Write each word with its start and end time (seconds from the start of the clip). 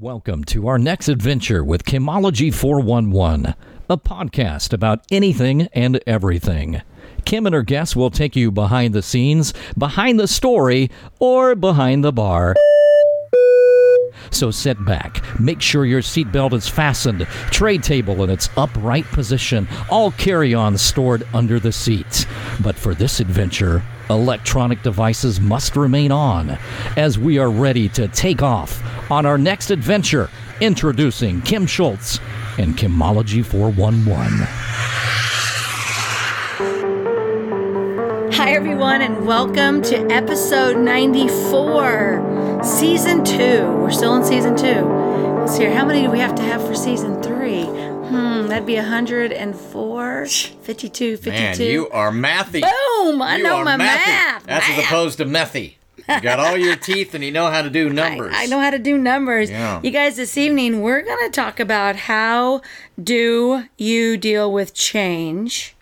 Welcome 0.00 0.44
to 0.44 0.68
our 0.68 0.78
next 0.78 1.10
adventure 1.10 1.62
with 1.62 1.84
Kimology 1.84 2.52
411, 2.52 3.54
a 3.90 3.98
podcast 3.98 4.72
about 4.72 5.04
anything 5.10 5.68
and 5.74 6.00
everything. 6.06 6.80
Kim 7.26 7.44
and 7.44 7.54
her 7.54 7.62
guests 7.62 7.94
will 7.94 8.10
take 8.10 8.34
you 8.34 8.50
behind 8.50 8.94
the 8.94 9.02
scenes, 9.02 9.52
behind 9.76 10.18
the 10.18 10.26
story, 10.26 10.90
or 11.18 11.54
behind 11.54 12.02
the 12.02 12.10
bar. 12.10 12.56
So 14.30 14.50
sit 14.50 14.82
back, 14.82 15.22
make 15.38 15.60
sure 15.60 15.84
your 15.84 16.00
seatbelt 16.00 16.54
is 16.54 16.66
fastened, 16.66 17.26
tray 17.50 17.76
table 17.76 18.24
in 18.24 18.30
its 18.30 18.48
upright 18.56 19.04
position, 19.04 19.68
all 19.90 20.12
carry 20.12 20.54
ons 20.54 20.80
stored 20.80 21.28
under 21.34 21.60
the 21.60 21.70
seats. 21.70 22.24
But 22.62 22.76
for 22.76 22.94
this 22.94 23.20
adventure, 23.20 23.82
electronic 24.10 24.82
devices 24.82 25.40
must 25.40 25.76
remain 25.76 26.12
on 26.12 26.58
as 26.96 27.18
we 27.18 27.38
are 27.38 27.50
ready 27.50 27.88
to 27.90 28.08
take 28.08 28.42
off 28.42 28.82
on 29.10 29.26
our 29.26 29.38
next 29.38 29.70
adventure. 29.70 30.30
Introducing 30.60 31.42
Kim 31.42 31.66
Schultz 31.66 32.20
and 32.58 32.76
Kimology 32.76 33.44
411. 33.44 34.46
Hi, 38.34 38.52
everyone, 38.52 39.02
and 39.02 39.26
welcome 39.26 39.82
to 39.82 40.06
episode 40.10 40.76
94, 40.76 42.60
season 42.64 43.24
two. 43.24 43.70
We're 43.78 43.90
still 43.90 44.16
in 44.16 44.24
season 44.24 44.56
two. 44.56 44.82
Let's 45.38 45.56
see. 45.56 45.64
How 45.64 45.84
many 45.84 46.02
do 46.02 46.10
we 46.10 46.18
have 46.18 46.34
to 46.36 46.42
have 46.42 46.60
for 46.66 46.74
season 46.74 47.22
three? 47.22 47.31
That'd 48.52 48.66
be 48.66 48.76
104, 48.76 50.26
52, 50.26 51.16
52. 51.16 51.30
Man, 51.30 51.58
you 51.58 51.88
are 51.88 52.10
mathy. 52.12 52.60
Boom! 52.60 53.22
I 53.22 53.38
You 53.38 53.44
know 53.44 53.64
my 53.64 53.76
mathy. 53.76 53.78
math. 53.78 54.44
That's 54.44 54.68
as 54.68 54.78
opposed 54.80 55.16
to 55.18 55.24
methy. 55.24 55.76
You 55.96 56.20
got 56.20 56.38
all 56.38 56.58
your 56.58 56.76
teeth 56.90 57.14
and 57.14 57.24
you 57.24 57.30
know 57.30 57.50
how 57.50 57.62
to 57.62 57.70
do 57.70 57.88
I, 57.88 57.92
numbers. 57.92 58.34
I 58.36 58.44
know 58.44 58.60
how 58.60 58.68
to 58.68 58.78
do 58.78 58.98
numbers. 58.98 59.50
Yeah. 59.50 59.80
You 59.82 59.90
guys, 59.90 60.16
this 60.16 60.36
evening 60.36 60.82
we're 60.82 61.00
going 61.00 61.24
to 61.24 61.30
talk 61.34 61.60
about 61.60 61.96
how 61.96 62.60
do 63.02 63.64
you 63.78 64.18
deal 64.18 64.52
with 64.52 64.74
change. 64.74 65.74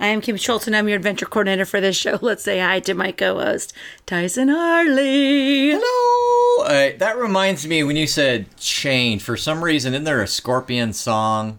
I 0.00 0.06
am 0.06 0.22
Kim 0.22 0.38
Schultz 0.38 0.66
and 0.66 0.74
I'm 0.74 0.88
your 0.88 0.96
adventure 0.96 1.26
coordinator 1.26 1.66
for 1.66 1.78
this 1.78 1.94
show. 1.98 2.18
Let's 2.22 2.42
say 2.42 2.58
hi 2.58 2.80
to 2.80 2.94
my 2.94 3.12
co-host 3.12 3.74
Tyson 4.06 4.48
Harley. 4.48 5.72
Hello. 5.78 6.64
Uh, 6.64 6.96
that 6.96 7.18
reminds 7.18 7.66
me 7.66 7.84
when 7.84 7.96
you 7.96 8.06
said 8.06 8.46
change. 8.56 9.22
For 9.22 9.36
some 9.36 9.62
reason, 9.62 9.92
isn't 9.92 10.04
there 10.04 10.22
a 10.22 10.26
Scorpion 10.26 10.94
song 10.94 11.58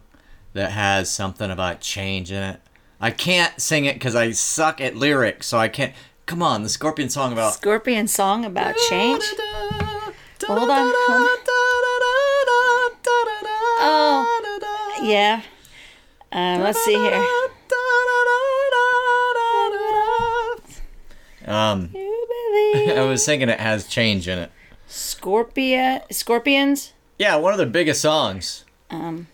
that 0.52 0.72
has 0.72 1.10
something 1.10 1.50
about 1.50 1.80
change 1.80 2.30
in 2.30 2.42
it? 2.42 2.60
I 3.00 3.10
can't 3.10 3.60
sing 3.60 3.86
it 3.86 3.94
because 3.94 4.14
I 4.14 4.32
suck 4.32 4.80
at 4.80 4.96
lyrics, 4.96 5.46
so 5.46 5.58
I 5.58 5.68
can't. 5.68 5.94
Come 6.26 6.42
on, 6.42 6.62
the 6.62 6.68
Scorpion 6.68 7.08
song 7.08 7.32
about. 7.32 7.54
Scorpion 7.54 8.06
song 8.06 8.44
about 8.44 8.76
change. 8.88 9.24
Hold 10.46 10.70
on, 10.70 10.92
hold 11.08 11.38
Oh, 13.82 14.98
Yeah. 15.02 15.42
Uh, 16.32 16.58
let's 16.62 16.78
see 16.84 16.94
here. 16.94 17.24
Um, 21.46 21.90
I 21.94 23.04
was 23.08 23.24
thinking 23.26 23.48
it 23.48 23.58
has 23.58 23.88
change 23.88 24.28
in 24.28 24.38
it. 24.38 24.52
Scorpia, 24.88 26.02
scorpions. 26.12 26.92
Yeah, 27.18 27.36
one 27.36 27.52
of 27.52 27.58
their 27.58 27.66
biggest 27.66 28.00
songs. 28.02 28.64
Um, 28.90 29.26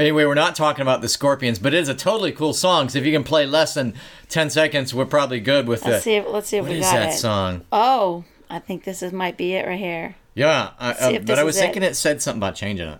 Anyway, 0.00 0.24
we're 0.24 0.34
not 0.34 0.56
talking 0.56 0.80
about 0.82 1.02
the 1.02 1.08
Scorpions, 1.08 1.58
but 1.58 1.74
it 1.74 1.78
is 1.78 1.88
a 1.90 1.94
totally 1.94 2.32
cool 2.32 2.54
song. 2.54 2.88
So 2.88 2.98
if 2.98 3.04
you 3.04 3.12
can 3.12 3.22
play 3.22 3.44
less 3.44 3.74
than 3.74 3.92
ten 4.30 4.48
seconds, 4.48 4.94
we're 4.94 5.04
probably 5.04 5.40
good 5.40 5.68
with 5.68 5.84
let's 5.84 5.98
it. 5.98 6.02
see. 6.02 6.14
If, 6.14 6.26
let's 6.28 6.48
see 6.48 6.56
if 6.56 6.62
What 6.64 6.72
we 6.72 6.78
is 6.78 6.86
got 6.86 6.92
that 6.94 7.12
it. 7.14 7.18
song? 7.18 7.60
Oh, 7.70 8.24
I 8.48 8.60
think 8.60 8.84
this 8.84 9.02
is 9.02 9.12
might 9.12 9.36
be 9.36 9.52
it 9.54 9.66
right 9.66 9.78
here. 9.78 10.16
Yeah, 10.34 10.70
I, 10.78 10.92
uh, 10.92 11.18
but 11.20 11.38
I 11.38 11.44
was 11.44 11.56
is 11.56 11.60
it. 11.60 11.64
thinking 11.66 11.82
it. 11.82 11.96
said 11.96 12.22
something 12.22 12.38
about 12.40 12.54
changing 12.54 12.88
it. 12.88 12.98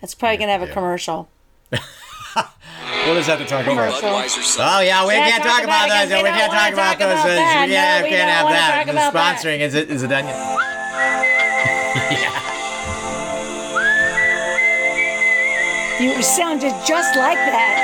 That's 0.00 0.14
probably 0.14 0.36
gonna 0.36 0.52
have 0.52 0.62
a 0.62 0.66
Yeah. 0.66 0.72
commercial. 0.74 1.28
What 3.06 3.14
does 3.14 3.26
that 3.26 3.38
to 3.38 3.44
talk 3.46 3.64
about? 3.66 3.98
Commercial. 4.00 4.62
Oh 4.62 4.80
yeah, 4.80 5.06
we 5.06 5.14
Yeah, 5.14 5.30
can't 5.30 5.42
talk 5.42 5.52
talk 5.56 5.64
about 5.64 5.86
about 5.86 6.08
those. 6.08 6.16
we 6.18 6.22
We 6.22 6.28
can't 6.28 6.52
talk 6.52 6.72
about 6.74 6.88
talk 6.90 6.98
those. 6.98 7.12
about 7.12 7.24
things. 7.24 7.38
that. 7.38 7.68
Yeah, 7.68 7.98
No, 7.98 8.04
we 8.04 8.10
we 8.10 8.16
can't 8.16 8.46
don't 8.46 8.54
have 8.54 8.86
that. 8.86 9.12
The 9.12 9.18
sponsoring 9.18 9.60
is 9.60 9.74
it? 9.74 9.90
Is 9.90 10.02
it 10.02 10.08
done 10.08 10.26
yet? 10.26 12.28
You 16.00 16.22
sounded 16.22 16.72
just 16.86 17.16
like 17.16 17.36
that. 17.36 17.74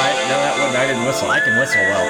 I, 0.00 0.08
no, 0.30 0.36
that 0.40 0.56
wasn't. 0.58 0.78
I 0.78 0.86
didn't 0.86 1.04
whistle. 1.04 1.28
I 1.28 1.40
can 1.40 1.58
whistle 1.58 1.82
well. 1.82 2.08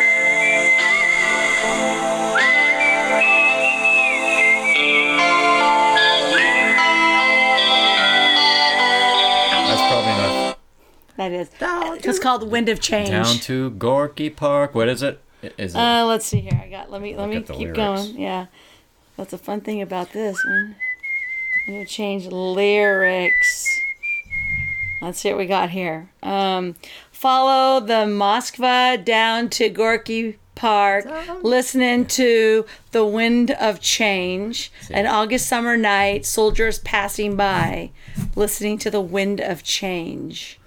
That's 9.67 9.83
probably 9.91 10.13
enough. 10.13 10.59
That 11.17 11.33
is. 11.33 11.49
It's 12.09 12.21
called 12.21 12.49
Wind 12.49 12.69
of 12.69 12.81
Change. 12.81 13.11
Down 13.11 13.25
to 13.27 13.71
Gorky 13.71 14.31
Park. 14.31 14.77
What 14.77 14.89
is 14.89 15.03
it? 15.03 15.21
Is 15.59 15.75
it? 15.75 15.79
Uh, 15.79 16.05
let's 16.07 16.27
see 16.27 16.39
here. 16.39 16.61
I 16.65 16.69
got. 16.69 16.89
Let 16.89 17.03
me 17.03 17.17
let 17.17 17.29
me 17.29 17.41
keep 17.41 17.49
lyrics. 17.59 17.77
going. 17.77 18.17
Yeah, 18.17 18.47
that's 19.17 19.33
a 19.33 19.39
fun 19.39 19.61
thing 19.61 19.83
about 19.83 20.13
this 20.13 20.39
one. 20.45 20.77
I'm 21.67 21.75
gonna 21.75 21.87
change 21.87 22.27
lyrics. 22.27 23.80
Let's 25.01 25.21
see 25.21 25.31
what 25.31 25.39
we 25.39 25.47
got 25.47 25.71
here. 25.71 26.11
Um, 26.23 26.75
follow 27.11 27.81
the 27.81 28.05
Moskva 28.07 29.03
down 29.05 29.49
to 29.51 29.69
Gorky 29.71 30.39
Park, 30.55 31.07
listening 31.43 32.05
to 32.07 32.67
the 32.91 33.05
wind 33.05 33.51
of 33.53 33.81
change. 33.81 34.71
An 34.91 35.07
August 35.07 35.47
summer 35.47 35.77
night, 35.77 36.27
soldiers 36.27 36.79
passing 36.81 37.35
by, 37.35 37.93
listening 38.37 38.77
to 38.79 38.91
the 38.91 39.01
wind 39.01 39.41
of 39.41 39.63
change. 39.63 40.61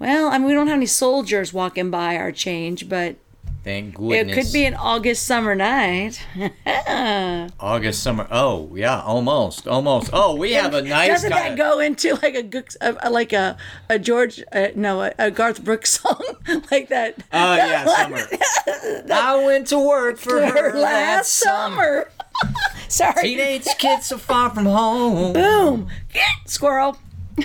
Well, 0.00 0.28
I 0.28 0.38
mean, 0.38 0.48
we 0.48 0.54
don't 0.54 0.66
have 0.66 0.76
any 0.76 0.86
soldiers 0.86 1.52
walking 1.52 1.90
by 1.90 2.16
our 2.16 2.32
change, 2.32 2.88
but 2.88 3.16
Thank 3.62 3.96
it 4.00 4.32
could 4.32 4.52
be 4.54 4.64
an 4.64 4.74
August 4.74 5.26
summer 5.26 5.54
night. 5.54 6.24
August 7.60 8.02
summer. 8.02 8.26
Oh 8.30 8.74
yeah, 8.74 9.02
almost, 9.02 9.68
almost. 9.68 10.10
Oh, 10.14 10.34
we 10.34 10.52
have 10.54 10.72
a 10.72 10.80
nice. 10.80 11.08
Doesn't 11.08 11.30
that 11.30 11.58
go 11.58 11.78
into 11.78 12.14
like 12.22 12.34
a 12.34 12.64
uh, 12.80 13.10
like 13.10 13.34
a 13.34 13.58
a 13.90 13.98
George 13.98 14.42
uh, 14.52 14.68
no 14.74 15.02
a, 15.02 15.12
a 15.18 15.30
Garth 15.30 15.62
Brooks 15.62 15.90
song 16.00 16.22
like 16.70 16.88
that? 16.88 17.18
Oh 17.32 17.54
yeah, 17.56 17.84
summer. 17.84 18.26
I 19.12 19.44
went 19.44 19.66
to 19.68 19.78
work 19.78 20.16
for 20.16 20.40
her, 20.40 20.70
Her 20.72 20.78
last 20.78 21.32
summer. 21.32 22.10
Sorry. 22.88 23.22
Teenage 23.22 23.66
kids 23.78 24.06
so 24.06 24.16
far 24.16 24.48
from 24.50 24.64
home. 24.64 25.34
Boom. 25.34 25.88
Squirrel. 26.46 26.96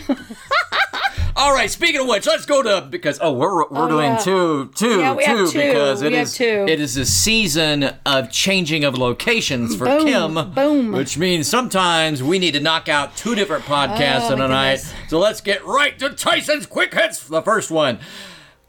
All 1.37 1.53
right. 1.53 1.69
Speaking 1.69 1.99
of 2.01 2.07
which, 2.07 2.25
let's 2.25 2.45
go 2.45 2.63
to 2.63 2.87
because 2.89 3.19
oh 3.21 3.33
we're 3.33 3.55
we're 3.67 3.67
oh, 3.71 3.89
doing 3.89 4.11
yeah. 4.11 4.17
two 4.19 4.71
two 4.75 4.99
Yeah, 5.01 5.15
two 5.15 5.51
two. 5.51 5.57
because 5.59 6.01
it 6.01 6.13
is 6.13 6.33
two. 6.33 6.65
it 6.67 6.79
is 6.79 6.95
a 6.95 7.05
season 7.05 7.83
of 8.05 8.31
changing 8.31 8.85
of 8.85 8.97
locations 8.97 9.75
for 9.75 9.85
Boom, 9.85 10.05
Kim. 10.05 10.51
boom. 10.51 10.91
Which 10.93 11.17
means 11.17 11.47
sometimes 11.49 12.23
we 12.23 12.39
need 12.39 12.51
to 12.53 12.61
knock 12.61 12.87
out 12.87 13.17
two 13.17 13.35
different 13.35 13.69
oh, 13.69 13.73
podcasts 13.73 14.29
Oh, 14.29 14.33
in 14.33 14.41
a 14.41 14.47
night. 14.47 14.79
So 15.09 15.19
let's 15.19 15.41
get 15.41 15.65
right 15.65 15.97
to 15.99 16.11
Tyson's 16.11 16.65
quick 16.65 16.93
hits. 16.93 17.27
The 17.27 17.41
first 17.41 17.69
one. 17.69 17.99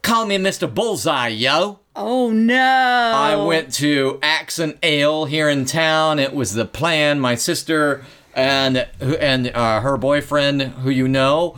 Call 0.03 0.26
me 0.26 0.37
Mr. 0.37 0.72
Bullseye, 0.72 1.28
yo. 1.28 1.81
Oh 1.97 2.31
no. 2.31 2.54
I 3.14 3.37
went 3.37 3.72
to 3.75 4.19
Axe 4.22 4.58
and 4.58 4.76
Ale 4.82 5.25
here 5.25 5.48
in 5.48 5.64
town. 5.64 6.19
It 6.19 6.32
was 6.34 6.53
the 6.54 6.64
plan. 6.64 7.19
My 7.20 7.34
sister 7.37 8.04
and 8.36 8.86
and 9.00 9.48
uh, 9.48 9.80
her 9.80 9.97
boyfriend, 9.97 10.62
who 10.62 10.91
you 10.91 11.08
know, 11.08 11.56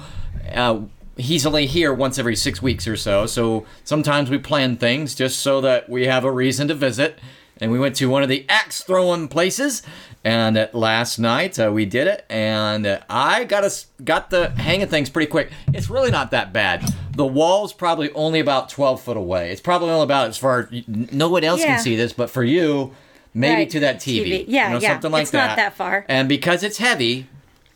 uh, 0.54 0.80
he's 1.16 1.44
only 1.44 1.66
here 1.66 1.92
once 1.92 2.18
every 2.18 2.36
six 2.36 2.62
weeks 2.62 2.86
or 2.86 2.96
so. 2.96 3.26
So 3.26 3.66
sometimes 3.84 4.30
we 4.30 4.38
plan 4.38 4.76
things 4.76 5.14
just 5.14 5.40
so 5.40 5.60
that 5.60 5.88
we 5.90 6.06
have 6.06 6.24
a 6.24 6.30
reason 6.32 6.68
to 6.68 6.74
visit. 6.74 7.18
And 7.60 7.72
we 7.72 7.80
went 7.80 7.96
to 7.96 8.08
one 8.08 8.22
of 8.22 8.28
the 8.28 8.46
axe 8.48 8.84
throwing 8.84 9.26
places. 9.26 9.82
And 10.22 10.56
uh, 10.56 10.68
last 10.72 11.18
night 11.18 11.58
uh, 11.58 11.70
we 11.72 11.86
did 11.86 12.06
it, 12.06 12.24
and 12.28 12.86
uh, 12.86 13.00
I 13.08 13.44
got 13.44 13.62
us 13.64 13.86
got 14.04 14.30
the 14.30 14.50
hang 14.50 14.82
of 14.82 14.90
things 14.90 15.10
pretty 15.10 15.30
quick. 15.30 15.50
It's 15.72 15.88
really 15.88 16.10
not 16.10 16.32
that 16.32 16.52
bad. 16.52 16.84
The 17.16 17.24
wall's 17.26 17.72
probably 17.72 18.10
only 18.12 18.40
about 18.40 18.68
twelve 18.68 19.00
foot 19.00 19.16
away. 19.16 19.50
It's 19.52 19.60
probably 19.60 19.90
only 19.90 20.02
about 20.04 20.28
as 20.28 20.36
far. 20.36 20.68
No 20.86 21.28
one 21.28 21.44
else 21.44 21.60
Yeah. 21.60 21.74
can 21.76 21.82
see 21.84 21.94
this, 21.96 22.12
but 22.12 22.30
for 22.30 22.42
you, 22.42 22.92
maybe 23.34 23.54
Right, 23.54 23.70
to 23.70 23.80
that 23.80 23.96
TV. 23.96 24.24
TV. 24.24 24.44
Yeah, 24.48 24.68
you 24.68 24.74
know, 24.74 24.80
yeah. 24.80 24.88
something 24.92 25.10
like 25.12 25.22
It's 25.22 25.30
that. 25.32 25.46
not 25.48 25.56
that 25.56 25.74
far. 25.74 26.04
And 26.08 26.28
because 26.28 26.62
it's 26.62 26.78
heavy, 26.78 27.26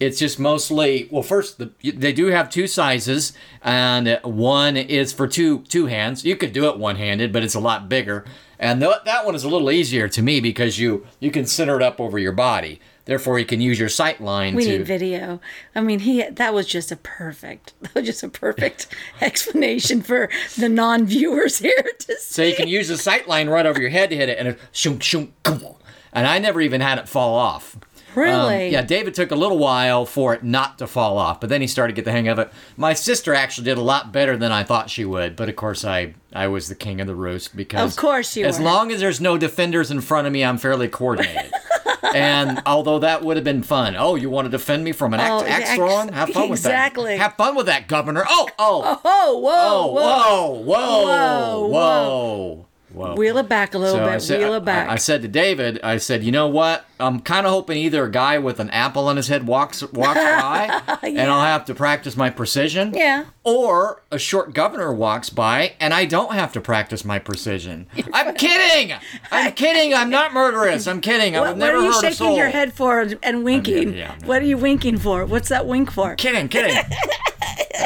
it's 0.00 0.18
just 0.18 0.38
mostly 0.38 1.08
well. 1.10 1.22
First, 1.22 1.58
the, 1.58 1.70
they 1.92 2.12
do 2.12 2.26
have 2.26 2.50
two 2.50 2.66
sizes, 2.66 3.32
and 3.62 4.18
one 4.24 4.76
is 4.76 5.12
for 5.12 5.28
two 5.28 5.60
two 5.68 5.86
hands. 5.86 6.24
You 6.24 6.36
could 6.36 6.52
do 6.52 6.68
it 6.68 6.78
one 6.78 6.96
handed, 6.96 7.32
but 7.32 7.42
it's 7.44 7.54
a 7.54 7.60
lot 7.60 7.88
bigger. 7.88 8.24
And 8.58 8.80
th- 8.80 8.96
that 9.04 9.24
one 9.26 9.34
is 9.34 9.44
a 9.44 9.48
little 9.48 9.70
easier 9.70 10.08
to 10.08 10.22
me 10.22 10.40
because 10.40 10.78
you 10.78 11.06
you 11.20 11.30
can 11.30 11.46
center 11.46 11.76
it 11.76 11.82
up 11.82 12.00
over 12.00 12.18
your 12.18 12.32
body. 12.32 12.80
Therefore, 13.04 13.38
you 13.38 13.44
can 13.44 13.60
use 13.60 13.78
your 13.80 13.88
sight 13.88 14.20
line 14.20 14.54
We 14.54 14.64
to. 14.64 14.78
need 14.78 14.86
video. 14.86 15.40
I 15.74 15.80
mean, 15.80 16.00
he 16.00 16.22
that 16.22 16.54
was 16.54 16.66
just 16.66 16.92
a 16.92 16.96
perfect, 16.96 17.74
that 17.80 17.94
was 17.94 18.06
just 18.06 18.22
a 18.22 18.28
perfect 18.28 18.86
explanation 19.20 20.02
for 20.02 20.28
the 20.56 20.68
non-viewers 20.68 21.58
here 21.58 21.84
to 21.98 22.06
see. 22.18 22.34
So 22.34 22.42
you 22.42 22.54
can 22.54 22.68
use 22.68 22.88
the 22.88 22.96
sight 22.98 23.26
line 23.26 23.48
right 23.48 23.66
over 23.66 23.80
your 23.80 23.90
head 23.90 24.10
to 24.10 24.16
hit 24.16 24.28
it, 24.28 24.38
and 24.38 24.48
it 24.48 24.58
shoom 24.72 24.98
shoom. 25.00 25.32
boom. 25.42 25.74
And 26.12 26.26
I 26.26 26.38
never 26.38 26.60
even 26.60 26.80
had 26.82 26.98
it 26.98 27.08
fall 27.08 27.34
off. 27.34 27.76
Um, 28.16 28.22
really? 28.22 28.68
yeah, 28.70 28.82
David 28.82 29.14
took 29.14 29.30
a 29.30 29.34
little 29.34 29.58
while 29.58 30.04
for 30.06 30.34
it 30.34 30.42
not 30.44 30.78
to 30.78 30.86
fall 30.86 31.16
off, 31.18 31.40
but 31.40 31.48
then 31.48 31.60
he 31.60 31.66
started 31.66 31.92
to 31.94 31.96
get 31.96 32.04
the 32.04 32.12
hang 32.12 32.28
of 32.28 32.38
it. 32.38 32.52
My 32.76 32.92
sister 32.94 33.34
actually 33.34 33.64
did 33.64 33.78
a 33.78 33.82
lot 33.82 34.12
better 34.12 34.36
than 34.36 34.52
I 34.52 34.64
thought 34.64 34.90
she 34.90 35.04
would, 35.04 35.34
but 35.36 35.48
of 35.48 35.56
course 35.56 35.84
I 35.84 36.14
I 36.34 36.48
was 36.48 36.68
the 36.68 36.74
king 36.74 37.00
of 37.00 37.06
the 37.06 37.14
roost 37.14 37.56
because 37.56 37.92
Of 37.92 37.98
course 37.98 38.36
you 38.36 38.44
as 38.46 38.58
were. 38.58 38.64
long 38.64 38.90
as 38.92 39.00
there's 39.00 39.20
no 39.20 39.38
defenders 39.38 39.90
in 39.90 40.00
front 40.00 40.26
of 40.26 40.32
me, 40.32 40.44
I'm 40.44 40.58
fairly 40.58 40.88
coordinated. 40.88 41.52
and 42.14 42.60
although 42.66 42.98
that 42.98 43.22
would 43.24 43.36
have 43.36 43.44
been 43.44 43.62
fun, 43.62 43.96
oh, 43.96 44.14
you 44.16 44.28
want 44.28 44.44
to 44.46 44.50
defend 44.50 44.84
me 44.84 44.92
from 44.92 45.14
an 45.14 45.20
Oh, 45.20 45.40
axe, 45.40 45.50
axe 45.50 45.68
ex- 45.70 45.76
throwing? 45.76 46.08
Have 46.12 46.28
fun 46.30 46.48
with 46.50 46.58
exactly. 46.60 47.04
that. 47.04 47.12
Exactly. 47.14 47.16
Have 47.18 47.34
fun 47.36 47.54
with 47.56 47.66
that, 47.66 47.88
Governor. 47.88 48.24
Oh, 48.28 48.48
oh, 48.58 49.00
Oh, 49.04 49.38
whoa, 49.38 49.52
oh, 49.54 49.86
whoa. 49.86 49.92
whoa, 49.92 50.60
whoa, 50.62 51.02
Whoa, 51.04 51.68
whoa, 51.68 51.68
whoa. 51.68 52.66
Wheel 52.92 53.38
it 53.38 53.48
back 53.48 53.74
a 53.74 53.78
little 53.78 53.96
So 53.96 54.06
bit. 54.06 54.20
said, 54.22 54.38
Wheel 54.40 54.54
it 54.54 54.64
back. 54.64 54.88
I, 54.88 54.92
I 54.92 54.96
said 54.96 55.22
to 55.22 55.28
David, 55.28 55.80
I 55.82 55.96
said, 55.96 56.22
you 56.22 56.32
know 56.32 56.48
what? 56.48 56.84
I'm 57.00 57.20
kind 57.20 57.46
of 57.46 57.52
hoping 57.52 57.76
either 57.78 58.04
a 58.04 58.10
guy 58.10 58.38
with 58.38 58.60
an 58.60 58.70
apple 58.70 59.08
on 59.08 59.16
his 59.16 59.28
head 59.28 59.46
walks 59.46 59.82
walks 59.92 60.20
by, 60.20 60.82
and 61.02 61.18
I'll 61.20 61.40
have 61.42 61.64
to 61.66 61.74
practice 61.74 62.16
my 62.16 62.30
precision. 62.30 62.92
Yeah. 62.94 63.24
Or 63.44 64.02
a 64.12 64.18
short 64.18 64.54
governor 64.54 64.92
walks 64.92 65.28
by, 65.30 65.72
and 65.80 65.92
I 65.92 66.04
don't 66.04 66.32
have 66.34 66.52
to 66.52 66.60
practice 66.60 67.04
my 67.04 67.18
precision. 67.18 67.86
I'm 68.12 68.34
kidding. 68.36 68.96
I'm 69.32 69.52
kidding. 69.52 69.94
I'm 69.94 70.10
not 70.10 70.32
murderous. 70.32 70.86
I'm 70.86 71.00
kidding. 71.00 71.34
what, 71.34 71.48
I've 71.48 71.56
never 71.56 71.78
what 71.78 71.84
are 71.84 71.86
you 71.86 72.00
shaking 72.00 72.36
your 72.36 72.50
head 72.50 72.72
for 72.72 73.00
and, 73.22 73.42
winking? 73.44 73.94
yeah, 73.94 74.14
yeah. 74.20 74.26
What 74.26 74.42
are 74.42 74.46
you 74.46 74.58
winking 74.58 74.98
for? 74.98 75.24
What's 75.26 75.48
that 75.48 75.66
wink 75.66 75.90
for? 75.90 76.14
Kidding, 76.14 76.48
kidding. 76.48 76.76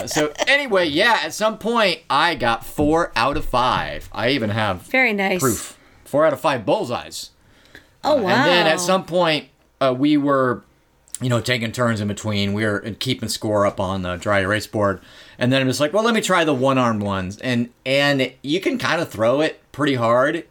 Uh, 0.06 0.08
so 0.08 0.32
anyway, 0.47 0.87
yeah. 0.87 1.20
At 1.25 1.35
some 1.35 1.58
point, 1.58 2.00
I 2.08 2.35
got 2.35 2.64
four 2.64 3.12
out 3.17 3.37
of 3.37 3.44
five. 3.44 4.08
I 4.12 4.31
even 4.31 4.50
have 4.50 4.82
Very 4.82 5.12
nice. 5.12 5.41
proof. 5.41 5.79
Four 6.05 6.26
out 6.26 6.32
of 6.32 6.41
five 6.41 6.64
bullseyes. 6.64 7.31
Oh 8.05 8.23
wow. 8.23 8.29
And 8.29 8.47
then 8.47 8.67
at 8.67 8.81
some 8.81 9.05
point, 9.05 9.49
uh, 9.81 9.94
we 9.97 10.17
were, 10.17 10.62
you 11.20 11.29
know, 11.29 11.41
taking 11.41 11.73
turns 11.73 12.00
in 12.00 12.08
between. 12.08 12.53
We 12.53 12.64
were 12.64 12.81
keeping 12.99 13.29
score 13.29 13.67
up 13.67 13.81
on 13.81 14.03
the 14.03 14.17
dry 14.17 14.41
erase 14.41 14.67
board, 14.67 15.00
and 15.38 15.53
then 15.53 15.61
it 15.62 15.64
was 15.64 15.81
like, 15.81 15.93
well, 15.93 16.05
let 16.05 16.14
me 16.14 16.20
try 16.20 16.44
the 16.44 16.55
one-armed 16.55 17.03
ones, 17.03 17.38
and 17.38 17.70
and 17.85 18.32
you 18.43 18.61
can 18.61 18.79
kind 18.79 19.00
of 19.00 19.11
throw 19.11 19.41
it 19.41 19.61
pretty 19.73 19.94
hard, 19.94 20.47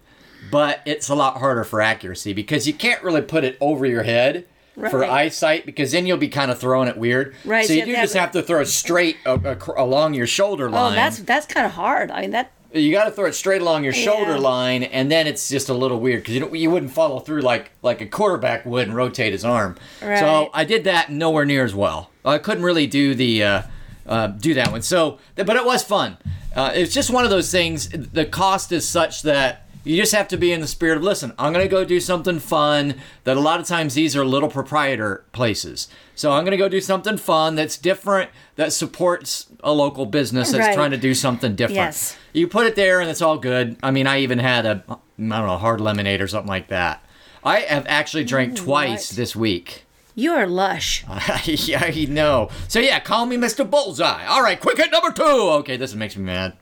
but 0.51 0.81
it's 0.85 1.07
a 1.07 1.15
lot 1.15 1.37
harder 1.37 1.63
for 1.63 1.81
accuracy 1.81 2.33
because 2.33 2.67
you 2.67 2.73
can't 2.73 3.01
really 3.03 3.21
put 3.21 3.43
it 3.43 3.57
over 3.61 3.85
your 3.85 4.03
head. 4.03 4.45
For 4.75 5.03
eyesight, 5.05 5.65
because 5.65 5.91
then 5.93 6.05
you'll 6.05 6.17
be 6.17 6.27
kind 6.27 6.51
of 6.51 6.59
throwing 6.59 6.87
it 6.89 6.97
weird. 6.97 7.33
Right, 7.45 7.63
So 7.63 7.69
so 7.69 7.73
you 7.73 7.79
you 7.79 7.85
do 7.87 7.91
have 7.93 8.03
just 8.03 8.13
have- 8.15 8.21
have 8.25 8.31
to 8.33 8.43
throw 8.43 8.59
it 8.61 8.65
straight 8.67 9.17
along 9.25 10.13
your 10.13 10.27
shoulder 10.27 10.69
line. 10.69 10.79
oh, 10.79 10.83
line. 10.87 10.95
that's 10.95 11.19
that's 11.19 11.45
kind 11.45 11.65
of 11.65 11.71
hard. 11.73 12.11
I 12.11 12.21
mean 12.21 12.31
that. 12.31 12.51
You 12.73 12.91
got 12.91 13.05
to 13.05 13.11
throw 13.11 13.25
it 13.27 13.33
straight 13.35 13.61
along 13.61 13.85
your 13.85 13.93
shoulder 13.93 14.31
Yeah. 14.33 14.37
line, 14.39 14.83
and 14.83 15.09
then 15.09 15.27
it's 15.27 15.47
just 15.47 15.69
a 15.69 15.73
little 15.73 15.97
weird 15.97 16.23
because 16.23 16.33
you 16.33 16.41
don't, 16.41 16.53
you 16.53 16.69
wouldn't 16.69 16.91
follow 16.91 17.19
through 17.19 17.39
like 17.41 17.71
like 17.81 18.01
a 18.01 18.05
quarterback 18.05 18.65
would 18.65 18.87
and 18.87 18.95
rotate 18.97 19.31
his 19.31 19.45
arm. 19.45 19.77
Right. 20.01 20.19
So 20.19 20.49
I 20.53 20.65
did 20.65 20.83
that 20.83 21.09
nowhere 21.09 21.45
near 21.45 21.63
as 21.63 21.73
well. 21.73 22.09
I 22.25 22.37
couldn't 22.37 22.63
really 22.65 22.85
do 22.85 23.15
the 23.15 23.43
uh, 23.43 23.61
uh, 24.05 24.27
do 24.27 24.53
that 24.55 24.71
one. 24.73 24.81
So, 24.81 25.19
but 25.35 25.55
it 25.55 25.63
was 25.65 25.83
fun. 25.83 26.17
Uh, 26.53 26.71
it's 26.75 26.93
just 26.93 27.09
one 27.11 27.23
of 27.23 27.29
those 27.29 27.49
things. 27.49 27.87
The 27.89 28.25
cost 28.25 28.73
is 28.73 28.85
such 28.87 29.21
that 29.21 29.64
you 29.85 29.95
just 29.95 30.13
have 30.13 30.27
to 30.29 30.37
be 30.37 30.51
in 30.51 30.59
the 30.59 30.67
spirit 30.67 30.97
of 30.97 31.03
listen. 31.03 31.31
I'm 31.39 31.53
gonna 31.53 31.67
go 31.67 31.85
do 31.85 31.99
something 31.99 32.39
fun. 32.39 32.95
That 33.23 33.37
a 33.37 33.39
lot 33.39 33.59
of 33.59 33.67
times 33.67 33.93
these 33.93 34.15
are 34.15 34.25
little 34.25 34.49
proprietor 34.49 35.23
places. 35.31 35.87
So 36.15 36.33
I'm 36.33 36.43
gonna 36.43 36.57
go 36.57 36.67
do 36.67 36.81
something 36.81 37.17
fun 37.17 37.55
that's 37.55 37.77
different 37.77 38.31
that 38.55 38.73
supports 38.73 39.45
a 39.63 39.71
local 39.71 40.05
business 40.05 40.51
that's 40.51 40.67
Right. 40.67 40.75
trying 40.75 40.91
to 40.91 40.97
do 40.97 41.13
something 41.13 41.55
different. 41.55 41.75
Yes. 41.77 42.17
You 42.33 42.47
put 42.47 42.65
it 42.65 42.75
there 42.75 42.99
and 42.99 43.09
it's 43.09 43.21
all 43.21 43.37
good. 43.37 43.77
I 43.83 43.91
mean, 43.91 44.07
I 44.07 44.19
even 44.19 44.39
had 44.39 44.65
a, 44.65 44.83
I 44.89 44.95
don't 45.17 45.29
know, 45.29 45.57
hard 45.57 45.79
lemonade 45.79 46.19
or 46.21 46.27
something 46.27 46.49
like 46.49 46.67
that. 46.69 47.05
I 47.43 47.59
have 47.59 47.85
actually 47.87 48.23
drank 48.23 48.53
mm, 48.53 48.57
twice 48.57 49.11
what? 49.11 49.17
this 49.17 49.35
week. 49.35 49.85
You 50.15 50.31
are 50.31 50.47
lush. 50.47 51.03
I 51.09 52.07
know. 52.09 52.49
So 52.69 52.79
yeah, 52.79 52.99
call 52.99 53.25
me 53.25 53.37
Mr. 53.37 53.69
Bullseye. 53.69 54.25
All 54.25 54.41
right, 54.41 54.59
quick 54.59 54.77
hit 54.77 54.91
number 54.91 55.11
two. 55.11 55.23
Okay, 55.23 55.77
this 55.77 55.93
makes 55.93 56.15
me 56.15 56.23
mad. 56.23 56.57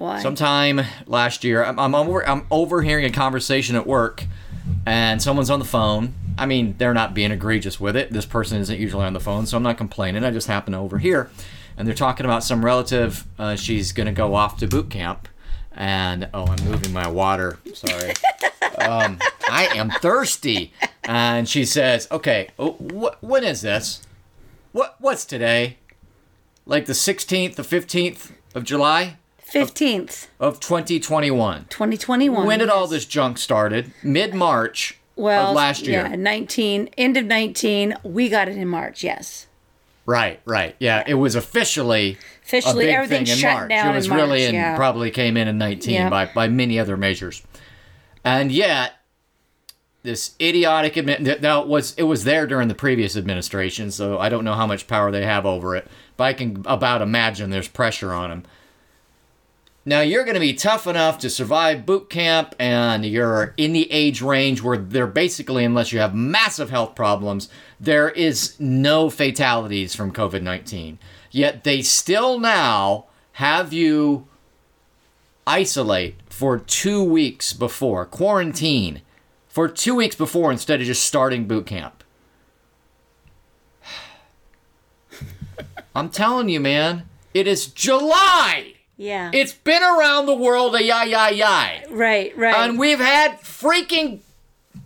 Why? 0.00 0.22
Sometime 0.22 0.80
last 1.06 1.44
year, 1.44 1.62
I'm, 1.62 1.78
I'm 1.78 1.94
over, 1.94 2.26
I'm 2.26 2.46
overhearing 2.50 3.04
a 3.04 3.10
conversation 3.10 3.76
at 3.76 3.86
work, 3.86 4.24
and 4.86 5.20
someone's 5.20 5.50
on 5.50 5.58
the 5.58 5.66
phone. 5.66 6.14
I 6.38 6.46
mean, 6.46 6.74
they're 6.78 6.94
not 6.94 7.12
being 7.12 7.30
egregious 7.30 7.78
with 7.78 7.96
it. 7.96 8.10
This 8.10 8.24
person 8.24 8.58
isn't 8.62 8.80
usually 8.80 9.04
on 9.04 9.12
the 9.12 9.20
phone, 9.20 9.44
so 9.44 9.58
I'm 9.58 9.62
not 9.62 9.76
complaining. 9.76 10.24
I 10.24 10.30
just 10.30 10.46
happen 10.46 10.72
to 10.72 10.78
overhear, 10.78 11.30
and 11.76 11.86
they're 11.86 11.94
talking 11.94 12.24
about 12.24 12.42
some 12.42 12.64
relative. 12.64 13.26
Uh, 13.38 13.56
she's 13.56 13.92
gonna 13.92 14.10
go 14.10 14.34
off 14.34 14.56
to 14.60 14.66
boot 14.66 14.88
camp, 14.88 15.28
and 15.70 16.30
oh, 16.32 16.46
I'm 16.46 16.64
moving 16.64 16.94
my 16.94 17.06
water. 17.06 17.58
Sorry. 17.74 18.14
um, 18.78 19.18
I 19.50 19.66
am 19.74 19.90
thirsty, 19.90 20.72
and 21.04 21.46
she 21.46 21.66
says, 21.66 22.08
"Okay, 22.10 22.48
oh, 22.58 22.72
wh- 22.72 23.22
when 23.22 23.44
is 23.44 23.60
this? 23.60 24.00
What 24.72 24.96
what's 24.98 25.26
today? 25.26 25.76
Like 26.64 26.86
the 26.86 26.94
16th, 26.94 27.56
the 27.56 27.62
15th 27.62 28.32
of 28.54 28.64
July?" 28.64 29.18
Fifteenth, 29.50 30.28
of 30.38 30.60
2021. 30.60 31.66
twenty 31.68 31.96
twenty 31.96 32.28
one. 32.28 32.46
When 32.46 32.58
did 32.60 32.68
all 32.70 32.86
this 32.86 33.04
junk 33.04 33.38
started? 33.38 33.92
Mid 34.02 34.34
March 34.34 34.98
well, 35.16 35.50
of 35.50 35.56
last 35.56 35.86
year. 35.86 36.06
Yeah, 36.08 36.16
nineteen. 36.16 36.88
End 36.96 37.16
of 37.16 37.24
nineteen. 37.26 37.94
We 38.02 38.28
got 38.28 38.48
it 38.48 38.56
in 38.56 38.68
March. 38.68 39.02
Yes. 39.04 39.46
Right, 40.06 40.40
right. 40.44 40.74
Yeah, 40.80 41.04
it 41.06 41.14
was 41.14 41.34
officially 41.36 42.18
Officially, 42.44 42.90
everything 42.90 43.26
thing 43.26 43.32
in 43.32 43.38
shut 43.38 43.52
March. 43.52 43.68
down 43.68 43.86
it 43.86 43.90
in 43.90 43.96
was 43.96 44.10
really 44.10 44.40
March, 44.40 44.48
in 44.48 44.54
yeah. 44.54 44.74
probably 44.76 45.10
came 45.12 45.36
in 45.36 45.46
in 45.46 45.56
19 45.58 45.94
Yep. 45.94 46.10
by 46.10 46.26
by 46.34 46.48
many 46.48 46.78
other 46.80 46.96
measures. 46.96 47.42
And 48.24 48.50
yet 48.50 48.94
this 50.02 50.34
idiotic 50.40 50.94
admin 50.94 51.40
now 51.42 51.62
it 51.62 51.68
was 51.68 51.94
it 51.96 52.04
was 52.04 52.24
there 52.24 52.46
during 52.46 52.68
the 52.68 52.74
previous 52.74 53.16
administration, 53.16 53.90
so 53.90 54.18
I 54.18 54.28
don't 54.28 54.44
know 54.44 54.54
how 54.54 54.66
much 54.66 54.86
power 54.88 55.10
they 55.12 55.24
have 55.24 55.46
over 55.46 55.76
it, 55.76 55.86
but 56.16 56.24
I 56.24 56.32
can 56.32 56.62
about 56.66 57.02
imagine 57.02 57.50
there's 57.50 57.68
pressure 57.68 58.12
on 58.12 58.30
them. 58.30 58.42
Now 59.84 60.00
you're 60.02 60.24
going 60.24 60.34
to 60.34 60.40
be 60.40 60.52
tough 60.52 60.86
enough 60.86 61.18
to 61.20 61.30
survive 61.30 61.86
boot 61.86 62.10
camp, 62.10 62.54
and 62.58 63.04
you're 63.04 63.54
in 63.56 63.72
the 63.72 63.90
age 63.90 64.20
range 64.20 64.62
where 64.62 64.76
they're 64.76 65.06
basically, 65.06 65.64
unless 65.64 65.90
you 65.90 66.00
have 66.00 66.14
massive 66.14 66.68
health 66.68 66.94
problems, 66.94 67.48
there 67.78 68.10
is 68.10 68.60
no 68.60 69.08
fatalities 69.08 69.94
from 69.94 70.12
COVID 70.12 70.42
19. 70.42 70.98
Yet 71.30 71.64
they 71.64 71.80
still 71.80 72.38
now 72.38 73.06
have 73.32 73.72
you 73.72 74.26
isolate 75.46 76.16
for 76.28 76.58
two 76.58 77.02
weeks 77.02 77.54
before, 77.54 78.04
quarantine 78.04 79.00
for 79.48 79.66
two 79.66 79.94
weeks 79.94 80.14
before 80.14 80.52
instead 80.52 80.80
of 80.80 80.86
just 80.86 81.04
starting 81.04 81.46
boot 81.46 81.66
camp. 81.66 82.04
I'm 85.94 86.10
telling 86.10 86.50
you, 86.50 86.60
man, 86.60 87.08
it 87.32 87.46
is 87.46 87.66
July. 87.66 88.74
Yeah. 89.00 89.30
It's 89.32 89.54
been 89.54 89.82
around 89.82 90.26
the 90.26 90.34
world 90.34 90.74
a 90.74 90.84
yai 90.84 91.04
yai 91.04 91.30
yai. 91.30 91.84
right. 91.90 92.36
Right. 92.36 92.54
And 92.54 92.78
we've 92.78 93.00
had 93.00 93.40
freaking 93.40 94.20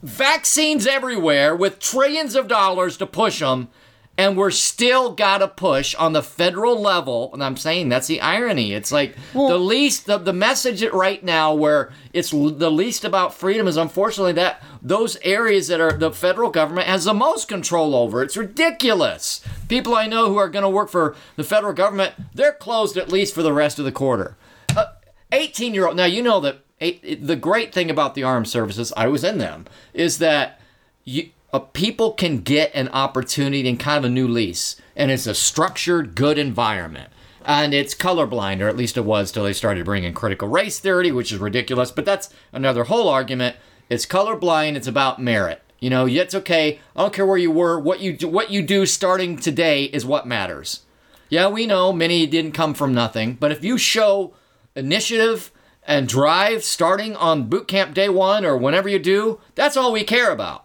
vaccines 0.04 0.87
everywhere 0.87 1.56
with 1.56 1.80
trillions 1.80 2.37
of 2.37 2.47
dollars 2.47 2.97
to 2.99 3.06
push 3.06 3.40
them, 3.40 3.68
and 4.16 4.37
we're 4.37 4.50
still 4.50 5.12
got 5.12 5.38
to 5.38 5.49
push 5.49 5.94
on 5.97 6.12
the 6.12 6.23
federal 6.23 6.80
level. 6.80 7.30
And 7.33 7.42
I'm 7.42 7.56
saying 7.56 7.88
that's 7.88 8.06
the 8.06 8.21
irony. 8.21 8.73
It's 8.73 8.92
like 8.92 9.16
the 9.33 9.59
least, 9.59 10.06
the, 10.06 10.18
the 10.18 10.33
message 10.33 10.85
right 10.85 11.23
now 11.23 11.52
where 11.52 11.92
it's 12.12 12.33
l- 12.33 12.50
the 12.50 12.71
least 12.71 13.04
about 13.04 13.35
freedom 13.35 13.66
is 13.66 13.76
unfortunately 13.76 14.35
that 14.35 14.62
those 14.80 15.16
areas 15.23 15.66
that 15.68 15.80
are 15.80 15.92
the 15.92 16.12
federal 16.12 16.50
government 16.50 16.87
has 16.87 17.04
the 17.04 17.14
most 17.14 17.49
control 17.49 17.94
over. 17.94 18.23
It's 18.23 18.37
ridiculous. 18.37 19.44
People 19.68 19.94
I 19.97 20.06
know 20.06 20.28
who 20.28 20.37
are 20.37 20.49
going 20.49 20.62
to 20.62 20.68
work 20.68 20.90
for 20.90 21.16
the 21.35 21.44
federal 21.44 21.73
government, 21.73 22.14
they're 22.33 22.52
closed 22.52 22.97
at 22.97 23.11
least 23.11 23.35
for 23.35 23.42
the 23.42 23.52
rest 23.52 23.78
of 23.80 23.85
the 23.85 23.92
quarter. 23.92 24.37
Uh, 24.76 24.87
18 25.33 25.75
year 25.75 25.88
old 25.88 25.97
now 25.97 26.04
you 26.04 26.23
know 26.23 26.38
that 26.40 26.59
eight, 26.80 27.26
the 27.26 27.37
great 27.37 27.73
thing 27.75 27.90
about 27.90 28.14
the 28.14 28.23
armed 28.23 28.49
services 28.49 28.92
i 28.97 29.06
was 29.06 29.25
in 29.25 29.38
them 29.38 29.66
is 29.92 30.18
that 30.18 30.61
you 31.04 31.30
uh, 31.54 31.61
people 31.61 32.12
can 32.12 32.38
get 32.40 32.75
an 32.75 32.88
opportunity 32.88 33.68
and 33.68 33.78
kind 33.78 33.99
of 33.99 34.11
a 34.11 34.12
new 34.12 34.26
lease 34.26 34.75
and 34.96 35.12
it's 35.12 35.26
a 35.26 35.34
structured 35.34 36.16
good 36.16 36.37
environment. 36.37 37.11
And 37.44 37.73
it's 37.73 37.94
colorblind 37.94 38.61
or 38.61 38.68
at 38.68 38.76
least 38.76 38.96
it 38.96 39.04
was 39.04 39.30
till 39.30 39.44
they 39.44 39.52
started 39.52 39.84
bringing 39.84 40.12
critical 40.14 40.49
race 40.49 40.80
theory 40.80 41.12
which 41.12 41.30
is 41.30 41.38
ridiculous 41.38 41.92
but 41.92 42.04
that's 42.04 42.28
another 42.52 42.84
whole 42.84 43.08
argument. 43.08 43.54
It's 43.88 44.04
colorblind 44.04 44.75
it's 44.75 44.88
about 44.88 45.23
merit. 45.23 45.62
You 45.78 45.90
know 45.90 46.06
it's 46.06 46.34
okay. 46.34 46.80
I 46.96 47.02
don't 47.02 47.12
care 47.12 47.26
where 47.26 47.38
you 47.38 47.52
were. 47.52 47.78
What 47.78 48.00
you 48.00 48.14
do 48.14 48.28
what 48.28 48.50
you 48.50 48.61
do 48.61 48.84
starting 48.84 49.37
today 49.37 49.84
is 49.84 50.04
what 50.04 50.26
matters. 50.26 50.80
Yeah, 51.28 51.49
we 51.49 51.66
know 51.66 51.92
many 51.92 52.26
didn't 52.26 52.52
come 52.52 52.75
from 52.75 52.92
nothing, 52.92 53.34
but 53.34 53.52
if 53.52 53.62
you 53.62 53.78
show 53.78 54.34
initiative 54.75 55.52
and 55.87 56.08
drive 56.08 56.64
starting 56.64 57.14
on 57.14 57.49
boot 57.49 57.68
camp 57.68 57.94
day 57.94 58.08
one 58.08 58.44
or 58.44 58.56
whenever 58.56 58.88
you 58.88 58.99
do, 58.99 59.38
that's 59.54 59.76
all 59.76 59.92
we 59.92 60.02
care 60.02 60.32
about. 60.32 60.63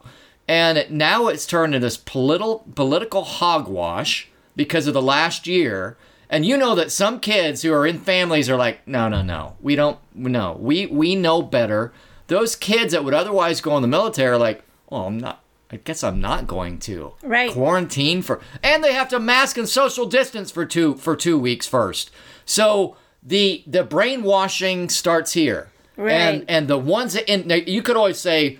And 0.50 0.89
now 0.89 1.27
it's 1.27 1.46
turned 1.46 1.75
into 1.75 1.86
this 1.86 1.96
political 1.96 2.65
political 2.74 3.24
hogwash 3.24 4.29
because 4.56 4.88
of 4.88 4.96
the 4.96 5.01
last 5.01 5.46
year. 5.46 5.96
And 6.27 6.44
you 6.44 6.58
know 6.58 6.74
that 6.74 6.91
some 6.91 7.20
kids 7.20 7.62
who 7.62 7.72
are 7.72 7.86
in 7.86 8.00
families 8.00 8.50
are 8.50 8.58
like, 8.58 8.88
no, 8.88 9.08
no, 9.08 9.22
no, 9.22 9.58
we 9.62 9.75
don't, 9.75 10.00
no, 10.15 10.58
we 10.60 10.88
we 10.88 11.15
know 11.15 11.44
better. 11.44 11.94
Those 12.27 12.56
kids 12.56 12.94
that 12.94 13.03
would 13.03 13.13
otherwise 13.13 13.62
go 13.62 13.75
in 13.75 13.84
the 13.84 13.88
military 13.88 14.29
are 14.29 14.38
like, 14.39 14.63
well, 14.89 15.06
I'm 15.06 15.20
not, 15.20 15.44
I 15.72 15.77
guess 15.77 16.03
I'm 16.03 16.20
not 16.20 16.48
going 16.48 16.79
to. 16.79 17.13
Right. 17.22 17.51
Quarantine 17.51 18.24
for 18.24 18.41
and 18.63 18.84
they 18.84 18.94
have 18.94 19.10
to 19.10 19.20
mask 19.20 19.56
and 19.56 19.70
social 19.70 20.08
distance 20.08 20.50
for 20.50 20.65
two 20.65 20.96
for 20.96 21.15
two 21.15 21.38
weeks 21.38 21.68
first. 21.68 22.10
So 22.46 22.98
the 23.22 23.63
the 23.68 23.84
brainwashing 23.84 24.89
starts 24.89 25.34
here. 25.34 25.70
Right. 25.96 26.12
And 26.12 26.46
and 26.50 26.68
the 26.68 26.79
ones 26.79 27.13
that 27.13 27.32
in 27.32 27.51
you 27.68 27.84
could 27.84 27.96
always 27.96 28.18
say 28.18 28.58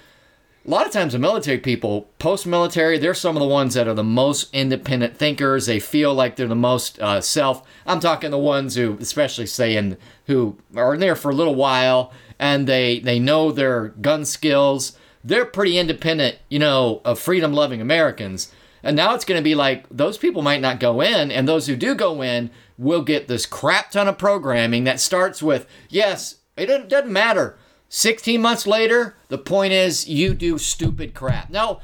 a 0.69 0.71
lot 0.71 0.85
of 0.85 0.91
times 0.93 1.13
the 1.13 1.19
military 1.19 1.57
people, 1.57 2.11
post 2.19 2.45
military, 2.45 2.99
they're 2.99 3.15
some 3.15 3.35
of 3.35 3.41
the 3.41 3.47
ones 3.47 3.73
that 3.73 3.88
are 3.88 3.95
the 3.95 4.03
most 4.03 4.53
independent 4.53 5.17
thinkers. 5.17 5.65
They 5.65 5.79
feel 5.79 6.13
like 6.13 6.35
they're 6.35 6.47
the 6.47 6.53
most 6.53 6.99
uh, 6.99 7.21
self. 7.21 7.63
I'm 7.88 7.99
talking 7.99 8.29
the 8.29 8.38
ones 8.38 8.75
who, 8.75 8.95
especially 9.01 9.47
saying, 9.47 9.97
who 10.27 10.57
are 10.75 10.93
in 10.93 10.99
there 10.99 11.15
for 11.15 11.31
a 11.31 11.35
little 11.35 11.55
while 11.55 12.13
and 12.38 12.67
they 12.67 12.99
they 12.99 13.17
know 13.17 13.51
their 13.51 13.88
gun 13.88 14.25
skills. 14.25 14.95
They're 15.23 15.43
pretty 15.43 15.79
independent, 15.79 16.38
you 16.49 16.59
know, 16.59 17.01
of 17.03 17.17
freedom 17.17 17.51
loving 17.51 17.81
Americans. 17.81 18.51
And 18.83 18.95
now 18.95 19.15
it's 19.15 19.25
going 19.25 19.39
to 19.39 19.43
be 19.43 19.55
like 19.55 19.88
those 19.89 20.19
people 20.19 20.43
might 20.43 20.61
not 20.61 20.79
go 20.79 21.01
in, 21.01 21.31
and 21.31 21.47
those 21.47 21.65
who 21.65 21.75
do 21.75 21.95
go 21.95 22.21
in 22.21 22.51
will 22.77 23.01
get 23.01 23.27
this 23.27 23.47
crap 23.47 23.89
ton 23.89 24.07
of 24.07 24.19
programming 24.19 24.83
that 24.83 24.99
starts 24.99 25.41
with, 25.41 25.65
yes, 25.89 26.35
it 26.55 26.67
doesn't 26.88 27.11
matter. 27.11 27.57
16 27.89 28.41
months 28.41 28.67
later, 28.67 29.15
the 29.27 29.38
point 29.38 29.74
is 29.74 30.08
you 30.08 30.34
do 30.34 30.58
stupid 30.58 31.13
crap. 31.13 31.50
Now, 31.50 31.81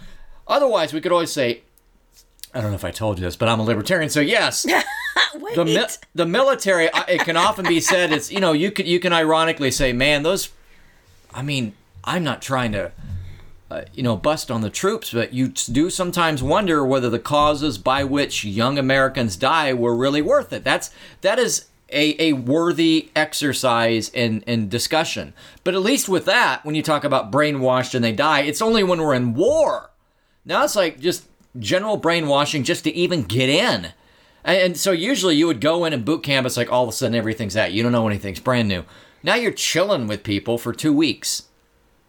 otherwise, 0.48 0.94
we 0.94 1.02
could 1.02 1.12
always 1.12 1.32
say, 1.32 1.64
I 2.54 2.62
don't 2.62 2.70
know 2.70 2.76
if 2.76 2.86
I 2.86 2.92
told 2.92 3.20
you 3.20 3.26
this, 3.26 3.36
but 3.36 3.50
I'm 3.50 3.60
a 3.60 3.64
libertarian, 3.64 4.10
so 4.10 4.22
yes. 4.22 4.66
The 5.54 5.66
mi- 5.66 5.86
the 6.14 6.26
military 6.26 6.90
it 7.08 7.22
can 7.22 7.36
often 7.36 7.66
be 7.66 7.80
said 7.82 8.12
it's 8.12 8.32
you 8.32 8.40
know 8.40 8.54
you 8.54 8.72
could 8.72 8.88
you 8.88 9.00
can 9.00 9.12
ironically 9.12 9.70
say 9.72 9.92
man 9.92 10.24
those 10.24 10.50
I 11.34 11.42
mean 11.42 11.74
I'm 12.04 12.24
not 12.24 12.42
trying 12.42 12.72
to 12.74 12.92
uh, 13.70 13.82
you 13.94 14.04
know 14.04 14.16
bust 14.16 14.50
on 14.50 14.62
the 14.62 14.70
troops 14.70 15.12
but 15.12 15.34
you 15.34 15.50
do 15.50 15.90
sometimes 15.90 16.42
wonder 16.42 16.86
whether 16.86 17.10
the 17.10 17.20
causes 17.20 17.78
by 17.78 18.04
which 18.04 18.46
young 18.46 18.78
Americans 18.78 19.36
die 19.36 19.74
were 19.74 19.96
really 19.96 20.22
worth 20.22 20.54
it 20.54 20.64
that's 20.64 20.90
that 21.22 21.38
is 21.38 21.66
a, 21.96 22.16
a 22.22 22.34
worthy 22.34 23.10
exercise 23.16 24.10
in, 24.10 24.42
in 24.42 24.70
discussion 24.70 25.34
but 25.64 25.74
at 25.74 25.82
least 25.82 26.08
with 26.08 26.25
that 26.25 26.64
when 26.64 26.75
you 26.75 26.84
talk 26.84 27.04
about 27.04 27.32
brainwashed 27.32 27.96
and 27.96 28.04
they 28.04 28.12
die 28.12 28.42
it's 28.42 28.62
only 28.62 28.84
when 28.84 29.02
we're 29.02 29.16
in 29.16 29.34
war 29.34 29.90
now 30.46 30.64
it's 30.64 30.75
like 30.75 31.00
just 31.00 31.25
general 31.58 31.98
brainwashing 31.98 32.64
just 32.64 32.84
to 32.84 32.94
even 32.94 33.24
get 33.24 33.50
in 33.50 33.94
and, 34.46 34.58
and 34.60 34.78
so 34.78 34.92
usually 34.92 35.36
you 35.36 35.48
would 35.48 35.60
go 35.60 35.84
in 35.84 35.92
and 35.92 36.06
boot 36.06 36.24
camp. 36.24 36.46
It's 36.46 36.56
like 36.56 36.72
all 36.72 36.84
of 36.84 36.90
a 36.90 36.94
sudden 36.94 37.16
everything's 37.16 37.58
at 37.58 37.72
you. 37.72 37.78
You 37.78 37.84
don't 37.84 37.92
know 37.92 38.08
anything's 38.08 38.40
brand 38.40 38.70
new. 38.70 38.86
Now 39.24 39.36
you're 39.36 39.52
chilling 39.52 40.08
with 40.08 40.24
people 40.24 40.58
for 40.58 40.72
two 40.72 40.94
weeks. 40.94 41.50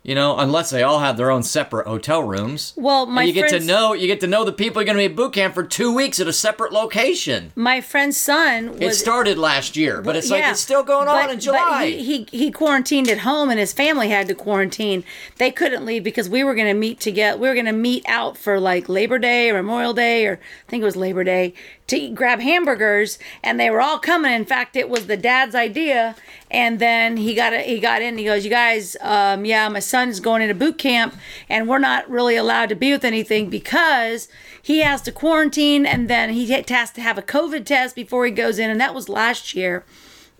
You 0.06 0.14
know, 0.14 0.38
unless 0.38 0.70
they 0.70 0.84
all 0.84 1.00
have 1.00 1.16
their 1.16 1.32
own 1.32 1.42
separate 1.42 1.88
hotel 1.88 2.22
rooms. 2.22 2.72
Well, 2.76 3.02
And 3.02 3.12
my 3.12 3.24
you 3.24 3.32
get 3.32 3.48
to 3.48 3.58
know 3.58 3.92
you 3.92 4.06
get 4.06 4.20
to 4.20 4.28
know 4.28 4.44
the 4.44 4.52
people 4.52 4.80
you're 4.80 4.86
going 4.86 4.96
to 4.96 5.00
be 5.00 5.12
at 5.12 5.16
boot 5.16 5.32
camp 5.32 5.52
for 5.52 5.64
two 5.64 5.92
weeks 5.92 6.20
at 6.20 6.28
a 6.28 6.32
separate 6.32 6.72
location. 6.72 7.50
My 7.56 7.80
friend's 7.80 8.16
son 8.16 8.74
was. 8.74 8.80
It 8.80 8.94
started 8.94 9.36
last 9.36 9.76
year, 9.76 10.00
but 10.00 10.14
it's 10.14 10.30
like 10.30 10.42
Yeah, 10.42 10.52
it's 10.52 10.60
still 10.60 10.84
going 10.84 11.08
on 11.08 11.30
in 11.30 11.40
July. 11.40 11.58
But 11.80 11.88
he, 11.88 12.02
he 12.02 12.26
he 12.30 12.50
quarantined 12.52 13.08
at 13.08 13.18
home, 13.18 13.50
and 13.50 13.58
his 13.58 13.72
family 13.72 14.08
had 14.08 14.28
to 14.28 14.36
quarantine. 14.36 15.02
They 15.38 15.50
couldn't 15.50 15.84
leave 15.84 16.04
because 16.04 16.28
we 16.28 16.44
were 16.44 16.54
going 16.54 16.68
to 16.68 16.74
meet 16.74 17.00
together. 17.00 17.36
We 17.36 17.48
were 17.48 17.54
going 17.54 17.66
to 17.66 17.72
meet 17.72 18.04
out 18.06 18.38
for 18.38 18.60
like 18.60 18.88
Labor 18.88 19.18
Day 19.18 19.50
or 19.50 19.54
Memorial 19.54 19.92
Day, 19.92 20.24
or 20.28 20.34
I 20.34 20.70
think 20.70 20.82
it 20.82 20.84
was 20.84 20.94
Labor 20.94 21.24
Day, 21.24 21.52
to 21.88 21.96
eat, 21.96 22.14
grab 22.14 22.38
hamburgers, 22.38 23.18
and 23.42 23.58
they 23.58 23.70
were 23.70 23.80
all 23.80 23.98
coming. 23.98 24.32
In 24.32 24.44
fact, 24.44 24.76
it 24.76 24.88
was 24.88 25.08
the 25.08 25.16
dad's 25.16 25.56
idea, 25.56 26.14
and 26.48 26.78
then 26.78 27.16
he 27.16 27.34
got 27.34 27.52
a, 27.52 27.58
he 27.58 27.80
got 27.80 28.02
in. 28.02 28.18
He 28.18 28.24
goes, 28.24 28.44
"You 28.44 28.50
guys, 28.50 28.96
um, 29.00 29.44
yeah, 29.44 29.68
my 29.68 29.80
son's 29.96 30.20
going 30.20 30.42
into 30.42 30.54
boot 30.54 30.78
camp, 30.78 31.14
and 31.48 31.68
we're 31.68 31.78
not 31.78 32.08
really 32.10 32.36
allowed 32.36 32.68
to 32.68 32.74
be 32.74 32.92
with 32.92 33.04
anything 33.04 33.50
because." 33.50 34.28
He 34.66 34.80
has 34.80 35.00
to 35.02 35.12
quarantine 35.12 35.86
and 35.86 36.10
then 36.10 36.30
he 36.30 36.50
has 36.50 36.90
to 36.90 37.00
have 37.00 37.16
a 37.16 37.22
COVID 37.22 37.64
test 37.66 37.94
before 37.94 38.26
he 38.26 38.32
goes 38.32 38.58
in, 38.58 38.68
and 38.68 38.80
that 38.80 38.96
was 38.96 39.08
last 39.08 39.54
year. 39.54 39.84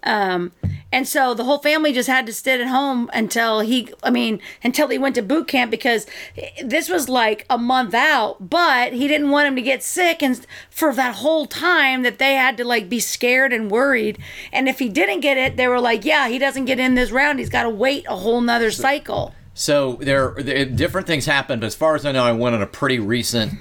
Um, 0.03 0.51
and 0.93 1.07
so 1.07 1.33
the 1.33 1.45
whole 1.45 1.59
family 1.59 1.93
just 1.93 2.09
had 2.09 2.27
to 2.27 2.33
sit 2.33 2.61
at 2.61 2.67
home 2.67 3.09
until 3.15 3.61
he, 3.61 3.93
I 4.03 4.11
mean, 4.11 4.41
until 4.65 4.89
he 4.89 4.99
went 4.99 5.15
to 5.15 5.23
boot 5.23 5.47
camp 5.47 5.71
because 5.71 6.09
this 6.61 6.89
was 6.89 7.09
like 7.09 7.47
a 7.49 7.57
month 7.57 7.95
out, 7.95 8.51
but 8.51 8.95
he 8.95 9.07
didn't 9.07 9.31
want 9.31 9.47
him 9.47 9.55
to 9.55 9.63
get 9.63 9.85
sick. 9.85 10.25
And 10.25 10.45
for 10.71 10.93
that 10.95 11.15
whole 11.15 11.47
time 11.47 12.03
that 12.03 12.19
they 12.19 12.35
had 12.35 12.57
to 12.57 12.65
like 12.65 12.89
be 12.89 12.99
scared 12.99 13.53
and 13.53 13.71
worried. 13.71 14.19
And 14.53 14.69
if 14.69 14.81
he 14.81 14.89
didn't 14.89 15.21
get 15.21 15.37
it, 15.37 15.57
they 15.57 15.69
were 15.69 15.81
like, 15.81 16.05
yeah, 16.05 16.27
he 16.27 16.41
doesn't 16.41 16.65
get 16.65 16.81
in 16.81 16.97
this 16.97 17.13
round. 17.13 17.39
He's 17.39 17.49
got 17.49 17.63
to 17.63 17.71
wait 17.71 18.07
a 18.09 18.17
whole 18.17 18.41
nother 18.41 18.73
cycle. 18.73 19.36
So 19.59 19.95
there, 19.95 20.35
there 20.39 20.67
different 20.67 21.07
things 21.07 21.25
happened, 21.25 21.63
but 21.63 21.67
as 21.67 21.75
far 21.75 21.95
as 21.95 22.05
I 22.05 22.13
know, 22.13 22.23
I 22.23 22.33
went 22.33 22.55
on 22.55 22.61
a 22.61 22.67
pretty 22.67 22.99
recent. 22.99 23.55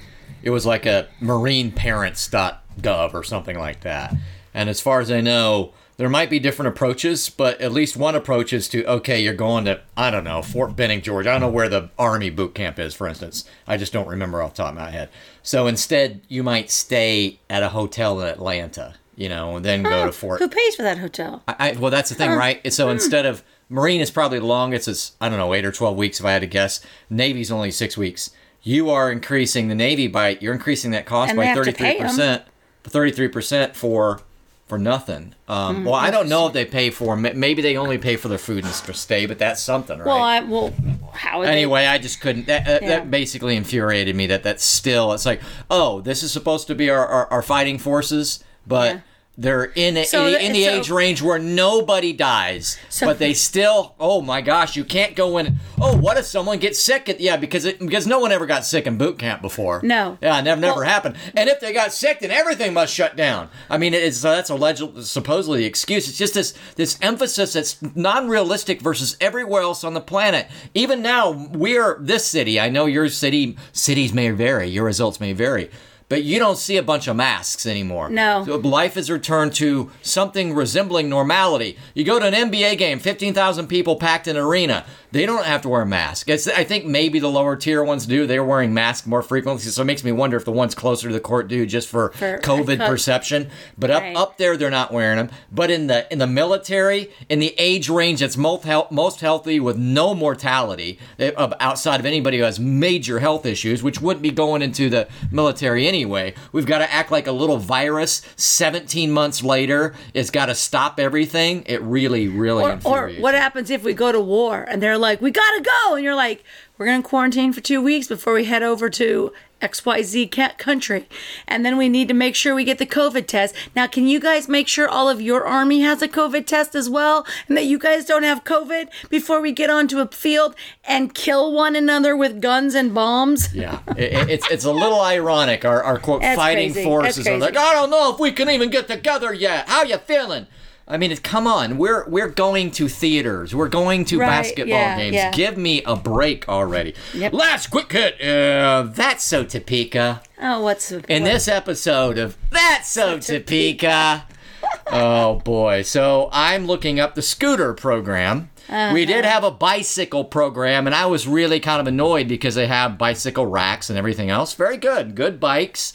It 0.44 0.50
was 0.50 0.66
like 0.66 0.86
a 0.86 1.08
marineparents.gov 1.22 3.14
or 3.14 3.24
something 3.24 3.58
like 3.58 3.80
that. 3.82 4.14
And 4.54 4.70
as 4.70 4.82
far 4.82 5.00
as 5.00 5.10
I 5.10 5.22
know, 5.22 5.74
there 5.96 6.10
might 6.10 6.30
be 6.30 6.38
different 6.38 6.68
approaches, 6.68 7.30
but 7.30 7.62
at 7.62 7.72
least 7.72 7.96
one 7.96 8.14
approach 8.14 8.52
is 8.52 8.68
to 8.70 8.86
okay, 8.86 9.22
you're 9.22 9.34
going 9.34 9.64
to 9.66 9.80
I 9.96 10.12
don't 10.12 10.26
know 10.26 10.42
Fort 10.42 10.76
Benning, 10.76 11.02
Georgia. 11.02 11.30
I 11.30 11.34
don't 11.36 11.42
know 11.42 11.50
where 11.50 11.70
the 11.70 11.90
Army 11.98 12.30
boot 12.30 12.54
camp 12.56 12.78
is, 12.78 12.94
for 12.94 13.08
instance. 13.08 13.46
I 13.66 13.78
just 13.78 13.94
don't 13.94 14.10
remember 14.10 14.44
off 14.44 14.56
the 14.56 14.64
top 14.64 14.74
of 14.74 14.76
my 14.76 14.92
head. 14.92 15.08
So 15.44 15.66
instead, 15.66 16.20
you 16.28 16.44
might 16.44 16.70
stay 16.70 17.40
at 17.50 17.64
a 17.64 17.70
hotel 17.70 18.20
in 18.20 18.28
Atlanta, 18.28 18.96
you 19.16 19.30
know, 19.30 19.56
and 19.56 19.64
then 19.64 19.84
go 19.84 20.02
ah, 20.02 20.06
to 20.08 20.12
Fort. 20.12 20.42
Who 20.42 20.50
pays 20.50 20.76
for 20.76 20.84
that 20.84 20.98
hotel? 20.98 21.42
I, 21.48 21.56
I, 21.58 21.72
well, 21.78 21.92
that's 21.92 22.10
the 22.10 22.16
thing, 22.16 22.32
ah. 22.32 22.36
right? 22.36 22.74
So 22.74 22.88
hmm. 22.88 22.92
instead 22.92 23.26
of 23.26 23.46
Marine 23.70 24.02
is 24.02 24.12
probably 24.12 24.40
the 24.40 24.46
longest. 24.46 24.88
It's 24.88 25.14
I 25.20 25.30
don't 25.30 25.38
know 25.40 25.54
eight 25.54 25.66
or 25.66 25.72
twelve 25.72 25.98
weeks 25.98 26.20
if 26.20 26.26
I 26.26 26.32
had 26.34 26.42
to 26.42 26.48
guess. 26.48 26.82
Navy's 27.10 27.52
only 27.52 27.72
six 27.72 27.98
weeks. 27.98 28.30
You 28.62 28.90
are 28.90 29.12
increasing 29.12 29.68
the 29.68 29.76
Navy 29.76 30.08
by 30.08 30.38
you're 30.42 30.54
increasing 30.54 30.92
that 30.92 31.06
cost 31.06 31.30
And 31.32 31.38
by 31.38 31.44
they 31.44 31.48
have 31.50 31.58
to 31.58 31.64
thirty 31.66 31.72
three 31.78 31.86
pay 31.94 31.98
'em. 31.98 32.08
percent, 32.08 32.44
thirty 32.84 33.12
three 33.12 33.28
percent 33.28 33.76
for 33.76 34.22
for 34.68 34.78
nothing. 34.80 35.36
Um, 35.48 35.76
Mm-hmm. 35.78 35.86
well, 35.86 35.94
I 35.94 36.10
don't 36.10 36.28
know 36.28 36.48
if 36.48 36.54
they 36.54 36.66
pay 36.66 36.90
for 36.90 37.16
maybe 37.16 37.62
they 37.62 37.78
only 37.78 38.00
pay 38.00 38.16
for 38.16 38.28
their 38.30 38.40
food 38.40 38.64
and 38.64 38.74
st- 38.74 38.96
stay, 38.98 39.28
but 39.28 39.38
that's 39.38 39.62
something, 39.62 40.00
right? 40.00 40.06
Well, 40.08 40.18
I, 40.24 40.40
well, 40.40 40.74
how 41.14 41.38
would 41.40 41.48
they- 41.48 41.52
anyway, 41.52 41.86
I 41.86 42.00
just 42.00 42.20
couldn't. 42.20 42.48
That, 42.48 42.66
that, 42.66 42.82
Yeah. 42.82 42.88
that 42.90 43.12
basically 43.12 43.56
infuriated 43.56 44.16
me. 44.16 44.26
That 44.26 44.42
that's 44.42 44.64
still. 44.66 45.14
It's 45.14 45.26
like, 45.28 45.42
oh, 45.70 46.02
this 46.02 46.24
is 46.24 46.32
supposed 46.32 46.66
to 46.68 46.74
be 46.76 46.90
our, 46.90 47.06
our, 47.06 47.28
our 47.28 47.42
fighting 47.44 47.78
forces, 47.78 48.44
but 48.66 48.96
Yeah. 48.96 49.00
They're 49.38 49.66
in 49.66 49.98
a, 49.98 50.06
So 50.06 50.26
in, 50.28 50.34
the- 50.34 50.46
in 50.46 50.54
the 50.54 50.64
so- 50.64 50.70
age 50.72 50.90
range 50.90 51.22
where 51.22 51.40
nobody 51.40 52.14
dies, 52.14 52.78
So- 52.90 53.06
but 53.06 53.20
they 53.20 53.34
still. 53.34 53.94
Oh 54.00 54.22
my 54.22 54.42
gosh, 54.42 54.76
you 54.76 54.84
can't 54.86 55.16
go 55.16 55.38
in. 55.38 55.58
Oh, 55.82 55.96
what 55.98 56.18
if 56.18 56.26
someone 56.26 56.60
gets 56.60 56.82
sick? 56.82 57.10
At, 57.10 57.20
yeah, 57.20 57.36
because 57.38 57.66
it, 57.66 57.80
because 57.80 58.08
no 58.08 58.20
one 58.20 58.32
ever 58.32 58.46
got 58.46 58.66
sick 58.66 58.88
in 58.88 58.98
boot 58.98 59.20
camp 59.20 59.42
before. 59.42 59.82
No. 59.84 60.18
Yeah, 60.22 60.40
never 60.42 60.62
never 60.62 60.80
Well- 60.82 60.90
happened. 60.90 61.16
And 61.36 61.50
if 61.50 61.60
they 61.60 61.74
got 61.74 61.92
sick, 61.94 62.20
then 62.22 62.32
everything 62.32 62.74
must 62.74 62.94
shut 62.94 63.16
down. 63.18 63.50
I 63.70 63.78
mean, 63.78 63.94
it's 63.94 64.22
that's 64.22 64.50
alleged, 64.50 64.82
supposedly 65.04 65.60
the 65.60 65.66
excuse. 65.66 66.08
It's 66.08 66.18
just 66.18 66.34
this 66.34 66.54
this 66.76 66.98
emphasis 67.02 67.54
that's 67.54 67.78
non-realistic 67.96 68.82
versus 68.82 69.18
everywhere 69.20 69.64
else 69.64 69.84
on 69.84 69.94
the 69.94 70.02
planet. 70.02 70.48
Even 70.74 71.02
now, 71.02 71.32
we're 71.52 71.98
this 72.00 72.26
city. 72.26 72.60
I 72.60 72.70
know 72.70 72.86
your 72.86 73.10
city 73.10 73.58
cities 73.74 74.14
may 74.14 74.30
vary, 74.30 74.70
your 74.70 74.86
results 74.86 75.20
may 75.20 75.34
vary. 75.34 75.70
But 76.08 76.24
you 76.24 76.38
don't 76.38 76.58
see 76.58 76.78
a 76.78 76.84
bunch 76.84 77.08
of 77.08 77.16
masks 77.16 77.66
anymore. 77.66 78.10
No. 78.10 78.42
Life 78.44 78.94
has 78.94 79.10
returned 79.10 79.56
to 79.56 79.90
something 80.04 80.54
resembling 80.54 81.10
normality. 81.10 81.78
You 81.96 82.04
go 82.04 82.20
to 82.20 82.28
an 82.28 82.34
NBA 82.34 82.78
game, 82.78 83.00
15,000 83.00 83.68
people 83.68 83.96
packed 83.96 84.28
in 84.28 84.36
an 84.36 84.44
arena. 84.44 84.86
They 85.16 85.26
don't 85.26 85.46
have 85.46 85.62
to 85.62 85.70
wear 85.70 85.82
a 85.82 85.86
mask. 85.86 86.28
It's, 86.28 86.46
I 86.46 86.66
think 86.66 86.84
maybe 86.84 87.20
the 87.20 87.30
lower 87.30 87.56
tier 87.56 87.82
ones 87.82 88.06
do. 88.06 88.28
They're 88.28 88.44
wearing 88.44 88.74
masks 88.74 89.08
more 89.08 89.22
frequently. 89.22 89.64
So 89.64 89.82
it 89.82 89.86
makes 89.86 90.04
me 90.04 90.12
wonder 90.12 90.36
if 90.36 90.44
the 90.44 90.52
ones 90.52 90.76
closer 90.76 91.08
to 91.08 91.14
the 91.14 91.22
court 91.22 91.48
do 91.48 91.66
just 91.66 91.88
for, 91.88 92.10
For- 92.10 92.40
COVID 92.40 92.82
uh, 92.82 92.88
perception. 92.90 93.50
But 93.78 93.92
up, 93.92 94.02
Right. 94.04 94.14
up 94.18 94.38
there, 94.38 94.58
they're 94.58 94.70
not 94.70 94.92
wearing 94.92 95.16
them. 95.16 95.30
But 95.54 95.72
in 95.72 95.88
the 95.88 96.12
in 96.12 96.20
the 96.20 96.28
military, 96.28 97.12
in 97.30 97.40
the 97.40 97.56
age 97.58 97.88
range 97.88 98.20
that's 98.20 98.36
most, 98.36 98.66
health, 98.66 98.92
most 98.92 99.22
healthy 99.22 99.58
with 99.58 99.78
no 99.78 100.14
mortality, 100.14 101.00
eh, 101.18 101.32
of 101.38 101.54
outside 101.62 102.02
of 102.02 102.06
anybody 102.06 102.40
who 102.40 102.44
has 102.44 102.60
major 102.60 103.20
health 103.20 103.46
issues, 103.46 103.82
which 103.82 104.02
wouldn't 104.02 104.22
be 104.22 104.32
going 104.32 104.62
into 104.62 104.90
the 104.90 105.08
military 105.32 105.88
anyway, 105.88 106.34
we've 106.52 106.66
got 106.66 106.80
to 106.80 106.92
act 106.92 107.10
like 107.10 107.26
a 107.26 107.32
little 107.32 107.56
virus 107.58 108.22
17 108.36 109.12
months 109.12 109.42
later. 109.42 109.94
It's 110.14 110.30
got 110.30 110.48
to 110.48 110.56
stop 110.56 111.00
everything. 111.00 111.64
It 111.68 111.82
really, 111.84 112.28
really 112.28 112.66
or, 112.66 112.80
or 112.84 113.10
what 113.12 113.34
happens 113.34 113.70
if 113.70 113.82
we 113.82 113.94
go 113.94 114.12
to 114.12 114.20
war 114.20 114.66
and 114.70 114.84
they're 114.84 114.98
like, 115.06 115.22
we 115.22 115.32
gotta 115.32 115.62
go, 115.62 115.96
and 115.96 116.04
you're 116.04 116.16
like, 116.16 116.44
we're 116.78 116.86
gonna 116.88 117.02
quarantine 117.04 117.54
for 117.54 117.62
two 117.62 117.82
weeks 117.82 118.08
before 118.08 118.34
we 118.34 118.46
head 118.46 118.64
over 118.64 118.90
to 118.90 119.32
XYZ 119.62 120.58
country, 120.58 121.08
and 121.48 121.66
then 121.66 121.78
we 121.78 121.88
need 121.90 122.08
to 122.10 122.14
make 122.14 122.36
sure 122.36 122.54
we 122.54 122.64
get 122.66 122.78
the 122.78 122.86
COVID 122.86 123.26
test. 123.28 123.56
Now, 123.76 123.88
can 123.88 124.08
you 124.08 124.20
guys 124.20 124.48
make 124.50 124.68
sure 124.68 124.88
all 124.88 125.10
of 125.10 125.22
your 125.22 125.46
army 125.46 125.80
has 125.82 126.02
a 126.02 126.08
COVID 126.08 126.46
test 126.46 126.76
as 126.76 126.90
well, 126.90 127.26
and 127.48 127.56
that 127.58 127.64
you 127.66 127.80
guys 127.80 128.06
don't 128.06 128.24
have 128.24 128.44
COVID 128.44 128.90
before 129.10 129.40
we 129.42 129.52
get 129.52 129.70
onto 129.70 130.00
a 130.00 130.08
field 130.08 130.56
and 130.84 131.14
kill 131.16 131.54
one 131.54 131.76
another 131.76 132.16
with 132.18 132.42
guns 132.42 132.76
and 132.76 132.94
bombs? 132.94 133.54
Yeah, 133.56 133.80
it, 133.98 134.14
it- 134.14 134.30
it's 134.30 134.52
it's 134.52 134.66
a 134.66 134.74
little 134.74 135.00
ironic. 135.02 135.64
Our, 135.66 135.82
our 135.82 135.98
quote 136.00 136.22
That's 136.22 136.36
fighting 136.38 136.74
crazy. 136.74 136.84
forces 136.84 137.26
are 137.28 137.38
like. 137.38 137.56
I 137.56 137.74
don't 137.74 137.90
know 137.90 138.14
if 138.14 138.20
we 138.20 138.32
can 138.34 138.50
even 138.50 138.70
get 138.70 138.88
together 138.88 139.34
yet. 139.34 139.70
How 139.70 139.84
you 139.84 139.98
feeling? 139.98 140.48
I 140.88 140.98
mean, 140.98 141.12
it's, 141.12 141.20
come 141.20 141.48
on. 141.48 141.78
We're 141.80 142.08
we're 142.08 142.30
going 142.30 142.70
to 142.72 142.88
theaters. 142.88 143.56
We're 143.56 143.70
going 143.70 144.06
to 144.06 144.20
Right, 144.20 144.28
basketball 144.28 144.68
yeah, 144.78 144.98
games. 144.98 145.16
yeah. 145.16 145.32
Give 145.32 145.58
me 145.58 145.82
a 145.84 145.96
break 145.96 146.48
already. 146.48 146.94
Yep. 147.16 147.34
Last 147.34 147.68
quick 147.72 147.92
hit. 147.92 148.22
Uh, 148.22 148.84
that's 148.94 149.24
so 149.24 149.44
Topeka. 149.44 150.22
Oh, 150.42 150.62
what's 150.62 150.92
In 150.92 151.00
what- 151.00 151.08
this 151.08 151.48
episode 151.48 152.18
of 152.20 152.38
That's 152.52 152.92
So 152.92 153.18
Topeka. 153.20 154.26
oh 154.92 155.36
boy. 155.40 155.82
So 155.82 156.30
I'm 156.32 156.68
looking 156.68 157.00
up 157.00 157.16
the 157.16 157.22
scooter 157.24 157.74
program. 157.74 158.50
We 158.94 159.06
did 159.06 159.26
have 159.26 159.44
a 159.44 159.52
bicycle 159.52 160.24
program, 160.24 160.88
and 160.88 160.96
I 160.96 161.06
was 161.06 161.28
really 161.28 161.60
kind 161.60 161.80
of 161.80 161.86
annoyed 161.88 162.28
because 162.28 162.56
they 162.56 162.66
have 162.66 162.98
bicycle 162.98 163.46
racks 163.46 163.92
and 163.92 163.98
everything 164.00 164.32
else. 164.32 164.56
Very 164.56 164.78
good. 164.78 165.14
Good 165.16 165.40
bikes. 165.40 165.94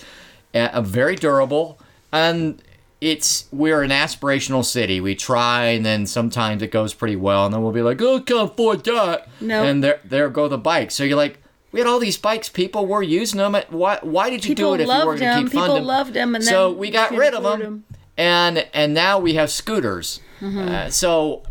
Uh, 0.55 0.81
very 0.81 1.17
durable. 1.17 1.81
And 2.13 2.63
it's 3.01 3.47
we're 3.51 3.83
an 3.83 3.91
aspirational 3.91 4.65
city. 4.65 5.01
We 5.01 5.15
try, 5.15 5.67
and 5.67 5.85
then 5.87 6.07
sometimes 6.07 6.63
it 6.63 6.71
goes 6.71 6.93
pretty 6.95 7.17
well, 7.17 7.47
and 7.47 7.55
then 7.55 7.63
we'll 7.63 7.73
be 7.73 7.83
like, 7.83 8.01
"Oh, 8.03 8.21
come 8.21 8.49
for 8.49 8.53
afford 8.53 8.85
that." 8.85 9.29
Nope. 9.41 9.65
And 9.67 9.83
there, 9.85 10.01
there 10.05 10.29
go 10.29 10.49
the 10.49 10.59
bikes. 10.59 10.95
So 10.95 11.05
you're 11.05 11.17
like, 11.17 11.39
we 11.73 11.81
had 11.81 11.87
all 11.87 11.99
these 11.99 12.19
bikes. 12.19 12.49
People 12.49 12.87
were 12.87 13.03
using 13.03 13.39
them. 13.39 13.57
Why? 13.71 13.99
Why 14.03 14.29
did 14.31 14.45
you 14.45 14.55
People 14.55 14.71
do 14.71 14.75
it 14.75 14.81
if 14.83 14.89
you 14.89 15.07
were 15.07 15.17
going 15.17 15.19
to 15.19 15.25
them. 15.25 15.43
keep 15.45 15.53
People 15.53 15.67
funding? 15.69 15.85
loved 15.85 16.15
them, 16.15 16.35
and 16.35 16.45
so 16.45 16.73
we 16.73 16.91
got 16.91 17.11
rid 17.13 17.33
of 17.33 17.43
them, 17.43 17.61
them, 17.61 17.67
'em. 17.67 17.85
and 18.19 18.67
and 18.75 18.93
now 18.93 19.19
we 19.19 19.35
have 19.35 19.51
scooters. 19.51 20.21
Mm-hmm. 20.41 20.59
Uh, 20.69 20.91
so 20.91 21.43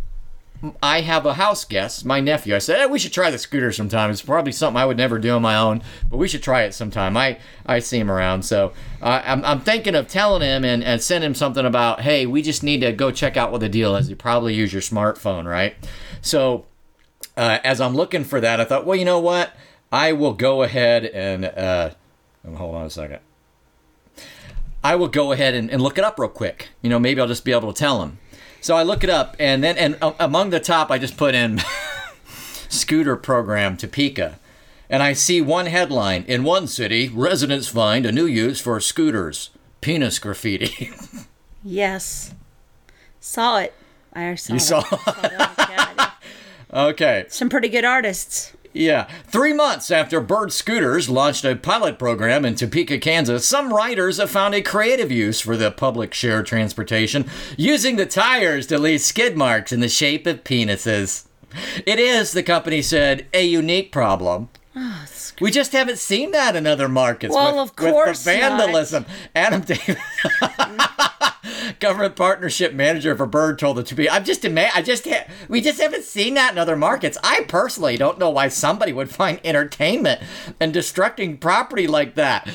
I 0.84 1.02
have 1.02 1.26
a 1.26 1.36
house 1.36 1.64
guest, 1.64 2.06
my 2.06 2.20
nephew. 2.20 2.54
I 2.54 2.60
said, 2.60 2.80
hey, 2.80 2.86
we 2.86 3.00
should 3.00 3.14
try 3.14 3.32
the 3.32 3.38
scooter 3.38 3.72
sometime. 3.72 4.12
It's 4.12 4.22
probably 4.22 4.52
something 4.52 4.78
I 4.78 4.86
would 4.86 4.98
never 4.98 5.18
do 5.18 5.32
on 5.32 5.42
my 5.42 5.56
own, 5.56 5.82
but 6.10 6.18
we 6.18 6.28
should 6.28 6.44
try 6.44 6.64
it 6.64 6.74
sometime. 6.74 7.16
I, 7.16 7.40
I 7.66 7.80
see 7.80 7.98
him 7.98 8.12
around. 8.12 8.44
So 8.44 8.74
uh, 9.02 9.22
I'm, 9.24 9.46
I'm 9.46 9.62
thinking 9.62 9.96
of 9.96 10.10
telling 10.10 10.42
him 10.42 10.66
and, 10.66 10.84
and 10.84 11.02
send 11.02 11.24
him 11.24 11.34
something 11.34 11.66
about, 11.66 12.02
hey, 12.02 12.26
we 12.26 12.42
just 12.42 12.62
need 12.62 12.82
to 12.82 12.92
go 12.92 13.10
check 13.10 13.38
out 13.38 13.52
what 13.52 13.62
the 13.62 13.70
deal 13.70 13.96
is. 13.96 14.10
You 14.10 14.18
probably 14.18 14.54
use 14.54 14.74
your 14.74 14.82
smartphone, 14.82 15.46
right? 15.46 15.76
So 16.22 16.66
uh, 17.38 17.60
as 17.64 17.80
I'm 17.80 17.96
looking 17.96 18.26
for 18.26 18.42
that, 18.42 18.60
I 18.60 18.66
thought, 18.66 18.86
well, 18.86 18.98
you 18.98 19.06
know 19.06 19.20
what? 19.20 19.54
I 19.94 20.12
will 20.12 20.34
go 20.34 20.64
ahead 20.64 21.06
and, 21.06 21.46
uh, 21.46 21.92
hold 22.46 22.76
on 22.76 22.86
a 22.86 22.90
second. 22.90 23.20
I 24.84 24.96
will 24.96 25.08
go 25.08 25.32
ahead 25.32 25.54
and, 25.54 25.70
and 25.70 25.82
look 25.82 25.98
it 25.98 26.04
up 26.04 26.20
real 26.20 26.30
quick. 26.30 26.70
You 26.82 26.90
know, 26.90 27.00
maybe 27.00 27.22
I'll 27.22 27.28
just 27.28 27.46
be 27.46 27.52
able 27.52 27.72
to 27.72 27.80
tell 27.80 28.02
him. 28.04 28.18
So 28.62 28.76
I 28.76 28.84
look 28.84 29.04
it 29.04 29.10
up, 29.10 29.36
and 29.40 29.64
then 29.64 29.78
and 29.78 29.98
uh, 30.02 30.14
among 30.20 30.50
the 30.50 30.60
top, 30.60 30.92
I 30.92 30.98
just 30.98 31.18
put 31.18 31.34
in 31.34 31.62
scooter 32.70 33.16
program 33.16 33.78
Topeka, 33.78 34.38
and 34.90 35.02
I 35.02 35.14
see 35.14 35.42
one 35.42 35.68
headline: 35.68 36.24
In 36.28 36.44
one 36.44 36.68
city, 36.68 37.10
residents 37.10 37.68
find 37.70 38.06
a 38.06 38.12
new 38.12 38.26
use 38.26 38.60
for 38.60 38.80
scooters: 38.80 39.50
penis 39.82 40.20
graffiti. 40.20 40.92
Yes. 41.62 42.34
Saw 43.20 43.60
it. 43.60 43.74
I 44.14 44.34
saw 44.36 44.54
you 44.54 44.58
it. 44.58 44.60
saw? 44.62 44.82
Oh, 46.72 46.88
okay. 46.90 47.26
Some 47.30 47.50
pretty 47.50 47.68
good 47.68 47.84
artists. 47.84 48.54
Yeah. 48.72 49.08
Three 49.26 49.54
months 49.54 49.90
after 49.90 50.22
Bird 50.22 50.54
Scooters 50.54 51.10
launched 51.10 51.44
a 51.44 51.56
pilot 51.56 51.98
program 51.98 52.46
in 52.46 52.56
Topeka, 52.56 53.00
Kansas, 53.00 53.48
some 53.48 53.74
riders 53.74 54.18
have 54.18 54.30
found 54.30 54.54
a 54.54 54.62
creative 54.62 55.12
use 55.12 55.42
for 55.42 55.58
the 55.58 55.72
public 55.72 56.14
share 56.14 56.44
transportation, 56.44 57.26
using 57.58 57.96
the 57.96 58.06
tires 58.06 58.68
to 58.68 58.78
leave 58.78 59.02
skid 59.02 59.36
marks 59.36 59.72
in 59.72 59.80
the 59.80 59.90
shape 59.90 60.28
of 60.28 60.44
penises. 60.44 61.26
It 61.86 61.98
is, 62.00 62.32
the 62.32 62.44
company 62.44 62.84
said, 62.84 63.26
a 63.34 63.44
unique 63.44 63.92
problem. 63.92 64.50
Ah, 64.76 65.06
We 65.40 65.52
just 65.52 65.72
haven't 65.72 65.98
seen 66.00 66.32
that 66.32 66.56
in 66.56 66.68
other 66.68 66.88
markets. 66.90 67.34
Well, 67.34 67.62
with, 67.62 67.72
of 67.72 67.76
course 67.76 68.26
with 68.26 68.36
the 68.36 68.42
not. 68.42 68.58
vandalism. 68.60 69.06
Adam 69.36 69.62
Davis, 69.62 69.98
government 71.80 72.16
partnership 72.16 72.74
manager 72.74 73.16
for 73.16 73.26
Bird, 73.26 73.60
told 73.60 73.78
the 73.78 73.84
Topeka. 73.84 74.14
I'm 74.14 74.24
just 74.24 74.46
ama- 74.46 74.70
I 74.74 74.82
just 74.82 75.06
ha- 75.08 75.28
we 75.48 75.62
just 75.62 75.80
haven't 75.80 76.04
seen 76.04 76.34
that 76.36 76.52
in 76.52 76.58
other 76.58 76.76
markets. 76.76 77.18
I 77.24 77.44
personally 77.48 77.98
don't 77.98 78.20
know 78.20 78.30
why 78.30 78.48
somebody 78.50 78.94
would 78.94 79.10
find 79.10 79.40
entertainment 79.44 80.22
in 80.60 80.72
destructing 80.72 81.40
property 81.40 81.88
like 81.88 82.16
that. 82.16 82.50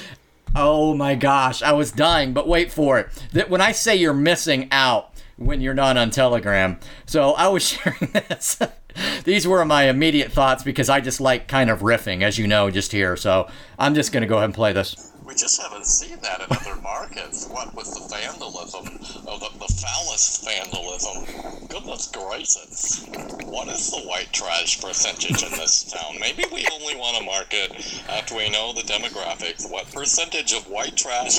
Oh 0.57 0.95
my 0.95 1.15
gosh, 1.15 1.63
I 1.63 1.73
was 1.73 1.91
dying. 1.91 2.33
But 2.33 2.47
wait 2.47 2.71
for 2.73 2.99
it. 3.01 3.09
That 3.33 3.51
when 3.51 3.61
I 3.61 3.73
say 3.73 3.97
you're 3.97 4.15
missing 4.15 4.69
out 4.71 5.11
when 5.37 5.61
you're 5.61 5.75
not 5.75 5.97
on 5.97 6.11
Telegram. 6.11 6.79
So 7.07 7.33
I 7.33 7.49
was 7.49 7.63
sharing 7.69 8.11
this. 8.13 8.59
These 9.25 9.47
were 9.47 9.65
my 9.65 9.85
immediate 9.85 10.33
thoughts 10.33 10.63
because 10.63 10.89
I 10.89 11.01
just 11.01 11.21
like 11.21 11.49
kind 11.49 11.71
of 11.71 11.81
riffing, 11.81 12.23
as 12.23 12.39
you 12.39 12.47
know, 12.47 12.71
just 12.71 12.93
here. 12.93 13.17
So 13.17 13.49
I'm 13.79 13.95
just 13.95 14.13
going 14.13 14.23
to 14.23 14.27
go 14.27 14.37
ahead 14.37 14.47
and 14.47 14.55
play 14.55 14.73
this. 14.73 15.13
We 15.25 15.35
just 15.35 15.61
haven't 15.61 15.87
seen 15.87 16.19
that 16.21 16.41
in 16.41 16.55
other 16.55 16.79
markets. 16.83 17.49
What 17.49 17.75
with 17.75 17.87
the 17.95 18.07
vandalism, 18.15 18.87
of 19.27 19.41
the, 19.41 19.49
the 19.59 19.73
phallus 19.73 20.45
vandalism? 20.45 21.67
Goodness 21.69 22.09
gracious. 22.09 23.07
What 23.45 23.69
is 23.69 23.91
the 23.91 24.03
white 24.03 24.31
trash 24.33 24.83
percentage 24.83 25.43
in 25.43 25.51
this 25.53 25.85
town? 25.85 26.17
Maybe 26.21 26.45
we 26.53 26.67
only 26.73 26.95
want 26.97 27.17
to 27.17 27.25
market 27.25 27.73
after 28.09 28.37
we 28.37 28.51
know 28.51 28.75
the 28.75 28.83
demographics. 28.83 29.71
What 29.71 29.91
percentage 29.93 30.53
of 30.53 30.69
white 30.69 30.97
trash? 30.97 31.39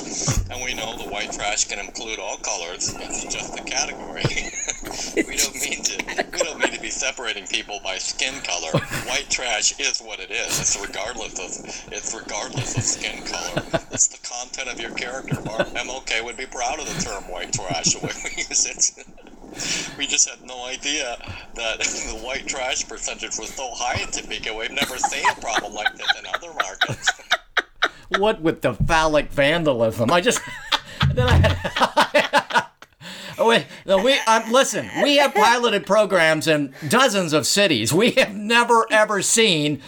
And 0.49 0.63
we 0.63 0.73
know 0.73 0.97
the 0.97 1.09
white 1.09 1.31
trash 1.31 1.65
can 1.65 1.77
include 1.77 2.17
all 2.17 2.37
colors. 2.37 2.91
It's 2.97 3.23
just 3.25 3.59
a 3.59 3.63
category. 3.63 4.25
we 5.15 5.37
don't 5.37 5.55
mean 5.61 5.83
to. 5.83 6.25
We 6.33 6.39
don't 6.39 6.59
mean 6.59 6.73
to 6.73 6.81
be 6.81 6.89
separating 6.89 7.45
people 7.47 7.79
by 7.83 7.97
skin 7.97 8.41
color. 8.41 8.71
White 9.05 9.29
trash 9.29 9.79
is 9.79 9.99
what 9.99 10.19
it 10.19 10.31
is. 10.31 10.59
It's 10.59 10.79
regardless 10.81 11.33
of. 11.33 11.93
It's 11.93 12.15
regardless 12.15 12.77
of 12.77 12.83
skin 12.83 13.23
color. 13.25 13.74
It's 13.91 14.07
the 14.07 14.27
content 14.27 14.69
of 14.69 14.79
your 14.79 14.91
character. 14.91 15.41
Mark 15.41 15.67
MLK 15.69 16.23
would 16.23 16.37
be 16.37 16.45
proud 16.45 16.79
of 16.79 16.85
the 16.85 17.01
term 17.03 17.23
white 17.31 17.53
trash 17.53 17.93
the 17.93 17.99
way 18.05 18.11
we 18.23 18.43
use 18.43 18.65
it. 18.65 19.97
We 19.97 20.07
just 20.07 20.29
had 20.29 20.45
no 20.45 20.65
idea 20.65 21.17
that 21.55 21.79
the 21.79 22.19
white 22.23 22.47
trash 22.47 22.87
percentage 22.87 23.37
was 23.37 23.53
so 23.53 23.69
high 23.73 24.01
in 24.01 24.09
Topeka. 24.11 24.53
We've 24.53 24.71
never 24.71 24.97
seen 24.97 25.23
a 25.29 25.41
problem 25.41 25.73
like 25.73 25.95
this 25.95 26.07
in 26.19 26.25
other 26.33 26.53
markets. 26.53 27.11
What 28.17 28.41
with 28.41 28.61
the 28.61 28.73
phallic 28.73 29.31
vandalism? 29.31 30.11
I 30.11 30.21
just 30.21 30.41
then 31.13 31.27
I 31.27 31.33
had. 31.33 32.65
Oh, 33.37 33.49
wait, 33.49 33.65
no, 33.85 33.97
we 34.01 34.17
um, 34.19 34.49
listen. 34.49 34.89
We 35.03 35.17
have 35.17 35.33
piloted 35.33 35.85
programs 35.85 36.47
in 36.47 36.73
dozens 36.87 37.33
of 37.33 37.45
cities. 37.45 37.91
We 37.91 38.11
have 38.11 38.33
never 38.33 38.87
ever 38.89 39.21
seen 39.21 39.81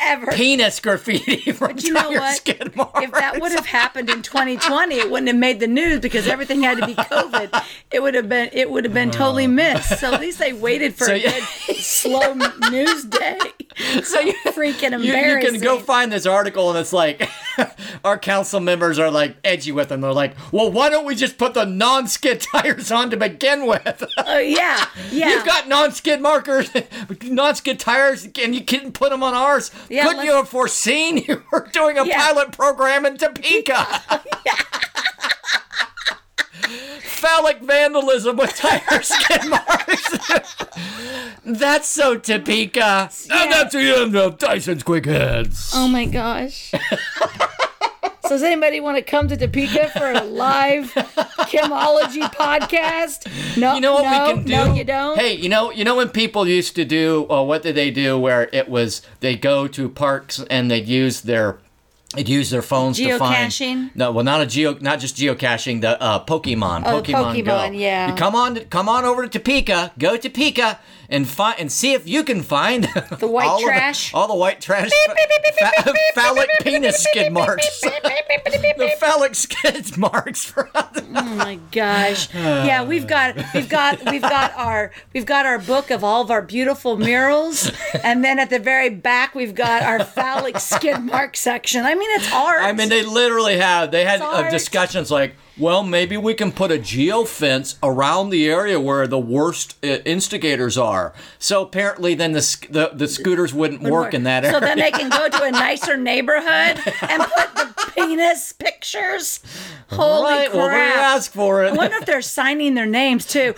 Ever. 0.00 0.32
penis 0.32 0.80
graffiti 0.80 1.52
from 1.52 1.78
you 1.78 1.92
know 1.92 2.10
what? 2.10 2.42
If 2.46 3.12
that 3.12 3.38
would 3.40 3.52
have 3.52 3.66
happened 3.66 4.10
in 4.10 4.22
2020, 4.22 4.94
it 4.96 5.10
wouldn't 5.10 5.28
have 5.28 5.36
made 5.36 5.60
the 5.60 5.66
news 5.66 6.00
because 6.00 6.26
everything 6.26 6.62
had 6.62 6.78
to 6.78 6.86
be 6.86 6.94
COVID. 6.94 7.64
It 7.90 8.02
would 8.02 8.14
have 8.14 8.28
been 8.28 8.50
it 8.52 8.70
would 8.70 8.84
have 8.84 8.94
been 8.94 9.10
totally 9.10 9.46
missed. 9.46 10.00
So 10.00 10.12
at 10.12 10.20
least 10.20 10.38
they 10.38 10.52
waited 10.52 10.94
for 10.94 11.06
So 11.06 11.14
a 11.14 11.22
good 11.22 11.42
slow 11.76 12.34
news 12.70 13.04
day. 13.04 13.38
so 14.04 14.20
you, 14.20 14.32
Freaking 14.46 15.02
you, 15.04 15.12
you 15.14 15.38
can 15.50 15.60
go 15.60 15.78
find 15.78 16.12
this 16.12 16.26
article 16.26 16.70
and 16.70 16.78
it's 16.78 16.92
like 16.92 17.28
our 18.04 18.18
council 18.18 18.60
members 18.60 18.98
are 18.98 19.10
like 19.10 19.36
edgy 19.44 19.72
with 19.72 19.88
them. 19.88 20.00
They're 20.00 20.12
like, 20.12 20.34
well, 20.52 20.70
why 20.70 20.88
don't 20.90 21.04
we 21.06 21.14
just 21.14 21.38
put 21.38 21.54
the 21.54 21.64
non-skid 21.64 22.40
tires 22.52 22.90
on 22.92 23.10
to 23.10 23.16
begin 23.16 23.66
with? 23.66 24.04
Oh 24.18 24.38
yeah, 24.38 24.86
yeah. 25.10 25.30
You've 25.30 25.44
got 25.44 25.68
non-skid 25.68 26.20
markers, 26.20 26.70
non-skid 27.22 27.78
tires, 27.80 28.28
and 28.42 28.54
you 28.54 28.64
couldn't 28.64 28.92
put 28.92 29.10
them 29.10 29.22
on 29.22 29.34
ours. 29.34 29.70
Yeah, 29.88 30.02
Couldn't 30.02 30.18
let's- 30.18 30.28
you 30.28 30.34
have 30.36 30.48
foreseen 30.48 31.18
you 31.18 31.42
were 31.52 31.68
doing 31.72 31.98
a 31.98 32.04
Yeah. 32.06 32.18
pilot 32.18 32.52
program 32.52 33.06
in 33.06 33.16
Topeka? 33.16 34.02
Phallic 37.02 37.60
vandalism 37.60 38.36
with 38.36 38.54
tire 38.56 39.02
skid 39.02 39.44
marks. 39.48 40.18
That's 41.44 41.88
so 41.88 42.16
Topeka. 42.18 43.10
And 43.30 43.52
that's 43.52 43.74
the 43.74 43.96
end 43.96 44.16
of 44.16 44.38
Tyson's 44.38 44.82
Quick 44.82 45.04
Hits. 45.06 45.74
Oh 45.74 45.88
my 45.88 46.04
gosh. 46.06 46.70
so 48.22 48.28
does 48.28 48.42
anybody 48.42 48.80
want 48.80 48.96
to 48.96 49.02
come 49.02 49.28
to 49.28 49.36
Topeka 49.36 49.90
for 49.90 50.10
a 50.10 50.22
live 50.24 50.92
Kimology 51.44 52.22
podcast? 52.32 53.26
No, 53.58 53.74
You 53.74 53.80
know 53.80 53.94
what 53.94 54.04
no, 54.04 54.10
we 54.10 54.32
can 54.34 54.44
do? 54.44 54.50
No, 54.52 54.74
you 54.74 54.84
don't. 54.84 55.18
Hey, 55.18 55.34
you 55.34 55.48
know, 55.48 55.70
you 55.70 55.84
know 55.84 55.96
when 55.96 56.08
people 56.08 56.48
used 56.48 56.74
to 56.76 56.84
do, 56.84 57.26
uh, 57.30 57.42
what 57.42 57.62
did 57.62 57.74
they 57.74 57.90
do? 57.90 58.18
Where 58.18 58.48
it 58.52 58.68
was 58.68 59.02
they 59.20 59.36
go 59.36 59.66
to 59.68 59.88
parks 59.88 60.42
and 60.50 60.70
they'd 60.70 60.86
use 60.86 61.20
their, 61.22 61.58
they'd 62.16 62.28
use 62.28 62.50
their 62.50 62.62
phones 62.62 62.98
to 62.98 63.18
find. 63.18 63.50
Geocaching? 63.50 63.90
No, 63.94 64.12
well, 64.12 64.24
not 64.24 64.40
a 64.40 64.46
geo, 64.46 64.78
not 64.80 65.00
just 65.00 65.16
geocaching. 65.16 65.80
The 65.80 66.00
uh, 66.00 66.24
Pokemon, 66.24 66.82
Oh, 66.86 67.00
Pokemon, 67.02 67.44
Go. 67.44 67.64
Yeah. 67.72 68.08
You 68.10 68.14
come 68.14 68.34
on, 68.34 68.56
come 68.66 68.88
on 68.88 69.04
over 69.04 69.22
to 69.26 69.28
Topeka. 69.38 69.92
Go 69.98 70.16
to 70.16 70.28
Topeka 70.28 70.78
and 71.08 71.28
find 71.28 71.58
and 71.58 71.70
see 71.70 71.92
if 71.92 72.06
you 72.08 72.24
can 72.24 72.42
find 72.42 72.84
The 73.18 73.26
white 73.28 73.46
all 73.46 73.60
trash? 73.62 74.12
all 74.14 74.26
the 74.28 74.34
white 74.34 74.60
trash, 74.60 74.90
phallic 76.14 76.48
penis 76.62 77.02
skid 77.02 77.32
marks, 77.32 77.80
the 77.80 78.90
phallic 78.98 79.34
skid 79.34 79.96
marks 79.96 80.44
for. 80.44 80.70
Oh 80.74 81.22
my 81.36 81.58
gosh. 81.70 82.32
Yeah, 82.34 82.84
we've 82.84 83.06
got 83.06 83.36
we've 83.54 83.68
got 83.68 84.04
we've 84.10 84.22
got 84.22 84.52
our 84.56 84.92
we've 85.12 85.26
got 85.26 85.46
our 85.46 85.58
book 85.58 85.90
of 85.90 86.02
all 86.04 86.22
of 86.22 86.30
our 86.30 86.42
beautiful 86.42 86.96
murals 86.98 87.70
and 88.02 88.24
then 88.24 88.38
at 88.38 88.50
the 88.50 88.58
very 88.58 88.90
back 88.90 89.34
we've 89.34 89.54
got 89.54 89.82
our 89.82 90.04
phallic 90.04 90.58
skid 90.58 91.00
mark 91.00 91.36
section. 91.36 91.84
I 91.84 91.94
mean 91.94 92.10
it's 92.20 92.32
art. 92.32 92.62
I 92.62 92.72
mean, 92.72 92.88
they 92.88 93.04
literally 93.04 93.58
have. 93.58 93.90
They 93.90 94.04
had 94.04 94.20
uh, 94.20 94.50
discussions 94.50 95.10
like, 95.10 95.34
Well, 95.56 95.84
maybe 95.84 96.16
we 96.16 96.34
can 96.34 96.50
put 96.50 96.72
a 96.72 96.78
geo 96.78 97.24
fence 97.24 97.76
around 97.80 98.30
the 98.30 98.48
area 98.50 98.80
where 98.80 99.06
the 99.06 99.20
worst 99.20 99.76
uh, 99.84 99.98
instigators 100.04 100.76
are. 100.76 101.14
So 101.38 101.62
apparently, 101.62 102.14
then 102.16 102.32
the 102.32 102.66
the, 102.70 102.90
the 102.92 103.06
scooters 103.06 103.54
wouldn't 103.54 103.82
work 103.82 104.14
in 104.14 104.24
that 104.24 104.44
area. 104.44 104.54
So 104.58 104.60
then 104.60 104.78
they 104.78 104.90
can 104.90 105.10
go 105.10 105.28
to 105.28 105.42
a 105.44 105.50
nicer 105.52 105.96
neighborhood 106.10 106.80
and 107.08 107.22
put 107.22 107.54
the 107.54 107.92
penis 107.94 108.52
pictures. 108.52 109.40
Holy 109.90 110.24
right, 110.24 110.50
crap! 110.50 110.54
well, 110.56 110.68
we 110.68 110.74
ask 111.00 111.30
for 111.32 111.62
it. 111.64 111.72
I 111.74 111.76
wonder 111.76 111.98
if 111.98 112.06
they're 112.06 112.20
signing 112.22 112.74
their 112.74 112.86
names 112.86 113.24
too. 113.26 113.54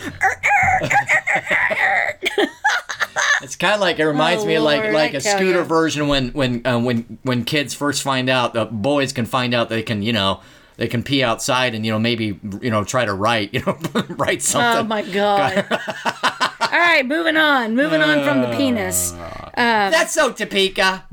It's 3.42 3.56
kind 3.56 3.74
of 3.74 3.80
like 3.80 3.98
it 3.98 4.06
reminds 4.06 4.44
Oh, 4.44 4.46
me 4.46 4.54
of 4.56 4.64
like 4.64 4.82
Lord, 4.82 4.94
like 4.94 5.14
I 5.14 5.18
a 5.18 5.20
scooter 5.20 5.58
ya. 5.60 5.64
version 5.64 6.08
when 6.08 6.28
when 6.30 6.66
uh, 6.66 6.78
when 6.78 7.18
when 7.22 7.44
kids 7.44 7.74
first 7.74 8.02
find 8.02 8.28
out, 8.28 8.56
uh, 8.56 8.64
boys 8.66 9.12
can 9.12 9.24
find 9.26 9.54
out 9.54 9.68
they 9.68 9.82
can 9.82 10.02
you 10.02 10.12
know 10.12 10.40
they 10.76 10.88
can 10.88 11.02
pee 11.02 11.22
outside 11.22 11.74
and 11.74 11.84
you 11.84 11.92
know 11.92 11.98
maybe 11.98 12.38
you 12.60 12.70
know 12.70 12.84
try 12.84 13.04
to 13.04 13.14
write 13.14 13.52
you 13.54 13.62
know 13.64 13.78
write 14.08 14.38
oh, 14.38 14.40
something. 14.40 14.80
Oh 14.80 14.84
my 14.84 15.02
god! 15.02 15.66
All 16.60 16.78
right, 16.78 17.06
moving 17.06 17.36
on. 17.36 17.74
Moving 17.74 18.02
on 18.02 18.24
from 18.24 18.42
the 18.42 18.56
penis. 18.56 19.12
Uh, 19.12 19.50
uh, 19.54 19.90
That's 19.90 20.12
so 20.12 20.32
Topeka. 20.32 21.04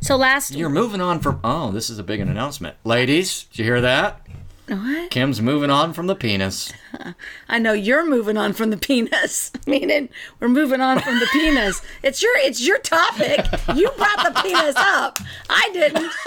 So 0.00 0.16
last 0.16 0.54
You're 0.54 0.68
moving 0.68 1.00
on 1.00 1.20
from. 1.20 1.40
Oh, 1.42 1.70
this 1.70 1.90
is 1.90 1.98
a 1.98 2.02
big 2.02 2.20
announcement, 2.20 2.76
ladies. 2.84 3.44
Did 3.44 3.58
you 3.58 3.64
hear 3.64 3.80
that? 3.80 4.25
What? 4.68 5.10
Kim's 5.10 5.40
moving 5.40 5.70
on 5.70 5.92
from 5.92 6.06
the 6.08 6.14
penis. 6.14 6.72
I 7.48 7.58
know 7.58 7.72
you're 7.72 8.04
moving 8.06 8.36
on 8.36 8.52
from 8.52 8.70
the 8.70 8.76
penis. 8.76 9.52
Meaning 9.66 10.08
we're 10.40 10.48
moving 10.48 10.80
on 10.80 11.00
from 11.00 11.18
the 11.20 11.26
penis. 11.32 11.80
It's 12.02 12.22
your 12.22 12.32
it's 12.38 12.66
your 12.66 12.78
topic. 12.78 13.44
You 13.74 13.90
brought 13.96 14.24
the 14.24 14.40
penis 14.42 14.74
up. 14.76 15.18
I 15.48 15.70
didn't. 15.72 16.10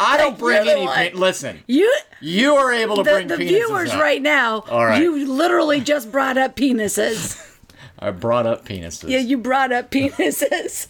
I 0.00 0.16
don't 0.18 0.38
bring 0.38 0.68
any. 0.68 0.86
Pe- 0.86 1.12
listen, 1.12 1.62
You 1.66 1.92
you 2.20 2.54
are 2.56 2.72
able 2.72 2.96
to 2.96 3.02
the, 3.02 3.10
bring 3.10 3.28
the 3.28 3.36
viewers 3.36 3.90
up. 3.90 4.00
right 4.00 4.20
now. 4.22 4.60
All 4.68 4.84
right. 4.84 5.00
You 5.00 5.26
literally 5.32 5.80
just 5.80 6.10
brought 6.10 6.36
up 6.38 6.56
penises. 6.56 7.42
I 7.98 8.10
brought 8.10 8.46
up 8.46 8.64
penises. 8.66 9.08
Yeah, 9.08 9.18
you 9.18 9.38
brought 9.38 9.72
up 9.72 9.90
penises. 9.90 10.88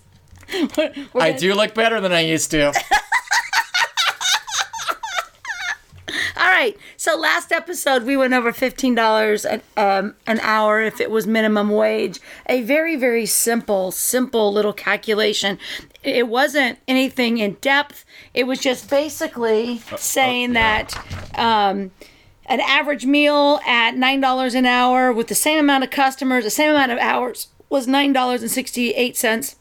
We're- 0.53 1.07
we're 1.13 1.21
I 1.23 1.29
gonna- 1.31 1.39
do 1.39 1.55
look 1.55 1.75
better 1.75 2.01
than 2.01 2.13
I 2.13 2.21
used 2.21 2.51
to. 2.53 2.73
All 6.47 6.53
right. 6.53 6.77
So 6.97 7.19
last 7.19 7.51
episode 7.51 8.05
we 8.05 8.17
went 8.17 8.33
over 8.33 8.53
fifteen 8.53 8.95
dollars 8.95 9.45
an 9.45 9.63
um, 9.77 10.15
an 10.29 10.39
hour 10.39 10.81
if 10.81 11.01
it 11.01 11.11
was 11.11 11.27
minimum 11.27 11.71
wage. 11.71 12.21
A 12.49 12.63
very 12.63 12.95
very 12.95 13.27
simple 13.27 13.91
simple 13.91 14.53
little 14.53 14.73
calculation. 14.73 15.59
It 16.05 16.29
wasn't 16.29 16.79
anything 16.87 17.39
in 17.39 17.55
depth. 17.55 18.05
It 18.33 18.45
was 18.45 18.61
just 18.61 18.89
basically 18.89 19.79
saying 19.97 20.53
that. 20.53 20.95
Um, 21.37 21.91
an 22.49 22.61
average 22.61 23.05
meal 23.05 23.59
at 23.67 23.97
nine 23.97 24.21
dollars 24.21 24.55
an 24.55 24.67
hour 24.67 25.13
with 25.13 25.27
the 25.27 25.35
same 25.35 25.59
amount 25.59 25.83
of 25.83 25.91
customers, 25.91 26.45
the 26.45 26.51
same 26.51 26.71
amount 26.71 26.93
of 26.93 26.99
hours 26.99 27.49
was 27.69 27.89
nine 27.89 28.13
dollars 28.13 28.41
and 28.43 28.51
sixty 28.53 28.93
eight 28.93 29.17
cents. 29.17 29.57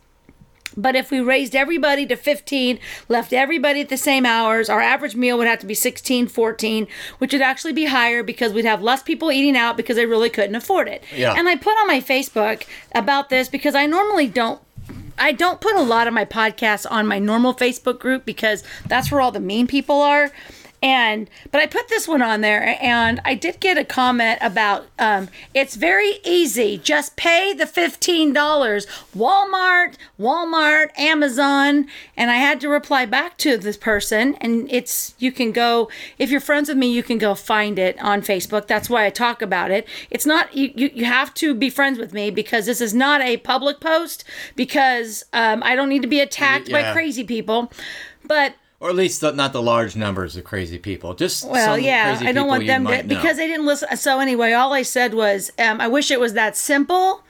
But 0.77 0.95
if 0.95 1.11
we 1.11 1.19
raised 1.19 1.55
everybody 1.55 2.05
to 2.07 2.15
15, 2.15 2.79
left 3.07 3.33
everybody 3.33 3.81
at 3.81 3.89
the 3.89 3.97
same 3.97 4.25
hours, 4.25 4.69
our 4.69 4.81
average 4.81 5.15
meal 5.15 5.37
would 5.37 5.47
have 5.47 5.59
to 5.59 5.65
be 5.65 5.73
16, 5.73 6.27
14, 6.27 6.87
which 7.17 7.33
would 7.33 7.41
actually 7.41 7.73
be 7.73 7.85
higher 7.85 8.23
because 8.23 8.53
we'd 8.53 8.65
have 8.65 8.81
less 8.81 9.03
people 9.03 9.31
eating 9.31 9.55
out 9.55 9.77
because 9.77 9.95
they 9.95 10.05
really 10.05 10.29
couldn't 10.29 10.55
afford 10.55 10.87
it. 10.87 11.03
Yeah. 11.15 11.33
And 11.35 11.47
I 11.47 11.55
put 11.55 11.77
on 11.77 11.87
my 11.87 12.01
Facebook 12.01 12.65
about 12.93 13.29
this 13.29 13.47
because 13.47 13.75
I 13.75 13.85
normally 13.85 14.27
don't 14.27 14.61
I 15.17 15.31
don't 15.31 15.61
put 15.61 15.75
a 15.75 15.81
lot 15.81 16.07
of 16.07 16.13
my 16.13 16.25
podcasts 16.25 16.85
on 16.89 17.07
my 17.07 17.19
normal 17.19 17.53
Facebook 17.53 17.99
group 17.99 18.25
because 18.25 18.63
that's 18.87 19.11
where 19.11 19.21
all 19.21 19.31
the 19.31 19.39
mean 19.39 19.65
people 19.65 20.01
are. 20.01 20.31
And 20.85 21.31
but 21.51 21.61
I 21.61 21.65
put 21.65 21.87
this 21.87 22.07
one 22.07 22.21
on 22.21 22.41
there, 22.41 22.77
and 22.79 23.19
I 23.25 23.33
did 23.33 23.59
get 23.59 23.75
a 23.75 23.83
comment 23.83 24.37
about 24.39 24.85
um, 24.99 25.29
it's 25.51 25.75
very 25.75 26.19
easy. 26.23 26.77
Just 26.77 27.15
pay 27.15 27.53
the 27.53 27.65
fifteen 27.65 28.33
dollars. 28.33 28.85
Walmart, 29.17 29.95
Walmart, 30.19 30.95
Amazon, 30.95 31.87
and 32.15 32.29
I 32.29 32.35
had 32.35 32.61
to 32.61 32.69
reply 32.69 33.07
back 33.07 33.35
to 33.39 33.57
this 33.57 33.77
person. 33.77 34.35
And 34.35 34.71
it's 34.71 35.15
you 35.17 35.31
can 35.31 35.51
go 35.51 35.89
if 36.19 36.29
you're 36.29 36.39
friends 36.39 36.69
with 36.69 36.77
me, 36.77 36.93
you 36.93 37.01
can 37.01 37.17
go 37.17 37.33
find 37.33 37.79
it 37.79 37.99
on 37.99 38.21
Facebook. 38.21 38.67
That's 38.67 38.87
why 38.87 39.07
I 39.07 39.09
talk 39.09 39.41
about 39.41 39.71
it. 39.71 39.87
It's 40.11 40.27
not 40.27 40.55
you. 40.55 40.71
You, 40.75 40.91
you 40.93 41.05
have 41.05 41.33
to 41.35 41.55
be 41.55 41.71
friends 41.71 41.97
with 41.97 42.13
me 42.13 42.29
because 42.29 42.67
this 42.67 42.79
is 42.79 42.93
not 42.93 43.21
a 43.21 43.37
public 43.37 43.79
post 43.79 44.23
because 44.55 45.25
um, 45.33 45.63
I 45.65 45.75
don't 45.75 45.89
need 45.89 46.03
to 46.03 46.07
be 46.07 46.19
attacked 46.19 46.71
by 46.71 46.93
crazy 46.93 47.23
people. 47.23 47.71
But 48.27 48.53
or 48.85 48.89
at 48.89 48.95
least 48.95 49.21
the, 49.21 49.31
not 49.31 49.51
the 49.51 49.61
large 49.63 49.95
numbers 49.95 50.37
of 50.37 50.43
crazy 50.43 50.77
people. 50.77 51.15
Just 51.15 51.49
well, 51.49 51.75
yeah, 51.75 52.19
I 52.21 52.31
don't 52.31 52.47
want 52.47 52.67
them 52.67 52.85
to 52.85 53.01
know. 53.01 53.07
because 53.07 53.37
they 53.37 53.47
didn't 53.47 53.65
listen. 53.65 53.97
So 53.97 54.19
anyway, 54.19 54.53
all 54.53 54.73
I 54.73 54.83
said 54.83 55.15
was, 55.15 55.51
um, 55.57 55.81
I 55.81 55.87
wish 55.87 56.11
it 56.11 56.19
was 56.19 56.33
that 56.33 56.55
simple. 56.55 57.23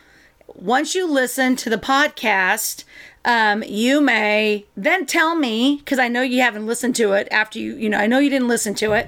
Once 0.48 0.96
you 0.96 1.10
listen 1.10 1.56
to 1.56 1.70
the 1.70 1.78
podcast, 1.78 2.84
um, 3.24 3.64
you 3.64 4.02
may 4.02 4.66
then 4.76 5.06
tell 5.06 5.34
me 5.34 5.78
because 5.78 5.98
I 5.98 6.10
know 6.10 6.22
you 6.22 6.42
haven't 6.42 6.66
listened 6.66 6.94
to 6.98 7.14
it 7.14 7.30
after 7.32 7.58
you, 7.58 7.76
you 7.78 7.88
know, 7.88 8.00
I 8.00 8.08
know 8.08 8.20
you 8.20 8.30
didn't 8.30 8.50
listen 8.50 8.76
to 8.76 8.92
it. 8.92 9.08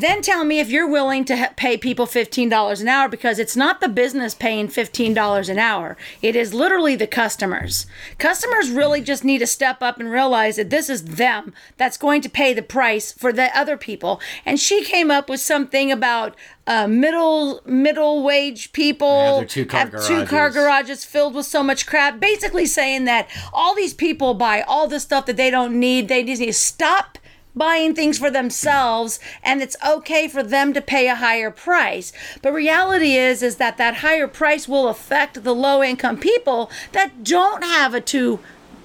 Then 0.00 0.22
tell 0.22 0.44
me 0.44 0.60
if 0.60 0.70
you're 0.70 0.88
willing 0.88 1.24
to 1.26 1.36
ha- 1.36 1.52
pay 1.56 1.76
people 1.76 2.06
$15 2.06 2.80
an 2.80 2.88
hour 2.88 3.08
because 3.08 3.38
it's 3.38 3.54
not 3.56 3.80
the 3.80 3.88
business 3.88 4.34
paying 4.34 4.66
$15 4.68 5.48
an 5.48 5.58
hour. 5.58 5.96
It 6.22 6.34
is 6.34 6.54
literally 6.54 6.96
the 6.96 7.06
customers. 7.06 7.86
Customers 8.18 8.70
really 8.70 9.02
just 9.02 9.24
need 9.24 9.38
to 9.38 9.46
step 9.46 9.82
up 9.82 10.00
and 10.00 10.10
realize 10.10 10.56
that 10.56 10.70
this 10.70 10.88
is 10.88 11.04
them 11.04 11.52
that's 11.76 11.98
going 11.98 12.22
to 12.22 12.30
pay 12.30 12.54
the 12.54 12.62
price 12.62 13.12
for 13.12 13.32
the 13.32 13.56
other 13.56 13.76
people. 13.76 14.20
And 14.46 14.58
she 14.58 14.82
came 14.84 15.10
up 15.10 15.28
with 15.28 15.40
something 15.40 15.92
about 15.92 16.34
uh, 16.66 16.86
middle 16.86 17.60
middle 17.64 18.22
wage 18.22 18.72
people 18.72 19.40
Yeah, 19.40 19.46
two-car 19.46 19.80
have 19.80 19.90
two 20.06 20.24
car 20.24 20.50
garages. 20.50 20.54
garages 20.54 21.04
filled 21.04 21.34
with 21.34 21.46
so 21.46 21.62
much 21.62 21.86
crap. 21.86 22.20
Basically 22.20 22.64
saying 22.66 23.04
that 23.04 23.28
all 23.52 23.74
these 23.74 23.92
people 23.92 24.34
buy 24.34 24.62
all 24.62 24.86
the 24.86 25.00
stuff 25.00 25.26
that 25.26 25.36
they 25.36 25.50
don't 25.50 25.78
need. 25.78 26.08
They 26.08 26.22
just 26.24 26.40
need 26.40 26.46
to 26.46 26.52
stop 26.52 27.18
buying 27.54 27.94
things 27.94 28.18
for 28.18 28.30
themselves 28.30 29.20
and 29.42 29.62
it's 29.62 29.76
okay 29.86 30.28
for 30.28 30.42
them 30.42 30.72
to 30.72 30.80
pay 30.80 31.08
a 31.08 31.16
higher 31.16 31.50
price. 31.50 32.12
But 32.42 32.52
reality 32.52 33.16
is 33.16 33.42
is 33.42 33.56
that 33.56 33.76
that 33.78 33.96
higher 33.96 34.28
price 34.28 34.68
will 34.68 34.88
affect 34.88 35.42
the 35.42 35.54
low 35.54 35.82
income 35.82 36.18
people 36.18 36.70
that 36.92 37.24
don't 37.24 37.64
have 37.64 37.94
a 37.94 38.00
two 38.00 38.40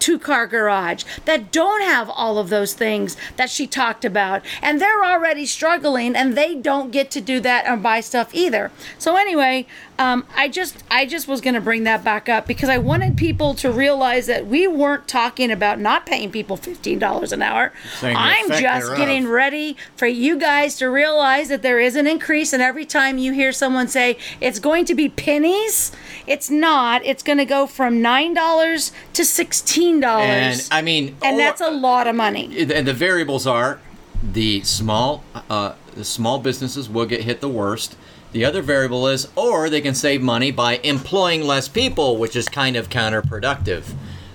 two 0.05 0.19
car 0.19 0.45
garage 0.45 1.03
that 1.25 1.51
don't 1.51 1.81
have 1.81 2.11
all 2.11 2.37
of 2.37 2.49
those 2.49 2.75
things 2.75 3.17
that 3.37 3.49
she 3.49 3.65
talked 3.65 4.05
about. 4.05 4.43
And 4.61 4.79
they're 4.79 5.03
already 5.03 5.47
struggling 5.47 6.15
and 6.15 6.37
they 6.37 6.53
don't 6.53 6.91
get 6.91 7.09
to 7.11 7.21
do 7.21 7.39
that 7.39 7.67
or 7.67 7.75
buy 7.75 8.01
stuff 8.01 8.29
either. 8.35 8.71
So 8.99 9.15
anyway 9.15 9.65
um, 9.97 10.25
i 10.35 10.47
just 10.47 10.83
i 10.91 11.05
just 11.05 11.27
was 11.27 11.41
going 11.41 11.53
to 11.53 11.61
bring 11.61 11.83
that 11.83 12.03
back 12.03 12.27
up 12.27 12.45
because 12.47 12.69
i 12.69 12.77
wanted 12.77 13.15
people 13.15 13.53
to 13.53 13.71
realize 13.71 14.27
that 14.27 14.45
we 14.45 14.67
weren't 14.67 15.07
talking 15.07 15.51
about 15.51 15.79
not 15.79 16.05
paying 16.05 16.31
people 16.31 16.57
$15 16.57 17.31
an 17.31 17.41
hour. 17.41 17.71
I'm 18.01 18.49
just 18.49 18.61
thereof. 18.61 18.97
getting 18.97 19.27
ready 19.27 19.77
for 19.95 20.07
you 20.07 20.37
guys 20.37 20.77
to 20.77 20.87
realize 20.87 21.49
that 21.49 21.61
there 21.61 21.79
is 21.79 21.95
an 21.95 22.07
increase 22.07 22.53
and 22.53 22.61
every 22.61 22.85
time 22.85 23.17
you 23.17 23.33
hear 23.33 23.51
someone 23.51 23.87
say 23.87 24.17
it's 24.41 24.59
going 24.59 24.85
to 24.85 24.95
be 24.95 25.09
pennies 25.09 25.91
it's 26.27 26.49
not 26.49 27.05
it's 27.05 27.23
going 27.23 27.37
to 27.37 27.45
go 27.45 27.67
from 27.67 27.99
$9 27.99 28.91
to 29.13 29.21
$16 29.21 30.03
and 30.03 30.67
I 30.71 30.81
mean, 30.81 31.15
and 31.23 31.35
or- 31.35 31.37
that's 31.37 31.61
a 31.61 31.69
lot 31.69 32.07
of 32.07 32.15
money. 32.15 32.45
and 32.71 32.87
the 32.87 32.93
variables 32.93 33.45
are 33.47 33.79
the 34.23 34.61
small 34.63 35.23
uh, 35.49 35.73
the 35.95 36.05
small 36.05 36.39
businesses 36.39 36.89
will 36.89 37.05
get 37.05 37.21
hit 37.21 37.41
the 37.41 37.49
worst. 37.49 37.95
The 38.31 38.43
other 38.43 38.61
variable 38.61 39.07
is, 39.07 39.29
or 39.35 39.69
they 39.69 39.79
can 39.79 39.95
save 39.95 40.21
money 40.21 40.51
by 40.51 40.77
employing 40.77 41.43
less 41.43 41.69
people, 41.69 42.17
which 42.17 42.35
is 42.35 42.49
kind 42.49 42.75
of 42.75 42.89
counterproductive. 42.89 43.93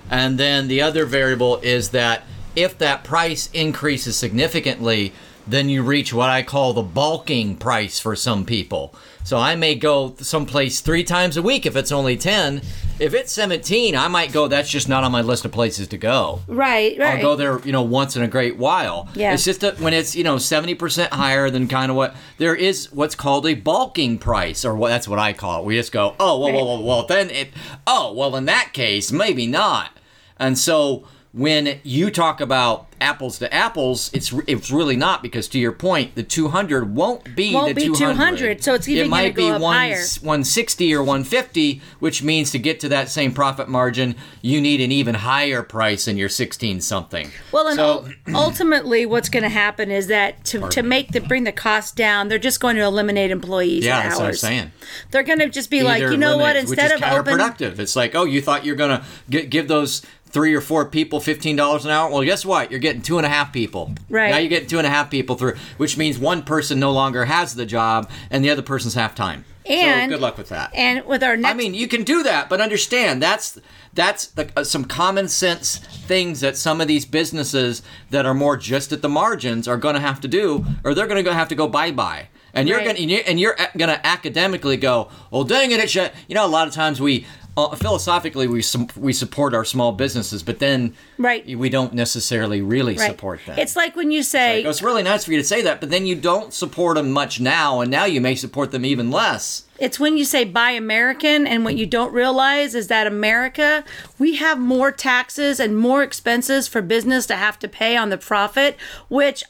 And 0.09 0.39
then 0.39 0.67
the 0.67 0.81
other 0.81 1.05
variable 1.05 1.57
is 1.57 1.89
that 1.91 2.23
if 2.55 2.77
that 2.79 3.03
price 3.03 3.49
increases 3.53 4.17
significantly, 4.17 5.13
then 5.47 5.69
you 5.69 5.83
reach 5.83 6.13
what 6.13 6.29
I 6.29 6.41
call 6.41 6.73
the 6.73 6.81
bulking 6.81 7.55
price 7.57 7.99
for 7.99 8.15
some 8.15 8.45
people. 8.45 8.93
So 9.23 9.37
I 9.37 9.55
may 9.55 9.75
go 9.75 10.15
someplace 10.19 10.81
three 10.81 11.03
times 11.03 11.37
a 11.37 11.41
week 11.41 11.65
if 11.65 11.75
it's 11.75 11.91
only 11.91 12.17
10. 12.17 12.61
If 12.99 13.13
it's 13.13 13.31
17, 13.31 13.95
I 13.95 14.07
might 14.07 14.31
go, 14.31 14.47
that's 14.47 14.69
just 14.69 14.89
not 14.89 15.03
on 15.03 15.11
my 15.11 15.21
list 15.21 15.45
of 15.45 15.51
places 15.51 15.87
to 15.89 15.97
go. 15.97 16.41
Right, 16.47 16.97
right. 16.99 17.15
I'll 17.15 17.21
go 17.21 17.35
there, 17.35 17.59
you 17.61 17.71
know, 17.71 17.81
once 17.81 18.15
in 18.15 18.23
a 18.23 18.27
great 18.27 18.57
while. 18.57 19.09
Yeah. 19.15 19.33
It's 19.33 19.43
just 19.43 19.61
that 19.61 19.79
when 19.79 19.93
it's, 19.93 20.15
you 20.15 20.23
know, 20.23 20.35
70% 20.35 21.09
higher 21.09 21.49
than 21.49 21.67
kind 21.67 21.89
of 21.89 21.97
what 21.97 22.15
there 22.37 22.55
is 22.55 22.91
what's 22.91 23.15
called 23.15 23.45
a 23.47 23.53
bulking 23.53 24.17
price, 24.17 24.65
or 24.65 24.75
what 24.75 24.89
that's 24.89 25.07
what 25.07 25.19
I 25.19 25.33
call 25.33 25.61
it. 25.61 25.65
We 25.65 25.77
just 25.77 25.91
go, 25.91 26.15
oh, 26.19 26.39
well, 26.39 26.53
well, 26.53 26.65
well, 26.65 26.83
well, 26.83 27.05
then 27.07 27.29
it, 27.29 27.49
oh, 27.87 28.13
well, 28.13 28.35
in 28.35 28.45
that 28.45 28.73
case, 28.73 29.11
maybe 29.11 29.47
not. 29.47 29.97
And 30.37 30.57
so 30.57 31.07
when 31.33 31.79
you 31.83 32.11
talk 32.11 32.41
about 32.41 32.87
apples 32.99 33.39
to 33.39 33.51
apples, 33.53 34.11
it's 34.13 34.33
it's 34.47 34.69
really 34.69 34.95
not 34.95 35.23
because 35.23 35.47
to 35.49 35.59
your 35.59 35.71
point, 35.71 36.13
the 36.15 36.23
200 36.23 36.93
won't 36.95 37.35
be 37.35 37.53
Won't 37.53 37.69
the 37.69 37.73
be 37.73 37.85
200. 37.85 37.97
200, 37.97 38.63
so 38.63 38.73
it's 38.75 38.87
even 38.87 39.05
it 39.05 39.09
might 39.09 39.33
go 39.33 39.43
be 39.47 39.49
up 39.49 39.61
one, 39.61 39.75
higher. 39.75 39.95
160 39.95 40.93
or 40.93 40.99
150, 40.99 41.81
which 41.99 42.21
means 42.21 42.51
to 42.51 42.59
get 42.59 42.79
to 42.81 42.89
that 42.89 43.09
same 43.09 43.33
profit 43.33 43.69
margin, 43.69 44.15
you 44.41 44.59
need 44.59 44.81
an 44.81 44.91
even 44.91 45.15
higher 45.15 45.63
price 45.63 46.07
in 46.07 46.17
your 46.17 46.29
16 46.29 46.81
something. 46.81 47.31
Well, 47.51 47.67
and 47.67 47.75
so 47.77 48.09
ultimately, 48.35 49.05
what's 49.05 49.29
going 49.29 49.43
to 49.43 49.49
happen 49.49 49.89
is 49.89 50.07
that 50.07 50.43
to, 50.45 50.67
to 50.69 50.83
make 50.83 51.13
the 51.13 51.21
bring 51.21 51.45
the 51.45 51.51
cost 51.53 51.95
down, 51.95 52.27
they're 52.27 52.37
just 52.39 52.59
going 52.59 52.75
to 52.75 52.83
eliminate 52.83 53.31
employees. 53.31 53.85
yeah, 53.85 54.03
that's 54.03 54.19
what 54.19 54.27
I'm 54.27 54.33
saying. 54.35 54.71
They're 55.11 55.23
going 55.23 55.39
to 55.39 55.49
just 55.49 55.69
be 55.69 55.81
like, 55.81 56.01
you 56.01 56.17
know 56.17 56.37
what? 56.37 56.55
Instead 56.57 56.91
of 56.91 57.01
open, 57.01 57.37
counterproductive. 57.37 57.79
It's 57.79 57.95
like, 57.95 58.15
oh, 58.15 58.25
you 58.25 58.41
thought 58.41 58.65
you're 58.65 58.75
gonna 58.75 59.05
give 59.29 59.67
those 59.67 60.01
three 60.31 60.53
or 60.53 60.61
four 60.61 60.85
people 60.85 61.19
fifteen 61.19 61.55
dollars 61.55 61.85
an 61.85 61.91
hour. 61.91 62.09
Well, 62.11 62.23
guess 62.23 62.45
what? 62.45 62.71
You're 62.71 62.79
getting 62.79 63.01
two 63.01 63.17
and 63.17 63.25
a 63.25 63.29
half 63.29 63.51
people. 63.53 63.93
Right. 64.09 64.31
now, 64.31 64.37
you're 64.37 64.49
getting 64.49 64.69
two 64.69 64.77
and 64.77 64.87
a 64.87 64.89
half 64.89 65.09
people 65.11 65.35
through, 65.35 65.55
which 65.77 65.97
means 65.97 66.17
one 66.19 66.43
person 66.43 66.79
no 66.79 66.91
longer 66.91 67.25
has 67.25 67.55
the 67.55 67.65
job, 67.65 68.09
and 68.29 68.43
the 68.43 68.49
other 68.49 68.61
person's 68.61 68.93
half 68.95 69.15
time. 69.15 69.45
And- 69.65 70.11
so 70.11 70.15
good 70.17 70.21
luck 70.21 70.37
with 70.39 70.49
that. 70.49 70.71
and 70.73 71.05
with 71.05 71.21
our 71.23 71.37
next, 71.37 71.51
I 71.51 71.53
mean, 71.55 71.73
you 71.75 71.87
can 71.87 72.03
do 72.03 72.23
that, 72.23 72.49
but 72.49 72.59
understand 72.61 73.21
that's 73.21 73.59
that's 73.93 74.25
the, 74.27 74.49
uh, 74.57 74.63
some 74.63 74.85
common 74.85 75.27
sense 75.27 75.77
things 75.77 76.39
that 76.39 76.57
some 76.57 76.81
of 76.81 76.87
these 76.87 77.05
businesses 77.05 77.81
that 78.09 78.25
are 78.25 78.33
more 78.33 78.57
just 78.57 78.91
at 78.91 79.01
the 79.01 79.09
margins 79.09 79.67
are 79.67 79.77
going 79.77 79.95
to 79.95 80.01
have 80.01 80.19
to 80.21 80.27
do, 80.27 80.65
or 80.83 80.93
they're 80.93 81.07
going 81.07 81.23
to 81.23 81.33
have 81.33 81.49
to 81.49 81.55
go 81.55 81.67
bye 81.67 81.91
bye. 81.91 82.27
And 82.53 82.67
you're 82.67 82.79
Right. 82.79 82.97
going 82.97 83.07
to 83.07 83.23
and 83.29 83.39
you're 83.39 83.55
going 83.77 83.89
to 83.89 84.05
academically 84.05 84.75
go, 84.77 85.09
well, 85.29 85.43
dang 85.45 85.71
it, 85.71 85.79
it 85.79 85.89
should. 85.89 86.11
You 86.27 86.35
know, 86.35 86.45
a 86.45 86.47
lot 86.49 86.67
of 86.67 86.73
times 86.73 86.99
we 86.99 87.25
uh, 87.57 87.75
philosophically 87.75 88.47
we 88.47 88.61
su- 88.61 88.87
we 88.95 89.11
support 89.11 89.53
our 89.53 89.65
small 89.65 89.91
businesses, 89.91 90.41
but 90.41 90.59
then 90.59 90.93
Right. 91.17 91.45
we 91.57 91.69
don't 91.69 91.93
necessarily 91.93 92.61
really 92.61 92.95
right. 92.95 93.11
support 93.11 93.41
them. 93.45 93.59
It's 93.59 93.75
like 93.75 93.95
when 93.95 94.11
you 94.11 94.23
say, 94.23 94.63
It's 94.63 94.81
really 94.81 95.03
nice 95.03 95.25
for 95.25 95.31
you 95.31 95.37
to 95.37 95.43
say 95.43 95.61
that, 95.63 95.81
but 95.81 95.89
then 95.89 96.05
you 96.05 96.15
don't 96.15 96.53
support 96.53 96.95
them 96.95 97.11
much 97.11 97.39
now, 97.41 97.81
and 97.81 97.91
now 97.91 98.05
you 98.05 98.21
may 98.21 98.35
support 98.35 98.71
them 98.71 98.85
even 98.85 99.11
less. 99.11 99.63
It's 99.79 99.99
when 99.99 100.17
you 100.17 100.23
say 100.23 100.45
buy 100.45 100.71
American, 100.71 101.45
and 101.45 101.65
what 101.65 101.75
you 101.75 101.85
don't 101.85 102.13
realize 102.13 102.73
is 102.73 102.87
that 102.87 103.05
America, 103.05 103.83
we 104.17 104.35
have 104.35 104.57
more 104.59 104.91
taxes 104.91 105.59
and 105.59 105.75
more 105.77 106.03
expenses 106.03 106.67
for 106.67 106.81
business 106.81 107.25
to 107.27 107.35
have 107.35 107.59
to 107.59 107.67
pay 107.67 107.97
on 107.97 108.09
the 108.09 108.17
profit, 108.17 108.77
which, 109.09 109.43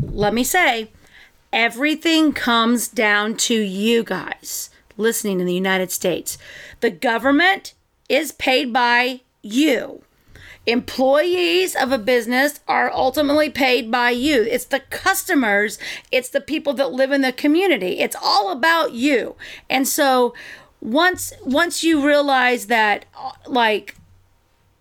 let 0.00 0.32
me 0.34 0.44
say, 0.44 0.90
everything 1.52 2.32
comes 2.32 2.86
down 2.86 3.36
to 3.36 3.54
you 3.54 4.04
guys 4.04 4.69
listening 5.00 5.40
in 5.40 5.46
the 5.46 5.54
United 5.54 5.90
States. 5.90 6.38
The 6.80 6.90
government 6.90 7.74
is 8.08 8.32
paid 8.32 8.72
by 8.72 9.20
you. 9.42 10.02
Employees 10.66 11.74
of 11.74 11.90
a 11.90 11.98
business 11.98 12.60
are 12.68 12.92
ultimately 12.92 13.48
paid 13.48 13.90
by 13.90 14.10
you. 14.10 14.42
It's 14.42 14.66
the 14.66 14.80
customers, 14.80 15.78
it's 16.12 16.28
the 16.28 16.40
people 16.40 16.74
that 16.74 16.92
live 16.92 17.12
in 17.12 17.22
the 17.22 17.32
community. 17.32 17.98
It's 18.00 18.16
all 18.22 18.52
about 18.52 18.92
you. 18.92 19.36
And 19.68 19.88
so 19.88 20.34
once 20.80 21.32
once 21.44 21.82
you 21.82 22.06
realize 22.06 22.66
that 22.66 23.04
uh, 23.18 23.32
like 23.46 23.96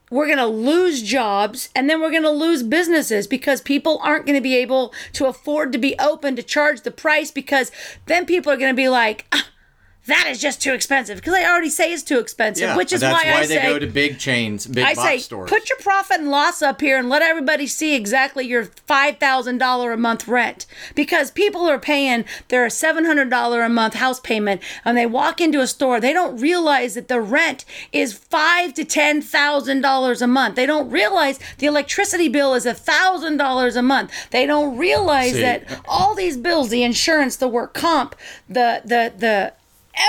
we're 0.10 0.26
going 0.26 0.38
to 0.38 0.46
lose 0.46 1.04
jobs 1.04 1.70
and 1.76 1.90
then 1.90 2.02
we're 2.02 2.10
going 2.10 2.24
to 2.24 2.30
lose 2.30 2.64
businesses 2.64 3.28
because 3.28 3.62
people 3.62 4.00
aren't 4.02 4.26
going 4.26 4.38
to 4.38 4.42
be 4.42 4.56
able 4.56 4.94
to 5.14 5.28
afford 5.28 5.72
to 5.72 5.78
be 5.78 5.96
open 6.00 6.36
to 6.36 6.42
charge 6.42 6.82
the 6.82 6.92
price 6.92 7.32
because 7.32 7.72
then 8.08 8.26
people 8.26 8.52
are 8.52 8.58
going 8.58 8.72
to 8.72 8.76
be 8.76 8.90
like 8.90 9.26
"Ah, 9.32 9.48
that 10.06 10.28
is 10.28 10.40
just 10.42 10.62
too 10.62 10.74
expensive 10.74 11.18
because 11.18 11.34
I 11.34 11.44
already 11.44 11.70
say 11.70 11.94
it's 11.94 12.04
too 12.04 12.20
expensive, 12.20 12.70
yeah, 12.70 12.78
which 12.78 12.92
is 12.92 13.02
that's 13.02 13.14
why, 13.14 13.32
I 13.32 13.46
they 13.46 13.58
say 13.58 13.62
go 13.62 13.78
to 13.80 13.86
big 13.88 14.18
chains, 14.18 14.66
big 14.66 14.84
I 14.84 14.96
box 14.96 15.08
say 15.08 15.18
stores. 15.20 15.50
put 15.50 15.70
your 15.70 15.78
profit 15.78 16.20
and 16.20 16.32
loss 16.32 16.62
up 16.62 16.82
here 16.82 16.98
and 16.98 17.10
let 17.10 17.22
everybody 17.22 17.68
see 17.68 17.96
exactly 17.96 18.46
your 18.48 18.66
five 18.66 19.18
thousand 19.18 19.60
dollar 19.60 19.92
a 19.92 19.98
month 19.98 20.28
rent 20.28 20.66
because 20.96 21.32
people 21.32 21.68
are 21.70 21.78
paying 21.78 22.26
their 22.48 22.70
seven 22.70 23.06
hundred 23.06 23.30
dollar 23.30 23.62
a 23.62 23.70
month 23.70 23.94
house 23.96 24.20
payment 24.20 24.62
and 24.84 24.98
they 24.98 25.06
walk 25.06 25.40
into 25.40 25.60
a 25.60 25.68
store 25.68 26.00
they 26.00 26.14
don't 26.14 26.40
realize 26.40 26.96
that 26.96 27.08
the 27.08 27.22
rent 27.22 27.64
is 27.92 28.14
five 28.14 28.74
to 28.74 28.84
ten 28.84 29.22
thousand 29.22 29.82
dollars 29.82 30.22
a 30.22 30.28
month 30.28 30.56
they 30.56 30.66
don't 30.66 30.90
realize 30.90 31.40
the 31.60 31.68
electricity 31.68 32.30
bill 32.30 32.54
is 32.56 32.66
a 32.66 32.74
thousand 32.74 33.38
dollars 33.38 33.76
a 33.76 33.82
month 33.84 34.12
they 34.32 34.46
don't 34.46 34.78
realize 34.78 35.34
See. 35.34 35.42
that 35.42 35.82
all 35.88 36.16
these 36.16 36.38
bills 36.38 36.70
the 36.70 36.84
insurance 36.84 37.36
the 37.36 37.48
work 37.48 37.74
comp 37.74 38.16
the 38.48 38.82
the 38.86 39.14
the 39.18 39.54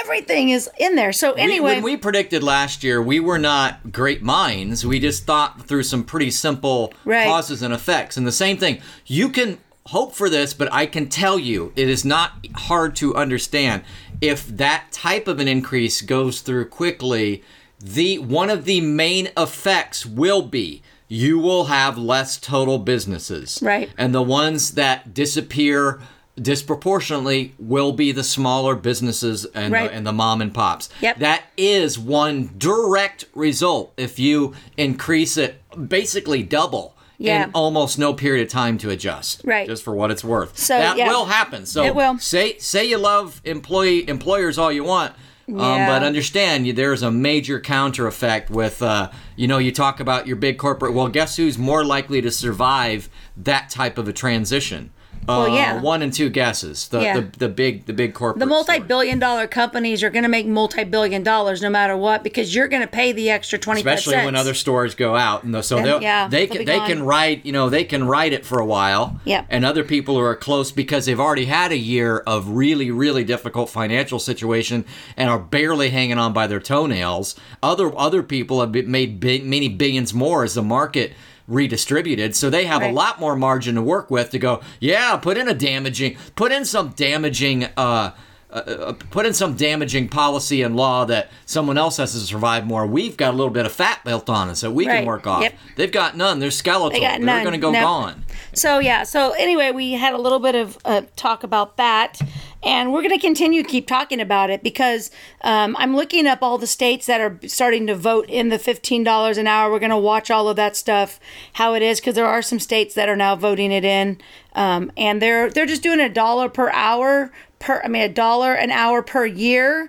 everything 0.03 0.51
is 0.51 0.69
in 0.79 0.95
there 0.95 1.13
so 1.13 1.35
We- 1.35 1.41
anyway 1.41 1.75
when 1.75 1.83
we 1.83 1.97
predicted 1.97 2.43
last 2.43 2.83
year, 2.85 3.01
we 3.03 3.21
were 3.21 3.39
not 3.39 3.93
great 3.93 4.23
minds. 4.23 4.85
We 4.87 4.99
just 5.01 5.25
thought 5.25 5.67
through 5.67 5.83
some 5.85 6.05
pretty 6.05 6.31
simple 6.31 6.93
Right. 7.05 7.27
causes 7.27 7.63
and 7.63 7.75
effects. 7.75 8.17
And 8.17 8.27
the 8.27 8.33
same 8.33 8.57
thing, 8.57 8.81
you 9.07 9.29
can 9.29 9.59
hope 9.87 10.15
for 10.15 10.29
this, 10.31 10.55
but 10.55 10.73
I 10.73 10.87
can 10.87 11.09
tell 11.09 11.39
you 11.39 11.73
it 11.77 11.89
is 11.89 12.05
not 12.05 12.33
hard 12.55 12.95
to 12.97 13.15
understand. 13.17 13.83
If 14.21 14.47
that 14.57 14.93
type 14.93 15.27
of 15.27 15.41
an 15.41 15.49
increase 15.49 16.03
goes 16.03 16.41
through 16.41 16.67
quickly, 16.67 17.43
the 17.83 18.19
one 18.19 18.51
of 18.51 18.67
the 18.67 18.81
main 18.83 19.31
effects 19.37 20.05
will 20.05 20.43
be 20.43 20.83
you 21.13 21.41
will 21.41 21.65
have 21.65 21.99
less 21.99 22.37
total 22.37 22.79
businesses. 22.79 23.59
Right. 23.61 23.91
And 23.99 24.15
the 24.15 24.23
ones 24.23 24.73
that 24.73 25.13
disappear 25.13 25.99
disproportionately 26.41 27.55
will 27.59 27.93
be 27.93 28.13
the 28.13 28.25
smaller 28.25 28.75
businesses 28.75 29.45
and, 29.55 29.73
Right. 29.73 29.91
the, 29.91 29.97
and 29.97 30.07
the 30.07 30.13
mom 30.13 30.41
and 30.41 30.53
pops. 30.55 30.89
Yep. 31.01 31.19
That 31.19 31.45
is 31.57 31.99
one 31.99 32.51
direct 32.57 33.25
result 33.35 33.93
if 33.97 34.19
you 34.19 34.55
increase 34.77 35.37
it 35.37 35.61
basically 35.89 36.43
double 36.43 36.97
Yeah. 37.19 37.45
in 37.45 37.51
almost 37.53 37.99
no 37.99 38.15
period 38.15 38.43
of 38.47 38.53
time 38.53 38.79
to 38.79 38.91
adjust. 38.91 39.43
Right. 39.45 39.69
Just 39.69 39.83
for 39.83 39.95
what 39.95 40.11
it's 40.11 40.25
worth. 40.25 40.59
So, 40.59 40.77
that 40.79 40.97
yeah. 40.97 41.09
will 41.09 41.27
happen. 41.27 41.67
So 41.67 41.85
It 41.85 41.95
will. 41.95 42.19
say 42.19 42.57
say 42.59 42.85
you 42.89 42.99
love 42.99 43.41
employee 43.45 44.09
employers 44.09 44.59
all 44.59 44.73
you 44.73 44.85
want. 44.85 45.13
Um, 45.49 45.57
but 45.57 46.05
understand 46.05 46.69
you, 46.69 46.73
there's 46.73 47.03
a 47.03 47.11
major 47.11 47.59
counter 47.59 48.07
effect 48.07 48.51
with 48.51 48.81
uh, 48.83 49.11
you 49.35 49.49
know 49.49 49.59
you 49.59 49.73
talk 49.73 49.99
about 49.99 50.29
your 50.29 50.37
big 50.37 50.59
corporate 50.59 50.95
well 50.95 51.09
guess 51.09 51.35
who's 51.37 51.59
more 51.59 51.85
likely 51.85 52.21
to 52.23 52.31
survive 52.31 53.09
that 53.37 53.69
type 53.69 53.99
of 53.99 54.07
a 54.07 54.13
transition 54.13 54.91
Well, 55.29 55.43
uh, 55.43 55.55
yeah. 55.55 55.81
one 55.81 56.03
and 56.03 56.13
two 56.13 56.29
guesses 56.29 56.89
the, 56.89 57.01
Yeah. 57.01 57.21
the, 57.21 57.39
the 57.39 57.49
big 57.49 57.87
the 57.87 57.93
big 57.93 58.15
corporate 58.15 58.41
The 58.41 58.47
multi-billion 58.47 59.19
dollar 59.19 59.47
companies 59.47 60.03
are 60.03 60.11
going 60.11 60.23
to 60.25 60.29
make 60.29 60.47
multi-billion 60.47 61.23
dollars 61.23 61.63
no 61.63 61.71
matter 61.71 61.97
what 61.97 62.25
because 62.25 62.55
you're 62.55 62.69
going 62.69 62.83
to 62.83 62.89
pay 62.89 63.13
the 63.13 63.31
extra 63.31 63.59
25 63.59 63.87
especially 63.87 64.15
cents. 64.15 64.25
when 64.25 64.35
other 64.35 64.55
stores 64.55 64.95
go 64.95 65.17
out 65.17 65.45
and 65.45 65.65
so 65.65 65.81
they'll, 65.83 66.03
yeah, 66.03 66.27
they 66.29 66.47
can 66.47 66.65
they 66.65 66.77
gone. 66.79 66.87
can 66.89 67.03
ride 67.05 67.45
you 67.45 67.53
know 67.53 67.69
they 67.69 67.85
can 67.85 68.07
ride 68.07 68.33
it 68.33 68.45
for 68.45 68.59
a 68.59 68.67
while 68.67 69.21
Yep. 69.25 69.47
and 69.51 69.65
other 69.65 69.85
people 69.85 70.15
who 70.17 70.21
are 70.23 70.35
close 70.35 70.73
because 70.73 71.07
they've 71.07 71.21
already 71.21 71.45
had 71.45 71.71
a 71.71 71.77
year 71.79 72.19
of 72.27 72.49
really 72.49 72.91
really 72.91 73.23
difficult 73.23 73.71
financial 73.71 74.19
situation 74.19 74.85
and 75.17 75.29
are 75.31 75.39
barely 75.39 75.91
hanging 75.91 76.19
on 76.19 76.33
by 76.33 76.47
their 76.47 76.61
toenails 76.61 77.37
other 77.63 77.97
other 77.97 78.23
people 78.23 78.61
have 78.61 78.75
made 78.75 79.21
big, 79.21 79.45
many 79.45 79.69
billions 79.69 80.13
more 80.15 80.43
as 80.45 80.55
the 80.55 80.63
market 80.63 81.13
redistributed 81.51 82.35
so 82.37 82.49
they 82.49 82.65
have 82.65 82.83
a 82.83 82.93
lot 82.93 83.21
more 83.21 83.37
margin 83.37 83.75
to 83.75 83.83
work 83.83 84.11
with 84.11 84.31
to 84.31 84.39
go 84.39 84.61
yeah 84.79 85.17
put 85.17 85.37
in 85.37 85.49
a 85.49 85.55
damaging 85.55 86.17
put 86.37 86.53
in 86.53 86.65
some 86.65 86.91
damaging 86.91 87.65
uh 87.77 88.13
uh, 88.53 88.55
uh, 88.55 88.93
put 89.11 89.27
in 89.27 89.33
some 89.33 89.55
damaging 89.55 90.09
policy 90.09 90.63
and 90.63 90.75
law 90.75 91.05
that 91.05 91.31
someone 91.47 91.79
else 91.79 91.99
has 91.99 92.15
to 92.15 92.19
survive 92.19 92.67
more. 92.67 92.85
We've 92.85 93.17
got 93.17 93.33
a 93.33 93.37
little 93.37 93.53
bit 93.53 93.65
of 93.65 93.71
fat 93.71 94.01
built 94.05 94.29
on 94.29 94.49
us 94.49 94.63
that 94.63 94.73
we 94.73 94.89
Right. 94.89 94.97
can 94.97 95.07
work 95.07 95.25
off. 95.25 95.43
Yep. 95.43 95.55
They've 95.77 95.93
got 95.93 96.17
none. 96.17 96.41
They're 96.41 96.51
skeletal. 96.51 96.91
They 96.91 96.99
got 96.99 97.21
none. 97.21 97.27
They're 97.27 97.45
going 97.45 97.53
to 97.53 97.59
go 97.59 97.71
Nope. 97.71 97.83
gone. 97.83 98.25
So 98.53 98.81
yeah. 98.81 99.05
So 99.05 99.31
anyway, 99.39 99.71
we 99.71 99.93
had 99.93 100.15
a 100.15 100.19
little 100.19 100.41
bit 100.41 100.57
of 100.57 100.77
uh, 100.85 101.03
talk 101.15 101.45
about 101.45 101.77
that, 101.77 102.19
and 102.63 102.93
we're 102.93 103.03
going 103.03 103.15
to 103.15 103.19
continue 103.19 103.63
to 103.63 103.69
keep 103.69 103.87
talking 103.87 104.21
about 104.21 104.51
it 104.51 104.63
because 104.63 105.11
um, 105.43 105.77
I'm 105.79 105.97
looking 105.97 106.27
up 106.27 106.43
all 106.43 106.59
the 106.59 106.67
states 106.67 107.07
that 107.07 107.21
are 107.21 107.39
starting 107.47 107.87
to 107.87 107.95
vote 107.95 108.29
in 108.29 108.49
the 108.49 108.59
fifteen 108.59 109.03
dollars 109.03 109.39
an 109.39 109.47
hour. 109.47 109.71
We're 109.71 109.79
going 109.79 109.91
to 109.91 109.97
watch 109.97 110.31
all 110.31 110.49
of 110.49 110.57
that 110.57 110.77
stuff, 110.77 111.19
how 111.55 111.75
it 111.75 111.83
is, 111.83 112.01
because 112.01 112.15
there 112.15 112.27
are 112.27 112.43
some 112.43 112.59
states 112.59 112.95
that 112.95 113.09
are 113.09 113.17
now 113.17 113.37
voting 113.37 113.73
it 113.73 113.85
in, 113.85 114.19
um, 114.55 114.93
and 114.97 115.23
they're 115.23 115.51
they're 115.51 115.67
just 115.67 115.83
doing 115.83 116.01
a 116.01 116.09
dollar 116.09 116.49
per 116.49 116.71
hour 116.71 117.33
per. 117.61 117.81
I 117.85 117.89
mean, 117.89 118.03
a 118.03 118.09
dollar 118.09 118.53
an 118.55 118.73
hour 118.73 119.03
per 119.03 119.25
year. 119.25 119.89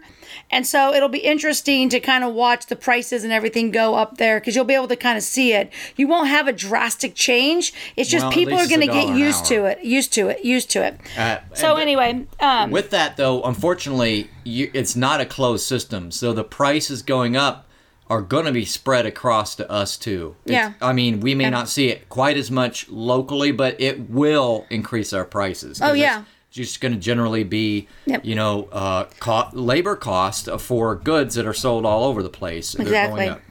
And 0.53 0.67
so 0.67 0.93
it'll 0.93 1.09
be 1.09 1.19
interesting 1.19 1.87
to 1.89 1.99
kind 1.99 2.23
of 2.23 2.33
watch 2.33 2.65
the 2.67 2.75
prices 2.75 3.23
and 3.23 3.31
everything 3.33 3.71
go 3.71 3.95
up 3.95 4.17
there 4.17 4.39
because 4.39 4.53
you'll 4.55 4.65
be 4.65 4.73
able 4.75 4.87
to 4.89 4.95
kind 4.97 5.17
of 5.17 5.23
see 5.23 5.53
it. 5.53 5.71
You 5.95 6.07
won't 6.07 6.27
have 6.27 6.47
a 6.47 6.53
drastic 6.53 7.15
change. 7.15 7.73
It's 7.97 8.09
just 8.09 8.23
Well, 8.25 8.31
people 8.33 8.53
are 8.59 8.67
going 8.67 8.81
to 8.81 8.87
get 8.87 9.15
used 9.15 9.45
to 9.45 9.65
it, 9.65 9.83
used 9.83 10.13
to 10.13 10.27
it, 10.29 10.43
used 10.45 10.69
to 10.71 10.83
it. 10.85 10.99
Uh, 11.17 11.37
so 11.53 11.75
anyway, 11.75 12.25
um, 12.41 12.69
With 12.71 12.89
that, 12.91 13.15
though, 13.17 13.41
unfortunately, 13.43 14.29
you, 14.43 14.69
it's 14.73 14.95
not 14.95 15.19
a 15.21 15.25
closed 15.25 15.65
system. 15.65 16.11
So 16.11 16.33
the 16.33 16.43
prices 16.45 17.01
going 17.01 17.35
up 17.37 17.67
are 18.09 18.21
going 18.21 18.45
to 18.45 18.51
be 18.51 18.65
spread 18.65 19.05
across 19.05 19.55
to 19.55 19.69
us, 19.71 19.95
too. 19.97 20.35
It's- 20.45 20.73
Yeah. 20.81 20.85
I 20.85 20.91
mean, 20.91 21.21
we 21.21 21.33
may 21.33 21.49
not 21.49 21.69
see 21.69 21.87
it 21.89 22.09
quite 22.09 22.35
as 22.35 22.51
much 22.51 22.89
locally, 22.89 23.51
but 23.53 23.79
it 23.79 24.09
will 24.09 24.65
increase 24.69 25.13
our 25.13 25.23
prices. 25.25 25.81
Oh, 25.81 25.93
yeah. 25.93 26.23
It's 26.51 26.57
Just 26.57 26.81
going 26.81 26.91
to 26.93 26.99
generally 26.99 27.45
be, 27.45 27.87
Yep. 28.07 28.25
you 28.25 28.35
know, 28.35 28.67
uh, 28.73 29.05
co- 29.21 29.47
labor 29.53 29.95
cost 29.95 30.49
for 30.59 30.95
goods 30.95 31.35
that 31.35 31.45
are 31.47 31.53
sold 31.53 31.85
all 31.85 32.03
over 32.03 32.21
the 32.21 32.29
place. 32.29 32.75
Exactly. 32.75 33.19
going 33.21 33.29
up. 33.29 33.41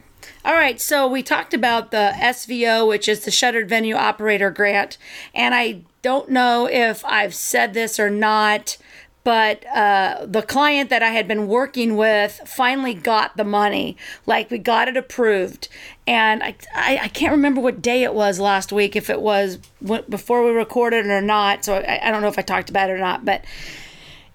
All 0.44 0.52
right, 0.52 0.78
so 0.78 1.06
we 1.08 1.22
talked 1.22 1.54
about 1.54 1.92
the 1.92 2.12
SVO, 2.14 2.86
which 2.86 3.08
is 3.08 3.24
the 3.24 3.30
Shuttered 3.30 3.68
Venue 3.70 3.94
Operator 3.94 4.50
Grant, 4.50 4.98
and 5.34 5.54
I 5.54 5.80
don't 6.02 6.28
know 6.30 6.66
if 6.70 7.02
I've 7.06 7.34
said 7.34 7.72
this 7.74 7.98
or 7.98 8.10
not, 8.10 8.76
but 9.24 9.66
uh, 9.68 10.24
the 10.26 10.40
client 10.42 10.88
that 10.90 11.02
I 11.02 11.10
had 11.10 11.26
been 11.28 11.46
working 11.46 11.96
with 11.96 12.40
finally 12.46 12.94
got 12.94 13.36
the 13.36 13.44
money. 13.44 13.96
Like 14.26 14.50
we 14.50 14.58
got 14.58 14.88
it 14.88 14.96
approved, 14.96 15.68
and 16.10 16.42
I, 16.42 16.56
I, 16.74 16.98
I 17.02 17.08
can't 17.08 17.30
remember 17.30 17.60
what 17.60 17.80
day 17.80 18.02
it 18.02 18.12
was 18.12 18.40
last 18.40 18.72
week, 18.72 18.96
if 18.96 19.08
it 19.08 19.20
was 19.20 19.58
before 19.80 20.44
we 20.44 20.50
recorded 20.50 21.06
or 21.06 21.22
not. 21.22 21.64
So 21.64 21.76
I, 21.76 22.08
I 22.08 22.10
don't 22.10 22.20
know 22.20 22.26
if 22.26 22.36
I 22.36 22.42
talked 22.42 22.68
about 22.68 22.90
it 22.90 22.94
or 22.94 22.98
not, 22.98 23.24
but. 23.24 23.44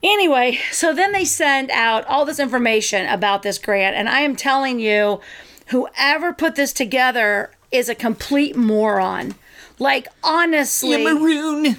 Anyway, 0.03 0.59
so 0.71 0.93
then 0.93 1.13
they 1.13 1.25
send 1.25 1.71
out 1.71 2.05
all 2.05 2.25
this 2.25 2.37
information 2.37 3.07
about 3.07 3.41
this 3.41 3.57
grant, 3.57 3.95
and 3.95 4.07
I 4.07 4.19
am 4.19 4.35
telling 4.35 4.79
you, 4.79 5.19
whoever 5.67 6.31
put 6.31 6.55
this 6.55 6.71
together 6.73 7.51
is 7.71 7.89
a 7.89 7.95
complete 7.95 8.55
moron. 8.55 9.33
Like, 9.79 10.07
honestly. 10.23 11.03
maroon. 11.03 11.77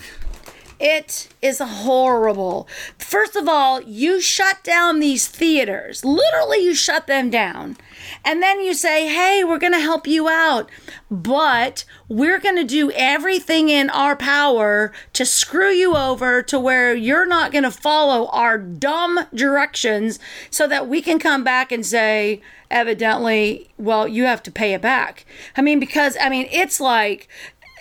It 0.78 1.28
is 1.40 1.58
horrible. 1.58 2.68
First 2.98 3.34
of 3.34 3.48
all, 3.48 3.80
you 3.82 4.20
shut 4.20 4.62
down 4.62 5.00
these 5.00 5.26
theaters. 5.26 6.04
Literally, 6.04 6.58
you 6.58 6.74
shut 6.74 7.06
them 7.06 7.30
down. 7.30 7.78
And 8.24 8.42
then 8.42 8.60
you 8.60 8.74
say, 8.74 9.08
hey, 9.08 9.42
we're 9.42 9.58
going 9.58 9.72
to 9.72 9.80
help 9.80 10.06
you 10.06 10.28
out, 10.28 10.70
but 11.10 11.84
we're 12.08 12.38
going 12.38 12.56
to 12.56 12.64
do 12.64 12.90
everything 12.92 13.68
in 13.68 13.88
our 13.90 14.14
power 14.14 14.92
to 15.14 15.24
screw 15.24 15.70
you 15.70 15.96
over 15.96 16.42
to 16.42 16.60
where 16.60 16.94
you're 16.94 17.26
not 17.26 17.52
going 17.52 17.64
to 17.64 17.70
follow 17.70 18.26
our 18.28 18.58
dumb 18.58 19.20
directions 19.34 20.18
so 20.50 20.68
that 20.68 20.88
we 20.88 21.00
can 21.00 21.18
come 21.18 21.42
back 21.42 21.72
and 21.72 21.86
say, 21.86 22.42
evidently, 22.70 23.68
well, 23.78 24.06
you 24.06 24.24
have 24.24 24.42
to 24.42 24.50
pay 24.50 24.74
it 24.74 24.82
back. 24.82 25.24
I 25.56 25.62
mean, 25.62 25.80
because, 25.80 26.16
I 26.20 26.28
mean, 26.28 26.48
it's 26.50 26.80
like, 26.80 27.28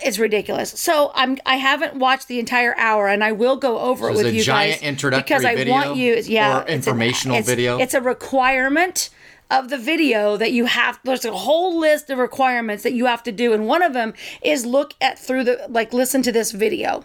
it's 0.03 0.19
ridiculous. 0.19 0.71
So 0.71 1.11
I'm 1.15 1.37
I 1.45 1.55
haven't 1.55 1.95
watched 1.95 2.27
the 2.27 2.39
entire 2.39 2.75
hour, 2.77 3.07
and 3.07 3.23
I 3.23 3.31
will 3.31 3.55
go 3.57 3.79
over 3.79 4.05
So 4.05 4.07
it 4.07 4.11
it's 4.11 4.17
with 4.17 4.25
a 4.27 4.33
you 4.33 4.43
giant 4.43 4.81
guys 4.81 5.21
because 5.21 5.45
I 5.45 5.63
want 5.69 5.97
you. 5.97 6.15
Yeah, 6.25 6.59
or 6.59 6.61
it's 6.63 6.71
informational 6.71 7.37
it's- 7.37 7.49
video? 7.49 7.79
It's 7.79 7.93
a 7.93 8.01
requirement 8.01 9.09
of 9.51 9.69
the 9.69 9.77
video 9.77 10.37
that 10.37 10.51
you 10.51 10.65
have. 10.65 10.99
There's 11.03 11.23
a 11.23 11.31
whole 11.31 11.79
list 11.79 12.09
of 12.09 12.17
requirements 12.17 12.83
that 12.83 12.93
you 12.93 13.05
have 13.05 13.23
to 13.23 13.31
do, 13.31 13.53
and 13.53 13.67
one 13.67 13.83
of 13.83 13.93
them 13.93 14.13
is 14.41 14.65
look 14.65 14.93
at 14.99 15.19
through 15.19 15.43
the 15.45 15.65
like 15.69 15.93
listen 15.93 16.21
to 16.23 16.31
this 16.31 16.51
video. 16.51 17.03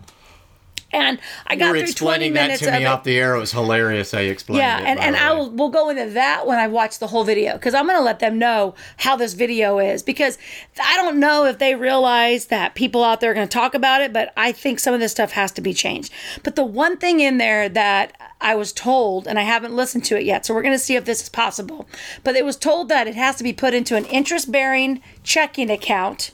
And 0.93 1.19
I 1.47 1.57
got 1.57 1.67
You 1.67 1.73
were 1.73 1.79
through 1.79 1.81
20 1.81 1.91
explaining 1.91 2.33
that 2.35 2.43
minutes 2.43 2.63
to 2.63 2.73
me 2.73 2.85
off 2.85 3.05
the 3.05 3.19
air. 3.19 3.35
It 3.37 3.41
was 3.41 3.53
hilarious 3.53 4.11
how 4.11 4.19
you 4.19 4.31
explained 4.31 4.59
Yeah, 4.59 4.81
it. 4.81 4.87
and, 4.87 4.99
and 5.01 5.17
I 5.17 5.33
will 5.33 5.51
we'll 5.51 5.69
go 5.71 5.89
into 5.89 6.07
that 6.11 6.47
when 6.47 6.59
I 6.59 6.67
watch 6.67 6.99
the 6.99 7.07
whole 7.07 7.25
video 7.25 7.53
because 7.55 7.75
I'm 7.75 7.87
gonna 7.87 8.01
let 8.01 8.19
them 8.19 8.39
know 8.39 8.75
how 8.99 9.17
this 9.17 9.35
video 9.35 9.79
is 9.79 10.03
because 10.03 10.39
I 10.83 10.97
don't 10.97 11.21
know 11.21 11.45
if 11.45 11.59
they 11.59 11.75
realize 11.75 12.47
that 12.47 12.75
people 12.75 13.05
out 13.05 13.21
there 13.21 13.31
are 13.31 13.35
gonna 13.35 13.47
talk 13.47 13.75
about 13.75 14.01
it, 14.01 14.13
but 14.13 14.33
I 14.37 14.53
think 14.53 14.81
some 14.81 14.95
of 14.95 15.01
this 15.01 15.13
stuff 15.13 15.33
has 15.33 15.53
to 15.53 15.61
be 15.61 15.73
changed. 15.73 16.13
But 16.43 16.57
the 16.57 16.65
one 16.65 16.97
thing 16.97 17.21
in 17.21 17.39
there 17.39 17.69
that 17.69 18.17
I 18.41 18.55
was 18.55 18.73
told, 18.73 19.29
and 19.29 19.39
I 19.39 19.43
haven't 19.43 19.77
listened 19.77 20.05
to 20.07 20.19
it 20.19 20.25
yet, 20.25 20.45
so 20.45 20.55
we're 20.55 20.63
gonna 20.63 20.79
see 20.79 20.97
if 20.97 21.05
this 21.05 21.23
is 21.23 21.29
possible. 21.29 21.87
But 22.25 22.37
it 22.37 22.45
was 22.45 22.57
told 22.57 22.89
that 22.89 23.07
it 23.07 23.15
has 23.15 23.37
to 23.37 23.45
be 23.45 23.53
put 23.53 23.75
into 23.75 23.97
an 23.97 24.07
interest 24.07 24.51
bearing 24.51 25.03
checking 25.23 25.71
account 25.71 26.33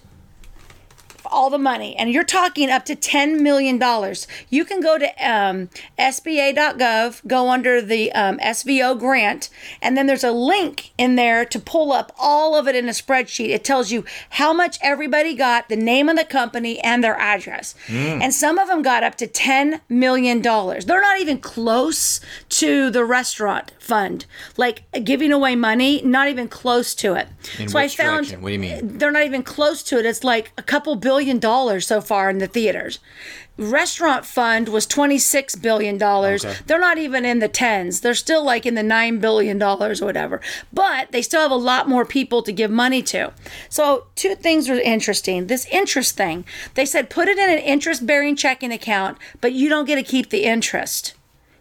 all 1.30 1.50
the 1.50 1.58
money, 1.58 1.96
and 1.96 2.10
you're 2.10 2.24
talking 2.24 2.70
up 2.70 2.84
to 2.86 2.96
$10 2.96 3.40
million. 3.40 3.76
You 4.50 4.64
can 4.64 4.80
go 4.80 4.98
to 4.98 5.06
um, 5.30 5.68
SBA.gov, 5.98 7.26
go 7.26 7.50
under 7.50 7.80
the 7.80 8.12
um, 8.12 8.38
SVO 8.38 8.98
grant, 8.98 9.48
and 9.80 9.96
then 9.96 10.06
there's 10.06 10.24
a 10.24 10.32
link 10.32 10.92
in 10.98 11.16
there 11.16 11.44
to 11.44 11.58
pull 11.58 11.92
up 11.92 12.12
all 12.18 12.56
of 12.56 12.68
it 12.68 12.74
in 12.74 12.88
a 12.88 12.92
spreadsheet. 12.92 13.50
It 13.50 13.64
tells 13.64 13.90
you 13.90 14.04
how 14.30 14.52
much 14.52 14.78
everybody 14.82 15.34
got, 15.34 15.68
the 15.68 15.76
name 15.76 16.08
of 16.08 16.16
the 16.16 16.24
company, 16.24 16.78
and 16.80 17.02
their 17.02 17.16
address. 17.16 17.74
And 17.88 18.32
some 18.34 18.58
of 18.58 18.68
them 18.68 18.82
got 18.82 19.02
up 19.02 19.14
to 19.16 19.26
$10 19.26 19.80
million. 19.88 20.42
They're 20.42 21.00
not 21.00 21.20
even 21.20 21.38
close 21.38 22.20
to 22.50 22.90
the 22.90 23.04
restaurant 23.04 23.72
fund, 23.78 24.26
like 24.56 24.82
giving 25.04 25.32
away 25.32 25.56
money, 25.56 26.02
not 26.04 26.28
even 26.28 26.48
close 26.48 26.94
to 26.96 27.14
it. 27.14 27.28
In 27.58 27.68
so 27.68 27.78
I 27.78 27.88
found 27.88 28.26
direction? 28.26 28.42
What 28.42 28.48
do 28.48 28.52
you 28.54 28.58
mean? 28.58 28.98
they're 28.98 29.10
not 29.10 29.24
even 29.24 29.42
close 29.42 29.82
to 29.84 29.98
it. 29.98 30.04
It's 30.06 30.24
like 30.24 30.52
a 30.58 30.62
couple 30.62 30.94
billion 30.96 31.15
dollars 31.38 31.86
so 31.86 32.00
far 32.00 32.30
in 32.30 32.38
the 32.38 32.46
theaters. 32.46 32.98
Restaurant 33.58 34.26
fund 34.26 34.68
was 34.68 34.86
twenty 34.86 35.16
six 35.16 35.54
billion 35.54 35.96
dollars. 35.96 36.44
Okay. 36.44 36.56
They're 36.66 36.78
not 36.78 36.98
even 36.98 37.24
in 37.24 37.38
the 37.38 37.48
tens. 37.48 38.02
They're 38.02 38.14
still 38.14 38.44
like 38.44 38.66
in 38.66 38.74
the 38.74 38.82
nine 38.82 39.18
billion 39.18 39.58
dollars 39.58 40.02
or 40.02 40.04
whatever. 40.04 40.42
But 40.72 41.10
they 41.10 41.22
still 41.22 41.40
have 41.40 41.50
a 41.50 41.56
lot 41.56 41.88
more 41.88 42.04
people 42.04 42.42
to 42.42 42.52
give 42.52 42.70
money 42.70 43.02
to. 43.04 43.32
So 43.70 44.06
two 44.14 44.34
things 44.34 44.68
are 44.68 44.78
interesting. 44.78 45.46
This 45.46 45.66
interest 45.72 46.16
thing. 46.16 46.44
They 46.74 46.84
said 46.84 47.08
put 47.08 47.28
it 47.28 47.38
in 47.38 47.48
an 47.48 47.58
interest 47.58 48.06
bearing 48.06 48.36
checking 48.36 48.72
account, 48.72 49.16
but 49.40 49.54
you 49.54 49.70
don't 49.70 49.86
get 49.86 49.96
to 49.96 50.02
keep 50.02 50.28
the 50.28 50.44
interest. 50.44 51.14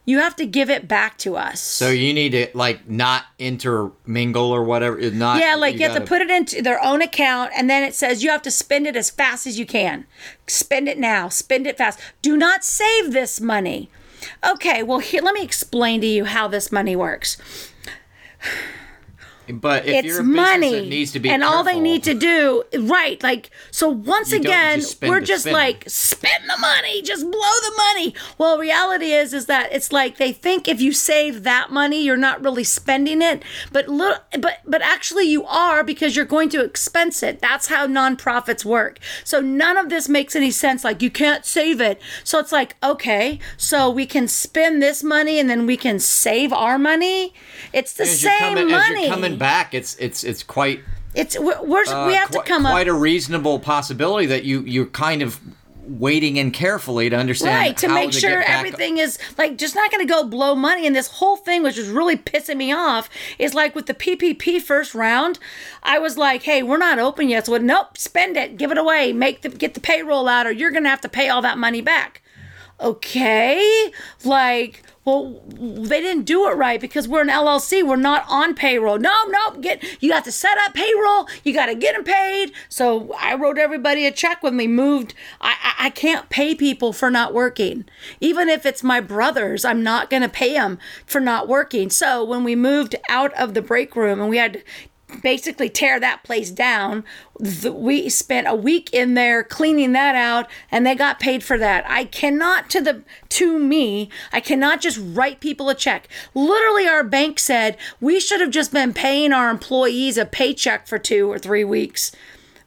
You 0.07 0.19
have 0.19 0.35
to 0.35 0.45
give 0.45 0.69
it 0.69 0.87
back 0.87 1.17
to 1.19 1.35
us. 1.35 1.59
So 1.59 1.89
you 1.89 2.13
need 2.13 2.29
to 2.33 2.47
like 2.53 2.87
not 2.87 3.23
intermingle 3.39 4.51
or 4.51 4.63
whatever. 4.63 4.97
Not 5.11 5.39
Yeah, 5.41 5.55
like 5.55 5.75
you, 5.75 5.81
have 5.81 5.93
to 5.93 5.99
gotta- 5.99 6.07
put 6.09 6.21
it 6.21 6.29
into 6.29 6.61
their 6.61 6.83
own 6.83 7.01
account, 7.01 7.51
and 7.55 7.67
then 7.69 7.81
it 7.83 7.95
says 7.95 8.23
you 8.23 8.29
have 8.29 8.43
to 8.43 8.51
spend 8.51 8.85
it 8.85 8.95
as 8.95 9.09
fast 9.09 9.47
as 9.47 9.57
you 9.57 9.65
can. 9.65 10.05
Spend 10.47 10.87
it 10.87 10.99
now. 10.99 11.27
Spend 11.29 11.65
it 11.65 11.77
fast. 11.77 11.99
Do 12.21 12.37
not 12.37 12.63
save 12.63 13.13
this 13.13 13.41
money. 13.41 13.89
Okay, 14.47 14.83
well 14.83 14.99
here 14.99 15.21
let 15.21 15.33
me 15.33 15.43
explain 15.43 16.01
to 16.01 16.07
you 16.07 16.25
how 16.25 16.47
this 16.47 16.71
money 16.71 16.95
works. 16.95 17.37
But 19.49 19.85
if 19.85 19.95
it's 19.95 20.07
you're 20.07 20.21
a 20.21 20.23
business 20.23 20.35
money, 20.35 20.89
needs 20.89 21.11
to 21.13 21.19
be 21.19 21.29
and 21.29 21.43
all 21.43 21.63
they 21.63 21.79
need 21.79 22.03
to 22.03 22.13
do, 22.13 22.63
right? 22.79 23.21
Like 23.21 23.49
so. 23.71 23.89
Once 23.89 24.31
again, 24.31 24.79
just 24.79 25.01
we're 25.01 25.21
just 25.21 25.43
spend. 25.43 25.53
like 25.53 25.83
spend 25.87 26.43
the 26.49 26.57
money, 26.57 27.01
just 27.01 27.23
blow 27.23 27.31
the 27.31 27.73
money. 27.77 28.15
Well, 28.37 28.57
reality 28.57 29.11
is, 29.11 29.33
is 29.33 29.45
that 29.45 29.71
it's 29.71 29.91
like 29.91 30.17
they 30.17 30.31
think 30.31 30.67
if 30.67 30.81
you 30.81 30.91
save 30.91 31.43
that 31.43 31.71
money, 31.71 32.03
you're 32.03 32.17
not 32.17 32.43
really 32.43 32.63
spending 32.63 33.21
it, 33.21 33.43
but 33.71 33.87
look, 33.87 34.23
but 34.39 34.59
but 34.65 34.81
actually 34.81 35.25
you 35.25 35.45
are 35.45 35.83
because 35.83 36.15
you're 36.15 36.25
going 36.25 36.49
to 36.49 36.63
expense 36.63 37.23
it. 37.23 37.41
That's 37.41 37.67
how 37.67 37.87
nonprofits 37.87 38.65
work. 38.65 38.99
So 39.23 39.41
none 39.41 39.77
of 39.77 39.89
this 39.89 40.09
makes 40.09 40.35
any 40.35 40.51
sense. 40.51 40.83
Like 40.83 41.01
you 41.01 41.09
can't 41.09 41.45
save 41.45 41.81
it. 41.81 42.01
So 42.23 42.39
it's 42.39 42.51
like 42.51 42.75
okay, 42.83 43.39
so 43.57 43.89
we 43.89 44.05
can 44.05 44.27
spend 44.27 44.81
this 44.81 45.03
money 45.03 45.39
and 45.39 45.49
then 45.49 45.65
we 45.65 45.77
can 45.77 45.99
save 45.99 46.51
our 46.53 46.77
money. 46.77 47.33
It's 47.73 47.93
the 47.93 48.03
as 48.03 48.21
same 48.21 48.55
coming, 48.55 48.69
money. 48.69 49.09
Back, 49.35 49.73
it's 49.73 49.95
it's 49.97 50.23
it's 50.23 50.43
quite 50.43 50.81
It's 51.13 51.37
we're, 51.37 51.61
we're 51.63 51.85
uh, 51.85 52.07
we 52.07 52.13
have 52.13 52.29
qui- 52.29 52.39
to 52.39 52.45
come 52.45 52.65
up 52.65 52.71
quite 52.71 52.87
a 52.87 52.93
reasonable 52.93 53.59
possibility 53.59 54.25
that 54.27 54.43
you 54.43 54.61
you're 54.61 54.87
kind 54.87 55.21
of 55.21 55.39
waiting 55.87 56.37
in 56.37 56.49
carefully 56.49 57.09
to 57.09 57.15
understand 57.15 57.55
right 57.55 57.77
to 57.77 57.87
make 57.87 58.11
to 58.11 58.19
sure 58.19 58.41
everything 58.41 58.97
is 58.97 59.19
like 59.37 59.55
just 59.57 59.75
not 59.75 59.91
going 59.91 60.05
to 60.05 60.11
go 60.11 60.23
blow 60.23 60.55
money. 60.55 60.87
And 60.87 60.95
this 60.95 61.07
whole 61.07 61.37
thing, 61.37 61.61
which 61.63 61.77
is 61.77 61.89
really 61.89 62.17
pissing 62.17 62.57
me 62.57 62.71
off, 62.73 63.09
is 63.37 63.53
like 63.53 63.75
with 63.75 63.85
the 63.85 63.93
PPP 63.93 64.61
first 64.61 64.95
round, 64.95 65.37
I 65.83 65.99
was 65.99 66.17
like, 66.17 66.43
hey, 66.43 66.63
we're 66.63 66.77
not 66.77 66.97
open 66.99 67.29
yet, 67.29 67.45
so 67.45 67.57
nope, 67.57 67.97
spend 67.97 68.35
it, 68.35 68.57
give 68.57 68.71
it 68.71 68.77
away, 68.77 69.13
make 69.13 69.41
the 69.43 69.49
get 69.49 69.73
the 69.75 69.79
payroll 69.79 70.27
out, 70.27 70.47
or 70.47 70.51
you're 70.51 70.71
going 70.71 70.83
to 70.83 70.89
have 70.89 71.01
to 71.01 71.09
pay 71.09 71.29
all 71.29 71.41
that 71.43 71.57
money 71.57 71.81
back. 71.81 72.21
Okay, 72.81 73.91
like. 74.23 74.81
Well, 75.05 75.39
they 75.47 76.01
didn't 76.01 76.23
do 76.23 76.49
it 76.49 76.55
right 76.55 76.81
because 76.81 77.07
we're 77.07 77.21
an 77.21 77.27
LLC. 77.27 77.87
We're 77.87 77.95
not 77.95 78.25
on 78.27 78.55
payroll. 78.55 78.97
No, 78.97 79.15
no, 79.27 79.51
get 79.61 79.83
you 80.01 80.09
got 80.09 80.25
to 80.25 80.31
set 80.31 80.57
up 80.57 80.73
payroll. 80.73 81.27
You 81.43 81.53
got 81.53 81.67
to 81.67 81.75
get 81.75 81.93
them 81.93 82.03
paid. 82.03 82.51
So 82.69 83.13
I 83.19 83.35
wrote 83.35 83.59
everybody 83.59 84.07
a 84.07 84.11
check 84.11 84.41
when 84.41 84.57
we 84.57 84.67
moved. 84.67 85.13
I, 85.39 85.55
I 85.61 85.85
I 85.85 85.89
can't 85.91 86.29
pay 86.29 86.55
people 86.55 86.93
for 86.93 87.11
not 87.11 87.31
working, 87.31 87.85
even 88.19 88.49
if 88.49 88.65
it's 88.65 88.81
my 88.81 88.99
brothers. 88.99 89.63
I'm 89.63 89.83
not 89.83 90.09
going 90.09 90.23
to 90.23 90.29
pay 90.29 90.53
them 90.53 90.79
for 91.05 91.21
not 91.21 91.47
working. 91.47 91.91
So 91.91 92.23
when 92.23 92.43
we 92.43 92.55
moved 92.55 92.95
out 93.07 93.31
of 93.35 93.53
the 93.53 93.61
break 93.61 93.95
room 93.95 94.19
and 94.19 94.27
we 94.27 94.37
had 94.37 94.63
basically 95.21 95.69
tear 95.69 95.99
that 95.99 96.23
place 96.23 96.51
down. 96.51 97.03
The, 97.39 97.71
we 97.71 98.09
spent 98.09 98.47
a 98.47 98.55
week 98.55 98.93
in 98.93 99.13
there 99.13 99.43
cleaning 99.43 99.91
that 99.93 100.15
out 100.15 100.49
and 100.71 100.85
they 100.85 100.95
got 100.95 101.19
paid 101.19 101.43
for 101.43 101.57
that. 101.57 101.85
I 101.87 102.05
cannot 102.05 102.69
to 102.71 102.81
the 102.81 103.03
to 103.29 103.59
me, 103.59 104.09
I 104.31 104.39
cannot 104.39 104.81
just 104.81 104.99
write 105.01 105.39
people 105.39 105.69
a 105.69 105.75
check. 105.75 106.07
Literally 106.33 106.87
our 106.87 107.03
bank 107.03 107.39
said 107.39 107.77
we 107.99 108.19
should 108.19 108.41
have 108.41 108.51
just 108.51 108.71
been 108.71 108.93
paying 108.93 109.33
our 109.33 109.49
employees 109.49 110.17
a 110.17 110.25
paycheck 110.25 110.87
for 110.87 110.97
2 110.97 111.31
or 111.31 111.39
3 111.39 111.63
weeks. 111.63 112.11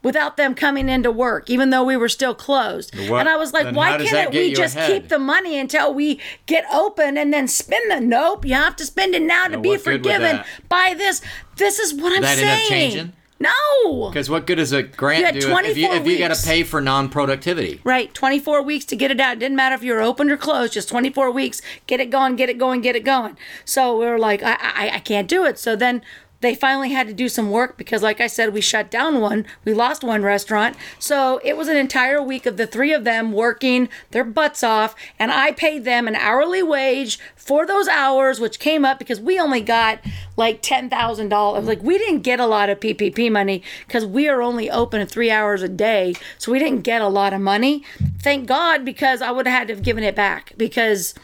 Without 0.08 0.38
them 0.38 0.54
coming 0.54 0.88
into 0.88 1.10
work, 1.10 1.50
even 1.50 1.68
though 1.68 1.84
we 1.84 1.94
were 1.94 2.08
still 2.08 2.34
closed. 2.34 2.96
What- 3.10 3.20
And 3.20 3.28
I 3.28 3.36
was 3.36 3.52
like, 3.52 3.64
then 3.64 3.74
why 3.74 3.90
how 3.90 3.96
does 3.98 4.10
that 4.10 4.32
can't 4.32 4.34
we 4.34 4.54
just 4.54 4.74
ahead? 4.74 4.90
keep 4.90 5.08
the 5.10 5.18
money 5.18 5.58
until 5.58 5.92
we 5.92 6.18
get 6.46 6.64
open 6.72 7.18
and 7.18 7.30
then 7.30 7.46
spend 7.46 7.90
the 7.90 8.00
nope, 8.00 8.46
you 8.46 8.54
have 8.54 8.74
to 8.76 8.86
spend 8.86 9.14
it 9.14 9.20
now 9.20 9.48
to 9.48 9.58
be 9.58 9.68
what 9.68 9.84
good 9.84 9.92
would 9.92 10.02
forgiven 10.04 10.44
by 10.70 10.94
this. 10.96 11.20
This 11.56 11.78
is 11.78 11.92
what 11.92 12.16
I'm 12.16 12.22
That 12.22 12.38
saying. 12.38 13.12
No. 13.40 14.08
Because 14.08 14.28
what 14.28 14.46
good 14.46 14.58
is 14.58 14.72
a 14.72 14.82
grant 14.82 15.32
do 15.32 15.38
if 15.38 15.44
you 15.44 15.50
24 15.50 15.94
if 15.96 16.06
you 16.06 16.18
got 16.18 16.34
to 16.34 16.42
pay 16.42 16.62
for 16.62 16.80
non-productivity? 16.80 17.80
Right, 17.84 18.12
24 18.12 18.62
weeks 18.62 18.84
to 18.86 18.96
get 18.96 19.10
it 19.10 19.20
out. 19.20 19.34
It 19.34 19.40
didn't 19.40 19.56
matter 19.56 19.74
if 19.74 19.82
you 19.82 19.92
were 19.92 20.00
open 20.00 20.30
or 20.30 20.36
closed, 20.36 20.72
just 20.72 20.88
24 20.88 21.30
weeks. 21.30 21.60
Get 21.86 22.00
it 22.00 22.10
going, 22.10 22.36
get 22.36 22.48
it 22.48 22.58
going, 22.58 22.80
get 22.80 22.96
it 22.96 23.04
going. 23.04 23.36
So 23.64 23.96
we 23.98 24.06
were 24.06 24.18
like, 24.18 24.42
I, 24.42 24.56
I, 24.60 24.90
I 24.94 24.98
can't 25.00 25.28
do 25.28 25.44
it. 25.44 25.58
So 25.58 25.76
then 25.76 26.02
they 26.40 26.54
finally 26.54 26.90
had 26.90 27.06
to 27.08 27.12
do 27.12 27.28
some 27.28 27.50
work 27.50 27.76
because, 27.76 28.02
like 28.02 28.20
I 28.20 28.26
said, 28.26 28.52
we 28.52 28.60
shut 28.60 28.90
down 28.90 29.20
one, 29.20 29.46
we 29.64 29.74
lost 29.74 30.04
one 30.04 30.22
restaurant. 30.22 30.76
So 30.98 31.40
it 31.42 31.56
was 31.56 31.68
an 31.68 31.76
entire 31.76 32.22
week 32.22 32.46
of 32.46 32.56
the 32.56 32.66
three 32.66 32.92
of 32.92 33.04
them 33.04 33.32
working 33.32 33.88
their 34.10 34.24
butts 34.24 34.62
off, 34.62 34.94
and 35.18 35.32
I 35.32 35.52
paid 35.52 35.84
them 35.84 36.06
an 36.06 36.14
hourly 36.14 36.62
wage 36.62 37.18
for 37.34 37.66
those 37.66 37.88
hours, 37.88 38.40
which 38.40 38.60
came 38.60 38.84
up 38.84 38.98
because 38.98 39.20
we 39.20 39.40
only 39.40 39.60
got 39.60 39.98
like 40.36 40.62
$10,000. 40.62 41.64
Like, 41.64 41.82
we 41.82 41.98
didn't 41.98 42.20
get 42.20 42.40
a 42.40 42.46
lot 42.46 42.70
of 42.70 42.78
PPP 42.80 43.32
money 43.32 43.62
because 43.86 44.06
we 44.06 44.28
are 44.28 44.40
only 44.40 44.70
open 44.70 45.04
three 45.06 45.30
hours 45.30 45.62
a 45.62 45.68
day. 45.68 46.14
So 46.38 46.52
we 46.52 46.58
didn't 46.58 46.82
get 46.82 47.02
a 47.02 47.08
lot 47.08 47.32
of 47.32 47.40
money. 47.40 47.84
Thank 48.20 48.46
God, 48.46 48.84
because 48.84 49.22
I 49.22 49.30
would 49.30 49.46
have 49.46 49.58
had 49.58 49.68
to 49.68 49.74
have 49.74 49.82
given 49.82 50.04
it 50.04 50.14
back 50.14 50.52
because 50.56 51.14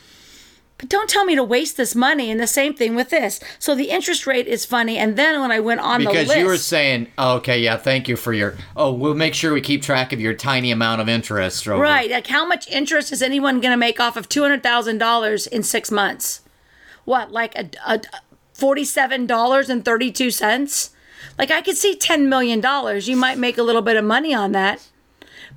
but 0.84 0.90
don't 0.90 1.08
tell 1.08 1.24
me 1.24 1.34
to 1.34 1.42
waste 1.42 1.78
this 1.78 1.94
money. 1.94 2.30
And 2.30 2.38
the 2.38 2.46
same 2.46 2.74
thing 2.74 2.94
with 2.94 3.08
this. 3.08 3.40
So 3.58 3.74
the 3.74 3.88
interest 3.88 4.26
rate 4.26 4.46
is 4.46 4.66
funny. 4.66 4.98
And 4.98 5.16
then 5.16 5.40
when 5.40 5.50
I 5.50 5.58
went 5.58 5.80
on 5.80 6.04
the 6.04 6.10
list. 6.10 6.24
Because 6.24 6.36
you 6.36 6.44
were 6.44 6.58
saying, 6.58 7.08
oh, 7.16 7.36
okay, 7.36 7.58
yeah, 7.58 7.78
thank 7.78 8.06
you 8.06 8.16
for 8.16 8.34
your. 8.34 8.56
Oh, 8.76 8.92
we'll 8.92 9.14
make 9.14 9.32
sure 9.32 9.54
we 9.54 9.62
keep 9.62 9.82
track 9.82 10.12
of 10.12 10.20
your 10.20 10.34
tiny 10.34 10.70
amount 10.70 11.00
of 11.00 11.08
interest. 11.08 11.66
Over. 11.66 11.82
right, 11.82 12.10
like 12.10 12.26
how 12.26 12.46
much 12.46 12.68
interest 12.68 13.12
is 13.12 13.22
anyone 13.22 13.60
going 13.60 13.72
to 13.72 13.78
make 13.78 13.98
off 13.98 14.16
of 14.18 14.28
two 14.28 14.42
hundred 14.42 14.62
thousand 14.62 14.98
dollars 14.98 15.46
in 15.46 15.62
six 15.62 15.90
months? 15.90 16.42
What, 17.06 17.32
like 17.32 17.56
a, 17.56 17.70
a 17.86 18.02
forty-seven 18.52 19.24
dollars 19.24 19.70
and 19.70 19.84
thirty-two 19.84 20.30
cents? 20.30 20.90
Like 21.38 21.50
I 21.50 21.62
could 21.62 21.78
see 21.78 21.96
ten 21.96 22.28
million 22.28 22.60
dollars. 22.60 23.08
You 23.08 23.16
might 23.16 23.38
make 23.38 23.56
a 23.56 23.62
little 23.62 23.82
bit 23.82 23.96
of 23.96 24.04
money 24.04 24.34
on 24.34 24.52
that, 24.52 24.86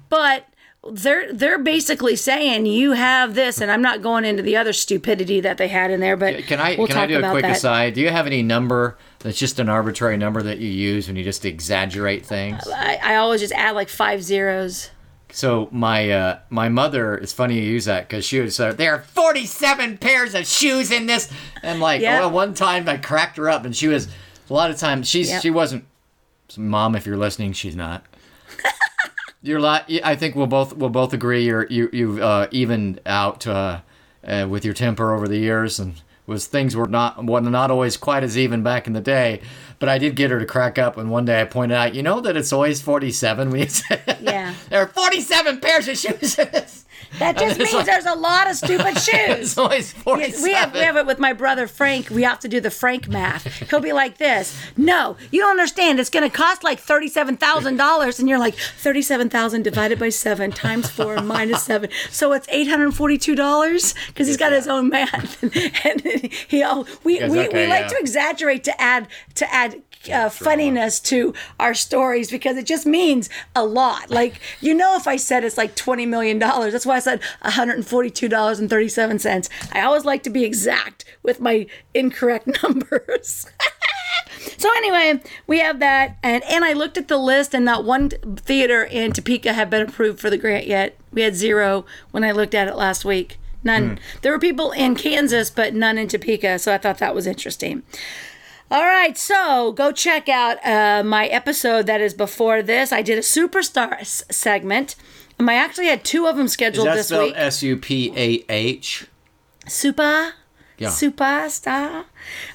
but 0.07 0.45
they're 0.91 1.31
they're 1.33 1.57
basically 1.59 2.15
saying 2.15 2.65
you 2.65 2.91
have 2.93 3.35
this, 3.35 3.61
and 3.61 3.71
I'm 3.71 3.81
not 3.81 4.01
going 4.01 4.25
into 4.25 4.43
the 4.43 4.55
other 4.57 4.73
stupidity 4.73 5.39
that 5.41 5.57
they 5.57 5.67
had 5.67 5.91
in 5.91 5.99
there. 5.99 6.17
But 6.17 6.43
Can 6.45 6.59
I 6.59 6.75
we'll 6.77 6.87
can 6.87 6.97
I 6.97 7.07
do 7.07 7.19
a 7.23 7.29
quick 7.31 7.43
that. 7.43 7.57
aside? 7.57 7.93
Do 7.93 8.01
you 8.01 8.09
have 8.09 8.25
any 8.27 8.43
number 8.43 8.97
that's 9.19 9.37
just 9.37 9.59
an 9.59 9.69
arbitrary 9.69 10.17
number 10.17 10.41
that 10.43 10.59
you 10.59 10.69
use 10.69 11.07
when 11.07 11.15
you 11.15 11.23
just 11.23 11.45
exaggerate 11.45 12.25
things? 12.25 12.67
I, 12.67 12.99
I 13.03 13.15
always 13.15 13.41
just 13.41 13.53
add 13.53 13.71
like 13.75 13.89
five 13.89 14.23
zeros. 14.23 14.89
So 15.31 15.67
my 15.71 16.09
uh, 16.09 16.39
my 16.49 16.69
mother, 16.69 17.15
it's 17.15 17.33
funny 17.33 17.55
you 17.55 17.63
use 17.63 17.85
that 17.85 18.07
because 18.07 18.23
she 18.25 18.39
would 18.39 18.53
say 18.53 18.71
there 18.71 18.95
are 18.95 19.01
forty 19.01 19.45
seven 19.45 19.97
pairs 19.97 20.33
of 20.33 20.47
shoes 20.47 20.89
in 20.91 21.05
this, 21.05 21.29
and 21.63 21.79
like 21.79 22.01
Yep. 22.01 22.19
well, 22.21 22.31
one 22.31 22.53
time 22.53 22.87
I 22.87 22.97
cracked 22.97 23.37
her 23.37 23.49
up, 23.49 23.65
and 23.65 23.75
she 23.75 23.87
was 23.87 24.07
a 24.49 24.53
lot 24.53 24.71
of 24.71 24.77
times 24.77 25.07
she's 25.09 25.29
Yep. 25.29 25.41
she 25.41 25.49
wasn't. 25.49 25.85
Mom, 26.55 26.95
if 26.95 27.05
you're 27.05 27.17
listening, 27.17 27.51
she's 27.51 27.75
not. 27.75 28.05
You're 29.47 29.59
lot. 29.59 29.89
I 30.03 30.15
think 30.15 30.35
we'll 30.35 30.47
both 30.47 30.73
we'll 30.75 30.89
both 30.89 31.13
agree 31.13 31.45
you're 31.45 31.65
you 31.67 31.89
you've 31.91 32.19
uh, 32.21 32.47
evened 32.51 32.99
out 33.05 33.47
uh, 33.47 33.79
uh, 34.23 34.47
with 34.49 34.63
your 34.65 34.73
temper 34.73 35.13
over 35.15 35.27
the 35.27 35.37
years 35.39 35.79
and. 35.79 36.01
Was 36.27 36.45
things 36.45 36.75
were 36.75 36.87
not 36.89 37.25
were 37.25 37.39
not 37.39 37.71
always 37.71 37.95
quite 37.95 38.21
as 38.21 38.37
even 38.37 38.61
back 38.61 38.85
in 38.85 38.91
the 38.91 38.99
day, 38.99 39.39
but 39.79 39.87
I 39.87 39.97
did 39.97 40.17
get 40.17 40.29
her 40.29 40.39
to 40.39 40.45
crack 40.45 40.77
up. 40.77 40.97
And 40.97 41.09
one 41.09 41.23
day 41.23 41.39
I 41.39 41.45
pointed 41.45 41.75
out, 41.75 41.95
you 41.95 42.03
know 42.03 42.19
that 42.19 42.35
it's 42.35 42.51
always 42.51 42.81
forty 42.81 43.13
seven. 43.13 43.49
We 43.51 43.65
Yeah. 44.19 44.53
there 44.69 44.81
are 44.81 44.87
47 44.87 45.61
pairs 45.61 45.87
of 45.87 45.97
shoes. 45.97 46.37
That 47.19 47.37
just 47.37 47.57
means 47.59 47.73
like- 47.73 47.85
there's 47.85 48.05
a 48.05 48.15
lot 48.15 48.49
of 48.49 48.55
stupid 48.55 48.97
shoes. 48.99 49.39
It's 49.39 49.57
always 49.57 49.91
47. 49.91 50.43
We 50.43 50.53
have 50.53 50.73
we 50.73 50.79
have 50.79 50.97
it 50.97 51.05
with 51.05 51.19
my 51.19 51.33
brother 51.33 51.67
Frank. 51.67 52.09
We 52.09 52.23
have 52.23 52.39
to 52.39 52.47
do 52.47 52.59
the 52.59 52.71
Frank 52.71 53.07
math. 53.07 53.45
He'll 53.69 53.79
be 53.79 53.93
like 53.93 54.17
this. 54.17 54.55
No, 54.75 55.17
you 55.31 55.41
don't 55.41 55.51
understand. 55.51 55.99
It's 55.99 56.09
going 56.09 56.29
to 56.29 56.35
cost 56.35 56.63
like 56.63 56.79
thirty-seven 56.79 57.37
thousand 57.37 57.77
dollars, 57.77 58.19
and 58.19 58.29
you're 58.29 58.39
like 58.39 58.55
thirty-seven 58.55 59.29
thousand 59.29 59.63
divided 59.63 59.99
by 59.99 60.09
seven 60.09 60.51
times 60.51 60.89
four 60.89 61.21
minus 61.21 61.63
seven. 61.63 61.89
So 62.09 62.33
it's 62.33 62.47
eight 62.49 62.67
hundred 62.67 62.91
forty-two 62.93 63.35
dollars 63.35 63.93
because 64.07 64.27
he's 64.27 64.37
got 64.37 64.51
his 64.51 64.67
own 64.67 64.89
math. 64.89 65.41
and 65.85 66.01
he 66.01 66.63
all 66.63 66.87
we 67.03 67.19
we, 67.27 67.39
okay, 67.47 67.65
we 67.65 67.67
like 67.67 67.81
yeah. 67.83 67.87
to 67.87 67.97
exaggerate 67.99 68.63
to 68.65 68.81
add 68.81 69.07
to 69.35 69.53
add. 69.53 69.81
Uh, 70.09 70.29
funniness 70.29 70.99
to 71.01 71.33
our 71.59 71.73
stories 71.73 72.31
because 72.31 72.57
it 72.57 72.65
just 72.65 72.85
means 72.85 73.29
a 73.55 73.65
lot. 73.65 74.09
Like 74.17 74.39
you 74.61 74.73
know, 74.73 74.95
if 74.95 75.07
I 75.07 75.15
said 75.15 75.43
it's 75.43 75.57
like 75.57 75.75
twenty 75.75 76.07
million 76.07 76.39
dollars, 76.39 76.73
that's 76.73 76.87
why 76.87 76.95
I 76.95 76.99
said 76.99 77.21
one 77.41 77.53
hundred 77.53 77.75
and 77.75 77.87
forty-two 77.87 78.27
dollars 78.27 78.57
and 78.59 78.67
thirty-seven 78.67 79.19
cents. 79.19 79.47
I 79.71 79.81
always 79.81 80.05
like 80.05 80.23
to 80.23 80.31
be 80.31 80.43
exact 80.43 81.05
with 81.21 81.39
my 81.39 81.67
incorrect 81.93 82.47
numbers. 82.63 83.45
so 84.57 84.69
anyway, 84.77 85.21
we 85.45 85.59
have 85.59 85.79
that, 85.79 86.17
and 86.23 86.43
and 86.45 86.65
I 86.65 86.73
looked 86.73 86.97
at 86.97 87.09
the 87.09 87.17
list, 87.17 87.53
and 87.53 87.63
not 87.63 87.85
one 87.85 88.09
theater 88.09 88.83
in 88.83 89.11
Topeka 89.11 89.53
had 89.53 89.69
been 89.69 89.87
approved 89.87 90.19
for 90.19 90.31
the 90.31 90.37
grant 90.37 90.65
yet. 90.65 90.97
We 91.11 91.21
had 91.21 91.35
zero 91.35 91.85
when 92.11 92.23
I 92.23 92.31
looked 92.31 92.55
at 92.55 92.67
it 92.67 92.75
last 92.75 93.05
week. 93.05 93.37
None. 93.63 93.99
There 94.21 94.31
were 94.31 94.39
people 94.39 94.71
in 94.71 94.95
Kansas, 94.95 95.49
but 95.49 95.73
none 95.73 95.97
in 95.97 96.07
Topeka. 96.07 96.59
So 96.59 96.73
I 96.73 96.77
thought 96.77 96.99
that 96.99 97.13
was 97.13 97.27
interesting. 97.27 97.83
All 98.69 98.83
right, 98.83 99.17
so 99.17 99.71
go 99.71 99.91
check 99.93 100.27
out 100.27 100.57
uh, 100.65 101.01
my 101.03 101.27
episode 101.27 101.85
that 101.85 102.01
is 102.01 102.13
before 102.13 102.61
this. 102.61 102.91
I 102.91 103.01
did 103.01 103.17
a 103.17 103.21
superstar 103.21 103.93
s- 104.01 104.23
segment. 104.29 104.95
Um, 105.39 105.47
I 105.47 105.53
actually 105.53 105.85
had 105.87 106.03
two 106.03 106.27
of 106.27 106.35
them 106.35 106.47
scheduled 106.49 106.85
this 106.97 107.09
week. 107.27 107.33
S 107.37 107.63
U 107.63 107.77
P 107.77 108.11
A 108.17 108.43
H? 108.49 109.07
Super. 109.67 110.33
Yeah. 110.77 110.89
Superstar. 110.89 112.05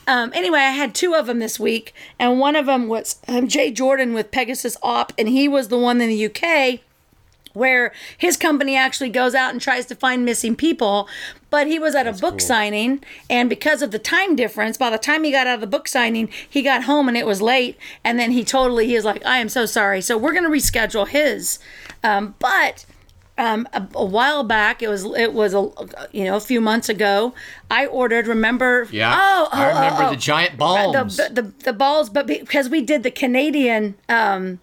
Um, 0.06 0.30
anyway, 0.34 0.58
I 0.60 0.70
had 0.70 0.94
two 0.94 1.14
of 1.14 1.26
them 1.26 1.38
this 1.38 1.58
week, 1.58 1.94
and 2.18 2.38
one 2.38 2.56
of 2.56 2.66
them 2.66 2.88
was 2.88 3.16
um, 3.26 3.48
Jay 3.48 3.70
Jordan 3.72 4.12
with 4.12 4.30
Pegasus 4.30 4.76
Op, 4.82 5.12
and 5.18 5.28
he 5.28 5.48
was 5.48 5.68
the 5.68 5.78
one 5.78 6.00
in 6.00 6.08
the 6.10 6.26
UK 6.26 6.80
where 7.54 7.92
his 8.16 8.36
company 8.36 8.76
actually 8.76 9.10
goes 9.10 9.34
out 9.34 9.50
and 9.52 9.60
tries 9.60 9.84
to 9.86 9.94
find 9.94 10.24
missing 10.24 10.56
people. 10.56 11.08
But 11.52 11.66
he 11.66 11.78
was 11.78 11.94
at 11.94 12.06
a 12.06 12.14
book 12.14 12.40
signing, 12.40 13.04
and 13.28 13.50
because 13.50 13.82
of 13.82 13.90
the 13.90 13.98
time 13.98 14.34
difference, 14.36 14.78
by 14.78 14.88
the 14.88 14.96
time 14.96 15.22
he 15.22 15.30
got 15.30 15.46
out 15.46 15.56
of 15.56 15.60
the 15.60 15.66
book 15.66 15.86
signing, 15.86 16.30
he 16.48 16.62
got 16.62 16.84
home 16.84 17.08
and 17.08 17.16
it 17.16 17.26
was 17.26 17.42
late. 17.42 17.76
And 18.02 18.18
then 18.18 18.30
he 18.30 18.42
totally, 18.42 18.86
he 18.86 18.94
was 18.94 19.04
like, 19.04 19.22
I 19.26 19.36
am 19.36 19.50
so 19.50 19.66
sorry. 19.66 20.00
So 20.00 20.16
we're 20.16 20.32
going 20.32 20.44
to 20.44 20.48
reschedule 20.48 21.06
his. 21.06 21.58
Um, 22.02 22.36
but 22.38 22.86
um, 23.36 23.68
a, 23.74 23.86
a 23.94 24.04
while 24.04 24.44
back, 24.44 24.82
it 24.82 24.88
was 24.88 25.04
it 25.04 25.34
was 25.34 25.52
a 25.52 25.70
you 26.10 26.24
know 26.24 26.36
a 26.36 26.40
few 26.40 26.62
months 26.62 26.88
ago. 26.88 27.34
I 27.70 27.84
ordered. 27.84 28.28
Remember? 28.28 28.88
Yeah. 28.90 29.14
Oh, 29.14 29.48
oh 29.52 29.60
I 29.60 29.68
remember 29.68 30.04
oh, 30.04 30.06
oh. 30.06 30.10
the 30.10 30.16
giant 30.16 30.56
balls. 30.56 31.18
The, 31.18 31.28
the, 31.28 31.42
the, 31.42 31.64
the 31.64 31.72
balls, 31.74 32.08
but 32.08 32.26
because 32.26 32.70
we 32.70 32.80
did 32.80 33.02
the 33.02 33.10
Canadian 33.10 33.94
um, 34.08 34.58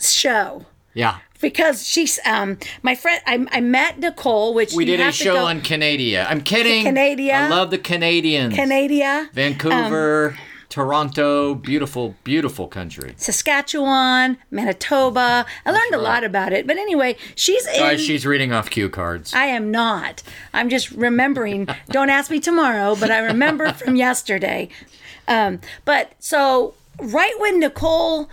show 0.00 0.66
yeah. 0.96 1.18
Because 1.40 1.86
she's 1.86 2.18
um 2.24 2.58
my 2.82 2.94
friend 2.94 3.20
I, 3.26 3.46
I 3.50 3.60
met 3.60 3.98
Nicole 3.98 4.54
which 4.54 4.74
We 4.74 4.84
did 4.84 5.00
a 5.00 5.12
show 5.12 5.46
on 5.46 5.60
Canada. 5.60 6.26
I'm 6.28 6.40
kidding. 6.40 6.84
Canada. 6.84 7.32
I 7.34 7.48
love 7.48 7.70
the 7.70 7.78
Canadians. 7.78 8.54
Canada 8.54 9.28
Vancouver, 9.32 10.30
Um, 10.30 10.36
Toronto, 10.68 11.54
beautiful, 11.54 12.16
beautiful 12.24 12.66
country. 12.68 13.14
Saskatchewan 13.16 14.36
Manitoba 14.50 15.46
I 15.64 15.70
learned 15.70 15.94
a 15.94 15.98
lot 15.98 16.24
about 16.24 16.52
it 16.52 16.66
but 16.66 16.76
anyway 16.76 17.16
she's 17.34 17.66
in 17.66 17.98
she's 17.98 18.26
reading 18.26 18.52
off 18.52 18.70
cue 18.70 18.88
cards. 18.88 19.32
I 19.34 19.46
am 19.46 19.70
not 19.70 20.22
I'm 20.52 20.68
just 20.68 20.90
remembering 20.90 21.68
don't 21.90 22.10
ask 22.10 22.30
me 22.30 22.40
tomorrow 22.40 22.96
but 22.98 23.10
I 23.10 23.18
remember 23.20 23.72
from 23.72 23.96
yesterday 23.96 24.68
um 25.28 25.60
but 25.84 26.12
so 26.18 26.74
right 26.98 27.34
when 27.38 27.60
Nicole 27.60 28.28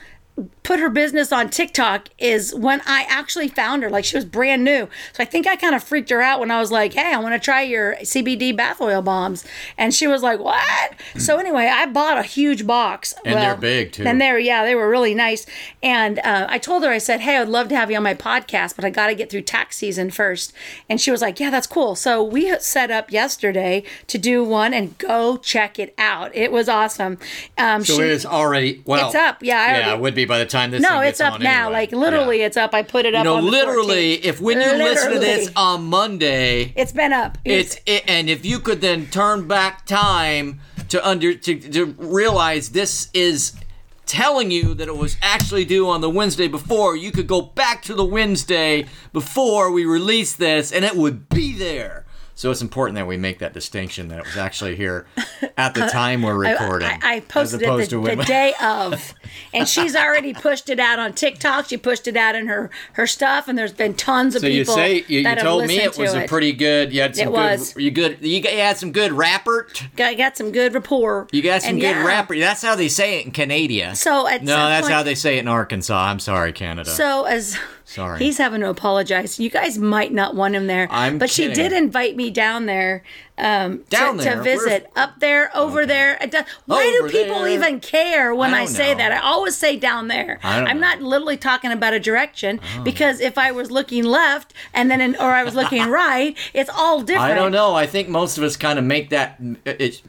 put 0.64 0.80
her 0.80 0.90
business 0.90 1.32
on 1.32 1.50
TikTok 1.50 2.08
is 2.18 2.56
when 2.56 2.82
I 2.86 3.06
actually 3.10 3.48
found 3.50 3.84
her. 3.84 3.90
Like 3.90 4.04
she 4.06 4.16
was 4.16 4.26
brand 4.26 4.64
new. 4.64 4.88
So 5.14 5.22
I 5.22 5.26
think 5.26 5.46
I 5.46 5.56
kind 5.56 5.76
of 5.76 5.84
freaked 5.84 6.10
her 6.10 6.22
out 6.22 6.40
when 6.40 6.50
I 6.50 6.60
was 6.60 6.72
like, 6.72 6.94
hey, 6.94 7.14
I 7.14 7.20
want 7.20 7.34
to 7.36 7.40
try 7.40 7.62
your 7.62 7.96
CBD 7.98 8.56
bath 8.56 8.82
oil 8.82 9.02
bombs. 9.02 9.46
And 9.78 9.94
she 9.94 10.08
was 10.08 10.24
like, 10.24 10.40
what? 10.40 10.94
So 11.18 11.38
anyway, 11.38 11.68
I 11.72 11.86
bought 11.86 12.18
a 12.18 12.24
huge 12.24 12.66
box. 12.66 13.14
And 13.26 13.36
they're 13.36 13.56
big, 13.56 13.92
too. 13.92 14.06
And 14.06 14.20
they're, 14.20 14.40
yeah, 14.40 14.64
they 14.64 14.74
were 14.74 14.90
really 14.90 15.14
nice. 15.14 15.46
And 15.84 16.18
uh, 16.20 16.48
I 16.50 16.58
told 16.58 16.84
her, 16.84 16.90
I 16.90 16.98
said, 16.98 17.20
hey, 17.22 17.38
I'd 17.38 17.50
love 17.50 17.68
to 17.70 17.76
have 17.76 17.92
you 17.92 17.98
on 17.98 18.04
my 18.04 18.16
podcast, 18.16 18.76
but 18.76 18.86
I 18.86 18.90
got 18.90 19.08
to 19.08 19.16
get 19.16 19.30
through 19.30 19.42
tax 19.42 19.76
season 19.78 20.10
first. 20.10 20.54
And 20.90 21.00
she 21.00 21.12
was 21.12 21.22
like, 21.22 21.40
yeah, 21.40 21.50
that's 21.52 21.68
cool. 21.68 21.96
So 21.96 22.24
we 22.24 22.58
set 22.60 22.90
up 22.90 23.12
yesterday 23.12 23.84
to 24.08 24.18
do 24.18 24.44
one 24.44 24.74
and 24.74 24.98
go 24.98 25.38
check 25.38 25.78
it 25.78 25.94
out. 25.98 26.34
It 26.36 26.52
was 26.52 26.68
awesome. 26.70 27.18
Um, 27.58 27.84
so 27.84 27.98
she- 27.98 28.02
it 28.04 28.10
is 28.10 28.26
already 28.26 28.82
well. 28.86 29.08
It's 29.08 29.16
up, 29.16 29.44
yeah, 29.44 29.58
I 29.58 29.66
yeah, 29.66 29.74
already- 29.76 29.92
it 29.92 30.00
would 30.00 30.16
be 30.16 30.23
by 30.26 30.40
the 30.40 30.46
time 30.46 30.72
this. 30.72 30.82
no, 30.82 31.02
it's 31.02 31.20
up 31.22 31.40
now. 31.40 31.66
anyway. 31.66 31.74
Like 31.74 31.92
literally, 31.92 32.40
Yeah. 32.40 32.46
it's 32.48 32.58
up. 32.58 32.74
I 32.74 32.84
put 32.84 33.06
it 33.06 33.16
up. 33.16 33.26
You 33.26 33.32
know, 33.32 33.40
literally, 33.40 34.18
14th. 34.18 34.26
if 34.26 34.42
when 34.42 34.60
you 34.62 34.72
listen 34.74 35.14
to 35.14 35.20
this 35.20 35.50
on 35.56 35.86
Monday, 35.86 36.74
it's 36.76 36.92
been 36.92 37.14
up. 37.14 37.38
it's 37.46 37.78
it, 37.86 38.04
and 38.08 38.30
if 38.30 38.46
you 38.46 38.60
could 38.60 38.82
then 38.82 39.08
turn 39.08 39.48
back 39.48 39.86
time 39.86 40.60
to 40.90 41.08
under 41.08 41.34
to, 41.34 41.60
to 41.60 41.86
realize 41.98 42.70
this 42.70 43.10
is 43.14 43.54
telling 44.06 44.52
you 44.52 44.74
that 44.74 44.88
it 44.88 44.98
was 44.98 45.16
actually 45.22 45.66
due 45.66 45.90
on 45.90 46.02
the 46.02 46.10
Wednesday 46.10 46.48
before, 46.48 46.96
you 46.96 47.12
could 47.12 47.26
go 47.26 47.42
back 47.42 47.82
to 47.84 47.96
the 47.96 48.04
Wednesday 48.06 48.86
before 49.14 49.72
we 49.72 49.86
released 49.86 50.38
this, 50.38 50.72
and 50.72 50.84
it 50.86 50.96
would 50.96 51.30
be 51.30 51.54
there. 51.58 52.03
So 52.36 52.50
it's 52.50 52.62
important 52.62 52.96
that 52.96 53.06
we 53.08 53.16
make 53.18 53.40
that 53.40 53.54
distinction 53.54 54.08
that 54.08 54.20
it 54.20 54.26
was 54.26 54.38
actually 54.38 54.76
here 54.76 55.06
at 55.58 55.76
the 55.76 55.86
uh, 55.86 55.90
time 55.90 56.24
we're 56.24 56.36
recording. 56.38 56.88
I, 56.88 57.00
I 57.04 57.16
as 57.18 57.24
posted 57.26 57.62
it 57.62 57.90
the, 57.90 58.16
the 58.16 58.24
day 58.26 58.54
of, 58.62 59.14
and 59.54 59.68
she's 59.68 59.96
already 59.96 60.34
pushed 60.34 60.70
it 60.70 60.80
out 60.80 60.98
on 61.00 61.14
TikTok. 61.14 61.68
She 61.70 61.78
pushed 61.78 62.08
it 62.08 62.18
out 62.18 62.36
in 62.36 62.48
her 62.48 62.70
her 62.94 63.06
stuff, 63.06 63.48
and 63.48 63.58
there's 63.58 63.74
been 63.74 63.94
tons 63.94 64.36
of 64.36 64.42
So 64.42 64.48
you 64.48 64.62
people. 64.62 64.76
say 64.76 64.96
you, 64.96 65.20
you 65.20 65.24
that 65.24 65.38
have 65.38 65.46
told 65.46 65.68
me 65.68 65.78
it 65.78 65.98
was 65.98 66.14
to 66.14 66.26
a 66.26 66.28
pretty 66.28 66.54
good. 66.54 66.92
You 66.92 67.02
had 67.02 67.16
some 67.16 67.28
It 67.28 67.32
good. 67.32 67.34
was. 67.60 67.76
You 67.78 67.92
good. 67.92 68.18
You 68.22 68.42
got- 68.42 68.54
you 68.54 68.60
had 68.60 68.78
some 68.78 68.92
good 68.92 69.12
rapper. 69.12 69.68
got, 69.96 70.18
got 70.18 70.36
some 70.38 70.52
good 70.52 70.74
rapport. 70.74 71.28
You 71.32 71.42
got 71.42 71.62
some 71.62 71.76
good 71.76 71.82
yeah. 71.84 72.06
rapper. 72.06 72.38
That's 72.38 72.62
how 72.62 72.76
they 72.76 72.90
say 72.90 73.20
it 73.20 73.26
in 73.26 73.32
Canada. 73.32 73.96
So 73.96 74.28
at 74.28 74.42
no, 74.42 74.54
some 74.54 74.70
that's 74.70 74.86
point- 74.86 74.94
how 74.94 75.04
they 75.04 75.16
say 75.16 75.38
it 75.38 75.42
in 75.42 75.48
Arkansas. 75.48 75.96
I'm 76.06 76.20
sorry, 76.20 76.52
Canada. 76.52 76.90
So 76.90 77.26
as 77.26 77.58
Sorry. 77.94 78.18
he's 78.18 78.40
having 78.40 78.62
to 78.62 78.70
apologize. 78.70 79.40
You 79.40 79.52
guys 79.52 79.78
might 79.78 80.12
not 80.12 80.36
want 80.36 80.56
him 80.56 80.66
there. 80.66 80.88
I'm 80.90 81.20
but 81.20 81.30
she 81.30 81.54
did 81.54 81.72
invite 81.72 82.16
me 82.16 82.32
down 82.32 82.66
there. 82.66 83.04
Um, 83.36 83.84
Down 83.90 84.18
to, 84.20 84.24
there? 84.24 84.36
to 84.36 84.42
visit 84.44 84.92
up 84.96 85.20
there, 85.20 85.56
over 85.58 85.88
there. 85.88 86.18
It 86.22 86.36
Why 86.68 86.98
Over 87.00 87.08
do 87.10 87.18
people 87.24 87.40
there. 87.40 87.50
even 87.50 87.80
care 87.80 88.34
when 88.34 88.54
I 88.54 88.62
I, 88.62 88.66
say 88.66 88.92
know. 88.92 88.98
that? 89.00 89.12
I 89.12 89.18
always 89.20 89.56
say 89.56 89.76
down 89.76 90.08
there. 90.08 90.40
I 90.44 90.60
don't 90.60 90.68
I'm 90.68 90.80
know. 90.80 90.88
Oh. 90.88 90.90
not 90.92 91.02
literally 91.02 91.38
talking 91.38 91.72
about 91.72 91.94
a 91.94 92.00
direction 92.00 92.60
because 92.84 93.20
if 93.20 93.38
I 93.40 93.52
was 93.52 93.72
looking 93.72 94.04
left 94.04 94.54
and 94.74 94.90
then 94.92 95.02
in, 95.02 95.16
or 95.16 95.32
I 95.32 95.44
was 95.44 95.56
looking 95.56 95.88
right, 95.90 96.38
it's 96.54 96.70
all 96.70 97.02
different. 97.02 97.32
I 97.32 97.34
don't 97.34 97.52
know. 97.52 97.74
I 97.74 97.88
think 97.88 98.08
most 98.08 98.38
of 98.38 98.44
us 98.44 98.56
kind 98.56 98.78
of 98.78 98.86
make 98.86 99.10
that 99.10 99.40
it 99.66 100.02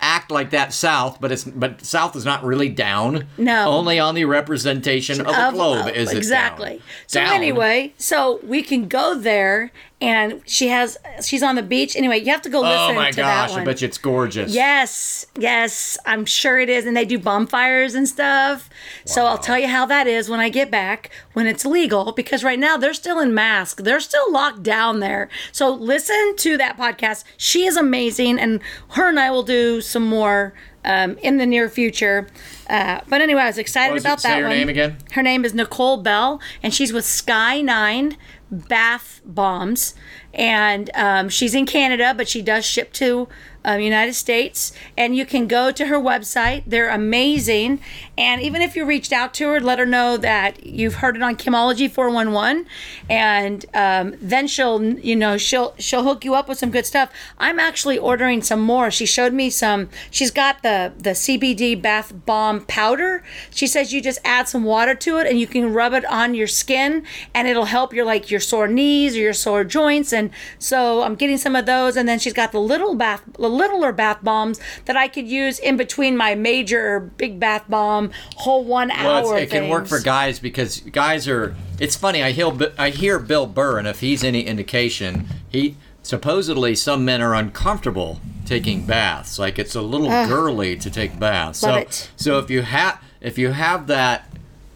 act 0.00 0.30
like 0.30 0.50
that 0.50 0.72
south, 0.72 1.18
but 1.20 1.32
it's 1.32 1.44
but 1.44 1.84
south 1.84 2.16
is 2.16 2.24
not 2.24 2.44
really 2.44 2.68
down. 2.68 3.26
No. 3.38 3.66
only 3.68 3.98
on 3.98 4.14
the 4.14 4.24
representation 4.24 5.20
of 5.20 5.26
the 5.26 5.50
globe 5.52 5.86
of- 5.88 5.94
is 5.94 6.12
it 6.12 6.16
exactly. 6.18 6.70
down. 6.70 6.80
So 7.06 7.20
Down. 7.20 7.34
anyway, 7.34 7.94
so 7.98 8.40
we 8.42 8.62
can 8.62 8.88
go 8.88 9.14
there, 9.18 9.72
and 10.00 10.42
she 10.44 10.68
has 10.68 10.98
she's 11.24 11.42
on 11.42 11.54
the 11.54 11.62
beach. 11.62 11.96
Anyway, 11.96 12.18
you 12.18 12.30
have 12.30 12.42
to 12.42 12.50
go 12.50 12.58
oh 12.58 12.62
listen 12.68 12.90
Oh 12.90 12.94
my 12.94 13.10
to 13.10 13.16
that 13.16 13.46
gosh! 13.48 13.52
one. 13.52 13.62
I 13.62 13.64
bet 13.64 13.80
you 13.80 13.88
it's 13.88 13.98
gorgeous. 13.98 14.52
Yes, 14.52 15.26
yes, 15.38 15.96
I'm 16.04 16.26
sure 16.26 16.58
it 16.58 16.68
is. 16.68 16.84
And 16.84 16.96
they 16.96 17.04
do 17.06 17.18
bonfires 17.18 17.94
and 17.94 18.06
stuff. 18.06 18.68
So 19.06 19.24
I'll 19.24 19.38
tell 19.38 19.58
you 19.58 19.68
how 19.68 19.86
that 19.86 20.06
is 20.06 20.28
when 20.28 20.38
I 20.40 20.48
get 20.50 20.70
back, 20.70 21.10
when 21.32 21.46
it's 21.46 21.64
legal, 21.64 22.12
because 22.12 22.44
right 22.44 22.58
now 22.58 22.76
they're 22.76 22.92
still 22.94 23.18
in 23.20 23.32
mask. 23.32 23.82
They're 23.84 24.00
still 24.00 24.30
locked 24.30 24.62
down 24.62 25.00
there. 25.00 25.30
So 25.50 25.72
listen 25.72 26.36
to 26.36 26.56
that 26.58 26.76
podcast. 26.76 27.24
She 27.38 27.64
is 27.64 27.76
amazing. 27.76 28.38
And 28.38 28.60
her 28.90 29.08
and 29.08 29.18
I 29.18 29.30
will 29.30 29.44
do 29.44 29.80
some 29.80 30.06
more 30.06 30.52
um, 30.86 31.18
in 31.18 31.36
the 31.36 31.46
near 31.46 31.68
future. 31.68 32.28
Uh, 32.68 33.00
but 33.08 33.20
anyway, 33.20 33.42
I 33.42 33.46
was 33.46 33.58
excited 33.58 33.92
was 33.92 34.04
it? 34.04 34.08
about 34.08 34.20
Say 34.20 34.30
that 34.30 34.38
her 34.38 34.48
one. 34.48 34.56
name 34.56 34.68
again? 34.68 34.96
Her 35.12 35.22
name 35.22 35.44
is 35.44 35.52
Nicole 35.54 35.98
Bell, 35.98 36.40
and 36.62 36.72
she's 36.72 36.92
with 36.92 37.04
Sky 37.04 37.60
Nine 37.60 38.16
Bath 38.50 39.20
Bombs. 39.24 39.94
And 40.32 40.90
um, 40.94 41.28
she's 41.28 41.54
in 41.54 41.66
Canada, 41.66 42.12
but 42.16 42.28
she 42.28 42.42
does 42.42 42.64
ship 42.64 42.92
to 42.94 43.26
um, 43.64 43.80
United 43.80 44.14
States. 44.14 44.72
And 44.96 45.16
you 45.16 45.24
can 45.24 45.46
go 45.46 45.70
to 45.72 45.86
her 45.86 45.96
website. 45.98 46.64
They're 46.66 46.90
amazing. 46.90 47.80
And 48.18 48.40
even 48.40 48.62
if 48.62 48.74
you 48.74 48.86
reached 48.86 49.12
out 49.12 49.34
to 49.34 49.48
her, 49.48 49.60
let 49.60 49.78
her 49.78 49.84
know 49.84 50.16
that 50.16 50.64
you've 50.64 50.96
heard 50.96 51.16
it 51.16 51.22
on 51.22 51.36
Kimology 51.36 51.90
411. 51.90 52.66
And 53.10 53.66
um, 53.74 54.14
then 54.20 54.46
she'll, 54.46 54.82
you 54.82 55.14
know, 55.14 55.36
she'll 55.36 55.74
she'll 55.78 56.02
hook 56.02 56.24
you 56.24 56.34
up 56.34 56.48
with 56.48 56.56
some 56.58 56.70
good 56.70 56.86
stuff. 56.86 57.12
I'm 57.38 57.60
actually 57.60 57.98
ordering 57.98 58.42
some 58.42 58.60
more. 58.60 58.90
She 58.90 59.04
showed 59.04 59.34
me 59.34 59.50
some. 59.50 59.90
She's 60.10 60.30
got 60.30 60.62
the 60.62 60.94
the 60.96 61.10
CBD 61.10 61.80
bath 61.80 62.12
bomb 62.24 62.64
powder. 62.64 63.22
She 63.50 63.66
says 63.66 63.92
you 63.92 64.00
just 64.00 64.20
add 64.24 64.48
some 64.48 64.64
water 64.64 64.94
to 64.94 65.18
it 65.18 65.26
and 65.26 65.38
you 65.38 65.46
can 65.46 65.72
rub 65.74 65.92
it 65.92 66.04
on 66.06 66.34
your 66.34 66.46
skin 66.46 67.04
and 67.34 67.46
it'll 67.46 67.66
help 67.66 67.92
your 67.92 68.06
like 68.06 68.30
your 68.30 68.40
sore 68.40 68.68
knees 68.68 69.14
or 69.14 69.20
your 69.20 69.34
sore 69.34 69.64
joints. 69.64 70.12
And 70.12 70.30
so 70.58 71.02
I'm 71.02 71.16
getting 71.16 71.36
some 71.38 71.54
of 71.54 71.66
those. 71.66 71.96
And 71.96 72.08
then 72.08 72.18
she's 72.18 72.32
got 72.32 72.52
the 72.52 72.60
little 72.60 72.94
bath, 72.94 73.22
the 73.38 73.50
littler 73.50 73.92
bath 73.92 74.18
bombs 74.22 74.58
that 74.86 74.96
I 74.96 75.06
could 75.06 75.28
use 75.28 75.58
in 75.58 75.76
between 75.76 76.16
my 76.16 76.34
major 76.34 77.00
big 77.00 77.38
bath 77.38 77.64
bomb 77.68 78.05
whole 78.36 78.64
one 78.64 78.88
Well, 78.88 79.26
hour. 79.28 79.36
it's, 79.38 79.52
it 79.52 79.54
can 79.54 79.68
work 79.68 79.86
for 79.86 80.00
guys 80.00 80.38
because 80.38 80.80
guys 80.80 81.26
are. 81.28 81.54
It's 81.78 81.96
funny. 81.96 82.22
I 82.22 82.32
hear 82.32 82.52
I 82.78 82.90
hear 82.90 83.18
Bill 83.18 83.46
Burr, 83.46 83.78
and 83.78 83.86
if 83.88 84.00
he's 84.00 84.22
any 84.24 84.42
indication, 84.42 85.26
he 85.48 85.76
supposedly 86.02 86.74
some 86.74 87.04
men 87.04 87.20
are 87.20 87.34
uncomfortable 87.34 88.20
taking 88.44 88.86
baths. 88.86 89.38
Like 89.38 89.58
it's 89.58 89.74
a 89.74 89.82
little 89.82 90.08
girly 90.08 90.76
to 90.76 90.90
take 90.90 91.18
baths. 91.18 91.62
Love 91.62 91.72
so 91.74 91.78
it. 91.80 92.10
so 92.16 92.38
if 92.38 92.50
you 92.50 92.62
have 92.62 93.02
if 93.20 93.38
you 93.38 93.50
have 93.52 93.86
that 93.88 94.28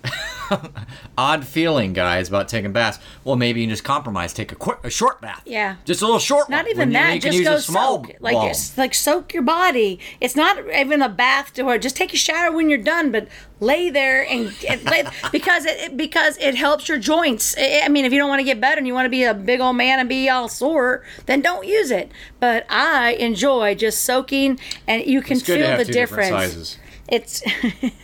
odd 1.18 1.44
feeling, 1.44 1.92
guys, 1.92 2.28
about 2.28 2.48
taking 2.48 2.72
baths, 2.72 2.98
well, 3.24 3.36
maybe 3.36 3.60
you 3.60 3.66
can 3.66 3.72
just 3.72 3.84
compromise. 3.84 4.32
Take 4.32 4.52
a 4.52 4.56
quick, 4.56 4.78
a 4.82 4.90
short 4.90 5.20
bath. 5.20 5.42
Yeah. 5.46 5.76
Just 5.84 6.02
a 6.02 6.04
little 6.04 6.18
short 6.20 6.48
one. 6.48 6.58
Not 6.58 6.66
even 6.68 6.78
when 6.78 6.88
you- 6.90 6.94
that. 6.94 7.14
You 7.14 7.20
can 7.20 7.32
just 7.32 7.38
use 7.38 7.48
go 7.48 7.54
a 7.54 7.60
small 7.60 8.04
soak. 8.04 8.16
Like 8.20 8.34
ball. 8.34 8.48
it's 8.48 8.76
like 8.78 8.94
soak 8.94 9.32
your 9.34 9.42
body. 9.42 9.98
It's 10.20 10.36
not 10.36 10.58
even 10.74 11.02
a 11.02 11.08
bath 11.08 11.52
to 11.54 11.62
where 11.62 11.78
just 11.78 11.96
take 11.96 12.12
a 12.14 12.16
shower 12.16 12.52
when 12.52 12.68
you're 12.68 12.78
done, 12.78 13.10
but 13.10 13.28
lay 13.60 13.90
there 13.90 14.26
and, 14.26 14.52
and 14.68 14.82
lay, 14.84 15.04
because 15.32 15.64
it 15.66 15.96
because 15.96 16.36
it 16.38 16.54
helps 16.54 16.88
your 16.88 16.98
joints. 16.98 17.54
I 17.58 17.82
I 17.84 17.88
mean, 17.88 18.04
if 18.04 18.12
you 18.12 18.18
don't 18.18 18.28
want 18.28 18.40
to 18.40 18.44
get 18.44 18.60
better 18.60 18.78
and 18.78 18.86
you 18.86 18.94
want 18.94 19.06
to 19.06 19.10
be 19.10 19.24
a 19.24 19.34
big 19.34 19.60
old 19.60 19.76
man 19.76 19.98
and 20.00 20.08
be 20.08 20.28
all 20.28 20.48
sore, 20.48 21.04
then 21.26 21.40
don't 21.40 21.66
use 21.66 21.90
it. 21.90 22.10
But 22.38 22.66
I 22.70 23.12
enjoy 23.12 23.74
just 23.74 24.02
soaking, 24.02 24.58
and 24.86 25.04
you 25.04 25.20
can 25.22 25.36
It's 25.38 25.46
good 25.46 25.58
to 25.58 25.66
feel 25.66 25.76
the 25.78 25.84
difference. 25.92 26.78
It's 27.08 27.42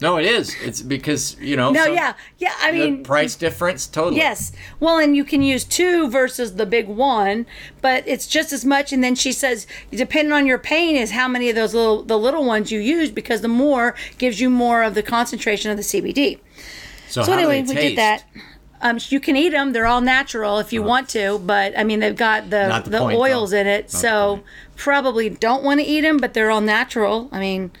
No, 0.00 0.16
it 0.16 0.24
is. 0.24 0.54
It's 0.62 0.80
because 0.80 1.36
you 1.38 1.56
know. 1.56 1.70
no, 1.70 1.84
yeah, 1.84 2.14
yeah. 2.38 2.54
I 2.60 2.72
the 2.72 2.78
mean, 2.78 3.02
price 3.02 3.36
difference 3.36 3.86
totally. 3.86 4.16
Yes. 4.16 4.52
Well, 4.78 4.98
and 4.98 5.14
you 5.14 5.24
can 5.24 5.42
use 5.42 5.64
two 5.64 6.08
versus 6.08 6.54
the 6.54 6.64
big 6.64 6.88
one, 6.88 7.46
but 7.82 8.04
it's 8.06 8.26
just 8.26 8.52
as 8.52 8.64
much. 8.64 8.92
And 8.92 9.04
then 9.04 9.14
she 9.14 9.32
says, 9.32 9.66
depending 9.90 10.32
on 10.32 10.46
your 10.46 10.58
pain, 10.58 10.96
is 10.96 11.10
how 11.10 11.28
many 11.28 11.50
of 11.50 11.56
those 11.56 11.74
little 11.74 12.02
the 12.02 12.18
little 12.18 12.44
ones 12.44 12.72
you 12.72 12.80
use 12.80 13.10
because 13.10 13.42
the 13.42 13.48
more 13.48 13.94
gives 14.16 14.40
you 14.40 14.48
more 14.48 14.82
of 14.82 14.94
the 14.94 15.02
concentration 15.02 15.70
of 15.70 15.76
the 15.76 15.82
CBD. 15.82 16.38
So, 17.08 17.22
So 17.22 17.32
anyway, 17.32 17.62
we 17.62 17.74
did 17.74 17.98
that. 17.98 18.24
Um, 18.82 18.98
you 19.10 19.20
can 19.20 19.36
eat 19.36 19.50
them; 19.50 19.72
they're 19.72 19.86
all 19.86 20.00
natural 20.00 20.58
if 20.58 20.72
you 20.72 20.82
want 20.82 21.10
to. 21.10 21.38
But 21.40 21.78
I 21.78 21.84
mean, 21.84 22.00
they've 22.00 22.16
got 22.16 22.44
the 22.44 22.80
the 22.84 22.90
the, 22.90 22.98
point, 22.98 23.18
oils 23.18 23.50
though. 23.50 23.58
in 23.58 23.66
it, 23.66 23.92
Not 23.92 24.00
so 24.00 24.40
probably 24.76 25.28
don't 25.28 25.62
want 25.62 25.80
to 25.80 25.86
eat 25.86 26.00
them. 26.00 26.16
But 26.16 26.32
they're 26.32 26.50
all 26.50 26.62
natural. 26.62 27.28
I 27.32 27.40
mean, 27.40 27.72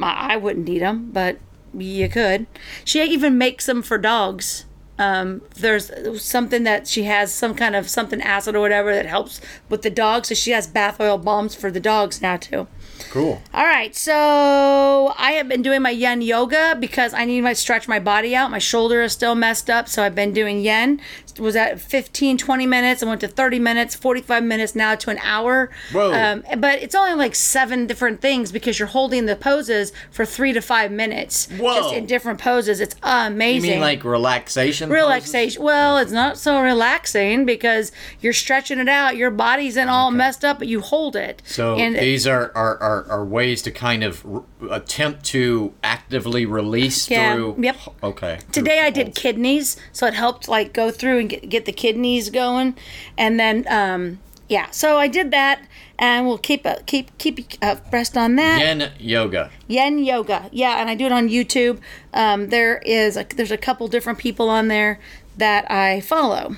I 0.00 0.36
wouldn't 0.36 0.68
eat 0.68 0.80
them, 0.80 1.10
but 1.12 1.38
you 1.76 2.08
could. 2.08 2.46
She 2.84 3.02
even 3.02 3.38
makes 3.38 3.66
them 3.66 3.82
for 3.82 3.98
dogs. 3.98 4.66
Um, 4.98 5.42
there's 5.56 5.90
something 6.22 6.62
that 6.64 6.86
she 6.86 7.04
has 7.04 7.34
some 7.34 7.54
kind 7.54 7.74
of 7.74 7.90
something 7.90 8.22
acid 8.22 8.54
or 8.54 8.60
whatever 8.60 8.94
that 8.94 9.06
helps 9.06 9.40
with 9.68 9.82
the 9.82 9.90
dogs. 9.90 10.28
So 10.28 10.34
she 10.34 10.52
has 10.52 10.66
bath 10.66 11.00
oil 11.00 11.18
bombs 11.18 11.54
for 11.54 11.70
the 11.70 11.80
dogs 11.80 12.22
now 12.22 12.36
too. 12.36 12.68
Cool. 13.10 13.40
All 13.52 13.64
right, 13.64 13.94
so 13.94 15.14
I 15.16 15.32
have 15.32 15.48
been 15.48 15.62
doing 15.62 15.82
my 15.82 15.90
yin 15.90 16.20
yoga 16.20 16.76
because 16.78 17.14
I 17.14 17.24
need 17.24 17.42
to 17.42 17.54
stretch 17.54 17.86
my 17.86 17.98
body 17.98 18.34
out. 18.34 18.50
My 18.50 18.58
shoulder 18.58 19.02
is 19.02 19.12
still 19.12 19.34
messed 19.34 19.70
up, 19.70 19.88
so 19.88 20.02
I've 20.02 20.14
been 20.14 20.32
doing 20.32 20.60
yin. 20.60 21.00
Was 21.38 21.56
at 21.56 21.80
15, 21.80 22.38
20 22.38 22.66
minutes. 22.66 23.02
I 23.02 23.06
went 23.06 23.20
to 23.22 23.28
30 23.28 23.58
minutes, 23.58 23.96
45 23.96 24.44
minutes, 24.44 24.76
now 24.76 24.94
to 24.94 25.10
an 25.10 25.18
hour. 25.18 25.68
Whoa. 25.92 26.12
Um, 26.12 26.44
but 26.58 26.80
it's 26.80 26.94
only 26.94 27.14
like 27.14 27.34
seven 27.34 27.88
different 27.88 28.20
things 28.20 28.52
because 28.52 28.78
you're 28.78 28.86
holding 28.86 29.26
the 29.26 29.34
poses 29.34 29.92
for 30.12 30.24
three 30.24 30.52
to 30.52 30.60
five 30.60 30.92
minutes. 30.92 31.48
Whoa. 31.50 31.74
Just 31.74 31.94
in 31.94 32.06
different 32.06 32.40
poses. 32.40 32.80
It's 32.80 32.94
amazing. 33.02 33.68
You 33.68 33.74
mean 33.76 33.80
like 33.80 34.04
relaxation? 34.04 34.90
relaxation. 34.90 35.62
Well, 35.62 35.98
it's 35.98 36.12
not 36.12 36.38
so 36.38 36.60
relaxing 36.60 37.44
because 37.44 37.90
you're 38.20 38.32
stretching 38.32 38.78
it 38.78 38.88
out. 38.88 39.16
Your 39.16 39.32
body's 39.32 39.76
in 39.76 39.88
all 39.88 40.12
messed 40.12 40.44
up, 40.44 40.60
but 40.60 40.68
you 40.68 40.80
hold 40.80 41.16
it. 41.16 41.42
So 41.44 41.74
and 41.74 41.96
these 41.96 42.28
are, 42.28 42.52
are, 42.54 42.78
are, 42.84 43.06
are 43.10 43.24
ways 43.24 43.62
to 43.62 43.70
kind 43.70 44.04
of 44.04 44.24
r- 44.26 44.42
attempt 44.70 45.24
to 45.24 45.72
actively 45.82 46.44
release 46.44 47.10
Yeah, 47.10 47.34
through. 47.34 47.56
yep. 47.58 47.76
Okay. 48.02 48.38
Today 48.52 48.80
I 48.80 48.90
did 48.90 49.14
kidneys, 49.14 49.76
so 49.92 50.06
it 50.06 50.14
helped 50.14 50.48
like 50.48 50.72
go 50.72 50.90
through 50.90 51.18
and 51.20 51.28
get, 51.30 51.48
get 51.48 51.64
the 51.64 51.72
kidneys 51.72 52.30
going, 52.30 52.76
and 53.16 53.40
then 53.40 53.64
um, 53.68 54.18
yeah, 54.48 54.70
so 54.70 54.98
I 54.98 55.08
did 55.08 55.30
that, 55.30 55.62
and 55.98 56.26
we'll 56.26 56.36
keep 56.38 56.66
uh, 56.66 56.76
keep 56.86 57.16
keep 57.16 57.40
uh, 57.62 57.76
breast 57.90 58.16
on 58.16 58.36
that. 58.36 58.60
Yin 58.60 58.90
yoga. 58.98 59.50
Yin 59.66 60.04
yoga, 60.04 60.50
yeah, 60.52 60.80
and 60.80 60.90
I 60.90 60.94
do 60.94 61.06
it 61.06 61.12
on 61.12 61.28
YouTube. 61.30 61.80
Um, 62.12 62.50
there 62.50 62.78
is 62.84 63.16
a, 63.16 63.24
there's 63.34 63.50
a 63.50 63.56
couple 63.56 63.88
different 63.88 64.18
people 64.18 64.50
on 64.50 64.68
there 64.68 65.00
that 65.38 65.68
I 65.70 66.00
follow. 66.02 66.56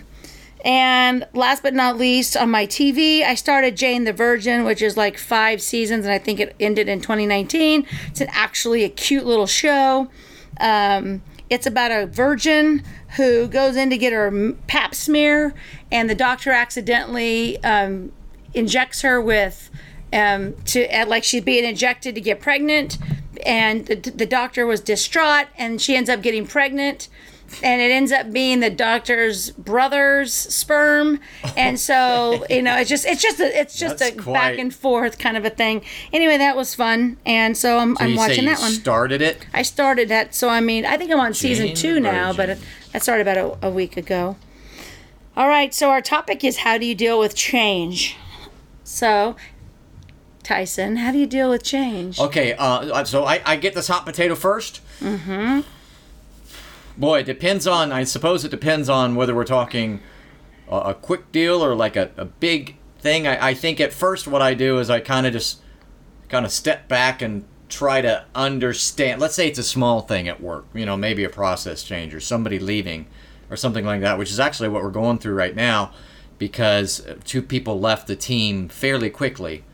And 0.67 1.29
last 1.33 1.63
but 1.63 1.75
not 1.75 1.97
least, 1.97 2.37
on 2.37 2.51
my 2.51 2.67
TV, 2.67 3.23
I 3.23 3.37
started 3.37 3.77
Jane 3.77 4.03
the 4.03 4.13
Virgin, 4.13 4.65
which 4.65 4.83
is 4.83 4.97
like 4.97 5.17
five 5.17 5.63
seasons, 5.63 6.05
and 6.05 6.13
I 6.13 6.19
think 6.19 6.41
it 6.41 6.57
ended 6.59 6.89
in 6.89 7.01
2019. 7.01 7.87
It's 8.09 8.21
an 8.21 8.27
actually 8.33 8.83
a 8.83 8.89
cute 8.89 9.25
little 9.25 9.47
show. 9.47 10.09
Um, 10.61 11.23
it's 11.49 11.67
about 11.67 11.93
a 11.93 12.07
virgin 12.07 12.83
who 13.17 13.47
goes 13.47 13.77
in 13.77 13.91
to 13.91 13.97
get 13.97 14.13
her 14.13 14.55
pap 14.67 14.97
smear, 14.97 15.55
and 15.93 16.11
the 16.11 16.17
doctor 16.17 16.51
accidentally 16.51 17.63
um, 17.63 18.11
injects 18.53 19.03
her 19.03 19.21
with 19.21 19.71
um, 20.13 20.55
to 20.65 20.85
uh, 20.89 21.07
like 21.07 21.23
she's 21.23 21.45
being 21.45 21.65
injected 21.65 22.17
to 22.17 22.21
get 22.21 22.41
pregnant, 22.41 22.99
and 23.47 23.87
the, 23.87 23.95
the 23.95 24.27
doctor 24.27 24.67
was 24.67 24.81
distraught, 24.81 25.47
and 25.57 25.81
she 25.81 25.95
ends 25.95 26.11
up 26.11 26.23
getting 26.23 26.45
pregnant. 26.45 27.09
And 27.63 27.81
it 27.81 27.91
ends 27.91 28.13
up 28.13 28.33
being 28.33 28.61
the 28.61 28.71
doctor's 28.71 29.51
brother's 29.51 30.33
sperm, 30.33 31.21
and 31.57 31.79
so 31.81 32.45
you 32.51 32.63
know 32.63 32.77
it's 32.77 32.91
just 32.91 33.07
it's 33.07 33.23
just 33.23 33.41
a, 33.41 33.59
it's 33.59 33.77
just 33.79 33.99
That's 33.99 34.15
a 34.17 34.19
quite- 34.19 34.35
back 34.35 34.59
and 34.59 34.75
forth 34.75 35.19
kind 35.19 35.37
of 35.37 35.45
a 35.45 35.51
thing. 35.51 35.83
Anyway, 36.13 36.37
that 36.39 36.57
was 36.57 36.75
fun, 36.75 37.17
and 37.27 37.57
so 37.57 37.79
I'm, 37.79 37.97
I'm 37.99 38.11
you 38.11 38.17
say 38.17 38.29
watching 38.29 38.45
that 38.47 38.59
one. 38.61 38.71
started 38.73 39.23
it. 39.23 39.47
I 39.55 39.63
started 39.63 40.09
that, 40.09 40.35
so 40.35 40.49
I 40.49 40.61
mean, 40.61 40.85
I 40.85 40.97
think 40.97 41.11
I'm 41.11 41.21
on 41.21 41.35
season 41.35 41.75
two 41.75 42.01
now, 42.01 42.33
but 42.33 42.59
I 42.95 42.99
started 42.99 43.27
about 43.29 43.59
a, 43.63 43.67
a 43.69 43.71
week 43.71 43.97
ago. 43.97 44.37
All 45.37 45.49
right, 45.49 45.75
so 45.75 45.91
our 45.91 46.01
topic 46.01 46.43
is 46.45 46.59
how 46.59 46.79
do 46.79 46.87
you 46.87 46.95
deal 46.95 47.19
with 47.19 47.35
change? 47.35 48.17
So, 48.85 49.37
Tyson, 50.43 50.97
how 50.97 51.13
do 51.13 51.19
you 51.19 51.27
deal 51.27 51.51
with 51.51 51.63
change? 51.63 52.19
Okay, 52.19 52.55
uh, 52.57 53.05
so 53.05 53.25
I, 53.25 53.43
I 53.45 53.57
get 53.57 53.75
this 53.75 53.89
hot 53.89 54.07
potato 54.07 54.35
first. 54.35 54.81
Mm-hmm. 55.01 55.61
Boy, 56.97 57.21
it 57.21 57.27
depends 57.27 57.67
on. 57.67 57.93
I 57.93 58.05
suppose 58.05 58.45
it 58.45 58.51
depends 58.51 58.89
on 58.89 59.15
whether 59.15 59.35
we're 59.35 59.45
talking 59.45 60.01
a, 60.69 60.77
a 60.77 60.95
quick 60.95 61.31
deal 61.33 61.65
or 61.65 61.75
like 61.75 61.97
a, 61.97 62.11
a 62.17 62.25
big 62.25 62.77
thing. 62.99 63.27
I, 63.27 63.49
I 63.49 63.55
think 63.55 63.81
at 63.81 63.93
first 63.93 64.27
what 64.27 64.43
I 64.43 64.55
do 64.55 64.79
is 64.79 64.91
I 64.91 65.01
kind 65.01 65.27
of 65.27 65.33
just 65.33 65.61
kind 66.29 66.45
of 66.45 66.53
step 66.53 66.89
back 66.89 67.23
and 67.23 67.45
try 67.69 68.01
to 68.01 68.25
understand. 68.35 69.21
Let's 69.21 69.35
say 69.35 69.49
it's 69.49 69.59
a 69.59 69.65
small 69.65 70.01
thing 70.01 70.29
at 70.29 70.41
work. 70.41 70.67
You 70.75 70.87
know, 70.87 70.97
maybe 70.97 71.25
a 71.25 71.31
process 71.31 71.83
change 71.83 72.15
or 72.15 72.21
somebody 72.21 72.59
leaving 72.59 73.07
or 73.51 73.57
something 73.57 73.85
like 73.85 74.01
that, 74.01 74.19
which 74.19 74.31
is 74.31 74.41
actually 74.41 74.69
what 74.69 74.83
we're 74.83 74.91
going 74.91 75.19
through 75.19 75.35
right 75.35 75.55
now 75.55 75.93
because 76.39 77.07
two 77.25 77.41
people 77.41 77.81
left 77.81 78.07
the 78.07 78.17
team 78.17 78.69
fairly 78.69 79.09
quickly 79.09 79.65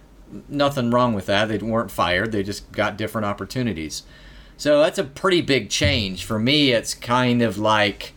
nothing 0.48 0.90
wrong 0.90 1.14
with 1.14 1.26
that. 1.26 1.48
They 1.48 1.58
weren't 1.58 1.90
fired. 1.90 2.32
They 2.32 2.42
just 2.42 2.70
got 2.72 2.96
different 2.96 3.26
opportunities. 3.26 4.02
So 4.62 4.78
that's 4.78 4.98
a 5.00 5.02
pretty 5.02 5.40
big 5.40 5.70
change. 5.70 6.24
For 6.24 6.38
me, 6.38 6.70
it's 6.70 6.94
kind 6.94 7.42
of 7.42 7.58
like 7.58 8.12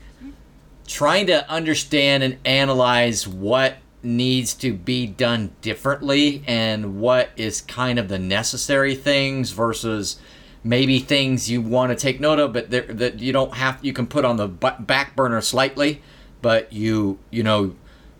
trying 0.86 1.26
to 1.26 1.50
understand 1.50 2.22
and 2.22 2.38
analyze 2.46 3.28
what 3.28 3.78
needs 4.04 4.54
to 4.54 4.72
be 4.72 5.08
done 5.08 5.56
differently 5.62 6.44
and 6.46 7.02
what 7.02 7.32
is 7.36 7.62
kind 7.62 7.98
of 7.98 8.10
the 8.10 8.20
necessary 8.20 8.94
things 8.94 9.50
versus 9.50 10.20
maybe 10.64 11.00
things 11.00 11.50
you 11.50 11.64
want 11.64 11.90
to 11.90 11.96
take 11.96 12.20
note 12.20 12.38
of 12.38 12.54
but 12.54 12.70
that 12.70 13.20
you 13.20 13.34
don't 13.34 13.56
have 13.56 13.84
you 13.84 13.92
can 13.92 14.06
put 14.06 14.24
on 14.24 14.38
the 14.38 14.48
back 14.48 15.16
burner 15.16 15.42
slightly 15.42 16.00
but 16.44 16.72
you 16.72 17.18
you 17.32 17.42
know 17.42 17.76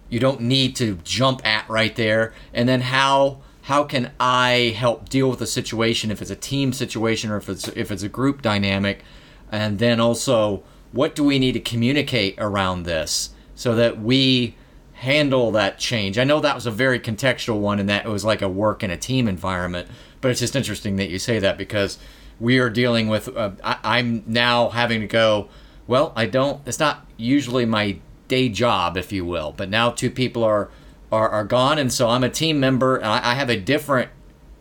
you 0.10 0.20
don't 0.20 0.42
need 0.42 0.76
to 0.76 0.98
jump 1.04 1.46
at 1.46 1.70
right 1.70 1.96
there 1.96 2.34
and 2.56 2.68
then 2.68 2.82
how 2.82 3.40
how 3.66 3.84
can 3.84 4.12
i 4.20 4.74
help 4.78 5.10
deal 5.10 5.30
with 5.30 5.40
the 5.40 5.48
situation 5.48 6.12
if 6.12 6.22
it's 6.22 6.32
a 6.32 6.36
team 6.36 6.72
situation 6.72 7.32
or 7.32 7.38
if 7.38 7.50
it's 7.50 7.68
if 7.70 7.92
it's 7.92 8.04
a 8.04 8.10
group 8.10 8.42
dynamic? 8.42 9.04
And 9.52 9.80
then 9.80 10.00
also 10.00 10.64
what 10.92 11.16
do 11.16 11.24
we 11.24 11.40
need 11.40 11.54
to 11.54 11.60
communicate 11.60 12.36
around 12.38 12.84
this 12.84 13.32
so 13.54 13.76
that 13.76 14.00
we 14.00 14.56
handle 14.94 15.52
that 15.52 15.78
change? 15.78 16.18
I 16.18 16.24
know 16.24 16.40
that 16.40 16.56
was 16.56 16.66
a 16.66 16.72
very 16.72 17.00
contextual 17.00 17.60
one 17.60 17.80
and 17.80 17.90
that 17.90 18.06
it 18.06 18.10
was 18.10 18.24
like 18.24 18.42
a 18.42 18.50
work 18.50 18.84
in 18.84 18.92
a 18.92 18.98
team 18.98 19.28
environment 19.28 19.88
but 20.26 20.32
it's 20.32 20.40
just 20.40 20.56
interesting 20.56 20.96
that 20.96 21.10
you 21.10 21.20
say 21.20 21.38
that 21.38 21.56
because 21.56 22.00
we 22.40 22.58
are 22.58 22.70
dealing 22.70 23.08
with 23.08 23.36
uh, 23.38 23.52
I, 23.64 23.78
i'm 23.84 24.24
now 24.26 24.70
having 24.70 25.02
to 25.02 25.08
go 25.08 25.50
well 25.86 26.14
i 26.16 26.26
don't 26.26 26.68
it's 26.68 26.80
not 26.80 27.06
usually 27.16 27.64
my 27.66 28.00
day 28.28 28.50
job 28.50 28.98
if 28.98 29.12
you 29.12 29.24
will 29.24 29.54
but 29.56 29.70
now 29.70 29.92
two 29.92 30.10
people 30.10 30.44
are 30.44 30.72
are, 31.12 31.30
are 31.30 31.44
gone 31.44 31.78
and 31.78 31.92
so 31.92 32.10
i'm 32.10 32.24
a 32.24 32.30
team 32.30 32.60
member 32.60 32.96
and 32.98 33.08
I, 33.08 33.32
I 33.32 33.34
have 33.36 33.50
a 33.50 33.60
different 33.60 34.10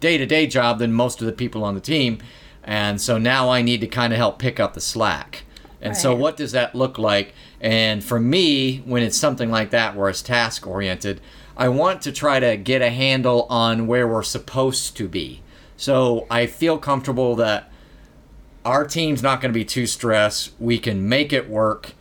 day-to-day 0.01 0.47
job 0.47 0.78
than 0.78 0.92
most 0.92 1.20
of 1.20 1.26
the 1.26 1.32
people 1.32 1.64
on 1.64 1.74
the 1.74 1.80
team 1.80 2.18
and 2.62 3.01
so 3.01 3.18
now 3.18 3.51
i 3.51 3.62
need 3.62 3.80
to 3.80 3.86
kind 3.86 4.12
of 4.12 4.16
help 4.16 4.38
pick 4.38 4.59
up 4.61 4.74
the 4.74 4.80
slack. 4.80 5.45
And 5.82 5.95
so 5.95 6.14
what 6.16 6.38
does 6.38 6.53
that 6.53 6.74
look 6.74 6.97
like? 6.97 7.34
And 7.61 8.03
for 8.03 8.18
me 8.18 8.78
when 8.86 9.03
it's 9.03 9.18
something 9.18 9.51
like 9.51 9.68
that 9.70 9.95
where 9.95 10.09
it's 10.09 10.22
task 10.22 10.66
oriented 10.66 11.20
i 11.59 11.68
want 11.68 12.01
to 12.03 12.11
try 12.11 12.40
to 12.40 12.57
get 12.57 12.80
a 12.80 12.88
handle 12.88 13.47
on 13.51 13.86
where 13.86 14.09
we're 14.09 14.22
supposed 14.22 14.97
to 14.97 15.09
be. 15.09 15.42
So 15.76 16.26
i 16.30 16.47
feel 16.47 16.78
comfortable 16.78 17.36
that 17.36 17.70
our 18.64 18.86
team's 18.86 19.22
not 19.22 19.40
going 19.40 19.53
to 19.53 19.59
be 19.59 19.64
too 19.64 19.86
stressed. 19.86 20.53
We 20.59 20.78
can 20.78 21.09
make 21.09 21.32
it 21.32 21.49
work, 21.49 21.92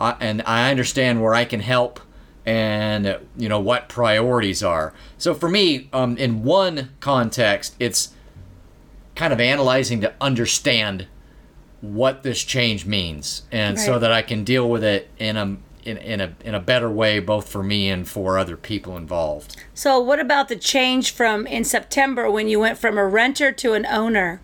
uh, 0.00 0.14
and 0.20 0.42
I 0.46 0.70
understand 0.70 1.20
where 1.20 1.34
I 1.34 1.44
can 1.44 1.60
help, 1.60 2.00
and 2.44 3.18
you 3.36 3.48
know 3.48 3.60
what 3.60 3.88
priorities 3.88 4.62
are. 4.62 4.92
So 5.18 5.34
for 5.34 5.48
me, 5.48 5.88
um, 5.92 6.16
in 6.16 6.42
one 6.42 6.90
context, 7.00 7.74
it's 7.78 8.12
kind 9.14 9.32
of 9.32 9.40
analyzing 9.40 10.00
to 10.00 10.12
understand 10.20 11.06
what 11.80 12.22
this 12.22 12.42
change 12.42 12.86
means, 12.86 13.42
and 13.50 13.78
so 13.78 13.98
that 13.98 14.12
I 14.12 14.22
can 14.22 14.44
deal 14.44 14.68
with 14.68 14.84
it 14.84 15.08
in 15.18 15.36
a 15.36 15.56
in, 15.84 15.96
in 15.98 16.20
a 16.20 16.34
in 16.44 16.54
a 16.54 16.60
better 16.60 16.90
way, 16.90 17.18
both 17.18 17.48
for 17.48 17.62
me 17.62 17.90
and 17.90 18.08
for 18.08 18.38
other 18.38 18.56
people 18.56 18.96
involved. 18.96 19.56
So, 19.74 19.98
what 19.98 20.20
about 20.20 20.48
the 20.48 20.56
change 20.56 21.12
from 21.12 21.46
in 21.46 21.64
September 21.64 22.30
when 22.30 22.48
you 22.48 22.60
went 22.60 22.78
from 22.78 22.98
a 22.98 23.06
renter 23.06 23.52
to 23.52 23.72
an 23.74 23.86
owner? 23.86 24.40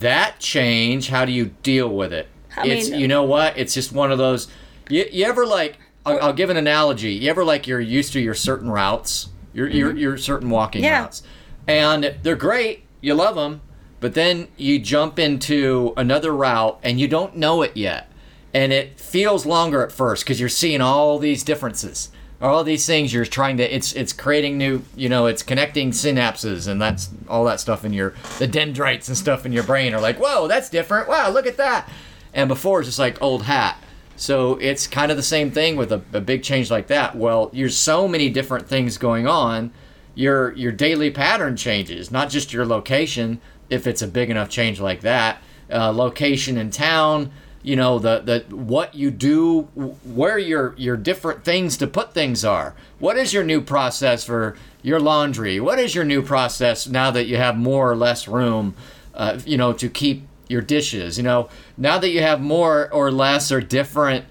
that 0.00 0.38
change 0.40 1.08
how 1.08 1.24
do 1.24 1.32
you 1.32 1.46
deal 1.62 1.88
with 1.88 2.12
it 2.12 2.28
I 2.56 2.66
it's 2.66 2.90
mean- 2.90 3.00
you 3.00 3.08
know 3.08 3.22
what 3.22 3.56
it's 3.56 3.74
just 3.74 3.92
one 3.92 4.10
of 4.12 4.18
those 4.18 4.48
you, 4.88 5.06
you 5.10 5.24
ever 5.24 5.46
like 5.46 5.78
I'll, 6.06 6.20
I'll 6.20 6.32
give 6.32 6.50
an 6.50 6.56
analogy. 6.56 7.12
You 7.12 7.30
ever 7.30 7.44
like 7.44 7.66
you're 7.66 7.80
used 7.80 8.12
to 8.14 8.20
your 8.20 8.34
certain 8.34 8.70
routes? 8.70 9.28
Your 9.52 9.68
your, 9.68 9.96
your 9.96 10.16
certain 10.18 10.50
walking 10.50 10.82
Mm-hmm. 10.82 10.92
Yeah. 10.92 11.00
routes. 11.02 11.22
And 11.66 12.14
they're 12.22 12.36
great. 12.36 12.84
You 13.00 13.14
love 13.14 13.34
them 13.36 13.60
but 14.00 14.12
then 14.12 14.48
you 14.58 14.78
jump 14.78 15.18
into 15.18 15.94
another 15.96 16.34
route 16.34 16.78
and 16.82 17.00
you 17.00 17.08
don't 17.08 17.34
know 17.38 17.62
it 17.62 17.74
yet. 17.74 18.12
And 18.52 18.70
it 18.70 19.00
feels 19.00 19.46
longer 19.46 19.82
at 19.82 19.92
first 19.92 20.24
because 20.24 20.38
you're 20.38 20.50
seeing 20.50 20.82
all 20.82 21.18
these 21.18 21.42
differences. 21.42 22.10
All 22.38 22.64
these 22.64 22.84
things 22.84 23.14
you're 23.14 23.24
trying 23.24 23.56
to 23.56 23.74
it's 23.74 23.94
it's 23.94 24.12
creating 24.12 24.58
new 24.58 24.82
you 24.94 25.08
know 25.08 25.24
it's 25.24 25.42
connecting 25.42 25.92
synapses 25.92 26.68
and 26.68 26.82
that's 26.82 27.08
all 27.28 27.44
that 27.46 27.60
stuff 27.60 27.82
in 27.82 27.94
your 27.94 28.12
the 28.38 28.46
dendrites 28.46 29.08
and 29.08 29.16
stuff 29.16 29.46
in 29.46 29.52
your 29.52 29.62
brain 29.62 29.94
are 29.94 30.00
like 30.02 30.18
whoa 30.18 30.48
that's 30.48 30.68
different. 30.68 31.08
Wow 31.08 31.30
look 31.30 31.46
at 31.46 31.56
that. 31.56 31.88
And 32.34 32.46
before 32.48 32.80
it's 32.80 32.88
just 32.88 32.98
like 32.98 33.22
old 33.22 33.44
hat 33.44 33.78
so 34.16 34.56
it's 34.56 34.86
kind 34.86 35.10
of 35.10 35.16
the 35.16 35.22
same 35.22 35.50
thing 35.50 35.76
with 35.76 35.92
a, 35.92 36.02
a 36.12 36.20
big 36.20 36.42
change 36.42 36.70
like 36.70 36.86
that. 36.88 37.16
Well 37.16 37.50
there's 37.52 37.76
so 37.76 38.08
many 38.08 38.30
different 38.30 38.68
things 38.68 38.98
going 38.98 39.26
on. 39.26 39.72
Your 40.14 40.52
your 40.52 40.72
daily 40.72 41.10
pattern 41.10 41.56
changes 41.56 42.10
not 42.10 42.30
just 42.30 42.52
your 42.52 42.66
location 42.66 43.40
if 43.70 43.86
it's 43.86 44.02
a 44.02 44.08
big 44.08 44.30
enough 44.30 44.48
change 44.48 44.80
like 44.80 45.00
that. 45.00 45.38
Uh, 45.72 45.90
location 45.90 46.58
in 46.58 46.70
town 46.70 47.32
you 47.64 47.74
know 47.74 47.98
the 47.98 48.20
the 48.20 48.54
what 48.54 48.94
you 48.94 49.10
do 49.10 49.62
where 50.04 50.38
your 50.38 50.74
your 50.76 50.96
different 50.96 51.44
things 51.44 51.78
to 51.78 51.86
put 51.86 52.12
things 52.12 52.44
are. 52.44 52.76
What 52.98 53.16
is 53.16 53.32
your 53.32 53.42
new 53.42 53.62
process 53.62 54.22
for 54.22 54.54
your 54.82 55.00
laundry? 55.00 55.58
What 55.58 55.78
is 55.78 55.94
your 55.94 56.04
new 56.04 56.22
process 56.22 56.86
now 56.86 57.10
that 57.10 57.24
you 57.24 57.38
have 57.38 57.56
more 57.56 57.90
or 57.90 57.96
less 57.96 58.28
room 58.28 58.76
uh, 59.14 59.40
you 59.46 59.56
know 59.56 59.72
to 59.72 59.88
keep 59.88 60.28
your 60.46 60.60
dishes? 60.60 61.16
You 61.16 61.24
know 61.24 61.48
now 61.76 61.98
that 61.98 62.10
you 62.10 62.20
have 62.22 62.40
more 62.40 62.92
or 62.92 63.10
less 63.10 63.50
or 63.50 63.60
different 63.60 64.24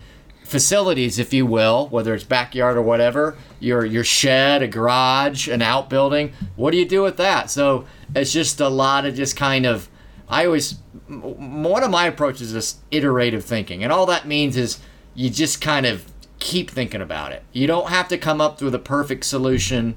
facilities, 0.44 1.20
if 1.20 1.34
you 1.34 1.46
will, 1.46 1.88
whether 1.88 2.14
it's 2.14 2.24
backyard 2.24 2.78
or 2.78 2.82
whatever, 2.82 3.38
your 3.60 3.86
your 3.86 4.04
shed, 4.04 4.62
a 4.62 4.68
garage, 4.68 5.48
an 5.48 5.62
outbuilding. 5.62 6.34
What 6.56 6.72
do 6.72 6.78
you 6.78 6.86
do 6.86 7.02
with 7.02 7.18
that? 7.18 7.50
So 7.50 7.86
it's 8.16 8.32
just 8.32 8.60
a 8.60 8.70
lot 8.70 9.06
of 9.06 9.16
just 9.16 9.36
kind 9.36 9.66
of. 9.66 9.90
I 10.30 10.46
always 10.46 10.76
one 11.08 11.84
of 11.84 11.92
my 11.92 12.08
approaches 12.08 12.54
is 12.54 12.78
iterative 12.92 13.44
thinking, 13.44 13.84
and 13.84 13.92
all 13.92 14.06
that 14.06 14.28
means 14.28 14.56
is 14.58 14.80
you 15.14 15.30
just 15.30 15.62
kind 15.62 15.86
of 15.86 16.12
keep 16.40 16.70
thinking 16.70 17.02
about 17.02 17.32
it. 17.32 17.44
You 17.52 17.68
don't 17.68 17.90
have 17.90 18.08
to 18.10 18.18
come 18.18 18.42
up 18.42 18.62
with 18.62 18.76
a 18.76 18.80
perfect 18.80 19.26
solution. 19.26 19.96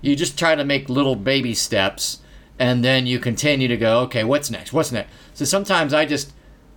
You 0.00 0.16
just 0.16 0.38
try 0.38 0.54
to 0.54 0.64
make 0.64 0.88
little 0.88 1.16
baby 1.16 1.54
steps, 1.54 2.20
and 2.58 2.84
then 2.84 3.06
you 3.06 3.18
continue 3.18 3.68
to 3.68 3.76
go. 3.76 4.00
Okay, 4.00 4.24
what's 4.24 4.50
next? 4.50 4.72
What's 4.72 4.92
next? 4.92 5.10
So 5.34 5.44
sometimes 5.44 5.92
I 5.92 6.04
just 6.04 6.32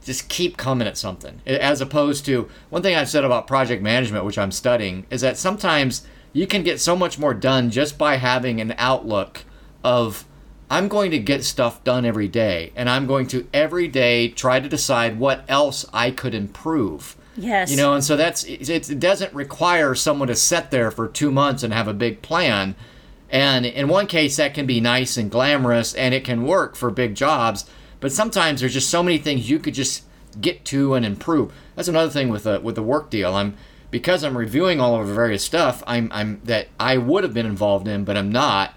just 0.10 0.28
keep 0.28 0.58
coming 0.58 0.88
at 0.88 0.98
something. 0.98 1.40
As 1.46 1.82
opposed 1.82 2.26
to 2.26 2.50
one 2.72 2.82
thing 2.82 2.96
i've 2.96 3.10
said 3.10 3.24
about 3.24 3.46
project 3.46 3.84
management 3.84 4.26
which 4.26 4.40
i'm 4.40 4.52
studying 4.52 5.06
is 5.12 5.22
that 5.22 5.38
sometimes 5.38 6.06
you 6.34 6.48
can 6.48 6.64
get 6.64 6.80
so 6.80 6.96
much 6.96 7.20
more 7.20 7.36
done 7.36 7.70
just 7.70 7.96
by 7.98 8.16
having 8.16 8.60
an 8.60 8.74
outlook 8.80 9.44
of 9.84 10.26
i'm 10.72 10.88
going 10.88 11.12
to 11.12 11.20
get 11.20 11.44
stuff 11.44 11.84
done 11.84 12.06
every 12.06 12.28
day 12.28 12.72
and 12.76 12.90
i'm 12.90 13.06
going 13.06 13.28
to 13.28 13.48
every 13.54 13.88
day 13.88 14.30
try 14.30 14.60
to 14.60 14.68
decide 14.68 15.20
what 15.20 15.44
else 15.48 15.86
i 15.94 16.10
could 16.10 16.34
improve. 16.34 17.16
Yes. 17.38 17.70
you 17.70 17.78
know 17.78 17.94
and 17.94 18.04
so 18.04 18.18
that's 18.18 18.44
it, 18.46 18.90
it 18.90 19.00
doesn't 19.00 19.32
require 19.34 19.94
someone 19.94 20.28
to 20.28 20.36
sit 20.36 20.72
there 20.72 20.90
for 20.90 21.08
two 21.08 21.30
months 21.32 21.62
and 21.62 21.72
have 21.72 21.88
a 21.88 21.94
big 21.94 22.24
plan. 22.24 22.76
And 23.32 23.64
in 23.64 23.88
one 23.88 24.08
case 24.08 24.38
that 24.38 24.56
can 24.56 24.66
be 24.66 24.82
nice 24.82 25.16
and 25.16 25.30
glamorous 25.30 25.94
and 25.94 26.16
it 26.16 26.24
can 26.26 26.48
work 26.48 26.76
for 26.76 26.90
big 26.90 27.14
jobs 27.14 27.70
but 28.00 28.12
sometimes 28.12 28.60
there's 28.60 28.74
just 28.74 28.90
so 28.90 29.04
many 29.04 29.18
things 29.18 29.50
you 29.50 29.60
could 29.60 29.74
just 29.74 30.04
get 30.40 30.64
to 30.64 30.94
and 30.94 31.06
improve 31.06 31.52
that's 31.76 31.88
another 31.88 32.10
thing 32.10 32.30
with 32.30 32.44
the 32.44 32.60
with 32.60 32.76
the 32.76 32.84
work 32.84 33.10
deal 33.10 33.36
i'm 33.36 33.56
because 33.92 34.24
i'm 34.24 34.38
reviewing 34.38 34.80
all 34.80 35.00
of 35.00 35.08
the 35.08 35.14
various 35.14 35.44
stuff 35.44 35.84
i'm 35.88 36.10
i'm 36.12 36.40
that 36.44 36.68
i 36.80 36.98
would 36.98 37.24
have 37.24 37.34
been 37.34 37.46
involved 37.46 37.88
in 37.88 38.04
but 38.04 38.16
i'm 38.16 38.32
not 38.32 38.74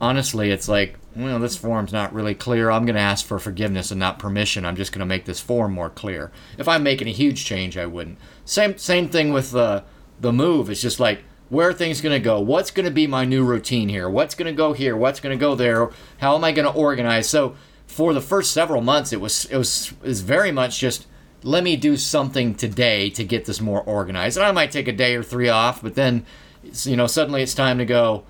honestly, 0.00 0.50
it's 0.50 0.68
like, 0.68 0.96
well, 1.16 1.38
this 1.38 1.56
form's 1.56 1.92
not 1.92 2.12
really 2.12 2.34
clear. 2.34 2.70
I'm 2.70 2.84
going 2.84 2.94
to 2.94 3.00
ask 3.00 3.26
for 3.26 3.38
forgiveness 3.38 3.90
and 3.90 3.98
not 3.98 4.18
permission. 4.18 4.64
I'm 4.64 4.76
just 4.76 4.92
going 4.92 5.00
to 5.00 5.06
make 5.06 5.24
this 5.24 5.40
form 5.40 5.72
more 5.72 5.90
clear. 5.90 6.30
If 6.56 6.68
I'm 6.68 6.82
making 6.82 7.08
a 7.08 7.12
huge 7.12 7.44
change, 7.44 7.76
I 7.76 7.86
wouldn't. 7.86 8.18
Same 8.44 8.78
same 8.78 9.08
thing 9.08 9.32
with 9.32 9.50
the 9.50 9.84
the 10.20 10.32
move. 10.32 10.70
It's 10.70 10.82
just 10.82 11.00
like 11.00 11.24
where 11.48 11.70
are 11.70 11.74
things 11.74 12.02
going 12.02 12.12
to 12.12 12.22
go? 12.24 12.40
What's 12.40 12.70
going 12.70 12.84
to 12.84 12.92
be 12.92 13.06
my 13.06 13.24
new 13.24 13.42
routine 13.42 13.88
here? 13.88 14.08
What's 14.08 14.34
going 14.34 14.52
to 14.52 14.56
go 14.56 14.74
here? 14.74 14.94
What's 14.94 15.18
going 15.18 15.36
to 15.36 15.40
go 15.40 15.54
there? 15.54 15.88
How 16.18 16.36
am 16.36 16.44
I 16.44 16.52
going 16.52 16.70
to 16.70 16.78
organize? 16.78 17.28
So 17.28 17.56
for 17.88 18.12
the 18.14 18.20
first 18.20 18.52
several 18.52 18.80
months, 18.80 19.12
it 19.12 19.20
was 19.20 19.46
it 19.46 19.56
was 19.56 19.92
it 20.02 20.06
was 20.06 20.20
very 20.20 20.52
much 20.52 20.78
just 20.78 21.06
let 21.42 21.64
me 21.64 21.76
do 21.76 21.96
something 21.96 22.54
today 22.54 23.10
to 23.10 23.24
get 23.24 23.46
this 23.46 23.60
more 23.60 23.82
organized. 23.82 24.36
And 24.36 24.46
I 24.46 24.52
might 24.52 24.70
take 24.70 24.86
a 24.86 24.92
day 24.92 25.16
or 25.16 25.22
three 25.22 25.48
off, 25.48 25.82
but 25.82 25.96
then 25.96 26.24
you 26.62 26.96
know 26.96 27.08
suddenly 27.08 27.42
it's 27.42 27.54
time 27.54 27.78
to 27.78 27.84
go. 27.84 28.24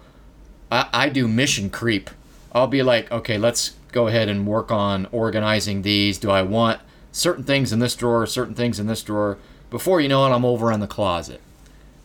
I, 0.71 0.89
I 0.93 1.09
do 1.11 1.29
mission 1.29 1.69
creep. 1.69 2.09
I'll 2.53 2.67
be 2.67 2.83
like, 2.83 3.11
okay, 3.13 3.37
let's 3.37 3.75
go 3.93 4.07
ahead 4.07 4.29
and 4.29 4.47
work 4.47 4.71
on 4.71 5.07
organizing 5.13 5.83
these. 5.83 6.19
Do 6.19 6.31
I 6.31 6.43
want 6.43 6.81
certain 7.13 7.45
things 7.45 7.73
in 7.73 7.79
this 7.79 7.97
drawer, 7.97 8.27
certain 8.27 8.55
things 8.55 8.79
in 8.79 8.87
this 8.87 9.03
drawer? 9.03 9.39
Before 9.71 10.01
you 10.01 10.09
know 10.09 10.25
it, 10.27 10.31
I'm 10.35 10.45
over 10.45 10.73
on 10.73 10.81
the 10.81 10.87
closet. 10.87 11.41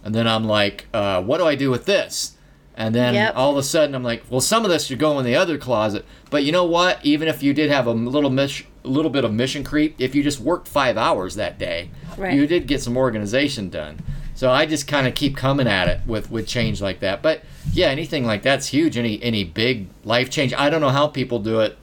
And 0.03 0.13
then 0.13 0.27
I'm 0.27 0.43
like, 0.43 0.87
uh, 0.93 1.21
what 1.21 1.37
do 1.37 1.45
I 1.45 1.55
do 1.55 1.71
with 1.71 1.85
this? 1.85 2.35
And 2.76 2.93
then 2.95 3.13
Yep. 3.13 3.34
all 3.36 3.51
of 3.51 3.57
a 3.57 3.63
sudden 3.63 3.93
I'm 3.93 4.03
like, 4.03 4.24
well, 4.30 4.41
some 4.41 4.65
of 4.65 4.71
this 4.71 4.86
should 4.88 4.97
go 4.99 5.19
in 5.19 5.26
the 5.26 5.36
other 5.36 5.57
closet. 5.57 6.05
But 6.32 6.43
you 6.43 6.51
know 6.51 6.65
what? 6.65 6.99
Even 7.03 7.28
if 7.28 7.43
you 7.43 7.53
did 7.53 7.69
have 7.69 7.86
a 7.86 7.91
little 7.91 8.30
mis- 8.32 8.63
little 8.84 9.11
bit 9.11 9.24
of 9.24 9.32
mission 9.34 9.63
creep, 9.63 9.95
if 9.99 10.15
you 10.15 10.24
just 10.24 10.39
worked 10.39 10.67
five 10.67 10.97
hours 10.97 11.36
that 11.36 11.57
day, 11.59 11.89
Right. 12.17 12.34
you 12.34 12.47
did 12.47 12.65
get 12.67 12.82
some 12.82 12.97
organization 12.97 13.69
done. 13.69 13.99
So 14.36 14.49
I 14.51 14.65
just 14.65 14.88
kind 14.88 15.05
of 15.07 15.13
keep 15.13 15.38
coming 15.38 15.67
at 15.67 15.88
it 15.88 16.01
with 16.07 16.32
with 16.32 16.47
change 16.47 16.82
like 16.82 16.99
that. 17.01 17.21
But 17.21 17.43
yeah, 17.71 17.88
anything 17.88 18.26
like 18.26 18.41
that's 18.41 18.67
huge. 18.67 18.97
Any 18.97 19.21
any 19.21 19.43
big 19.43 19.88
life 20.03 20.30
change. 20.32 20.53
I 20.55 20.69
don't 20.71 20.82
know 20.82 20.89
how 20.89 21.05
people 21.07 21.38
do 21.39 21.59
it. 21.59 21.78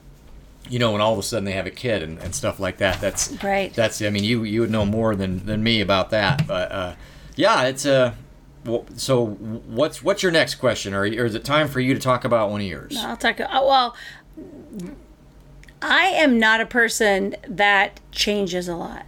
You 0.69 0.77
know, 0.79 0.91
when 0.91 1.01
all 1.01 1.13
of 1.13 1.19
a 1.19 1.23
sudden 1.23 1.45
they 1.45 1.53
have 1.53 1.65
a 1.65 1.71
kid 1.71 2.03
and, 2.03 2.19
and 2.19 2.35
stuff 2.35 2.59
like 2.59 2.77
that. 2.77 2.99
That's 3.01 3.31
Right. 3.41 3.73
That's 3.73 4.01
I 4.01 4.09
mean, 4.09 4.25
you 4.25 4.43
you 4.43 4.59
would 4.61 4.69
know 4.71 4.85
more 4.85 5.15
than 5.15 5.45
than 5.45 5.63
me 5.63 5.79
about 5.79 6.09
that. 6.11 6.45
But 6.45 6.71
uh, 6.71 6.93
yeah, 7.37 7.63
it's 7.63 7.85
a. 7.85 8.15
so 8.95 9.25
what's 9.25 10.03
what's 10.03 10.23
your 10.23 10.31
next 10.31 10.55
question, 10.55 10.93
or, 10.93 11.01
or 11.01 11.25
is 11.25 11.35
it 11.35 11.43
time 11.43 11.67
for 11.67 11.79
you 11.79 11.93
to 11.93 11.99
talk 11.99 12.23
about 12.23 12.49
one 12.51 12.61
of 12.61 12.67
yours? 12.67 12.97
I'll 12.99 13.17
talk. 13.17 13.39
oh, 13.39 13.67
Well, 13.67 13.95
I 15.81 16.05
am 16.05 16.39
not 16.39 16.61
a 16.61 16.65
person 16.65 17.35
that 17.47 17.99
changes 18.11 18.67
a 18.67 18.75
lot. 18.75 19.05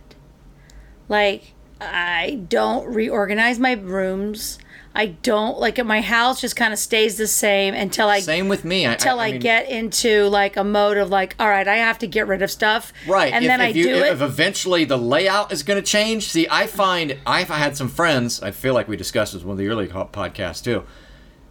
Like, 1.08 1.54
I 1.80 2.44
don't 2.48 2.88
reorganize 2.94 3.60
my 3.60 3.74
rooms. 3.74 4.58
I 4.96 5.08
don't 5.08 5.60
like 5.60 5.80
it. 5.80 5.86
My 5.86 6.02
house 6.02 6.40
just 6.40 6.56
kind 6.56 6.72
of 6.72 6.78
stays 6.78 7.18
the 7.18 7.26
same 7.26 7.74
until 7.74 8.08
I 8.10 8.20
Same 8.20 8.48
with 8.48 8.64
me. 8.64 8.86
I, 8.86 8.94
until 8.94 9.20
I, 9.20 9.32
mean, 9.32 9.42
get 9.42 9.68
into 9.68 10.28
like 10.28 10.56
a 10.56 10.64
mode 10.64 10.98
of 10.98 11.10
like, 11.10 11.36
all 11.40 11.50
right, 11.50 11.68
I 11.68 11.78
have 11.78 11.98
to 12.00 12.08
get 12.08 12.28
rid 12.28 12.44
of 12.44 12.52
stuff. 12.52 12.94
Right. 13.08 13.34
And 13.34 13.44
if, 13.44 13.50
then 13.50 13.60
if 13.60 13.66
I 13.66 13.70
you, 13.70 13.84
do 13.86 13.96
if 13.96 14.22
it. 14.22 14.24
eventually 14.24 14.86
the 14.86 14.98
layout 14.98 15.52
is 15.52 15.64
going 15.64 15.82
to 15.82 15.86
change. 15.86 16.30
See, 16.30 16.48
I 16.50 16.68
find 16.68 17.18
I've 17.26 17.48
had 17.48 17.76
some 17.76 17.90
friends. 17.90 18.44
I 18.44 18.52
feel 18.52 18.76
like 18.76 18.88
we 18.88 18.96
discussed 18.96 19.34
this 19.34 19.44
one 19.44 19.54
of 19.54 19.58
the 19.58 19.68
early 19.68 19.88
podcasts 19.88 20.64
too, 20.64 20.84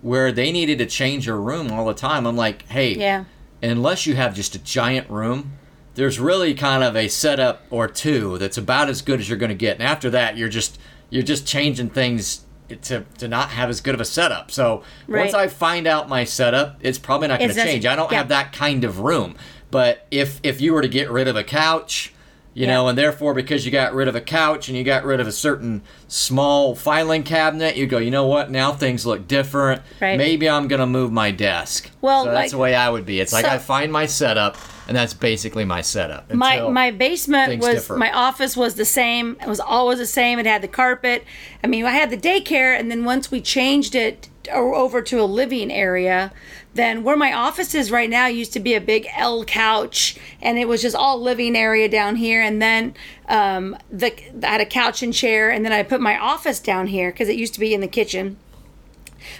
where 0.02 0.30
they 0.30 0.52
needed 0.52 0.78
to 0.78 0.86
change 0.86 1.26
their 1.26 1.40
room 1.40 1.72
all 1.72 1.84
the 1.86 1.94
time. 1.94 2.26
I'm 2.26 2.36
like, 2.36 2.62
hey, 2.68 2.94
Yeah. 2.94 3.24
unless 3.60 4.06
you 4.06 4.14
have 4.14 4.36
just 4.36 4.54
a 4.54 4.60
giant 4.60 5.10
room, 5.10 5.58
there's 5.94 6.20
really 6.20 6.54
kind 6.54 6.84
of 6.84 6.94
a 6.96 7.08
setup 7.08 7.62
or 7.70 7.88
two 7.88 8.38
that's 8.38 8.56
about 8.56 8.88
as 8.88 9.02
good 9.02 9.18
as 9.18 9.28
you're 9.28 9.36
going 9.36 9.50
to 9.50 9.54
get. 9.56 9.74
And 9.78 9.82
after 9.82 10.08
that, 10.10 10.36
you're 10.36 10.48
just 10.48 10.78
you're 11.10 11.24
just 11.24 11.44
changing 11.44 11.90
things 11.90 12.42
to, 12.76 13.04
to 13.18 13.28
not 13.28 13.50
have 13.50 13.68
as 13.70 13.80
good 13.80 13.94
of 13.94 14.00
a 14.00 14.04
setup. 14.04 14.50
So 14.50 14.82
once 15.08 15.34
I 15.34 15.48
find 15.48 15.86
out 15.86 16.08
my 16.08 16.24
setup, 16.24 16.78
it's 16.80 16.98
probably 16.98 17.28
not 17.28 17.38
going 17.38 17.50
to 17.50 17.56
change. 17.62 17.86
I 17.86 17.96
don't 17.96 18.10
yeah. 18.10 18.18
have 18.18 18.28
that 18.28 18.52
kind 18.52 18.84
of 18.84 19.00
room. 19.00 19.36
But 19.70 20.06
if 20.10 20.38
if 20.42 20.60
you 20.60 20.74
were 20.74 20.82
to 20.82 20.88
get 20.88 21.10
rid 21.10 21.28
of 21.28 21.36
a 21.36 21.42
couch, 21.44 22.12
you 22.54 22.66
Yeah. 22.66 22.74
know, 22.74 22.88
and 22.88 22.98
therefore 22.98 23.32
because 23.32 23.64
you 23.64 23.72
got 23.72 23.94
rid 23.94 24.06
of 24.08 24.14
a 24.14 24.20
couch 24.20 24.68
and 24.68 24.76
you 24.76 24.84
got 24.84 25.04
rid 25.04 25.20
of 25.20 25.26
a 25.26 25.32
certain 25.32 25.80
small 26.08 26.74
filing 26.74 27.22
cabinet, 27.22 27.76
you 27.76 27.86
go, 27.86 27.96
you 27.98 28.10
know 28.10 28.26
what? 28.26 28.50
Now 28.50 28.72
things 28.72 29.06
look 29.06 29.26
different. 29.26 29.80
Right. 30.00 30.18
Maybe 30.18 30.48
I'm 30.50 30.68
gonna 30.68 30.86
move 30.86 31.10
my 31.10 31.30
desk. 31.30 31.90
Well, 32.02 32.24
so 32.24 32.30
that's 32.30 32.36
like- 32.36 32.50
the 32.50 32.58
way 32.58 32.74
I 32.74 32.90
would 32.90 33.06
be. 33.06 33.20
It's 33.20 33.32
like 33.32 33.46
So- 33.46 33.52
I 33.52 33.58
find 33.58 33.90
my 33.90 34.04
setup, 34.04 34.56
and 34.88 34.96
that's 34.96 35.14
basically 35.14 35.64
my 35.64 35.80
setup. 35.80 36.32
my 36.32 36.68
my 36.68 36.90
basement 36.90 37.60
was 37.60 37.74
differ. 37.74 37.96
my 37.96 38.12
office 38.12 38.56
was 38.56 38.74
the 38.74 38.84
same. 38.84 39.36
It 39.40 39.48
was 39.48 39.60
always 39.60 39.98
the 39.98 40.06
same. 40.06 40.38
It 40.38 40.46
had 40.46 40.62
the 40.62 40.68
carpet. 40.68 41.24
I 41.62 41.66
mean 41.66 41.84
i 41.84 41.90
had 41.90 42.10
the 42.10 42.16
daycare 42.16 42.78
and 42.78 42.90
then 42.90 43.04
once 43.04 43.30
we 43.30 43.40
changed 43.40 43.94
it 43.94 44.28
over 44.52 45.00
to 45.00 45.20
a 45.20 45.24
living 45.24 45.70
area 45.70 46.32
then 46.74 47.04
where 47.04 47.16
my 47.16 47.32
office 47.32 47.74
is 47.74 47.90
right 47.90 48.08
now 48.08 48.26
used 48.26 48.52
to 48.52 48.60
be 48.60 48.74
a 48.74 48.80
big 48.80 49.06
l 49.14 49.44
couch 49.44 50.16
and 50.40 50.58
it 50.58 50.66
was 50.66 50.82
just 50.82 50.96
all 50.96 51.20
living 51.20 51.54
area 51.54 51.88
down 51.88 52.16
here. 52.16 52.40
And 52.40 52.60
then 52.60 52.94
um, 53.28 53.76
the 53.90 54.12
i 54.44 54.52
had 54.52 54.60
a 54.60 54.66
couch 54.66 55.02
and 55.02 55.12
chair 55.12 55.50
and 55.50 55.64
then 55.64 55.72
i 55.72 55.82
put 55.82 56.00
my 56.00 56.18
office 56.18 56.60
down 56.60 56.88
here 56.88 57.10
because 57.10 57.28
it 57.28 57.36
used 57.36 57.54
to 57.54 57.60
be 57.60 57.74
in 57.74 57.80
the 57.80 57.88
kitchen 57.88 58.36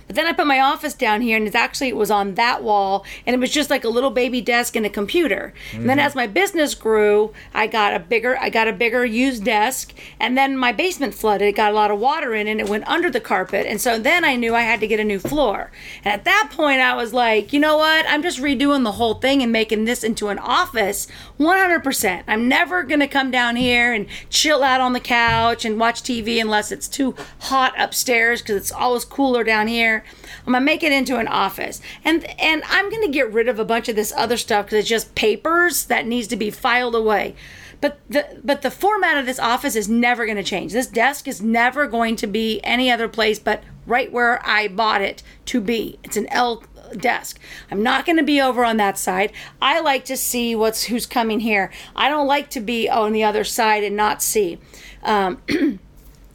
but 0.07 0.17
then 0.17 0.27
I 0.27 0.33
put 0.33 0.47
my 0.47 0.61
office 0.61 0.95
down 0.95 1.21
here, 1.21 1.37
and 1.37 1.47
it's 1.47 1.57
actually 1.57 1.89
it 1.89 1.97
was 1.97 2.11
on 2.11 2.35
that 2.35 2.63
wall, 2.63 3.05
and 3.27 3.35
it 3.35 3.39
was 3.39 3.51
just 3.51 3.71
like 3.71 3.85
a 3.85 3.89
little 3.89 4.11
baby 4.11 4.41
desk 4.41 4.77
and 4.77 4.87
a 4.87 4.91
computer. 4.91 5.55
And 5.73 5.89
then 5.89 5.99
mm-hmm. 5.99 6.07
as 6.07 6.15
my 6.15 6.27
business 6.27 6.75
grew, 6.75 7.33
I 7.55 7.67
got 7.67 7.95
a 7.95 7.99
bigger 7.99 8.39
I 8.39 8.51
got 8.51 8.69
a 8.69 8.73
bigger 8.73 9.05
used 9.05 9.45
desk, 9.45 9.93
and 10.21 10.37
then 10.37 10.57
my 10.57 10.73
basement 10.73 11.15
flooded. 11.15 11.49
It 11.49 11.57
got 11.57 11.73
a 11.73 11.75
lot 11.75 11.91
of 11.91 11.99
water 11.99 12.35
in, 12.35 12.47
and 12.47 12.61
it 12.61 12.69
went 12.69 12.87
under 12.89 13.11
the 13.11 13.21
carpet. 13.21 13.67
And 13.67 13.81
so 13.81 13.99
then 13.99 14.25
I 14.25 14.37
knew 14.37 14.55
I 14.55 14.63
had 14.63 14.81
to 14.81 14.87
get 14.87 15.01
a 15.01 15.05
new 15.05 15.19
floor. 15.19 15.71
And 16.05 16.13
at 16.13 16.25
that 16.25 16.51
point, 16.53 16.81
I 16.81 16.95
was 16.95 17.13
like, 17.13 17.53
you 17.53 17.61
know 17.61 17.77
what? 17.77 18.07
I'm 18.09 18.23
just 18.23 18.41
redoing 18.41 18.85
the 18.85 18.93
whole 18.93 19.15
thing 19.15 19.43
and 19.43 19.53
making 19.53 19.85
this 19.85 20.05
into 20.05 20.29
an 20.29 20.39
office, 20.39 21.07
100%. 21.39 22.25
I'm 22.27 22.49
never 22.49 22.83
gonna 22.83 23.09
come 23.09 23.31
down 23.31 23.57
here 23.57 23.93
and 23.93 24.07
chill 24.31 24.63
out 24.63 24.81
on 24.81 24.93
the 24.93 25.01
couch 25.01 25.65
and 25.65 25.79
watch 25.79 26.03
TV 26.03 26.41
unless 26.41 26.73
it's 26.73 26.89
too 26.89 27.15
hot 27.41 27.75
upstairs 27.79 28.43
because 28.43 28.57
it's 28.57 28.73
always 28.73 29.05
cooler 29.05 29.45
down 29.45 29.67
here. 29.67 29.72
I'm 29.81 30.53
gonna 30.53 30.65
make 30.65 30.83
it 30.83 30.93
into 30.93 31.17
an 31.19 31.29
office, 31.29 31.81
and 32.05 32.25
and 32.41 32.63
I'm 32.69 32.91
gonna 32.91 33.09
get 33.09 33.33
rid 33.33 33.49
of 33.49 33.59
a 33.59 33.65
bunch 33.65 33.89
of 33.89 33.97
this 33.97 34.13
other 34.17 34.37
stuff 34.37 34.67
because 34.67 34.81
it's 34.81 34.89
just 34.89 35.15
papers 35.15 35.85
that 35.87 36.07
needs 36.07 36.29
to 36.29 36.37
be 36.37 36.51
filed 36.51 36.95
away. 36.95 37.35
But 37.81 37.99
the 38.09 38.41
but 38.45 38.63
the 38.63 38.71
format 38.71 39.19
of 39.19 39.27
this 39.27 39.41
office 39.41 39.75
is 39.75 39.89
never 39.89 40.27
to 40.27 40.43
change. 40.43 40.73
This 40.73 40.87
desk 40.87 41.27
is 41.27 41.43
never 41.43 41.87
going 41.87 42.15
to 42.17 42.27
be 42.27 42.61
any 42.63 42.91
other 42.91 43.09
place 43.09 43.39
but 43.39 43.63
right 43.87 44.13
where 44.13 44.41
I 44.47 44.69
bought 44.69 45.03
it 45.03 45.23
to 45.47 45.61
be. 45.61 45.99
It's 46.05 46.17
an 46.17 46.29
L 46.29 46.63
desk. 46.97 47.41
I'm 47.71 47.83
not 47.83 48.07
going 48.07 48.19
to 48.19 48.23
be 48.23 48.41
over 48.41 48.65
on 48.65 48.77
that 48.77 48.99
side. 48.99 49.33
I 49.61 49.81
like 49.81 50.05
to 50.07 50.17
see 50.17 50.55
what's 50.55 50.85
who's 50.85 51.07
coming 51.07 51.41
here. 51.41 51.71
I 51.97 52.09
don't 52.09 52.27
like 52.27 52.51
to 52.51 52.61
be 52.61 52.89
on 52.89 53.13
the 53.13 53.25
other 53.25 53.45
side 53.45 53.85
and 53.85 53.97
not 53.97 54.23
see. 54.23 54.59
Um, 55.03 55.43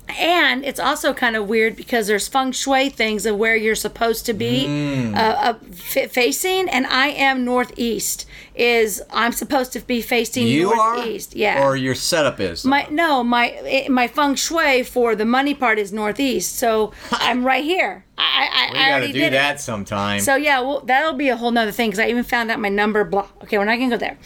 and 0.10 0.64
it's 0.66 0.80
also 0.80 1.14
kind 1.14 1.36
of 1.36 1.48
weird 1.50 1.76
because 1.76 2.08
there's 2.08 2.28
feng 2.28 2.52
shui 2.52 2.90
things 2.90 3.26
of 3.26 3.38
where 3.38 3.56
you're 3.56 3.76
supposed 3.76 4.26
to 4.26 4.34
be 4.34 4.66
Mm. 4.68 5.16
uh, 5.16 5.20
uh, 5.20 5.54
f- 5.72 6.12
facing, 6.12 6.70
and 6.70 6.86
I 6.88 7.08
am 7.10 7.44
northeast. 7.46 8.26
Is 8.56 9.04
I'm 9.12 9.34
supposed 9.34 9.72
to 9.74 9.80
be 9.82 10.02
facing 10.02 10.48
you 10.48 10.72
are, 10.72 10.96
northeast? 10.96 11.36
Yeah. 11.36 11.64
or 11.64 11.76
your 11.76 11.94
setup 11.94 12.40
is. 12.40 12.66
my 12.66 12.88
no, 12.90 13.24
my 13.24 13.50
it, 13.50 13.92
my 13.92 14.08
feng 14.08 14.34
shui 14.36 14.82
for 14.84 15.16
the 15.16 15.26
money 15.26 15.54
part 15.54 15.78
is 15.78 15.94
northeast, 15.94 16.56
so 16.56 16.92
I'm 17.12 17.44
right 17.46 17.64
here. 17.64 18.04
I 18.18 18.24
I, 18.52 18.74
we 18.74 18.80
I 18.80 18.82
got 18.90 18.92
already 18.94 19.14
to 19.14 19.20
do 19.26 19.30
that 19.32 19.56
It. 19.56 19.60
sometime. 19.62 20.20
So 20.22 20.36
yeah, 20.36 20.60
well 20.62 20.80
that'll 20.82 21.14
be 21.14 21.30
a 21.30 21.38
whole 21.38 21.52
nother 21.52 21.72
thing 21.72 21.90
because 21.92 22.00
I 22.00 22.08
even 22.10 22.24
found 22.24 22.50
out 22.50 22.60
my 22.60 22.70
number. 22.70 23.04
block. 23.04 23.32
Okay, 23.44 23.58
we're 23.60 23.66
not 23.66 23.78
gonna 23.78 23.90
go 23.92 23.98
there. 23.98 24.18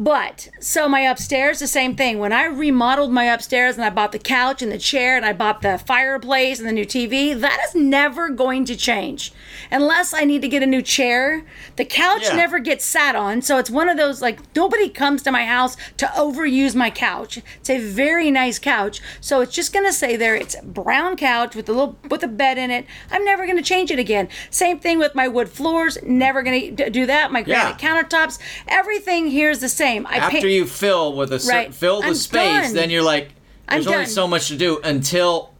But 0.00 0.48
so 0.58 0.88
my 0.88 1.00
upstairs, 1.00 1.60
the 1.60 1.66
same 1.68 1.94
thing. 1.94 2.18
When 2.18 2.32
I 2.32 2.46
remodeled 2.46 3.12
my 3.12 3.24
upstairs 3.24 3.76
and 3.76 3.84
I 3.84 3.90
bought 3.90 4.10
the 4.12 4.18
couch 4.18 4.60
and 4.62 4.72
the 4.72 4.78
chair 4.78 5.16
and 5.16 5.24
I 5.24 5.32
bought 5.32 5.62
the 5.62 5.78
fireplace 5.78 6.58
and 6.58 6.66
the 6.68 6.72
new 6.72 6.84
TV, 6.86 7.38
that 7.38 7.60
is 7.68 7.74
never 7.74 8.28
going 8.30 8.64
to 8.64 8.76
change 8.76 9.32
unless 9.70 10.12
I 10.12 10.24
need 10.24 10.42
to 10.42 10.48
get 10.48 10.62
a 10.62 10.66
new 10.66 10.82
chair. 10.82 11.44
The 11.76 11.84
couch 11.84 12.22
Yeah. 12.24 12.36
never 12.36 12.58
gets 12.58 12.84
sat 12.84 13.14
on, 13.14 13.42
so 13.42 13.58
it's 13.58 13.70
one 13.70 13.88
of 13.88 13.96
those 13.96 14.20
like 14.22 14.40
nobody 14.56 14.88
comes 14.88 15.22
to 15.22 15.30
my 15.30 15.44
house 15.44 15.76
to 15.98 16.06
overuse 16.06 16.74
my 16.74 16.90
couch. 16.90 17.38
It's 17.60 17.70
a 17.70 17.78
very 17.78 18.30
nice 18.30 18.58
couch, 18.58 19.00
so 19.20 19.40
it's 19.40 19.54
just 19.54 19.72
gonna 19.72 19.92
stay 19.92 20.16
there. 20.16 20.34
It's 20.34 20.56
brown 20.64 21.16
couch 21.16 21.54
with 21.54 21.68
a 21.68 21.72
little 21.72 21.96
with 22.08 22.24
a 22.24 22.28
bed 22.28 22.58
in 22.58 22.70
it. 22.70 22.86
I'm 23.10 23.24
never 23.24 23.46
gonna 23.46 23.62
change 23.62 23.90
it 23.90 23.98
again. 23.98 24.28
Same 24.50 24.80
thing 24.80 24.98
with 24.98 25.14
my 25.14 25.28
wood 25.28 25.48
floors. 25.50 25.98
Never 26.02 26.42
gonna 26.42 26.70
do 26.90 27.06
that. 27.06 27.30
My 27.30 27.42
granite 27.42 27.78
countertops. 27.78 28.38
Everything 28.66 29.28
here 29.28 29.50
is 29.50 29.60
the 29.60 29.68
same. 29.68 29.81
I 29.82 30.16
After 30.16 30.30
paint- 30.40 30.44
you 30.52 30.66
fill 30.66 31.14
with 31.14 31.32
a 31.32 31.40
cer- 31.40 31.50
Right. 31.52 31.74
fill 31.74 32.00
the 32.00 32.08
I'm 32.08 32.14
space, 32.14 32.66
done. 32.68 32.74
then 32.74 32.90
you're 32.90 33.02
like, 33.02 33.30
there's 33.68 33.86
I'm 33.86 33.92
only 33.94 34.04
done. 34.06 34.12
so 34.12 34.28
much 34.28 34.48
to 34.48 34.56
do 34.56 34.80
until 34.84 35.50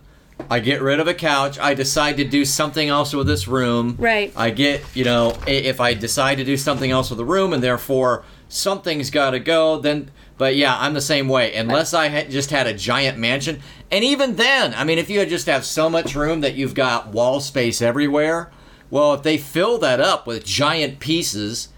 I 0.51 0.61
get 0.61 0.81
rid 0.83 1.01
of 1.01 1.07
a 1.09 1.15
couch. 1.15 1.59
I 1.59 1.75
decide 1.75 2.17
to 2.19 2.25
do 2.25 2.45
something 2.45 2.89
else 2.89 3.13
with 3.15 3.27
this 3.27 3.47
room. 3.49 3.97
Right. 3.99 4.33
I 4.37 4.51
get, 4.51 4.83
you 4.95 5.05
know, 5.05 5.37
if 5.47 5.81
I 5.81 5.95
decide 5.95 6.39
to 6.39 6.45
do 6.45 6.57
something 6.57 6.91
else 6.91 7.11
with 7.11 7.19
the 7.19 7.25
room, 7.25 7.53
and 7.53 7.63
therefore 7.63 8.25
something's 8.49 9.11
got 9.11 9.31
to 9.31 9.39
go, 9.41 9.79
then. 9.79 10.11
But 10.39 10.57
yeah, 10.57 10.77
I'm 10.79 10.95
the 10.95 11.01
same 11.01 11.29
way. 11.29 11.55
Unless 11.55 11.95
I 11.95 12.09
had 12.09 12.31
just 12.31 12.51
had 12.51 12.67
a 12.67 12.75
giant 12.75 13.19
mansion, 13.19 13.61
and 13.91 14.03
even 14.03 14.37
then, 14.37 14.75
I 14.77 14.83
mean, 14.85 14.99
if 14.99 15.09
you 15.11 15.25
just 15.27 15.47
have 15.47 15.65
so 15.65 15.89
much 15.89 16.15
room 16.17 16.41
that 16.41 16.55
you've 16.55 16.75
got 16.75 17.09
wall 17.09 17.41
space 17.41 17.81
everywhere, 17.83 18.51
Well, 18.91 19.15
if 19.15 19.23
they 19.23 19.39
fill 19.39 19.79
that 19.79 20.01
up 20.01 20.27
with 20.27 20.45
giant 20.45 20.99
pieces, 21.01 21.69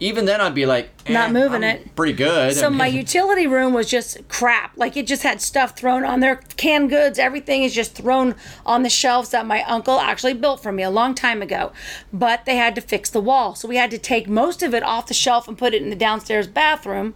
even 0.00 0.24
then 0.24 0.40
I'd 0.40 0.54
be 0.54 0.66
like, 0.66 0.90
Not 1.08 1.30
eh, 1.30 1.32
moving 1.32 1.64
I'm 1.64 1.76
it. 1.76 1.94
Pretty 1.96 2.14
good. 2.14 2.54
So 2.54 2.66
I 2.66 2.70
my 2.70 2.86
utility 2.86 3.46
room 3.46 3.72
was 3.72 3.88
just 3.88 4.28
crap. 4.28 4.76
Like 4.76 4.96
it 4.96 5.06
just 5.06 5.22
had 5.22 5.40
stuff 5.40 5.76
thrown 5.76 6.04
on 6.04 6.20
there, 6.20 6.36
canned 6.56 6.90
goods, 6.90 7.18
everything 7.18 7.62
is 7.62 7.74
just 7.74 7.94
thrown 7.94 8.34
on 8.66 8.82
the 8.82 8.90
shelves 8.90 9.30
that 9.30 9.46
my 9.46 9.62
uncle 9.64 10.00
actually 10.00 10.34
built 10.34 10.62
for 10.62 10.72
me 10.72 10.82
a 10.82 10.90
long 10.90 11.14
time 11.14 11.42
ago. 11.42 11.72
But 12.12 12.44
they 12.44 12.56
had 12.56 12.74
to 12.74 12.80
fix 12.80 13.10
the 13.10 13.20
wall. 13.20 13.54
So 13.54 13.68
we 13.68 13.76
had 13.76 13.90
to 13.92 13.98
take 13.98 14.28
most 14.28 14.62
of 14.62 14.74
it 14.74 14.82
off 14.82 15.06
the 15.06 15.14
shelf 15.14 15.46
and 15.46 15.56
put 15.56 15.74
it 15.74 15.82
in 15.82 15.90
the 15.90 15.96
downstairs 15.96 16.46
bathroom. 16.46 17.14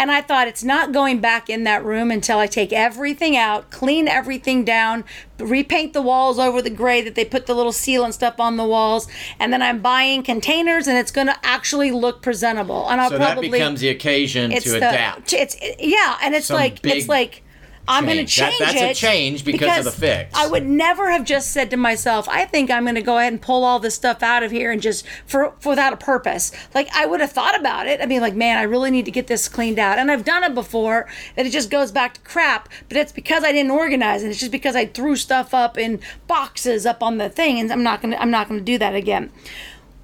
And 0.00 0.10
I 0.10 0.22
thought 0.22 0.48
it's 0.48 0.64
not 0.64 0.92
going 0.92 1.20
back 1.20 1.50
in 1.50 1.64
that 1.64 1.84
room 1.84 2.10
until 2.10 2.38
I 2.38 2.46
take 2.46 2.72
everything 2.72 3.36
out, 3.36 3.70
clean 3.70 4.08
everything 4.08 4.64
down, 4.64 5.04
repaint 5.38 5.92
the 5.92 6.00
walls 6.00 6.38
over 6.38 6.62
the 6.62 6.70
gray 6.70 7.02
that 7.02 7.16
they 7.16 7.24
put 7.26 7.44
the 7.44 7.52
little 7.52 7.70
seal 7.70 8.02
and 8.02 8.14
stuff 8.14 8.40
on 8.40 8.56
the 8.56 8.64
walls, 8.64 9.08
and 9.38 9.52
then 9.52 9.60
I'm 9.60 9.80
buying 9.82 10.22
containers 10.22 10.86
and 10.86 10.96
it's 10.96 11.10
going 11.10 11.26
to 11.26 11.36
actually 11.42 11.90
look 11.90 12.22
presentable. 12.22 12.88
And 12.88 12.98
I'll 12.98 13.10
so 13.10 13.18
that 13.18 13.32
probably 13.32 13.50
becomes 13.50 13.80
the 13.80 13.90
occasion 13.90 14.50
to 14.50 14.70
the, 14.70 14.78
adapt. 14.78 15.34
It's 15.34 15.54
yeah, 15.78 16.16
and 16.22 16.34
it's 16.34 16.46
Some 16.46 16.56
like 16.56 16.80
big 16.80 16.96
it's 16.96 17.08
like 17.08 17.42
I'm 17.90 18.04
going 18.04 18.18
to 18.18 18.24
change. 18.24 18.58
That- 18.58 18.72
that's 18.72 18.80
a 18.80 18.90
it. 18.90 18.96
change 18.96 19.44
because 19.44 19.78
of 19.78 19.84
the 19.84 20.00
fix. 20.00 20.34
I 20.34 20.46
would 20.46 20.66
never 20.66 21.10
have 21.10 21.24
just 21.24 21.50
said 21.52 21.70
to 21.70 21.76
myself, 21.76 22.28
I 22.28 22.44
think 22.44 22.70
I'm 22.70 22.84
going 22.84 22.94
to 22.94 23.02
go 23.02 23.18
ahead 23.18 23.32
and 23.32 23.42
pull 23.42 23.64
all 23.64 23.78
this 23.78 23.94
stuff 23.94 24.22
out 24.22 24.42
of 24.42 24.50
here 24.50 24.70
and 24.70 24.80
just 24.80 25.06
for, 25.26 25.52
for 25.58 25.70
without 25.70 25.92
a 25.92 25.96
purpose. 25.96 26.52
Like 26.74 26.88
I 26.94 27.06
would 27.06 27.20
have 27.20 27.32
thought 27.32 27.58
about 27.58 27.86
it. 27.86 28.00
I 28.00 28.06
mean, 28.06 28.20
like 28.20 28.34
man, 28.34 28.58
I 28.58 28.62
really 28.62 28.90
need 28.90 29.04
to 29.04 29.10
get 29.10 29.26
this 29.26 29.48
cleaned 29.48 29.78
out, 29.78 29.98
and 29.98 30.10
I've 30.10 30.24
done 30.24 30.44
it 30.44 30.54
before, 30.54 31.08
and 31.36 31.46
it 31.46 31.50
just 31.50 31.70
goes 31.70 31.92
back 31.92 32.14
to 32.14 32.20
crap. 32.20 32.68
But 32.88 32.96
it's 32.96 33.12
because 33.12 33.44
I 33.44 33.52
didn't 33.52 33.72
organize, 33.72 34.22
and 34.22 34.30
it's 34.30 34.40
just 34.40 34.52
because 34.52 34.76
I 34.76 34.86
threw 34.86 35.16
stuff 35.16 35.54
up 35.54 35.78
in 35.78 36.00
boxes 36.26 36.86
up 36.86 37.02
on 37.02 37.18
the 37.18 37.28
thing, 37.28 37.58
and 37.58 37.72
I'm 37.72 37.82
not 37.82 38.02
gonna 38.02 38.16
I'm 38.16 38.30
not 38.30 38.48
gonna 38.48 38.60
do 38.60 38.78
that 38.78 38.94
again 38.94 39.30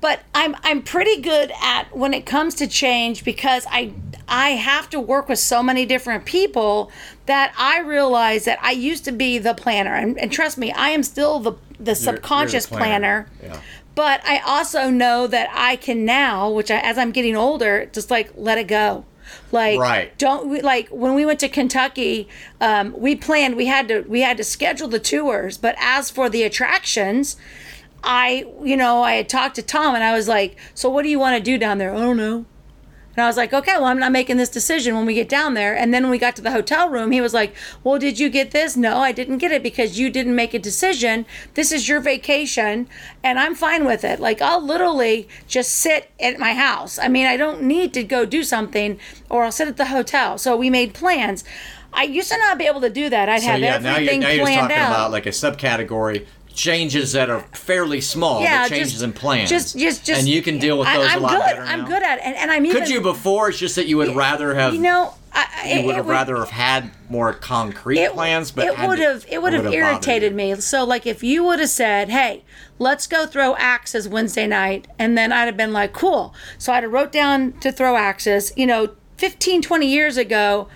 but 0.07 0.21
I'm 0.37 0.55
I'm 0.63 0.83
pretty 0.83 1.21
good 1.21 1.51
at 1.61 1.97
when 1.97 2.15
it 2.15 2.27
comes 2.27 2.55
to 2.57 2.69
change 2.69 3.25
because 3.25 3.67
I 3.69 3.93
I 4.29 4.51
have 4.51 4.89
to 4.91 5.01
work 5.01 5.29
with 5.29 5.41
so 5.41 5.65
many 5.65 5.85
different 5.85 6.25
people 6.25 6.93
that 7.27 7.53
I 7.59 7.81
realize 7.81 8.45
that 8.45 8.61
I 8.63 8.71
used 8.71 9.05
to 9.07 9.11
be 9.13 9.39
the 9.39 9.53
planner 9.53 9.97
and, 9.97 10.17
and 10.17 10.31
trust 10.31 10.59
me 10.59 10.71
I 10.71 10.91
am 10.91 11.03
still 11.03 11.41
the 11.41 11.55
the 11.81 11.97
subconscious 11.97 12.69
planner. 12.69 13.29
Yeah. 13.43 13.61
But 13.97 14.21
I 14.25 14.39
also 14.47 14.91
know 14.91 15.27
that 15.27 15.49
I 15.53 15.75
can 15.75 16.05
now, 16.05 16.51
which 16.51 16.71
I, 16.71 16.79
as 16.79 16.99
I'm 16.99 17.11
getting 17.11 17.35
older, 17.35 17.87
just 17.93 18.09
like 18.09 18.31
let 18.37 18.59
it 18.59 18.69
go. 18.69 19.05
Like 19.51 19.81
Right. 19.81 20.17
don't 20.19 20.49
we, 20.49 20.61
like 20.61 20.89
when 20.91 21.15
we 21.15 21.27
went 21.27 21.41
to 21.41 21.49
Kentucky, 21.49 22.29
um, 22.61 22.95
we 22.97 23.17
planned 23.17 23.57
we 23.57 23.67
had 23.67 23.89
to 23.89 24.03
we 24.03 24.21
had 24.21 24.37
to 24.37 24.45
schedule 24.45 24.87
the 24.87 25.01
tours, 25.01 25.59
but 25.59 25.75
as 25.81 26.13
for 26.13 26.31
the 26.31 26.45
attractions, 26.45 27.37
I, 28.07 28.47
you 28.63 28.77
know, 28.77 29.03
I 29.03 29.15
had 29.15 29.29
talked 29.29 29.57
to 29.57 29.63
Tom 29.63 29.95
and 29.95 30.05
I 30.05 30.15
was 30.15 30.29
like, 30.29 30.57
so 30.75 30.89
what 30.89 31.03
do 31.03 31.09
you 31.09 31.19
want 31.19 31.37
to 31.37 31.43
do 31.43 31.59
down 31.59 31.79
there? 31.79 31.93
I 31.93 31.99
don't 31.99 32.17
know. 32.17 32.47
And 33.17 33.25
I 33.25 33.29
was 33.29 33.39
like, 33.39 33.55
okay, 33.55 33.73
well, 33.77 33.87
I'm 33.87 33.99
not 33.99 34.13
making 34.13 34.37
this 34.37 34.51
decision 34.51 34.95
when 34.95 35.07
we 35.07 35.15
get 35.15 35.27
down 35.29 35.55
there. 35.55 35.75
And 35.75 35.93
then 35.93 36.03
when 36.03 36.11
we 36.11 36.19
got 36.19 36.37
to 36.37 36.43
the 36.43 36.51
hotel 36.51 36.91
room, 36.91 37.13
he 37.13 37.23
was 37.23 37.33
like, 37.33 37.55
well, 37.83 37.99
did 37.99 38.19
you 38.19 38.29
get 38.29 38.51
this? 38.51 38.77
No, 38.77 38.99
I 38.99 39.11
didn't 39.11 39.39
get 39.39 39.53
it 39.53 39.63
because 39.63 39.99
you 39.99 40.11
didn't 40.11 40.37
make 40.37 40.53
a 40.53 40.59
decision. 40.59 41.25
This 41.55 41.73
is 41.73 41.89
your 41.89 42.01
vacation, 42.01 42.89
and 43.25 43.39
I'm 43.39 43.55
fine 43.55 43.87
with 43.87 44.05
it. 44.05 44.21
Like, 44.21 44.43
I'll 44.43 44.63
literally 44.63 45.29
just 45.49 45.73
sit 45.73 46.11
at 46.21 46.39
my 46.39 46.53
house. 46.53 46.99
I 46.99 47.09
mean, 47.09 47.25
I 47.25 47.39
don't 47.39 47.63
need 47.63 47.95
to 47.95 48.05
go 48.05 48.27
do 48.27 48.43
something, 48.43 49.01
or 49.31 49.45
I'll 49.45 49.53
sit 49.53 49.67
at 49.67 49.79
the 49.79 49.87
hotel. 49.87 50.37
So 50.37 50.55
we 50.55 50.69
made 50.69 50.93
plans. 50.93 51.43
I 51.95 52.03
used 52.03 52.31
to 52.31 52.37
not 52.37 52.59
be 52.59 52.67
able 52.67 52.83
to 52.83 52.91
do 52.91 53.09
that. 53.09 53.31
I'd 53.31 53.41
So 53.41 53.49
have 53.53 53.61
yeah, 53.61 53.79
now 53.79 53.97
you're, 53.97 54.19
now 54.19 54.29
you're 54.29 54.45
planned 54.45 54.61
talking 54.69 54.77
out. 54.77 54.91
about 54.91 55.11
like 55.13 55.25
a 55.25 55.31
subcategory 55.31 56.27
changes 56.57 57.13
that 57.13 57.31
are 57.31 57.41
fairly 57.53 58.01
small, 58.01 58.41
yeah, 58.43 58.67
changes 58.67 58.93
just, 58.93 59.05
in 59.05 59.13
plans. 59.13 59.49
Just, 59.51 59.79
just, 59.79 60.05
just, 60.05 60.19
and 60.21 60.29
you 60.29 60.43
can 60.43 60.59
deal 60.59 60.79
with 60.79 60.89
those 60.93 61.07
I'm 61.09 61.19
a 61.19 61.23
lot 61.23 61.33
good. 61.33 61.41
better 61.45 61.63
I'm 61.63 61.81
now. 61.83 61.87
good 61.87 62.03
at 62.03 62.19
it, 62.19 62.25
and, 62.25 62.35
and 62.37 62.51
I'm 62.51 62.67
even. 62.67 62.81
Could 62.81 62.89
you 62.89 63.01
before? 63.01 63.51
It's 63.51 63.59
just 63.59 63.77
that 63.77 63.87
you 63.87 63.99
would 63.99 64.17
rather 64.17 64.55
have 64.55 64.75
You 64.75 64.81
know, 64.81 65.15
I, 65.33 65.47
I- 65.65 65.73
you 65.75 65.87
would 65.87 65.97
have 65.97 66.09
rather 66.09 66.37
have 66.39 66.51
had 66.51 66.91
more 67.09 67.33
concrete 67.35 68.01
it, 68.01 68.13
plans, 68.13 68.51
but 68.51 68.67
it 68.67 68.89
would 68.89 68.99
have 68.99 69.25
it 69.31 69.41
would 69.41 69.53
have 69.53 69.73
irritated 69.73 70.35
me. 70.35 70.55
So 70.57 70.85
like 70.85 71.07
if 71.07 71.23
you 71.23 71.45
would 71.45 71.61
have 71.61 71.69
said, 71.69 72.09
"Hey, 72.09 72.43
let's 72.79 73.07
go 73.07 73.27
throw 73.27 73.55
axes 73.57 74.09
Wednesday 74.09 74.47
night," 74.47 74.89
and 74.99 75.17
then 75.17 75.33
I'd 75.33 75.45
have 75.45 75.57
been 75.57 75.73
like, 75.75 75.93
"Cool." 75.93 76.35
So 76.59 76.73
I'd 76.73 76.83
have 76.83 76.93
wrote 76.93 77.13
down 77.13 77.53
to 77.61 77.71
throw 77.71 77.97
axes. 77.97 78.53
You 78.57 78.67
know, 78.67 78.91
15, 79.19 79.63
20 79.63 79.87
years 79.87 80.17
ago. 80.17 80.69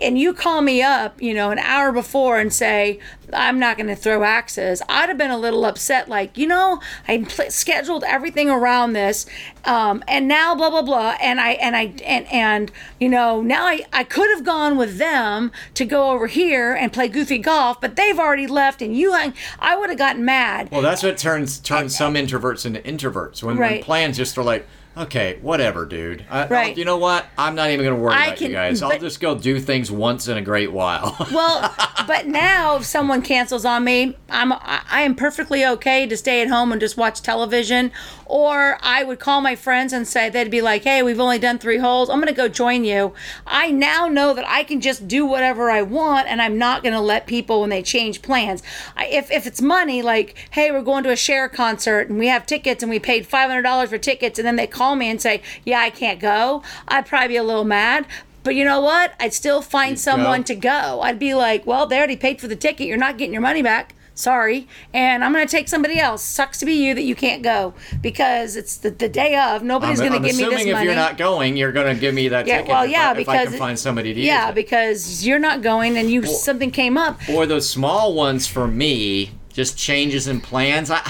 And 0.00 0.18
you 0.18 0.32
call 0.32 0.62
me 0.62 0.82
up, 0.82 1.20
you 1.20 1.34
know, 1.34 1.50
an 1.50 1.58
hour 1.58 1.92
before 1.92 2.38
and 2.38 2.52
say, 2.52 2.98
I'm 3.32 3.58
not 3.58 3.76
going 3.76 3.88
to 3.88 3.96
throw 3.96 4.24
axes. 4.24 4.82
I'd 4.88 5.08
have 5.08 5.18
been 5.18 5.30
a 5.30 5.38
little 5.38 5.64
upset, 5.64 6.08
like, 6.08 6.36
you 6.36 6.46
know, 6.46 6.80
I 7.06 7.18
pl- 7.18 7.50
scheduled 7.50 8.04
everything 8.04 8.50
around 8.50 8.92
this, 8.94 9.26
um, 9.64 10.02
and 10.08 10.26
now 10.26 10.54
blah 10.54 10.70
blah 10.70 10.82
blah, 10.82 11.16
and 11.20 11.40
I 11.40 11.50
and 11.52 11.76
I 11.76 11.92
and 12.04 12.26
and 12.32 12.72
you 12.98 13.08
know 13.08 13.40
now 13.42 13.66
I 13.66 13.84
I 13.92 14.04
could 14.04 14.28
have 14.34 14.44
gone 14.44 14.76
with 14.76 14.98
them 14.98 15.52
to 15.74 15.84
go 15.84 16.10
over 16.10 16.26
here 16.26 16.72
and 16.74 16.92
play 16.92 17.08
goofy 17.08 17.38
golf, 17.38 17.80
but 17.80 17.96
they've 17.96 18.18
already 18.18 18.46
left, 18.46 18.82
and 18.82 18.96
you 18.96 19.12
hung. 19.12 19.34
I 19.58 19.76
would 19.76 19.90
have 19.90 19.98
gotten 19.98 20.24
mad. 20.24 20.70
Well, 20.70 20.82
that's 20.82 21.02
what 21.02 21.18
turns 21.18 21.58
turns 21.58 21.96
some 21.96 22.14
introverts 22.14 22.64
into 22.64 22.80
introverts 22.80 23.42
when, 23.42 23.58
when 23.58 23.82
plans 23.82 24.16
just 24.16 24.36
are 24.38 24.42
like, 24.42 24.66
okay, 24.96 25.38
whatever, 25.40 25.86
dude. 25.86 26.24
I, 26.30 26.42
I'll- 26.42 26.48
Right. 26.48 26.76
you 26.76 26.84
know 26.84 26.96
what? 26.96 27.26
I'm 27.38 27.54
not 27.54 27.70
even 27.70 27.84
going 27.84 27.96
to 27.96 28.02
worry 28.02 28.14
I 28.14 28.26
about 28.26 28.38
can- 28.38 28.48
you 28.50 28.56
guys. 28.56 28.82
I'll 28.82 28.98
just 28.98 29.20
go 29.20 29.34
do 29.36 29.58
things 29.60 29.90
once 29.90 30.28
in 30.28 30.36
a 30.36 30.42
great 30.42 30.72
while. 30.72 31.16
Well, 31.32 31.74
but 32.06 32.26
now 32.26 32.76
if 32.76 32.84
someone 32.84 33.22
cancels 33.22 33.64
on 33.64 33.84
me, 33.84 34.16
I'm 34.28 34.52
I 34.52 35.02
am 35.02 35.14
perfectly 35.14 35.64
okay 35.64 36.06
to 36.06 36.16
stay 36.16 36.42
at 36.42 36.48
home 36.48 36.72
and 36.72 36.80
just 36.80 36.96
watch 36.96 37.22
television. 37.22 37.92
Or 38.26 38.78
I 38.82 39.02
would 39.04 39.18
call 39.20 39.40
my 39.40 39.54
friends 39.56 39.92
and 39.92 40.06
say 40.06 40.28
they'd 40.28 40.50
be 40.50 40.60
like, 40.60 40.82
"Hey, 40.84 41.02
we've 41.02 41.20
only 41.20 41.38
done 41.38 41.58
three 41.58 41.78
holes. 41.78 42.08
I'm 42.10 42.18
gonna 42.20 42.32
go 42.32 42.48
join 42.48 42.84
you." 42.84 43.12
I 43.46 43.70
now 43.70 44.06
know 44.08 44.34
that 44.34 44.44
I 44.48 44.64
can 44.64 44.80
just 44.80 45.06
do 45.08 45.24
whatever 45.26 45.70
I 45.70 45.82
want, 45.82 46.26
and 46.28 46.40
I'm 46.42 46.58
not 46.58 46.82
gonna 46.82 47.00
let 47.00 47.26
people 47.26 47.60
when 47.60 47.70
they 47.70 47.82
change 47.82 48.22
plans. 48.22 48.62
I, 48.96 49.06
if 49.06 49.30
if 49.30 49.46
it's 49.46 49.60
money, 49.62 50.02
like, 50.02 50.34
"Hey, 50.50 50.70
we're 50.72 50.82
going 50.82 51.04
to 51.04 51.10
a 51.10 51.16
Cher 51.16 51.48
concert 51.48 52.08
and 52.08 52.18
we 52.18 52.26
have 52.28 52.44
tickets 52.46 52.82
and 52.82 52.90
we 52.90 52.98
paid 52.98 53.26
five 53.26 53.48
hundred 53.50 53.62
dollars 53.62 53.90
for 53.90 53.98
tickets," 53.98 54.38
and 54.38 54.46
then 54.46 54.56
they 54.56 54.66
call 54.80 54.96
me 54.96 55.10
and 55.10 55.20
say, 55.20 55.42
"Yeah, 55.64 55.80
I 55.80 55.90
can't 55.90 56.18
go," 56.18 56.62
I'd 56.88 57.04
probably 57.04 57.28
be 57.28 57.36
a 57.36 57.42
little 57.42 57.64
mad. 57.64 58.06
But 58.42 58.54
you 58.54 58.64
know 58.64 58.80
what? 58.80 59.12
I'd 59.20 59.34
still 59.34 59.60
find 59.60 60.00
someone 60.00 60.40
go. 60.40 60.44
to 60.44 60.54
go. 60.54 61.00
I'd 61.02 61.18
be 61.18 61.34
like, 61.34 61.66
well, 61.66 61.86
they 61.86 61.98
already 61.98 62.16
paid 62.16 62.40
for 62.40 62.48
the 62.48 62.56
ticket. 62.56 62.86
You're 62.86 62.96
not 62.96 63.18
getting 63.18 63.34
your 63.34 63.42
money 63.42 63.60
back. 63.60 63.94
Sorry. 64.14 64.66
And 64.94 65.22
I'm 65.22 65.34
going 65.34 65.46
to 65.46 65.50
take 65.50 65.68
somebody 65.68 65.98
else. 65.98 66.22
Sucks 66.22 66.58
to 66.60 66.64
be 66.64 66.72
you 66.72 66.94
that 66.94 67.02
you 67.02 67.14
can't 67.14 67.42
go 67.42 67.74
because 68.00 68.56
it's 68.56 68.78
the, 68.78 68.90
the 68.90 69.10
day 69.10 69.36
of. 69.36 69.62
Nobody's 69.62 70.00
going 70.00 70.12
to 70.12 70.18
give 70.18 70.24
me 70.24 70.30
this 70.30 70.40
money. 70.40 70.54
assuming 70.54 70.74
if 70.74 70.82
you're 70.84 70.94
not 70.94 71.18
going, 71.18 71.56
you're 71.58 71.72
going 71.72 71.94
to 71.94 72.00
give 72.00 72.14
me 72.14 72.28
that 72.28 72.46
yeah, 72.46 72.58
ticket. 72.58 72.70
well, 72.70 72.86
yeah, 72.86 73.10
I, 73.10 73.14
because 73.14 73.42
if 73.42 73.48
I 73.48 73.50
can 73.50 73.58
find 73.58 73.78
somebody 73.78 74.14
to 74.14 74.20
yeah, 74.20 74.50
because 74.52 75.26
you're 75.26 75.38
not 75.38 75.60
going 75.60 75.98
and 75.98 76.10
you 76.10 76.24
something 76.24 76.70
came 76.70 76.96
up. 76.96 77.20
or 77.28 77.44
those 77.44 77.68
small 77.68 78.14
ones 78.14 78.46
for 78.46 78.66
me, 78.66 79.32
just 79.52 79.76
changes 79.76 80.26
in 80.26 80.40
plans. 80.40 80.90
I 80.90 81.02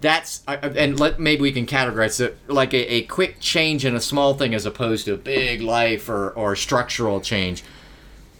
that's 0.00 0.42
and 0.46 1.00
let 1.00 1.18
maybe 1.18 1.42
we 1.42 1.52
can 1.52 1.66
categorize 1.66 2.20
it 2.20 2.36
like 2.48 2.74
a, 2.74 2.94
a 2.94 3.02
quick 3.02 3.40
change 3.40 3.84
in 3.84 3.94
a 3.94 4.00
small 4.00 4.34
thing 4.34 4.54
as 4.54 4.66
opposed 4.66 5.06
to 5.06 5.14
a 5.14 5.18
big 5.18 5.62
life 5.62 6.08
or 6.08 6.30
or 6.30 6.54
structural 6.54 7.20
change. 7.20 7.64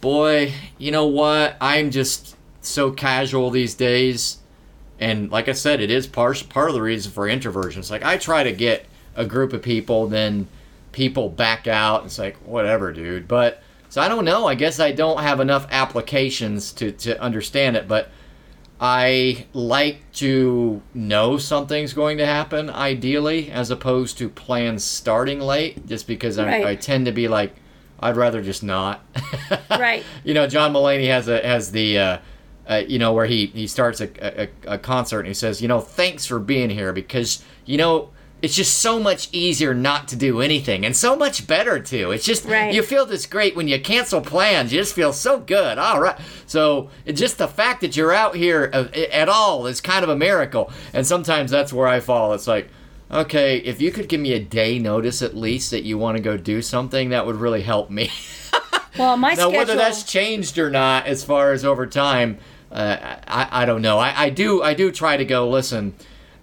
Boy, 0.00 0.52
you 0.78 0.92
know 0.92 1.06
what? 1.06 1.56
I'm 1.60 1.90
just 1.90 2.36
so 2.60 2.90
casual 2.90 3.50
these 3.50 3.74
days, 3.74 4.38
and 5.00 5.30
like 5.30 5.48
I 5.48 5.52
said, 5.52 5.80
it 5.80 5.90
is 5.90 6.06
part 6.06 6.46
part 6.48 6.68
of 6.68 6.74
the 6.74 6.82
reason 6.82 7.10
for 7.10 7.26
introversion. 7.26 7.80
It's 7.80 7.90
like 7.90 8.04
I 8.04 8.18
try 8.18 8.42
to 8.42 8.52
get 8.52 8.86
a 9.14 9.24
group 9.24 9.54
of 9.54 9.62
people, 9.62 10.08
then 10.08 10.48
people 10.92 11.30
back 11.30 11.66
out. 11.66 12.04
It's 12.04 12.18
like 12.18 12.36
whatever, 12.46 12.92
dude. 12.92 13.26
But 13.26 13.62
so 13.88 14.02
I 14.02 14.08
don't 14.08 14.26
know. 14.26 14.46
I 14.46 14.54
guess 14.54 14.78
I 14.78 14.92
don't 14.92 15.22
have 15.22 15.40
enough 15.40 15.66
applications 15.70 16.72
to 16.72 16.92
to 16.92 17.20
understand 17.20 17.76
it, 17.76 17.88
but. 17.88 18.10
I 18.80 19.46
like 19.54 20.00
to 20.14 20.82
know 20.92 21.38
something's 21.38 21.94
going 21.94 22.18
to 22.18 22.26
happen, 22.26 22.68
ideally, 22.68 23.50
as 23.50 23.70
opposed 23.70 24.18
to 24.18 24.28
plans 24.28 24.84
starting 24.84 25.40
late, 25.40 25.86
just 25.86 26.06
because 26.06 26.38
I, 26.38 26.46
Right. 26.46 26.66
I 26.66 26.74
tend 26.76 27.06
to 27.06 27.12
be 27.12 27.26
like, 27.28 27.54
I'd 28.00 28.16
rather 28.16 28.42
just 28.42 28.62
not. 28.62 29.02
Right. 29.70 30.04
You 30.24 30.34
know, 30.34 30.46
John 30.46 30.72
Mulaney 30.72 31.06
has 31.08 31.28
a 31.28 31.40
has 31.46 31.72
the, 31.72 31.98
uh, 31.98 32.18
uh, 32.68 32.82
you 32.86 32.98
know, 32.98 33.12
where 33.12 33.26
he 33.26 33.46
he 33.46 33.66
starts 33.66 34.00
a, 34.00 34.08
a 34.44 34.48
a 34.66 34.78
concert 34.78 35.20
and 35.20 35.28
he 35.28 35.34
says, 35.34 35.60
you 35.62 35.68
know, 35.68 35.80
thanks 35.80 36.26
for 36.26 36.38
being 36.38 36.70
here 36.70 36.92
because 36.92 37.42
you 37.64 37.76
know. 37.78 38.10
It's 38.46 38.54
just 38.56 38.78
so 38.78 38.98
much 38.98 39.28
easier 39.32 39.74
not 39.74 40.08
to 40.08 40.16
do 40.16 40.40
anything, 40.40 40.86
and 40.86 40.96
so 40.96 41.16
much 41.16 41.46
better 41.46 41.78
too. 41.80 42.12
It's 42.12 42.24
just 42.24 42.44
Right. 42.46 42.72
you 42.72 42.82
feel 42.82 43.04
this 43.04 43.26
great 43.26 43.56
when 43.56 43.68
you 43.68 43.78
cancel 43.80 44.20
plans. 44.20 44.72
You 44.72 44.78
just 44.80 44.94
feel 44.94 45.12
so 45.12 45.40
good. 45.40 45.78
All 45.78 46.00
right. 46.00 46.16
So 46.46 46.88
it's 47.04 47.20
just 47.20 47.38
the 47.38 47.48
fact 47.48 47.80
that 47.80 47.96
you're 47.96 48.12
out 48.12 48.36
here 48.36 48.70
uh, 48.72 48.86
at 49.12 49.28
all 49.28 49.66
is 49.66 49.80
kind 49.80 50.02
of 50.04 50.08
a 50.08 50.16
miracle. 50.16 50.70
And 50.94 51.06
sometimes 51.06 51.50
that's 51.50 51.72
where 51.72 51.88
I 51.88 52.00
fall. 52.00 52.32
It's 52.34 52.46
like, 52.46 52.68
okay, 53.10 53.58
if 53.58 53.80
you 53.82 53.90
could 53.90 54.08
give 54.08 54.20
me 54.20 54.32
a 54.32 54.40
day 54.40 54.78
notice 54.78 55.22
at 55.22 55.36
least 55.36 55.70
that 55.72 55.82
you 55.84 55.98
want 55.98 56.16
to 56.16 56.22
go 56.22 56.36
do 56.36 56.62
something, 56.62 57.10
that 57.10 57.26
would 57.26 57.36
really 57.36 57.62
help 57.62 57.90
me. 57.90 58.10
Well, 58.98 59.18
my 59.18 59.28
now, 59.34 59.34
schedule. 59.50 59.52
whether 59.58 59.74
that's 59.76 60.04
changed 60.04 60.56
or 60.58 60.70
not, 60.70 61.06
as 61.06 61.22
far 61.22 61.52
as 61.52 61.66
over 61.66 61.86
time, 61.86 62.38
uh, 62.72 62.96
I, 63.28 63.48
I 63.62 63.64
don't 63.66 63.82
know. 63.82 63.98
I, 63.98 64.22
I 64.24 64.30
do 64.30 64.62
I 64.62 64.72
do 64.72 64.90
try 64.90 65.18
to 65.18 65.24
go. 65.26 65.50
Listen, 65.50 65.92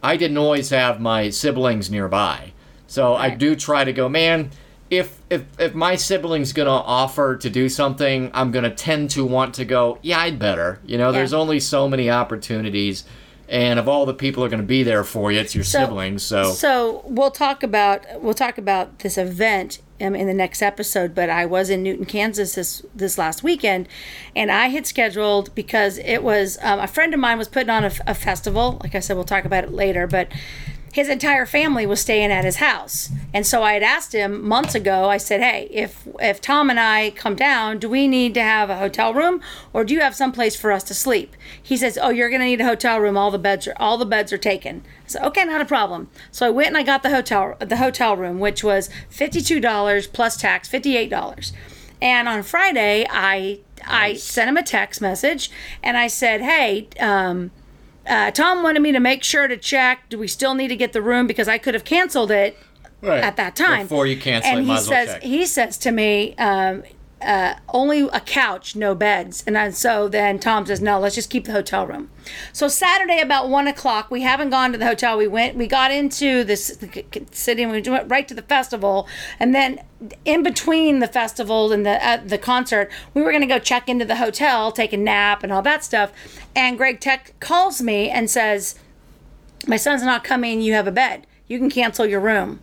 I 0.03 0.17
didn't 0.17 0.37
always 0.37 0.69
have 0.69 0.99
my 0.99 1.29
siblings 1.29 1.89
nearby. 1.89 2.51
So 2.87 3.15
I 3.15 3.29
do 3.29 3.55
try 3.55 3.83
to 3.85 3.93
go, 3.93 4.09
man. 4.09 4.51
If 4.89 5.19
if 5.29 5.45
if 5.57 5.73
my 5.73 5.95
sibling's 5.95 6.53
gonna 6.53 6.69
offer 6.69 7.37
to 7.37 7.49
do 7.49 7.69
something, 7.69 8.29
I'm 8.33 8.51
gonna 8.51 8.69
tend 8.69 9.09
to 9.11 9.25
want 9.25 9.55
to 9.55 9.65
go. 9.65 9.97
Yeah, 10.03 10.19
I'd 10.19 10.37
better. 10.37 10.79
You 10.85 10.97
know, 10.99 11.11
there's 11.11 11.33
only 11.33 11.59
so 11.59 11.87
many 11.87 12.11
opportunities, 12.11 13.05
and 13.49 13.79
of 13.79 13.87
all 13.87 14.05
the 14.05 14.13
people 14.13 14.43
are 14.43 14.49
gonna 14.49 14.61
be 14.61 14.83
there 14.83 15.03
for 15.03 15.31
you, 15.31 15.39
it's 15.39 15.55
your 15.55 15.63
So- 15.63 15.79
siblings. 15.79 16.21
So, 16.21 16.51
So 16.51 17.01
we'll 17.07 17.31
talk 17.31 17.63
about 17.63 18.01
we'll 18.21 18.35
talk 18.35 18.59
about 18.59 18.99
this 18.99 19.17
event 19.17 19.79
um, 20.03 20.15
in 20.15 20.27
the 20.27 20.33
next 20.33 20.61
episode. 20.61 21.15
But 21.15 21.29
I 21.29 21.45
was 21.45 21.69
in 21.69 21.83
Newton, 21.83 22.05
Kansas 22.05 22.55
this 22.55 22.85
this 22.93 23.17
last 23.17 23.43
weekend, 23.43 23.87
and 24.35 24.51
I 24.51 24.67
had 24.67 24.85
scheduled 24.85 25.53
because 25.55 25.97
it 25.99 26.23
was 26.23 26.57
um, 26.61 26.79
a 26.79 26.87
friend 26.87 27.13
of 27.13 27.19
mine 27.19 27.37
was 27.37 27.47
putting 27.47 27.69
on 27.69 27.83
a, 27.83 27.91
a 28.07 28.13
festival. 28.13 28.79
Like 28.83 28.95
I 28.95 28.99
said, 28.99 29.15
we'll 29.15 29.23
talk 29.23 29.45
about 29.45 29.63
it 29.63 29.71
later, 29.71 30.07
but. 30.07 30.27
His 30.93 31.09
entire 31.09 31.47
family 31.47 31.87
was 31.87 32.01
staying 32.01 32.31
at 32.31 32.45
his 32.45 32.57
house, 32.57 33.09
and 33.33 33.47
so 33.47 33.63
I 33.63 33.73
had 33.73 33.81
asked 33.81 34.13
him 34.13 34.47
months 34.47 34.75
ago. 34.75 35.09
I 35.09 35.17
said, 35.17 35.41
"Hey, 35.41 35.67
if 35.71 36.07
if 36.19 36.39
Tom 36.39 36.69
and 36.69 36.79
I 36.79 37.09
come 37.15 37.35
down, 37.35 37.79
do 37.79 37.89
we 37.89 38.07
need 38.07 38.35
to 38.35 38.43
have 38.43 38.69
a 38.69 38.77
hotel 38.77 39.11
room, 39.11 39.41
or 39.73 39.83
do 39.83 39.95
you 39.95 40.01
have 40.01 40.15
some 40.15 40.31
place 40.31 40.55
for 40.55 40.71
us 40.71 40.83
to 40.83 40.93
sleep?" 40.93 41.35
He 41.61 41.77
says, 41.77 41.97
"Oh, 41.99 42.11
you're 42.11 42.29
going 42.29 42.41
to 42.41 42.45
need 42.45 42.61
a 42.61 42.65
hotel 42.65 42.99
room. 42.99 43.17
All 43.17 43.31
the 43.31 43.39
beds 43.39 43.67
are 43.67 43.73
all 43.79 43.97
the 43.97 44.05
beds 44.05 44.31
are 44.31 44.37
taken." 44.37 44.83
I 44.85 45.07
said, 45.07 45.23
"Okay, 45.23 45.43
not 45.45 45.61
a 45.61 45.65
problem." 45.65 46.11
So 46.31 46.45
I 46.45 46.51
went 46.51 46.67
and 46.67 46.77
I 46.77 46.83
got 46.83 47.01
the 47.01 47.09
hotel 47.09 47.55
the 47.57 47.77
hotel 47.77 48.15
room, 48.15 48.39
which 48.39 48.63
was 48.63 48.91
fifty 49.09 49.41
two 49.41 49.59
dollars 49.59 50.05
plus 50.05 50.37
tax, 50.37 50.69
fifty 50.69 50.95
eight 50.95 51.09
dollars. 51.09 51.53
And 52.03 52.29
on 52.29 52.43
Friday, 52.43 53.07
I 53.09 53.61
I 53.83 54.13
sent 54.13 54.47
him 54.47 54.57
a 54.57 54.63
text 54.63 55.01
message 55.01 55.49
and 55.81 55.97
I 55.97 56.05
said, 56.05 56.41
"Hey." 56.41 56.87
Um, 56.99 57.49
uh, 58.07 58.31
Tom 58.31 58.63
wanted 58.63 58.81
me 58.81 58.91
to 58.91 58.99
make 58.99 59.23
sure 59.23 59.47
to 59.47 59.57
check. 59.57 60.09
Do 60.09 60.17
we 60.17 60.27
still 60.27 60.55
need 60.55 60.69
to 60.69 60.75
get 60.75 60.93
the 60.93 61.01
room 61.01 61.27
because 61.27 61.47
I 61.47 61.57
could 61.57 61.73
have 61.73 61.83
canceled 61.83 62.31
it 62.31 62.57
right. 63.01 63.23
at 63.23 63.35
that 63.37 63.55
time. 63.55 63.83
before 63.83 64.07
you 64.07 64.17
cancel 64.17 64.49
and 64.49 64.59
it, 64.59 64.63
he 64.63 64.67
might 64.67 64.79
as 64.79 64.89
well 64.89 65.05
says 65.05 65.13
check. 65.13 65.23
he 65.23 65.45
says 65.45 65.77
to 65.79 65.91
me, 65.91 66.35
um, 66.37 66.83
uh, 67.23 67.59
only 67.69 68.01
a 68.11 68.19
couch, 68.19 68.75
no 68.75 68.93
beds. 68.93 69.43
And 69.47 69.75
so 69.75 70.07
then 70.07 70.39
Tom 70.39 70.65
says, 70.65 70.81
no, 70.81 70.99
let's 70.99 71.15
just 71.15 71.29
keep 71.29 71.45
the 71.45 71.51
hotel 71.51 71.87
room. 71.87 72.09
So 72.51 72.67
Saturday 72.67 73.19
about 73.19 73.49
one 73.49 73.67
o'clock, 73.67 74.11
we 74.11 74.21
haven't 74.21 74.49
gone 74.49 74.71
to 74.71 74.77
the 74.77 74.85
hotel. 74.85 75.17
We 75.17 75.27
went, 75.27 75.55
we 75.55 75.67
got 75.67 75.91
into 75.91 76.43
this 76.43 76.77
city, 77.31 77.63
and 77.63 77.71
we 77.71 77.81
went 77.81 78.09
right 78.09 78.27
to 78.27 78.33
the 78.33 78.41
festival, 78.41 79.07
and 79.39 79.55
then 79.55 79.79
in 80.25 80.43
between 80.43 80.99
the 80.99 81.07
festival 81.07 81.71
and 81.71 81.85
the 81.85 82.05
uh, 82.05 82.17
the 82.17 82.37
concert, 82.37 82.91
we 83.13 83.21
were 83.21 83.31
going 83.31 83.41
to 83.41 83.47
go 83.47 83.59
check 83.59 83.87
into 83.87 84.05
the 84.05 84.17
hotel, 84.17 84.71
take 84.71 84.93
a 84.93 84.97
nap, 84.97 85.43
and 85.43 85.51
all 85.51 85.61
that 85.61 85.83
stuff. 85.83 86.11
And 86.55 86.77
Greg 86.77 86.99
Tech 86.99 87.33
calls 87.39 87.81
me 87.81 88.09
and 88.09 88.29
says, 88.29 88.75
my 89.65 89.77
son's 89.77 90.03
not 90.03 90.23
coming. 90.23 90.61
You 90.61 90.73
have 90.73 90.87
a 90.87 90.91
bed. 90.91 91.25
You 91.47 91.57
can 91.57 91.69
cancel 91.69 92.05
your 92.05 92.19
room. 92.19 92.61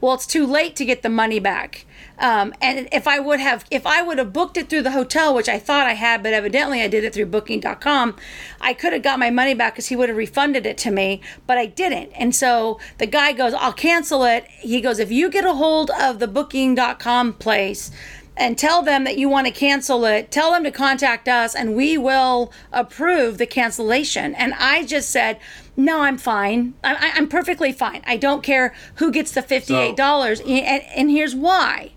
Well, 0.00 0.14
it's 0.14 0.26
too 0.26 0.46
late 0.46 0.76
to 0.76 0.84
get 0.84 1.02
the 1.02 1.08
money 1.08 1.40
back. 1.40 1.86
Um, 2.20 2.52
and 2.60 2.88
if 2.92 3.06
I 3.06 3.20
would 3.20 3.40
have, 3.40 3.64
if 3.70 3.86
I 3.86 4.02
would 4.02 4.18
have 4.18 4.32
booked 4.32 4.56
it 4.56 4.68
through 4.68 4.82
the 4.82 4.90
hotel, 4.90 5.34
which 5.34 5.48
I 5.48 5.58
thought 5.58 5.86
I 5.86 5.94
had, 5.94 6.22
but 6.22 6.32
evidently 6.32 6.82
I 6.82 6.88
did 6.88 7.04
it 7.04 7.14
through 7.14 7.26
Booking.com, 7.26 8.16
I 8.60 8.74
could 8.74 8.92
have 8.92 9.02
got 9.02 9.18
my 9.18 9.30
money 9.30 9.54
back 9.54 9.74
because 9.74 9.86
he 9.86 9.96
would 9.96 10.08
have 10.08 10.18
refunded 10.18 10.66
it 10.66 10.78
to 10.78 10.90
me, 10.90 11.20
but 11.46 11.58
I 11.58 11.66
didn't. 11.66 12.10
And 12.12 12.34
so 12.34 12.80
the 12.98 13.06
guy 13.06 13.32
goes, 13.32 13.54
"I'll 13.54 13.72
cancel 13.72 14.24
it." 14.24 14.46
He 14.48 14.80
goes, 14.80 14.98
"If 14.98 15.12
you 15.12 15.30
get 15.30 15.44
a 15.44 15.54
hold 15.54 15.90
of 15.90 16.18
the 16.18 16.28
Booking.com 16.28 17.34
place." 17.34 17.90
And 18.38 18.56
tell 18.56 18.82
them 18.82 19.04
that 19.04 19.18
you 19.18 19.28
want 19.28 19.46
to 19.48 19.52
cancel 19.52 20.04
it. 20.04 20.30
Tell 20.30 20.52
them 20.52 20.62
to 20.64 20.70
contact 20.70 21.28
us 21.28 21.54
and 21.54 21.74
we 21.74 21.98
will 21.98 22.52
approve 22.72 23.36
the 23.36 23.46
cancellation. 23.46 24.34
And 24.36 24.54
I 24.54 24.84
just 24.84 25.10
said, 25.10 25.40
no, 25.76 26.00
I'm 26.02 26.16
fine. 26.16 26.74
I, 26.84 27.12
I'm 27.14 27.28
perfectly 27.28 27.72
fine. 27.72 28.02
I 28.06 28.16
don't 28.16 28.42
care 28.42 28.74
who 28.96 29.10
gets 29.10 29.32
the 29.32 29.42
$58. 29.42 30.40
and, 30.40 30.82
and 30.94 31.10
here's 31.10 31.34
why. 31.34 31.92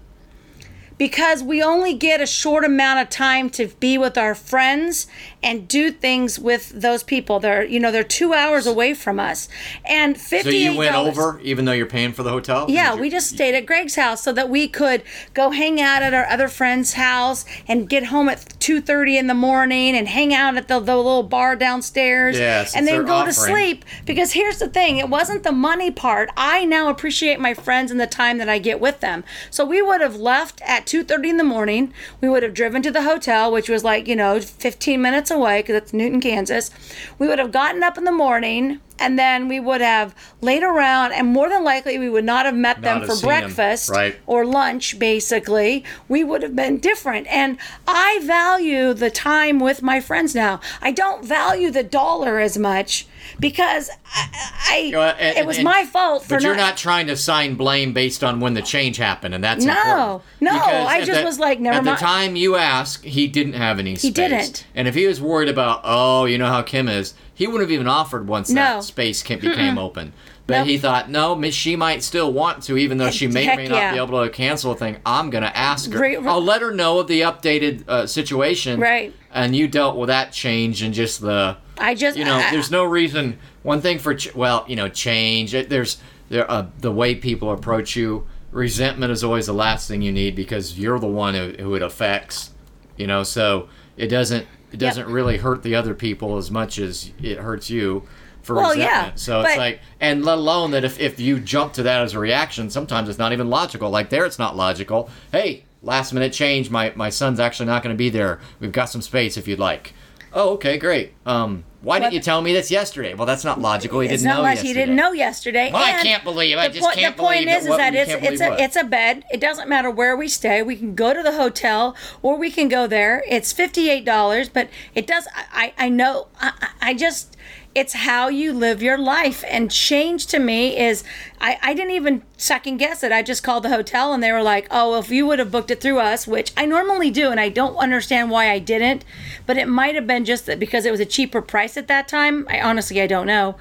Because 0.97 1.41
we 1.41 1.63
only 1.63 1.93
get 1.93 2.21
a 2.21 2.27
short 2.27 2.63
amount 2.63 2.99
of 2.99 3.09
time 3.09 3.49
to 3.51 3.67
be 3.79 3.97
with 3.97 4.17
our 4.17 4.35
friends 4.35 5.07
and 5.43 5.67
do 5.67 5.91
things 5.91 6.37
with 6.39 6.69
those 6.69 7.03
people. 7.03 7.39
They're, 7.39 7.63
you 7.63 7.79
know, 7.79 7.91
they're 7.91 8.03
two 8.03 8.33
hours 8.33 8.67
away 8.67 8.93
from 8.93 9.19
us. 9.19 9.49
And 9.83 10.15
$58. 10.15 10.43
So 10.43 10.49
you 10.49 10.77
went 10.77 10.95
over, 10.95 11.39
even 11.41 11.65
though 11.65 11.71
you're 11.71 11.85
paying 11.87 12.13
for 12.13 12.23
the 12.23 12.29
hotel. 12.29 12.67
Yeah, 12.69 12.95
we 12.95 13.09
just 13.09 13.29
stayed 13.29 13.55
at 13.55 13.65
Greg's 13.65 13.95
house 13.95 14.23
so 14.23 14.31
that 14.33 14.49
we 14.49 14.67
could 14.67 15.03
go 15.33 15.49
hang 15.49 15.81
out 15.81 16.03
at 16.03 16.13
our 16.13 16.25
other 16.27 16.47
friend's 16.47 16.93
house 16.93 17.45
and 17.67 17.89
get 17.89 18.05
home 18.05 18.29
at 18.29 18.53
two 18.59 18.81
thirty 18.81 19.17
in 19.17 19.27
the 19.27 19.33
morning 19.33 19.95
and 19.95 20.07
hang 20.07 20.33
out 20.33 20.57
at 20.57 20.67
the, 20.67 20.79
the 20.79 20.95
little 20.95 21.23
bar 21.23 21.55
downstairs. 21.55 22.37
Yeah, 22.37 22.67
and 22.75 22.87
then 22.87 23.05
go 23.05 23.25
to 23.25 23.33
sleep. 23.33 23.83
Because 24.05 24.33
here's 24.33 24.59
the 24.59 24.69
thing: 24.69 24.97
it 24.97 25.09
wasn't 25.09 25.43
the 25.43 25.51
money 25.51 25.89
part. 25.89 26.29
I 26.37 26.65
now 26.65 26.89
appreciate 26.89 27.39
my 27.39 27.53
friends 27.53 27.89
and 27.89 27.99
the 27.99 28.07
time 28.07 28.37
that 28.37 28.49
I 28.49 28.59
get 28.59 28.79
with 28.79 28.99
them. 28.99 29.23
So 29.49 29.65
we 29.65 29.81
would 29.81 30.01
have 30.01 30.15
left 30.15 30.61
at 30.61 30.85
two 30.85 31.03
thirty 31.03 31.29
in 31.29 31.37
the 31.37 31.43
morning. 31.43 31.93
We 32.19 32.29
would 32.29 32.43
have 32.43 32.53
driven 32.53 32.81
to 32.83 32.91
the 32.91 33.03
hotel, 33.03 33.51
which 33.51 33.69
was 33.69 33.83
like 33.83 34.07
you 34.07 34.15
know 34.15 34.39
fifteen 34.39 35.01
minutes 35.01 35.30
away 35.31 35.61
because 35.61 35.75
it's 35.75 35.93
Newton, 35.93 36.21
Kansas. 36.21 36.69
We 37.17 37.27
would 37.27 37.39
have 37.39 37.51
gotten 37.51 37.83
up 37.83 37.97
in 37.97 38.03
the 38.03 38.11
morning. 38.11 38.79
And 38.99 39.17
then 39.17 39.47
we 39.47 39.59
would 39.59 39.81
have 39.81 40.13
laid 40.41 40.61
around, 40.61 41.13
and 41.13 41.27
more 41.27 41.49
than 41.49 41.63
likely, 41.63 41.97
we 41.97 42.07
would 42.07 42.23
not 42.23 42.45
have 42.45 42.53
met 42.53 42.83
them 42.83 43.03
for 43.03 43.15
breakfast 43.19 43.89
right. 43.89 44.15
or 44.27 44.45
lunch, 44.45 44.99
basically, 44.99 45.83
we 46.07 46.23
would 46.23 46.43
have 46.43 46.55
been 46.55 46.77
different. 46.77 47.25
And 47.25 47.57
I 47.87 48.19
value 48.21 48.93
the 48.93 49.09
time 49.09 49.59
with 49.59 49.81
my 49.81 50.01
friends 50.01 50.35
now. 50.35 50.61
I 50.83 50.91
don't 50.91 51.25
value 51.25 51.71
the 51.71 51.81
dollar 51.81 52.39
as 52.39 52.59
much 52.59 53.07
because 53.39 53.89
I, 54.13 54.91
I 54.95 55.15
and- 55.19 55.37
it 55.37 55.45
was 55.45 55.57
and- 55.57 55.63
my 55.65 55.85
fault 55.85 56.23
for 56.23 56.35
But 56.35 56.43
you're 56.43 56.55
not. 56.55 56.77
trying 56.77 57.07
to 57.07 57.15
sign 57.15 57.55
blame 57.55 57.93
based 57.93 58.23
on 58.23 58.39
when 58.39 58.53
the 58.53 58.61
change 58.61 58.97
happened, 58.97 59.33
and 59.35 59.43
that's 59.43 59.63
No, 59.65 59.73
important. 59.73 60.23
no, 60.41 60.53
Because 60.53 60.87
I 60.87 60.99
just 61.05 61.19
the- 61.19 61.25
was 61.25 61.39
like, 61.39 61.59
never 61.59 61.77
At 61.77 61.83
mind. 61.85 61.97
the 61.97 62.01
time 62.01 62.35
you 62.35 62.55
asked, 62.55 63.05
he 63.05 63.27
didn't 63.27 63.53
have 63.53 63.79
any 63.79 63.95
space. 63.95 64.03
He 64.03 64.11
didn't. 64.11 64.65
And 64.75 64.87
if 64.87 64.95
he 64.95 65.07
was 65.07 65.21
worried 65.21 65.49
about, 65.49 65.81
oh, 65.83 66.25
you 66.25 66.37
know 66.37 66.47
how 66.47 66.61
Kim 66.61 66.87
is, 66.87 67.13
he 67.33 67.47
wouldn't 67.47 67.63
have 67.63 67.71
even 67.71 67.87
offered 67.87 68.27
once 68.27 68.49
No. 68.49 68.61
that 68.61 68.83
space 68.83 69.23
ca- 69.23 69.37
became 69.37 69.77
open. 69.77 70.13
But 70.47 70.59
Nope. 70.59 70.67
he 70.67 70.77
thought, 70.79 71.09
no, 71.09 71.39
she 71.51 71.75
might 71.75 72.03
still 72.03 72.33
want 72.33 72.63
to, 72.63 72.75
even 72.77 72.97
though 72.97 73.11
she 73.11 73.27
may 73.27 73.45
Heck 73.45 73.57
may 73.57 73.67
not 73.67 73.75
yeah. 73.77 73.91
be 73.93 73.97
able 73.99 74.21
to 74.23 74.29
cancel 74.29 74.71
a 74.73 74.75
thing. 74.75 74.97
I'm 75.05 75.29
going 75.29 75.43
to 75.43 75.55
ask 75.57 75.91
her. 75.93 75.99
Re- 75.99 76.17
re- 76.17 76.27
I'll 76.27 76.43
let 76.43 76.61
her 76.61 76.71
know 76.71 76.99
of 76.99 77.07
the 77.07 77.21
updated 77.21 77.87
uh, 77.87 78.05
situation. 78.05 78.79
Right. 78.79 79.13
And 79.31 79.55
you 79.55 79.67
dealt 79.69 79.95
with 79.95 80.07
that 80.07 80.33
change 80.33 80.81
and 80.81 80.93
just 80.93 81.21
the 81.21 81.57
I 81.81 81.95
just 81.95 82.17
you 82.17 82.25
know, 82.25 82.37
I- 82.37 82.51
there's 82.51 82.71
no 82.71 82.83
reason. 82.85 83.37
One 83.63 83.81
thing 83.81 83.99
for 83.99 84.13
ch- 84.15 84.33
well, 84.35 84.65
you 84.67 84.75
know, 84.75 84.87
change. 84.87 85.51
There's 85.51 85.97
there 86.29 86.49
uh, 86.49 86.67
the 86.79 86.91
way 86.91 87.15
people 87.15 87.51
approach 87.51 87.95
you. 87.95 88.27
Resentment 88.51 89.11
is 89.11 89.23
always 89.23 89.45
the 89.45 89.53
last 89.53 89.87
thing 89.87 90.01
you 90.01 90.11
need 90.11 90.35
because 90.35 90.77
you're 90.77 90.99
the 90.99 91.07
one 91.07 91.33
who, 91.35 91.51
who 91.59 91.75
it 91.75 91.81
affects. 91.81 92.51
You 92.97 93.07
know, 93.07 93.23
so 93.23 93.69
it 93.97 94.07
doesn't 94.07 94.45
it 94.71 94.77
doesn't 94.77 95.07
really 95.07 95.37
hurt 95.37 95.63
the 95.63 95.75
other 95.75 95.93
people 95.93 96.37
as 96.37 96.51
much 96.51 96.77
as 96.79 97.11
it 97.21 97.37
hurts 97.39 97.69
you 97.69 98.03
for 98.41 98.55
Well, 98.55 98.75
yeah, 98.75 98.85
resentment. 98.87 99.19
so 99.19 99.41
it's 99.41 99.57
like, 99.57 99.79
and 99.99 100.25
let 100.25 100.37
alone 100.37 100.71
that 100.71 100.83
if 100.83 100.99
if 100.99 101.19
you 101.19 101.39
jump 101.39 101.73
to 101.73 101.83
that 101.83 102.01
as 102.01 102.13
a 102.13 102.19
reaction, 102.19 102.69
sometimes 102.69 103.07
it's 103.09 103.19
not 103.19 103.33
even 103.33 103.49
logical. 103.49 103.89
Like 103.89 104.09
there, 104.09 104.25
it's 104.25 104.39
not 104.39 104.55
logical. 104.55 105.09
Hey, 105.31 105.65
last 105.83 106.11
minute 106.13 106.33
change. 106.33 106.69
My 106.69 106.91
my 106.95 107.09
son's 107.09 107.39
actually 107.39 107.67
not 107.67 107.83
going 107.83 107.93
to 107.93 107.97
be 107.97 108.09
there. 108.09 108.39
We've 108.59 108.71
got 108.71 108.85
some 108.85 109.01
space 109.01 109.37
if 109.37 109.47
you'd 109.47 109.59
like. 109.59 109.93
Oh, 110.33 110.51
okay, 110.53 110.77
great. 110.77 111.13
Um, 111.25 111.63
why 111.81 111.99
didn't 111.99 112.13
you 112.13 112.19
tell 112.19 112.41
me 112.41 112.53
this 112.53 112.69
yesterday? 112.69 113.13
Well, 113.13 113.25
that's 113.25 113.43
not 113.43 113.59
logical. 113.59 113.99
He 114.01 114.07
It's 114.09 114.21
didn't 114.23 114.35
know 114.37 114.41
much 114.43 114.55
yesterday. 114.57 114.67
he 114.67 114.73
didn't 114.73 114.95
know 114.95 115.11
yesterday. 115.13 115.71
Well, 115.71 115.83
I 115.83 116.01
can't 116.03 116.23
believe. 116.23 116.57
I 116.57 116.67
the 116.67 116.73
just 116.75 116.85
point, 116.85 116.97
can't 116.99 117.17
the 117.17 117.23
point 117.23 117.45
believe 117.45 117.57
is, 117.57 117.65
it. 117.65 117.71
is 117.71 117.77
that 117.77 117.95
it's 117.95 118.11
it's 118.11 118.41
a 118.41 118.49
what? 118.49 118.59
it's 118.59 118.75
a 118.75 118.83
bed. 118.83 119.23
It 119.31 119.39
doesn't 119.39 119.67
matter 119.67 119.89
where 119.89 120.15
we 120.15 120.27
stay. 120.27 120.61
We 120.61 120.75
can 120.75 120.93
go 120.95 121.13
to 121.13 121.23
the 121.23 121.33
hotel 121.33 121.95
or 122.21 122.37
we 122.37 122.51
can 122.51 122.67
go 122.67 122.87
there. 122.87 123.23
It's 123.27 123.51
fifty 123.51 123.89
eight 123.89 124.05
dollars, 124.05 124.47
but 124.49 124.69
it 124.93 125.07
does. 125.07 125.27
I 125.51 125.73
I 125.77 125.89
know. 125.89 126.27
I 126.39 126.69
I 126.81 126.93
just. 126.93 127.35
It's 127.73 127.93
how 127.93 128.27
you 128.27 128.51
live 128.51 128.83
your 128.83 128.97
life. 128.97 129.45
And 129.47 129.71
change 129.71 130.27
to 130.27 130.39
me 130.39 130.77
is, 130.77 131.05
I, 131.41 131.57
I 131.61 131.73
didn't 131.73 131.91
even 131.91 132.21
second 132.37 132.77
guess 132.77 133.03
it. 133.03 133.11
I 133.11 133.23
just 133.23 133.43
called 133.43 133.63
the 133.63 133.69
hotel 133.69 134.13
and 134.13 134.21
they 134.21 134.31
were 134.31 134.43
like, 134.43 134.67
oh, 134.69 134.99
if 134.99 135.09
you 135.09 135.25
would 135.25 135.39
have 135.39 135.51
booked 135.51 135.71
it 135.71 135.81
through 135.81 135.99
us, 135.99 136.27
which 136.27 136.53
I 136.55 136.65
normally 136.67 137.09
do, 137.09 137.31
and 137.31 137.39
I 137.39 137.49
don't 137.49 137.75
understand 137.77 138.29
why 138.29 138.51
I 138.51 138.59
didn't, 138.59 139.03
but 139.47 139.57
it 139.57 139.67
might 139.67 139.95
have 139.95 140.05
been 140.05 140.23
just 140.23 140.45
that 140.45 140.59
because 140.59 140.85
it 140.85 140.91
was 140.91 140.99
a 140.99 141.05
cheaper 141.05 141.41
price 141.41 141.77
at 141.77 141.87
that 141.87 142.07
time. 142.07 142.45
I 142.47 142.61
honestly, 142.61 143.01
I 143.01 143.07
don't 143.07 143.25
know. 143.27 143.55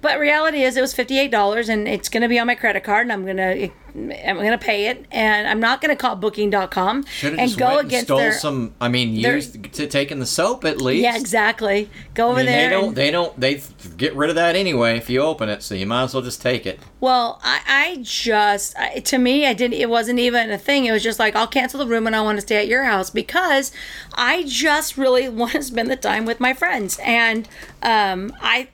But 0.00 0.18
reality 0.18 0.62
is, 0.62 0.76
it 0.78 0.80
was 0.80 0.94
$58 0.94 1.68
and 1.68 1.86
it's 1.86 2.08
going 2.08 2.22
to 2.22 2.28
be 2.28 2.38
on 2.38 2.46
my 2.46 2.54
credit 2.54 2.82
card 2.84 3.02
and 3.06 3.12
I'm 3.12 3.24
going 3.24 3.36
to. 3.36 3.70
I'm 3.98 4.36
gonna 4.36 4.58
pay 4.58 4.88
it, 4.88 5.06
and 5.10 5.48
I'm 5.48 5.58
not 5.58 5.80
gonna 5.80 5.96
call 5.96 6.16
Booking.com 6.16 7.06
and 7.22 7.56
go 7.56 7.66
went 7.66 7.78
and 7.78 7.86
against 7.86 8.06
stole 8.08 8.18
their. 8.18 8.32
some. 8.34 8.74
I 8.78 8.88
mean, 8.88 9.14
used 9.14 9.72
to 9.72 9.86
taking 9.86 10.18
the 10.18 10.26
soap 10.26 10.66
at 10.66 10.82
least. 10.82 11.02
yeah, 11.02 11.16
exactly. 11.16 11.88
Go 12.12 12.28
over 12.28 12.40
I 12.40 12.42
mean, 12.42 12.46
there. 12.46 12.68
they 12.68 12.76
don't. 12.76 12.94
They 12.94 13.10
don't. 13.10 13.40
They 13.40 13.62
get 13.96 14.14
rid 14.14 14.28
of 14.28 14.36
that 14.36 14.54
anyway 14.54 14.98
if 14.98 15.08
you 15.08 15.22
open 15.22 15.48
it. 15.48 15.62
So 15.62 15.74
you 15.74 15.86
might 15.86 16.02
as 16.02 16.12
well 16.12 16.22
just 16.22 16.42
take 16.42 16.66
it. 16.66 16.78
Well, 17.00 17.25
I, 17.42 17.60
I 17.66 17.98
just 18.02 18.76
I, 18.78 19.00
to 19.00 19.18
me 19.18 19.46
I 19.46 19.52
didn't 19.52 19.74
it 19.74 19.88
wasn't 19.88 20.18
even 20.18 20.50
a 20.50 20.58
thing. 20.58 20.86
It 20.86 20.92
was 20.92 21.02
just 21.02 21.18
like 21.18 21.36
I'll 21.36 21.46
cancel 21.46 21.78
the 21.78 21.86
room 21.86 22.06
and 22.06 22.14
I 22.14 22.20
want 22.22 22.36
to 22.38 22.42
stay 22.42 22.56
at 22.56 22.68
your 22.68 22.84
house 22.84 23.10
because 23.10 23.72
I 24.14 24.44
just 24.46 24.96
really 24.96 25.28
want 25.40 25.52
to 25.52 25.62
spend 25.62 25.90
the 25.90 25.96
time 25.96 26.24
with 26.24 26.40
my 26.40 26.54
friends 26.54 26.98
and 27.02 27.48
um, 27.82 28.34
I 28.40 28.68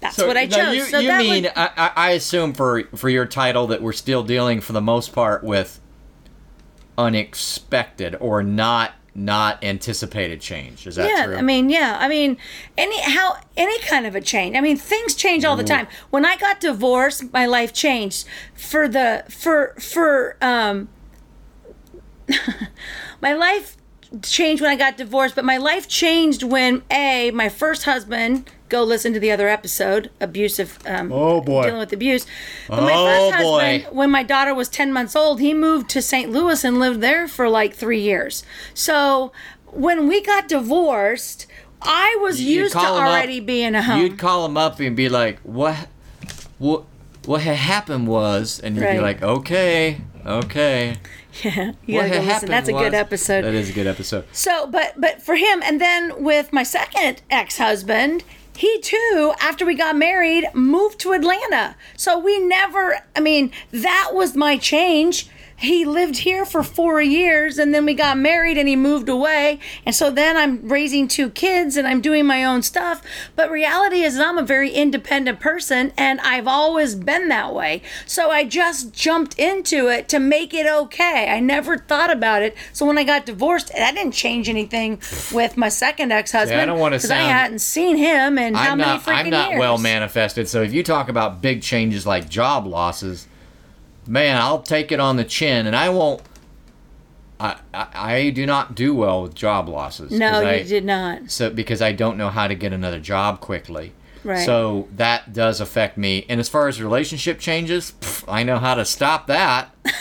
That's 0.00 0.18
what 0.18 0.36
I 0.36 0.46
no, 0.46 0.56
chose. 0.56 0.76
You, 0.76 0.84
so 0.84 0.98
you 0.98 1.08
that 1.08 1.18
mean 1.18 1.44
would, 1.44 1.52
I, 1.56 1.70
I 1.76 1.92
I 1.96 2.10
assume 2.10 2.52
for 2.52 2.84
for 2.94 3.08
your 3.08 3.26
title 3.26 3.66
that 3.68 3.82
we're 3.82 3.92
still 3.92 4.22
dealing 4.22 4.60
for 4.60 4.72
the 4.72 4.82
most 4.82 5.12
part 5.12 5.44
with 5.44 5.80
unexpected 6.98 8.16
or 8.20 8.42
not 8.42 8.92
not 9.14 9.62
anticipated 9.62 10.40
change. 10.40 10.86
Is 10.86 10.96
that 10.96 11.08
yeah, 11.08 11.26
true? 11.26 11.36
I 11.36 11.42
mean, 11.42 11.68
yeah, 11.68 11.96
I 12.00 12.08
mean, 12.08 12.38
any 12.78 13.00
how 13.02 13.36
any 13.56 13.78
kind 13.80 14.06
of 14.06 14.14
a 14.14 14.20
change. 14.20 14.56
I 14.56 14.60
mean, 14.60 14.76
things 14.76 15.14
change 15.14 15.44
all 15.44 15.56
the 15.56 15.64
time. 15.64 15.86
When 16.10 16.24
I 16.24 16.36
got 16.36 16.60
divorced, 16.60 17.32
my 17.32 17.46
life 17.46 17.72
changed 17.72 18.26
for 18.54 18.88
the 18.88 19.24
for 19.28 19.74
for 19.78 20.36
um 20.40 20.88
my 23.20 23.34
life 23.34 23.76
changed 24.22 24.60
when 24.60 24.70
I 24.70 24.76
got 24.76 24.96
divorced, 24.96 25.34
but 25.34 25.44
my 25.44 25.56
life 25.56 25.88
changed 25.88 26.42
when 26.42 26.82
a 26.90 27.30
my 27.32 27.48
first 27.48 27.84
husband. 27.84 28.50
Go 28.68 28.82
listen 28.84 29.12
to 29.12 29.20
the 29.20 29.30
other 29.30 29.48
episode, 29.48 30.10
abusive. 30.18 30.78
Um, 30.86 31.12
Oh, 31.12 31.42
boy. 31.42 31.64
dealing 31.64 31.78
with 31.80 31.92
abuse. 31.92 32.24
But 32.68 32.82
my 32.82 32.92
Oh, 32.94 33.30
first 33.30 33.42
boy. 33.42 33.86
when 33.94 34.10
my 34.10 34.22
daughter 34.22 34.54
was 34.54 34.68
ten 34.68 34.92
months 34.92 35.14
old, 35.14 35.40
he 35.40 35.52
moved 35.52 35.90
to 35.90 36.00
St. 36.00 36.30
Louis 36.32 36.64
and 36.64 36.78
lived 36.78 37.00
there 37.02 37.28
for 37.28 37.48
like 37.50 37.74
three 37.74 38.00
years. 38.00 38.42
So 38.72 39.30
when 39.66 40.08
we 40.08 40.22
got 40.22 40.48
divorced, 40.48 41.46
I 41.82 42.16
was 42.22 42.40
You'd 42.40 42.54
used 42.60 42.72
to 42.72 42.78
call 42.78 42.96
him 42.96 43.02
up- 43.04 43.10
already 43.10 43.40
being 43.40 43.74
a 43.74 43.82
home. 43.82 44.00
You'd 44.00 44.18
call 44.18 44.46
him 44.46 44.56
up 44.56 44.80
and 44.80 44.96
be 44.96 45.08
like, 45.10 45.38
"What, 45.40 45.76
what, 46.58 46.84
what 47.26 47.40
had 47.42 47.56
happened 47.56 48.08
was," 48.08 48.58
and 48.58 48.76
you'd 48.76 48.90
be 48.90 49.00
like, 49.00 49.22
"Okay, 49.22 50.00
okay." 50.24 50.96
yeah, 51.44 51.72
you 51.86 51.96
what 51.96 52.08
gotta 52.08 52.20
go 52.20 52.26
listen. 52.26 52.48
That's 52.48 52.68
a 52.68 52.72
good 52.72 52.94
episode. 52.94 53.42
That 53.42 53.54
is 53.54 53.70
a 53.70 53.72
good 53.72 53.86
episode. 53.86 54.26
So, 54.32 54.66
but 54.66 55.00
but 55.00 55.22
for 55.22 55.36
him, 55.36 55.62
and 55.62 55.80
then 55.80 56.22
with 56.22 56.52
my 56.52 56.62
second 56.62 57.22
ex-husband, 57.30 58.24
he 58.56 58.80
too, 58.80 59.32
after 59.40 59.64
we 59.64 59.74
got 59.74 59.96
married, 59.96 60.46
moved 60.54 60.98
to 61.00 61.12
Atlanta. 61.12 61.76
So 61.96 62.18
we 62.18 62.38
never. 62.38 63.00
I 63.16 63.20
mean, 63.20 63.50
that 63.70 64.10
was 64.12 64.36
my 64.36 64.58
change. 64.58 65.28
He 65.62 65.84
lived 65.84 66.18
here 66.18 66.44
for 66.44 66.64
four 66.64 67.00
years, 67.00 67.56
and 67.56 67.72
then 67.72 67.84
we 67.84 67.94
got 67.94 68.18
married, 68.18 68.58
and 68.58 68.68
he 68.68 68.74
moved 68.74 69.08
away. 69.08 69.60
And 69.86 69.94
so 69.94 70.10
then 70.10 70.36
I'm 70.36 70.68
raising 70.68 71.06
two 71.06 71.30
kids, 71.30 71.76
and 71.76 71.86
I'm 71.86 72.00
doing 72.00 72.26
my 72.26 72.44
own 72.44 72.62
stuff. 72.62 73.00
But 73.36 73.48
reality 73.48 74.02
is, 74.02 74.18
I'm 74.18 74.38
a 74.38 74.42
very 74.42 74.70
independent 74.70 75.38
person, 75.38 75.92
and 75.96 76.20
I've 76.20 76.48
always 76.48 76.96
been 76.96 77.28
that 77.28 77.54
way. 77.54 77.82
So 78.06 78.30
I 78.30 78.44
just 78.44 78.92
jumped 78.92 79.38
into 79.38 79.86
it 79.88 80.08
to 80.08 80.18
make 80.18 80.52
it 80.52 80.66
okay. 80.66 81.30
I 81.30 81.38
never 81.38 81.78
thought 81.78 82.10
about 82.10 82.42
it. 82.42 82.56
So 82.72 82.84
when 82.84 82.98
I 82.98 83.04
got 83.04 83.24
divorced, 83.24 83.72
that 83.72 83.94
didn't 83.94 84.14
change 84.14 84.48
anything 84.48 85.00
with 85.32 85.56
my 85.56 85.68
second 85.68 86.10
ex-husband. 86.10 86.56
Yeah, 86.56 86.62
I 86.64 86.66
don't 86.66 86.80
wanna 86.80 86.96
because 86.96 87.10
I 87.12 87.18
hadn't 87.22 87.60
seen 87.60 87.96
him 87.96 88.36
and 88.36 88.56
how 88.56 88.72
I'm 88.72 88.78
many 88.78 88.90
not. 88.90 89.02
freaking 89.02 89.14
I'm 89.14 89.30
not 89.30 89.50
years. 89.50 89.60
well 89.60 89.78
manifested. 89.78 90.48
So 90.48 90.62
if 90.62 90.72
you 90.72 90.82
talk 90.82 91.08
about 91.08 91.40
big 91.40 91.62
changes 91.62 92.04
like 92.04 92.28
job 92.28 92.66
losses, 92.66 93.28
man, 94.06 94.36
I'll 94.36 94.62
take 94.62 94.92
it 94.92 95.00
on 95.00 95.16
the 95.16 95.24
chin, 95.24 95.66
and 95.66 95.74
I 95.76 95.88
won't. 95.90 96.22
I 97.40 97.56
I, 97.74 97.86
I 97.94 98.30
do 98.30 98.46
not 98.46 98.74
do 98.74 98.94
well 98.94 99.22
with 99.22 99.34
job 99.34 99.68
losses. 99.68 100.10
No, 100.12 100.40
you 100.40 100.46
I- 100.48 100.62
did 100.62 100.84
not. 100.84 101.30
So 101.30 101.50
because 101.50 101.80
I 101.82 101.92
don't 101.92 102.16
know 102.16 102.28
how 102.30 102.46
to 102.46 102.54
get 102.54 102.72
another 102.72 103.00
job 103.00 103.40
quickly. 103.40 103.92
Right. 104.24 104.46
So 104.46 104.86
that 104.94 105.32
does 105.32 105.60
affect 105.60 105.98
me. 105.98 106.24
And 106.28 106.38
as 106.38 106.48
far 106.48 106.68
as 106.68 106.80
relationship 106.80 107.40
changes, 107.40 107.94
pff, 108.00 108.24
I 108.28 108.44
know 108.44 108.58
how 108.58 108.76
to 108.76 108.84
stop 108.84 109.26
that. 109.26 109.74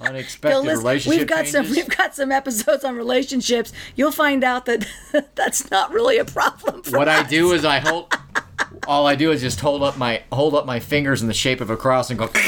Unexpected 0.00 0.58
listen. 0.64 0.78
relationship 0.84 1.18
We've 1.20 1.28
got 1.28 1.36
changes. 1.44 1.52
some. 1.52 1.70
We've 1.70 1.88
got 1.96 2.14
some 2.14 2.32
episodes 2.32 2.84
on 2.84 2.96
relationships. 2.96 3.72
You'll 3.96 4.10
find 4.12 4.42
out 4.44 4.66
that 4.66 4.86
that's 5.36 5.70
not 5.70 5.92
really 5.92 6.18
a 6.18 6.24
problem. 6.24 6.82
For 6.82 6.98
what 6.98 7.08
I 7.08 7.22
do 7.22 7.52
is 7.52 7.64
I 7.64 7.78
hold. 7.78 8.12
All 8.86 9.06
I 9.06 9.14
do 9.14 9.30
is 9.32 9.40
just 9.40 9.60
hold 9.60 9.82
up 9.82 9.96
my 9.96 10.22
hold 10.32 10.54
up 10.54 10.66
my 10.66 10.80
fingers 10.80 11.22
in 11.22 11.28
the 11.28 11.34
shape 11.34 11.60
of 11.60 11.70
a 11.70 11.76
cross 11.76 12.10
and 12.10 12.18
go. 12.18 12.28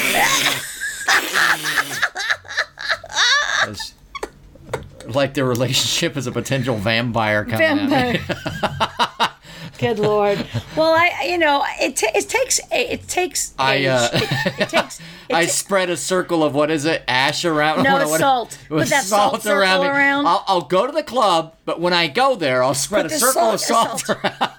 Like 5.08 5.34
the 5.34 5.44
relationship 5.44 6.16
is 6.16 6.26
a 6.26 6.32
potential 6.32 6.76
vampire 6.76 7.44
coming 7.44 7.88
vampire. 7.88 9.30
Good 9.78 9.98
lord. 9.98 10.44
Well, 10.74 10.92
I 10.92 11.26
you 11.28 11.38
know 11.38 11.62
it 11.80 11.96
ta- 11.96 12.10
it 12.14 12.28
takes 12.28 12.60
it 12.72 13.06
takes 13.06 13.54
I, 13.58 13.84
uh, 13.86 14.08
it, 14.12 14.22
it 14.60 14.68
takes 14.70 14.98
it 15.28 15.34
I 15.34 15.46
spread 15.46 15.90
a 15.90 15.96
circle 15.96 16.42
of 16.42 16.54
what 16.54 16.70
is 16.72 16.86
it? 16.86 17.04
Ash 17.06 17.44
around? 17.44 17.84
No, 17.84 17.94
what- 17.94 18.08
what- 18.08 18.20
salt. 18.20 18.58
Put 18.68 18.88
that 18.88 19.04
salt 19.04 19.42
circle 19.42 19.82
me. 19.84 19.88
around. 19.88 20.26
I'll, 20.26 20.44
I'll 20.48 20.60
go 20.62 20.86
to 20.86 20.92
the 20.92 21.02
club, 21.04 21.54
but 21.66 21.80
when 21.80 21.92
I 21.92 22.08
go 22.08 22.34
there, 22.34 22.62
I'll 22.64 22.74
spread 22.74 23.02
Put 23.04 23.12
a 23.12 23.18
circle 23.18 23.42
of 23.42 23.60
salt- 23.60 24.00
salt, 24.00 24.18
around. 24.24 24.50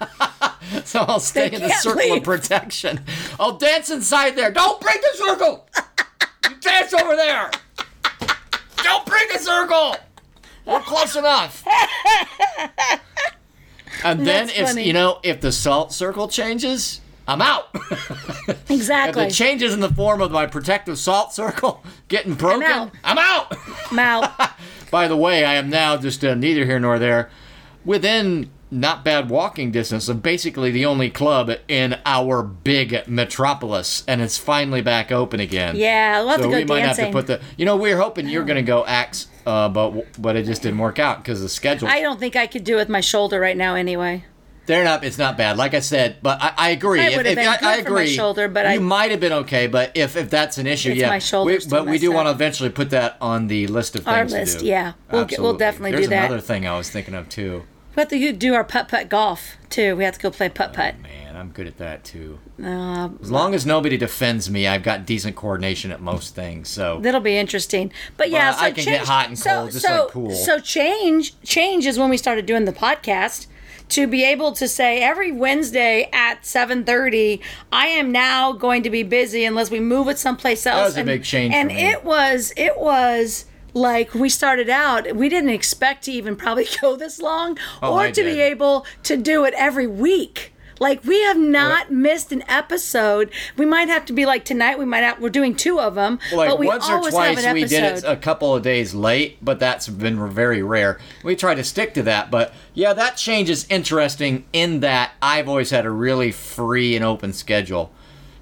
so 0.84 1.00
I'll 1.00 1.20
stay 1.20 1.48
They 1.48 1.56
in 1.56 1.62
the 1.62 1.70
circle 1.70 2.02
leave. 2.02 2.16
of 2.18 2.22
protection. 2.24 3.00
I'll 3.38 3.56
dance 3.58 3.90
inside 3.90 4.36
there. 4.36 4.50
Don't 4.50 4.80
break 4.80 5.00
the 5.00 5.16
circle. 5.16 5.66
you 6.50 6.56
dance 6.56 6.92
over 6.94 7.16
there. 7.16 7.50
Don't 8.82 9.04
break 9.06 9.32
the 9.32 9.38
circle. 9.38 9.96
We're 10.66 10.80
close 10.80 11.16
enough. 11.16 11.64
And 14.04 14.20
then 14.20 14.46
That's 14.46 14.58
if 14.58 14.66
funny. 14.68 14.84
you 14.86 14.92
know 14.92 15.18
if 15.22 15.40
the 15.40 15.50
salt 15.50 15.92
circle 15.92 16.28
changes, 16.28 17.00
I'm 17.26 17.42
out. 17.42 17.68
Exactly. 18.70 19.24
if 19.24 19.30
it 19.30 19.34
changes 19.34 19.72
in 19.74 19.80
the 19.80 19.88
form 19.88 20.20
of 20.20 20.30
my 20.30 20.46
protective 20.46 20.98
salt 20.98 21.32
circle 21.34 21.82
getting 22.08 22.34
broken, 22.34 22.62
out. 22.64 22.90
I'm 23.02 23.16
out. 23.18 23.56
Mouth. 23.92 24.52
By 24.90 25.08
the 25.08 25.16
way, 25.16 25.44
I 25.44 25.54
am 25.54 25.68
now 25.70 25.96
just 25.96 26.22
uh, 26.24 26.34
neither 26.34 26.64
here 26.66 26.78
nor 26.78 26.98
there, 26.98 27.30
within 27.84 28.50
not 28.70 29.04
bad 29.04 29.30
walking 29.30 29.70
distance 29.70 30.08
of 30.08 30.22
basically 30.22 30.70
the 30.70 30.84
only 30.84 31.10
club 31.10 31.50
in 31.68 31.98
our 32.04 32.42
big 32.42 33.06
metropolis, 33.06 34.04
and 34.06 34.20
it's 34.20 34.38
finally 34.38 34.82
back 34.82 35.10
open 35.10 35.40
again. 35.40 35.76
Yeah, 35.76 36.20
we'll 36.20 36.28
have 36.28 36.40
so 36.40 36.46
to 36.46 36.50
go 36.50 36.56
we 36.56 36.64
might 36.64 36.80
have 36.80 36.96
to 36.96 37.10
put 37.10 37.26
the. 37.26 37.40
You 37.56 37.64
know, 37.64 37.76
we 37.76 37.92
are 37.92 37.98
hoping 37.98 38.28
you're 38.28 38.44
going 38.44 38.56
to 38.56 38.62
go 38.62 38.84
axe, 38.84 39.26
uh, 39.46 39.68
but 39.68 40.20
but 40.20 40.36
it 40.36 40.44
just 40.46 40.62
didn't 40.62 40.78
work 40.78 40.98
out 40.98 41.18
because 41.18 41.40
the 41.40 41.48
schedule. 41.48 41.88
I 41.88 42.00
don't 42.00 42.20
think 42.20 42.36
I 42.36 42.46
could 42.46 42.64
do 42.64 42.76
with 42.76 42.88
my 42.88 43.00
shoulder 43.00 43.40
right 43.40 43.56
now 43.56 43.74
anyway. 43.74 44.24
They're 44.66 44.84
not. 44.84 45.02
It's 45.02 45.16
not 45.16 45.38
bad. 45.38 45.56
Like 45.56 45.72
I 45.72 45.80
said, 45.80 46.18
but 46.22 46.42
I, 46.42 46.52
I 46.58 46.70
agree. 46.70 47.00
I 47.00 47.16
would've 47.16 47.24
if- 47.32 47.36
been 47.36 47.48
I, 47.48 47.56
good 47.56 47.66
I 47.66 47.82
for 47.82 47.90
my 47.90 48.02
agree. 48.02 48.14
shoulder, 48.14 48.48
but 48.48 48.70
you 48.74 48.82
might 48.82 49.10
have 49.10 49.20
been 49.20 49.32
okay. 49.32 49.66
But 49.66 49.92
if 49.94 50.14
if 50.14 50.28
that's 50.28 50.58
an 50.58 50.66
issue, 50.66 50.92
yeah. 50.92 51.08
my 51.08 51.20
shoulder's 51.20 51.64
We- 51.64 51.70
but 51.70 51.86
we 51.86 51.98
do 51.98 52.12
want 52.12 52.26
to 52.26 52.32
eventually 52.32 52.68
put 52.68 52.90
that 52.90 53.16
on 53.22 53.46
the 53.46 53.66
list 53.68 53.96
of 53.96 54.04
things. 54.04 54.14
Our 54.34 54.40
list, 54.40 54.60
yeah. 54.60 54.92
We'll 55.10 55.24
get- 55.24 55.40
we'll 55.40 55.56
definitely 55.56 55.92
There's 55.92 56.04
do 56.04 56.10
that. 56.10 56.16
There's 56.28 56.30
another 56.32 56.42
thing 56.46 56.66
I 56.66 56.76
was 56.76 56.90
thinking 56.90 57.14
of 57.14 57.30
too. 57.30 57.64
We 57.98 58.02
have 58.02 58.08
to 58.10 58.32
do 58.32 58.54
our 58.54 58.62
putt 58.62 58.86
putt 58.86 59.08
golf 59.08 59.56
too. 59.70 59.96
We 59.96 60.04
have 60.04 60.14
to 60.14 60.20
go 60.20 60.30
play 60.30 60.48
putt 60.48 60.72
putt. 60.72 61.00
Man, 61.00 61.34
I'm 61.36 61.48
good 61.50 61.66
at 61.66 61.78
that 61.78 62.04
too. 62.04 62.38
Uh, 62.62 63.08
As 63.20 63.28
long 63.28 63.56
as 63.56 63.66
nobody 63.66 63.96
defends 63.96 64.48
me, 64.48 64.68
I've 64.68 64.84
got 64.84 65.04
decent 65.04 65.34
coordination 65.34 65.90
at 65.90 66.00
most 66.00 66.36
things. 66.36 66.68
So 66.68 67.00
That'll 67.00 67.20
be 67.20 67.36
interesting. 67.36 67.92
But 68.16 68.30
yeah, 68.30 68.50
Well, 68.50 68.58
so 68.60 68.64
I 68.66 68.70
can 68.70 68.84
get 68.84 68.98
change- 68.98 69.08
hot 69.08 69.26
and 69.26 69.36
so- 69.36 69.50
cold 69.50 69.72
just 69.72 69.84
so, 69.84 70.02
like 70.04 70.12
pool. 70.12 70.30
So 70.30 70.60
change 70.60 71.40
change 71.42 71.86
is 71.86 71.98
when 71.98 72.08
we 72.08 72.16
started 72.16 72.46
doing 72.46 72.66
the 72.66 72.72
podcast 72.72 73.48
to 73.88 74.06
be 74.06 74.22
able 74.22 74.52
to 74.52 74.68
say 74.68 75.02
every 75.02 75.32
Wednesday 75.32 76.08
at 76.12 76.44
7:30 76.44 77.40
I 77.72 77.88
am 77.88 78.12
now 78.12 78.52
going 78.52 78.84
to 78.84 78.90
be 78.90 79.02
busy 79.02 79.44
unless 79.44 79.72
we 79.72 79.80
move 79.80 80.06
it 80.06 80.18
someplace 80.20 80.64
else. 80.66 80.78
That 80.78 80.84
was 80.84 80.96
a 80.98 81.00
and, 81.00 81.06
big 81.08 81.24
change 81.24 81.52
And 81.52 81.72
it 81.72 82.04
was 82.04 82.52
it 82.56 82.78
was 82.78 83.46
like 83.74 84.14
we 84.14 84.28
started 84.28 84.68
out, 84.68 85.14
we 85.14 85.28
didn't 85.28 85.50
expect 85.50 86.04
to 86.04 86.12
even 86.12 86.36
probably 86.36 86.66
go 86.80 86.96
this 86.96 87.20
long 87.20 87.58
Oh, 87.82 87.94
or 87.94 88.00
I 88.00 88.10
to 88.10 88.22
be 88.22 88.40
able 88.40 88.86
to 89.04 89.16
do 89.16 89.44
it 89.44 89.54
every 89.56 89.86
week. 89.86 90.52
Like 90.80 91.04
we 91.04 91.20
have 91.22 91.36
not 91.38 91.90
missed 91.90 92.30
an 92.32 92.44
episode. 92.48 93.30
We 93.56 93.66
might 93.66 93.88
have 93.88 94.04
to 94.06 94.12
be 94.12 94.26
like 94.26 94.44
tonight. 94.44 94.78
We 94.78 94.84
might 94.84 95.02
have. 95.02 95.20
We're 95.20 95.28
doing 95.28 95.56
two 95.56 95.80
of 95.80 95.94
them, 95.94 96.18
like 96.32 96.50
but 96.50 96.58
we 96.58 96.66
once 96.66 96.88
or 96.88 97.00
twice 97.10 97.44
we 97.52 97.64
did 97.64 97.82
it 97.82 98.04
a 98.04 98.16
couple 98.16 98.54
of 98.54 98.62
days 98.62 98.94
late, 98.94 99.38
but 99.44 99.58
that's 99.58 99.88
been 99.88 100.28
very 100.30 100.62
rare. 100.62 101.00
We 101.24 101.34
try 101.36 101.54
to 101.54 101.64
stick 101.64 101.94
to 101.94 102.02
that, 102.04 102.30
but 102.30 102.54
yeah, 102.74 102.92
that 102.92 103.16
change 103.16 103.50
is 103.50 103.66
interesting 103.68 104.46
in 104.52 104.80
that 104.80 105.12
I've 105.20 105.48
always 105.48 105.70
had 105.70 105.84
a 105.84 105.90
really 105.90 106.30
free 106.30 106.94
and 106.94 107.04
open 107.04 107.32
schedule 107.32 107.92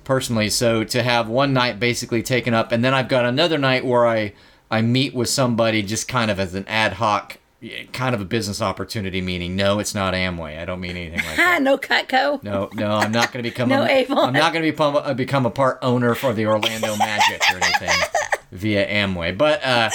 personally. 0.05 0.51
So 0.51 0.85
to 0.85 1.03
have 1.03 1.29
one 1.29 1.53
night 1.53 1.81
basically 1.81 2.23
taken 2.23 2.53
up, 2.53 2.71
and 2.71 2.85
then 2.85 2.93
I've 2.93 3.09
got 3.09 3.25
another 3.25 3.59
night 3.59 3.85
where 3.85 4.07
I 4.07 4.35
I 4.71 4.83
meet 4.83 5.15
with 5.15 5.29
somebody 5.29 5.83
just 5.83 6.09
kind 6.09 6.31
of 6.31 6.41
as 6.41 6.55
an 6.55 6.67
ad 6.69 6.95
hoc. 6.95 7.39
Kind 7.93 8.15
of 8.15 8.21
a 8.21 8.25
business 8.25 8.61
opportunity, 8.61 9.23
meaning 9.23 9.57
no, 9.57 9.79
it's 9.79 9.95
not 9.95 10.13
Amway. 10.13 10.61
I 10.61 10.67
don't 10.67 10.79
mean 10.79 10.97
anything 10.97 11.25
like 11.27 11.37
that. 11.37 11.63
No 11.63 11.79
Cutco. 11.79 12.41
No, 12.43 12.69
no, 12.75 12.91
I'm 12.91 13.11
not 13.11 13.33
going 13.33 13.43
to 13.43 13.51
become. 13.51 13.71
No 13.71 13.83
a, 13.83 13.89
Avon. 13.89 14.19
I'm 14.19 14.33
not 14.35 14.53
going 14.53 14.63
to 14.63 14.71
become 14.71 14.95
a, 14.95 15.15
become 15.15 15.47
a 15.47 15.51
part 15.51 15.79
owner 15.81 16.15
for 16.15 16.35
the 16.35 16.47
Orlando 16.47 16.95
Magic 16.99 17.41
or 17.51 17.57
anything 17.57 17.99
via 18.53 18.87
Amway. 18.87 19.37
But 19.37 19.65
uh, 19.65 19.89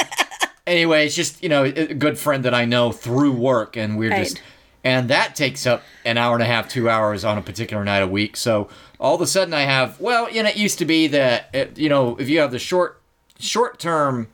anyway, 0.66 1.06
it's 1.06 1.16
just 1.16 1.42
you 1.44 1.50
know 1.50 1.64
a 1.64 1.94
good 1.94 2.18
friend 2.18 2.44
that 2.46 2.54
I 2.54 2.66
know 2.66 2.92
through 2.92 3.34
work, 3.34 3.78
and 3.78 3.96
we're 3.98 4.10
just 4.10 4.42
and 4.84 5.10
that 5.10 5.36
takes 5.36 5.68
up 5.68 5.84
an 6.04 6.18
hour 6.18 6.34
and 6.34 6.44
a 6.44 6.48
half, 6.48 6.68
two 6.68 6.90
hours 6.90 7.24
on 7.24 7.38
a 7.38 7.42
particular 7.42 7.84
night 7.84 8.02
a 8.02 8.08
week. 8.08 8.36
So 8.36 8.70
all 9.00 9.16
of 9.16 9.22
a 9.22 9.28
sudden, 9.28 9.54
I 9.54 9.62
have 9.62 10.00
well, 10.00 10.30
you 10.32 10.42
know, 10.44 10.50
it 10.50 10.58
used 10.58 10.80
to 10.80 10.86
be 10.86 11.08
that 11.08 11.50
it, 11.54 11.78
you 11.78 11.90
know 11.90 12.16
if 12.18 12.28
you 12.28 12.40
have 12.40 12.52
the 12.52 12.60
short 12.60 13.00
short 13.40 13.80
term 13.80 14.28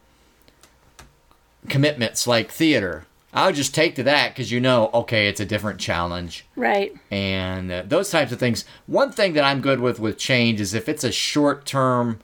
commitments 1.69 2.27
like 2.27 2.51
theater 2.51 3.05
I'll 3.33 3.51
just 3.51 3.75
take 3.75 3.93
to 3.95 4.03
that 4.03 4.29
because 4.33 4.51
you 4.51 4.59
know, 4.59 4.89
okay, 4.93 5.27
it's 5.27 5.39
a 5.41 5.45
different 5.45 5.79
challenge 5.79 6.45
Right. 6.55 6.95
and 7.11 7.71
uh, 7.71 7.83
those 7.85 8.09
types 8.09 8.31
of 8.31 8.39
things. 8.39 8.65
One 8.87 9.11
thing 9.11 9.33
that 9.33 9.43
I'm 9.43 9.61
good 9.61 9.79
with 9.79 9.99
with 9.99 10.17
change 10.17 10.59
is 10.59 10.73
if 10.73 10.89
it's 10.89 11.03
a 11.03 11.11
short 11.11 11.65
term 11.65 12.19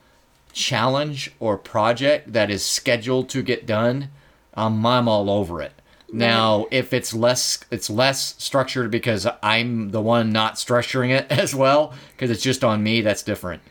challenge 0.53 1.31
or 1.39 1.57
project 1.57 2.33
that 2.33 2.49
is 2.49 2.65
scheduled 2.65 3.29
to 3.29 3.43
get 3.43 3.65
done, 3.67 4.09
um, 4.55 4.83
I'm 4.85 5.07
all 5.07 5.29
over 5.29 5.61
it. 5.61 5.73
Now, 6.11 6.67
if 6.69 6.93
it's 6.93 7.13
less, 7.13 7.65
it's 7.71 7.89
less 7.89 8.35
structured 8.37 8.89
because 8.91 9.27
I'm 9.41 9.89
the 9.91 10.01
one 10.01 10.31
not 10.31 10.55
structuring 10.55 11.09
it 11.09 11.25
as 11.31 11.53
well 11.53 11.93
because 12.11 12.31
it's 12.31 12.43
just 12.43 12.63
on 12.63 12.81
me. 12.81 13.01
That's 13.01 13.23
different. 13.23 13.61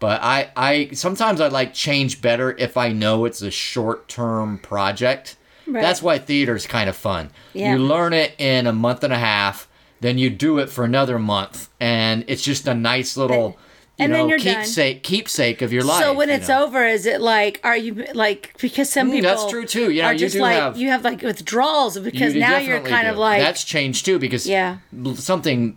But 0.00 0.20
I, 0.22 0.50
I 0.56 0.88
sometimes 0.94 1.40
I 1.40 1.48
like 1.48 1.72
change 1.74 2.20
better 2.22 2.56
if 2.58 2.76
I 2.76 2.90
know 2.90 3.24
it's 3.26 3.42
a 3.42 3.50
short 3.50 4.08
term 4.08 4.58
project. 4.58 5.36
Right. 5.66 5.82
That's 5.82 6.02
why 6.02 6.18
theater's 6.18 6.66
kind 6.66 6.88
of 6.90 6.96
fun. 6.96 7.30
Yeah. 7.52 7.74
You 7.74 7.78
learn 7.78 8.12
it 8.12 8.34
in 8.38 8.66
a 8.66 8.72
month 8.72 9.04
and 9.04 9.12
a 9.12 9.18
half, 9.18 9.68
then 10.00 10.18
you 10.18 10.28
do 10.30 10.58
it 10.58 10.68
for 10.70 10.84
another 10.84 11.18
month, 11.18 11.68
and 11.78 12.24
it's 12.26 12.42
just 12.42 12.66
a 12.66 12.74
nice 12.74 13.16
little, 13.16 13.50
you 13.98 14.04
and 14.04 14.12
then 14.14 14.20
know, 14.22 14.28
you're 14.30 14.38
done. 14.38 14.56
keepsake 14.64 15.02
keepsake 15.02 15.60
of 15.62 15.70
your 15.72 15.84
life. 15.84 16.02
So 16.02 16.14
when 16.14 16.30
it's 16.30 16.48
know? 16.48 16.64
over, 16.64 16.84
is 16.86 17.04
it 17.04 17.20
like 17.20 17.60
are 17.62 17.76
you 17.76 18.06
like 18.14 18.54
because 18.58 18.88
some 18.90 19.10
Mm, 19.10 19.16
people 19.16 19.30
that's 19.30 19.50
true, 19.50 19.66
too. 19.66 19.90
You 19.90 20.00
know, 20.00 20.08
are 20.08 20.12
you 20.14 20.18
just 20.18 20.36
like 20.36 20.56
have- 20.56 20.78
you 20.78 20.88
have 20.88 21.04
like 21.04 21.20
withdrawals 21.20 21.98
because 21.98 22.32
You 22.34 22.40
now 22.40 22.56
you're 22.56 22.80
kind 22.80 23.06
do. 23.06 23.12
of 23.12 23.18
like 23.18 23.40
that's 23.42 23.62
changed 23.62 24.06
too 24.06 24.18
because 24.18 24.46
Yeah. 24.48 24.78
something 25.16 25.76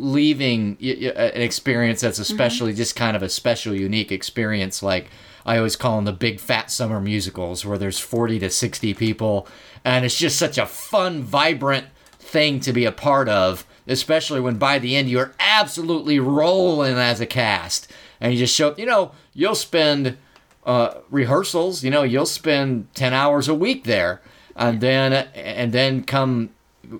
leaving 0.00 0.76
an 0.80 1.42
experience 1.42 2.00
that's 2.00 2.18
Mm-hmm. 2.18 2.32
especially 2.34 2.72
just 2.74 2.96
kind 2.96 3.16
of 3.16 3.22
a 3.22 3.28
special 3.28 3.74
unique 3.74 4.10
experience 4.12 4.82
like 4.82 5.10
I 5.46 5.56
always 5.56 5.76
call 5.76 5.96
them 5.96 6.04
the 6.04 6.12
big 6.12 6.38
fat 6.40 6.70
summer 6.70 7.00
musicals 7.00 7.64
where 7.64 7.78
there's 7.78 7.98
40 7.98 8.38
to 8.40 8.50
60 8.50 8.94
people 8.94 9.48
and 9.84 10.04
it's 10.04 10.18
just 10.18 10.38
such 10.38 10.58
a 10.58 10.66
fun 10.66 11.22
vibrant 11.22 11.86
thing 12.18 12.60
to 12.60 12.72
be 12.72 12.84
a 12.84 12.92
part 12.92 13.28
of 13.28 13.64
especially 13.86 14.40
when 14.40 14.56
by 14.56 14.78
the 14.78 14.96
end 14.96 15.08
you're 15.08 15.34
absolutely 15.40 16.18
rolling 16.18 16.96
as 16.96 17.20
a 17.20 17.26
cast 17.26 17.90
and 18.20 18.32
you 18.32 18.38
just 18.38 18.54
show 18.54 18.74
you 18.76 18.86
know 18.86 19.12
you'll 19.32 19.54
spend 19.54 20.16
uh, 20.64 20.94
rehearsals. 21.10 21.82
You 21.82 21.90
know, 21.90 22.02
you'll 22.02 22.26
spend 22.26 22.92
ten 22.94 23.14
hours 23.14 23.48
a 23.48 23.54
week 23.54 23.84
there, 23.84 24.20
and 24.54 24.80
then 24.80 25.12
and 25.34 25.72
then 25.72 26.04
come, 26.04 26.50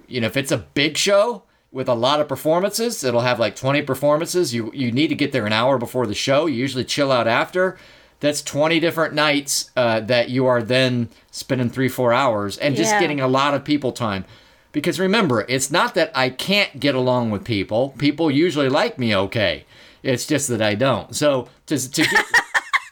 you 0.08 0.20
know, 0.20 0.26
if 0.26 0.36
it's 0.36 0.50
a 0.50 0.58
big 0.58 0.96
show 0.96 1.42
with 1.72 1.88
a 1.88 1.94
lot 1.94 2.20
of 2.20 2.28
performances, 2.28 3.04
it'll 3.04 3.20
have 3.20 3.38
like 3.38 3.54
twenty 3.56 3.82
performances. 3.82 4.52
You 4.54 4.70
you 4.74 4.90
need 4.92 5.08
to 5.08 5.14
get 5.14 5.32
there 5.32 5.46
an 5.46 5.52
hour 5.52 5.78
before 5.78 6.06
the 6.06 6.14
show. 6.14 6.46
You 6.46 6.56
usually 6.56 6.84
chill 6.84 7.12
out 7.12 7.28
after. 7.28 7.78
That's 8.20 8.42
twenty 8.42 8.80
different 8.80 9.14
nights 9.14 9.70
uh, 9.76 10.00
that 10.00 10.28
you 10.30 10.46
are 10.46 10.62
then 10.62 11.08
spending 11.30 11.70
three 11.70 11.88
four 11.88 12.12
hours 12.12 12.58
and 12.58 12.76
just 12.76 12.90
Yeah. 12.92 13.00
getting 13.00 13.20
a 13.20 13.28
lot 13.28 13.54
of 13.54 13.64
people 13.64 13.92
time. 13.92 14.24
Because 14.72 15.00
remember, 15.00 15.44
it's 15.48 15.70
not 15.70 15.94
that 15.94 16.12
I 16.14 16.28
can't 16.30 16.78
get 16.78 16.94
along 16.94 17.30
with 17.30 17.44
people. 17.44 17.94
People 17.98 18.30
usually 18.30 18.68
like 18.68 18.98
me 18.98 19.16
okay. 19.16 19.64
It's 20.02 20.26
just 20.26 20.48
that 20.48 20.62
I 20.62 20.74
don't. 20.74 21.14
So 21.16 21.48
to 21.66 21.76
to 21.92 22.02
get 22.02 22.24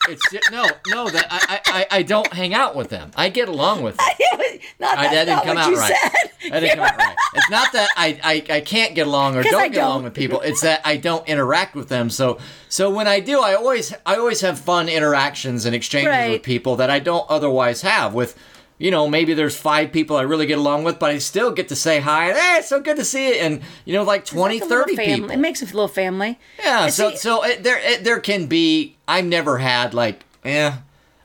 it's 0.09 0.31
ju- 0.31 0.41
no 0.51 0.67
no 0.89 1.09
that 1.09 1.27
I, 1.31 1.61
I 1.67 1.79
I- 1.81 1.87
I 1.99 2.03
don't 2.03 2.33
hang 2.33 2.55
out 2.55 2.75
with 2.77 2.89
them. 2.91 3.11
I 3.17 3.29
get 3.29 3.49
along 3.49 3.83
with 3.83 3.97
them. 3.97 4.07
not, 4.81 4.99
I, 4.99 5.03
that's 5.03 5.15
that 5.15 5.25
didn't 5.27 5.45
come 5.45 5.57
out 5.59 5.71
you 5.71 5.77
right. 5.79 5.95
said. 6.03 6.51
That 6.53 6.61
didn't 6.61 6.77
come 6.77 6.85
out 6.87 6.97
right. 6.97 7.17
It's 7.35 7.51
not 7.51 7.73
that 7.73 7.89
I, 7.97 8.19
I, 8.25 8.55
I 8.57 8.61
can't 8.61 8.95
get 8.95 9.07
along 9.07 9.37
or 9.37 9.43
don't 9.43 9.55
I 9.61 9.69
get 9.69 9.85
along 9.85 9.99
don't. 9.99 10.05
with 10.05 10.15
people. 10.15 10.41
It's 10.41 10.61
that 10.63 10.81
I 10.85 10.97
don't 10.97 11.27
interact 11.29 11.75
with 11.75 11.89
them. 11.89 12.11
So 12.11 12.39
so 12.69 12.91
when 12.91 13.07
I 13.09 13.21
do, 13.21 13.41
I 13.41 13.55
always 13.55 13.93
I 14.07 14.17
always 14.17 14.41
have 14.43 14.59
fun 14.59 14.89
interactions 14.89 15.65
and 15.67 15.75
exchanges 15.75 16.09
Right. 16.09 16.31
with 16.31 16.43
people 16.43 16.77
that 16.77 16.91
I 16.91 16.99
don't 16.99 17.27
otherwise 17.29 17.83
have 17.83 18.15
with. 18.15 18.37
You 18.79 18.93
know, 18.93 19.09
maybe 19.09 19.35
there's 19.35 19.57
five 19.57 19.91
people 19.91 20.17
I 20.17 20.23
really 20.23 20.47
get 20.47 20.59
along 20.59 20.85
with, 20.85 20.99
but 21.01 21.11
I 21.11 21.19
still 21.19 21.51
get 21.51 21.69
to 21.69 21.77
say 21.77 21.99
hi. 21.99 22.29
And, 22.29 22.39
hey, 22.39 22.57
it's 22.59 22.69
so 22.69 22.81
good 22.81 22.97
to 22.97 23.05
see 23.05 23.29
you. 23.29 23.35
And, 23.35 23.61
you 23.85 23.93
know, 23.93 24.05
like 24.05 24.25
20, 24.25 24.61
like 24.61 24.69
30 24.69 24.97
family. 24.97 25.15
people. 25.15 25.31
It 25.31 25.39
makes 25.39 25.63
a 25.63 25.65
little 25.65 25.89
family. 25.89 26.39
Yeah, 26.63 26.89
so 26.89 27.15
so 27.15 27.45
it, 27.45 27.65
there 27.65 27.79
it, 27.79 28.05
there 28.05 28.21
can 28.21 28.47
be. 28.47 28.97
I've 29.07 29.25
never 29.25 29.59
had 29.59 29.95
like, 29.95 30.25
eh. 30.45 30.73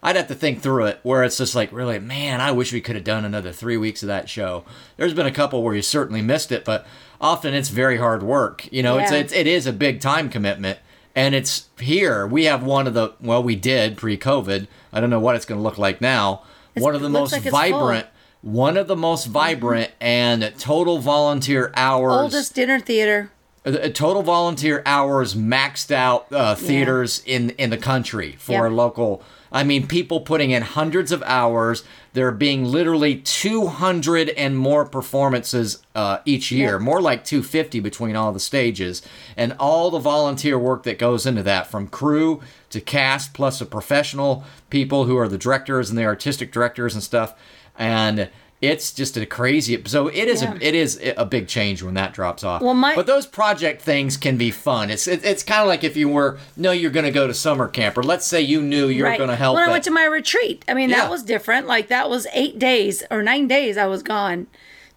I'd 0.05 0.17
have 0.17 0.27
to 0.27 0.35
think 0.35 0.61
through 0.61 0.87
it 0.87 0.99
where 1.03 1.23
it's 1.23 1.37
just 1.37 1.55
like, 1.55 1.71
really, 1.71 1.97
man, 1.97 2.41
I 2.41 2.51
wish 2.51 2.73
we 2.73 2.81
could 2.81 2.95
have 2.95 3.05
done 3.05 3.23
another 3.23 3.53
three 3.53 3.77
weeks 3.77 4.03
of 4.03 4.07
that 4.07 4.27
show. 4.27 4.65
There's 4.97 5.13
been 5.13 5.25
a 5.25 5.31
couple 5.31 5.63
where 5.63 5.73
you 5.73 5.81
certainly 5.81 6.21
missed 6.21 6.51
it, 6.51 6.65
but 6.65 6.85
often 7.21 7.53
it's 7.53 7.69
very 7.69 7.97
hard 7.97 8.21
work. 8.21 8.67
You 8.69 8.83
know, 8.83 8.97
it's, 8.97 9.13
it's 9.13 9.31
it 9.31 9.47
is 9.47 9.65
a 9.65 9.71
big 9.71 10.01
time 10.01 10.27
commitment, 10.29 10.79
and 11.15 11.33
it's 11.33 11.69
here. 11.79 12.27
We 12.27 12.45
have 12.45 12.63
one 12.63 12.85
of 12.85 12.93
the 12.93 13.13
well, 13.21 13.41
we 13.41 13.55
did 13.55 13.95
pre-COVID. 13.95 14.67
I 14.91 14.99
don't 14.99 15.09
know 15.09 15.21
what 15.21 15.37
it's 15.37 15.45
going 15.45 15.59
to 15.59 15.63
look 15.63 15.77
like 15.77 16.01
now. 16.01 16.43
One 16.75 16.95
of 16.95 17.01
the 17.01 17.09
most 17.09 17.31
like. 17.31 17.41
Mm-hmm. 17.43 17.49
vibrant. 17.51 18.07
One 18.41 18.75
of 18.75 18.87
the 18.87 18.95
most 18.97 19.27
vibrant 19.27 19.91
and 20.01 20.53
total 20.59 20.99
volunteer 20.99 21.71
hours 21.77 22.11
Oldest 22.23 22.53
dinner 22.53 22.77
theater. 22.79 23.31
uh, 23.65 23.71
total 23.89 24.21
volunteer 24.21 24.83
hours 24.85 25.33
maxed 25.33 25.91
out 25.91 26.27
uh, 26.31 26.53
theaters 26.53 27.23
in 27.25 27.51
in 27.51 27.69
the 27.69 27.77
country 27.77 28.33
for 28.33 28.65
Yep. 28.67 28.71
local 28.73 29.23
i 29.53 29.63
mean 29.63 29.87
people 29.87 30.19
putting 30.19 30.51
in 30.51 30.61
hundreds 30.63 31.13
of 31.13 31.23
hours 31.23 31.85
there 32.11 32.31
being 32.31 32.65
literally 32.65 33.15
200 33.15 34.29
and 34.31 34.57
more 34.57 34.83
performances 34.85 35.81
uh, 35.95 36.17
each 36.25 36.51
year 36.51 36.79
more 36.79 37.01
like 37.01 37.23
250 37.23 37.79
between 37.79 38.15
all 38.17 38.33
the 38.33 38.39
stages 38.41 39.01
and 39.37 39.55
all 39.57 39.89
the 39.89 39.99
volunteer 39.99 40.59
work 40.59 40.83
that 40.83 40.99
goes 40.99 41.25
into 41.25 41.43
that 41.43 41.65
from 41.67 41.87
crew 41.87 42.41
to 42.73 42.81
cast 42.81 43.33
plus 43.33 43.59
the 43.59 43.65
professional 43.65 44.43
people 44.69 45.05
who 45.05 45.17
are 45.17 45.27
the 45.29 45.37
directors 45.37 45.89
and 45.89 45.97
the 45.97 46.03
artistic 46.05 46.51
directors 46.51 46.93
and 46.93 47.01
stuff 47.03 47.33
and 47.77 48.29
it's 48.61 48.93
just 48.93 49.17
a 49.17 49.25
crazy 49.25 49.81
so 49.85 50.07
it 50.07 50.27
is 50.29 50.41
Yeah. 50.41 50.53
a, 50.53 50.55
it 50.61 50.73
is 50.73 51.01
a 51.17 51.25
big 51.25 51.47
change 51.49 51.83
when 51.83 51.95
that 51.95 52.13
drops 52.13 52.43
off 52.45 52.61
Well, 52.61 52.73
my- 52.73 52.95
but 52.95 53.05
those 53.07 53.25
project 53.25 53.81
things 53.81 54.15
can 54.15 54.37
be 54.37 54.51
fun. 54.51 54.89
It's 54.89 55.05
it, 55.07 55.25
it's 55.25 55.43
kind 55.43 55.61
of 55.61 55.67
like 55.67 55.83
if 55.83 55.97
you 55.97 56.07
were 56.07 56.37
no, 56.55 56.71
you're 56.71 56.91
going 56.91 57.03
to 57.03 57.11
go 57.11 57.27
to 57.27 57.33
summer 57.33 57.67
camp, 57.67 57.97
or 57.97 58.03
let's 58.03 58.25
say 58.25 58.39
you 58.39 58.61
knew 58.61 58.87
you 58.87 59.03
were 59.03 59.09
right. 59.09 59.17
going 59.17 59.29
to 59.29 59.35
help. 59.35 59.55
When 59.55 59.67
I 59.67 59.71
went 59.71 59.83
to 59.83 59.91
my 59.91 60.05
retreat, 60.05 60.63
I 60.69 60.73
mean 60.75 60.89
Yeah. 60.89 61.01
that 61.01 61.09
was 61.11 61.23
different. 61.23 61.67
Like 61.67 61.89
that 61.89 62.09
was 62.09 62.25
eight 62.33 62.57
days 62.57 63.03
or 63.11 63.21
nine 63.21 63.49
days 63.49 63.75
I 63.77 63.85
was 63.87 64.01
gone 64.01 64.47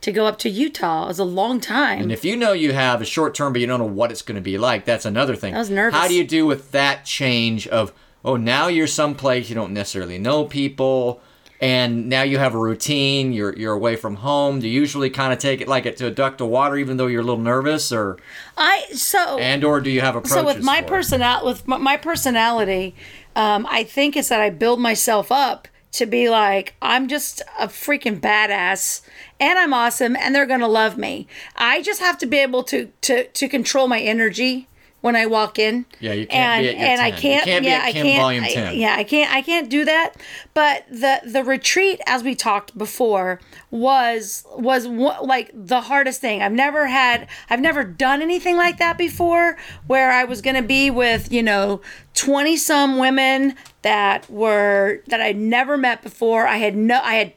to 0.01 0.13
go 0.13 0.27
up 0.27 0.39
to 0.41 0.49
Utah. 0.49 1.09
is 1.09 1.19
a 1.19 1.25
long 1.25 1.61
time. 1.61 2.03
and 2.03 2.13
if 2.13 2.25
you 2.25 2.37
know 2.37 2.53
you 2.53 2.73
have 2.73 3.01
a 3.01 3.05
short 3.05 3.35
term, 3.35 3.53
but 3.53 3.61
you 3.61 3.67
don't 3.67 3.81
know 3.81 3.87
what 3.87 4.11
it's 4.11 4.23
going 4.23 4.37
to 4.37 4.43
be 4.43 4.59
like, 4.59 4.85
that's 4.85 5.05
another 5.05 5.35
thing. 5.35 5.55
I 5.55 5.59
was 5.59 5.71
nervous. 5.71 5.99
How 5.99 6.07
do 6.09 6.15
you 6.15 6.25
do 6.25 6.47
with 6.47 6.73
that 6.73 7.05
change 7.05 7.67
of 7.69 7.93
oh 8.25 8.37
now 8.37 8.69
you're 8.69 8.87
someplace 8.87 9.49
you 9.49 9.55
don't 9.55 9.73
necessarily 9.73 10.19
know 10.19 10.45
people. 10.45 11.21
And 11.59 12.11
now 12.11 12.21
you 12.21 12.37
have 12.37 12.55
a 12.55 12.59
routine. 12.59 13.33
You're 13.33 13.57
you're 13.57 13.73
away 13.73 13.97
from 13.97 14.17
home. 14.17 14.61
Do 14.61 14.69
you 14.69 14.79
usually 14.79 15.09
kind 15.09 15.33
of 15.33 15.39
take 15.39 15.63
it 15.63 15.69
like 15.69 15.87
it 15.87 15.97
to 15.97 16.07
a 16.07 16.11
duck 16.11 16.37
to 16.39 16.45
water, 16.45 16.77
even 16.77 16.99
though 16.99 17.07
you're 17.07 17.23
a 17.23 17.25
little 17.25 17.43
nervous, 17.43 17.91
or 17.93 18.19
I 18.59 18.85
so 18.93 19.39
and 19.39 19.65
or 19.65 19.81
do 19.81 19.89
you 19.89 20.03
have 20.03 20.17
approaches? 20.17 20.35
so 20.35 20.45
with 20.45 20.63
my 20.63 20.83
personal 20.83 21.47
with 21.47 21.67
my, 21.67 21.79
my 21.79 21.97
personality 21.97 22.95
um, 23.35 23.67
i 23.71 23.85
think 23.85 24.17
it's 24.17 24.29
that 24.29 24.41
i 24.41 24.51
build 24.51 24.81
myself 24.81 25.33
up 25.33 25.67
to 25.93 26.05
be 26.05 26.29
like 26.29 26.75
i'm 26.83 27.09
just 27.09 27.41
a 27.59 27.69
freaking 27.69 28.21
badass 28.21 29.01
and 29.41 29.59
i'm 29.59 29.73
awesome 29.73 30.17
and 30.17 30.35
they're 30.35 30.47
gonna 30.47 30.69
love 30.69 30.97
me 30.97 31.27
i 31.57 31.83
just 31.83 32.01
have 32.01 32.19
to 32.19 32.27
be 32.27 32.39
able 32.39 32.63
to 32.63 32.91
to 33.01 33.27
to 33.29 33.49
control 33.49 33.89
my 33.89 34.01
energy 34.01 34.69
when 35.07 35.15
I 35.15 35.27
walk 35.27 35.57
in. 35.57 35.87
Yeah, 36.01 36.15
you 36.15 36.27
can't 36.27 36.65
and, 36.65 36.77
be 36.77 36.83
at 36.83 36.89
and 36.89 37.01
I 37.01 37.11
10. 37.13 37.17
You 37.17 37.21
can't. 37.23 37.45
can't 37.45 37.63
be 37.63 37.69
yeah, 37.69 37.77
at 37.77 37.83
I 37.85 37.93
can't. 37.93 38.21
volume 38.21 38.45
I- 38.45 38.49
10. 38.49 38.77
yeah, 38.77 38.97
I 38.97 39.05
can't. 39.05 39.33
I 39.33 39.41
can't 39.41 39.71
do 39.71 39.85
that. 39.85 40.15
But 40.53 40.85
the 40.91 41.21
the 41.25 41.45
retreat, 41.45 42.01
as 42.07 42.25
we 42.25 42.35
talked 42.35 42.77
before, 42.77 43.41
was 43.71 44.45
was 44.57 44.87
like 44.87 45.53
the 45.55 45.83
hardest 45.83 46.21
thing. 46.21 46.43
I've 46.43 46.53
never 46.53 46.89
had. 46.89 47.29
I've 47.49 47.61
never 47.61 47.85
done 47.85 48.21
anything 48.21 48.57
like 48.57 48.79
that 48.79 48.99
before, 48.99 49.57
where 49.87 50.11
I 50.11 50.25
was 50.25 50.43
going 50.43 50.57
to 50.57 50.63
be 50.63 50.91
with 50.91 51.31
you 51.31 51.43
know 51.43 51.81
twenty 52.15 52.57
some 52.57 52.99
women 52.99 53.55
that 53.83 54.29
were 54.29 55.03
that 55.07 55.21
I'd 55.21 55.39
never 55.39 55.77
met 55.77 56.03
before. 56.03 56.49
I 56.49 56.57
had 56.57 56.75
no. 56.75 57.01
I 57.01 57.15
had 57.15 57.33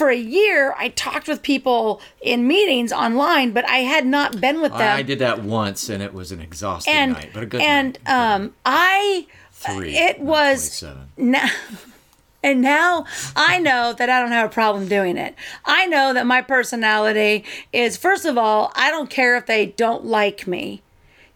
for 0.00 0.08
a 0.08 0.16
year. 0.16 0.74
I 0.78 0.88
talked 0.88 1.28
with 1.28 1.42
people 1.42 2.00
in 2.22 2.46
meetings 2.46 2.90
online, 2.90 3.50
but 3.50 3.68
I 3.68 3.80
had 3.80 4.06
not 4.06 4.40
been 4.40 4.62
with 4.62 4.72
them. 4.72 4.96
I 4.96 5.02
did 5.02 5.18
that 5.18 5.42
once, 5.42 5.90
and 5.90 6.02
it 6.02 6.14
was 6.14 6.32
an 6.32 6.40
exhausting 6.40 6.94
and 6.94 7.12
night, 7.12 7.30
but 7.34 7.42
a 7.42 7.46
good 7.46 7.60
and 7.60 7.98
night. 8.06 8.34
um, 8.34 8.54
I 8.64 9.26
Three, 9.52 9.94
it 9.94 10.18
was 10.18 10.82
now 11.18 11.50
and 12.42 12.62
now 12.62 13.04
I 13.36 13.58
know 13.58 13.92
that 13.92 14.08
I 14.08 14.20
don't 14.20 14.32
have 14.32 14.50
a 14.50 14.54
problem 14.54 14.88
doing 14.88 15.18
it. 15.18 15.34
I 15.66 15.84
know 15.84 16.14
that 16.14 16.26
my 16.26 16.40
personality 16.40 17.44
is 17.70 17.98
first 17.98 18.24
of 18.24 18.38
all, 18.38 18.72
I 18.74 18.90
don't 18.90 19.10
care 19.10 19.36
if 19.36 19.44
they 19.44 19.66
don't 19.66 20.06
like 20.06 20.46
me. 20.46 20.80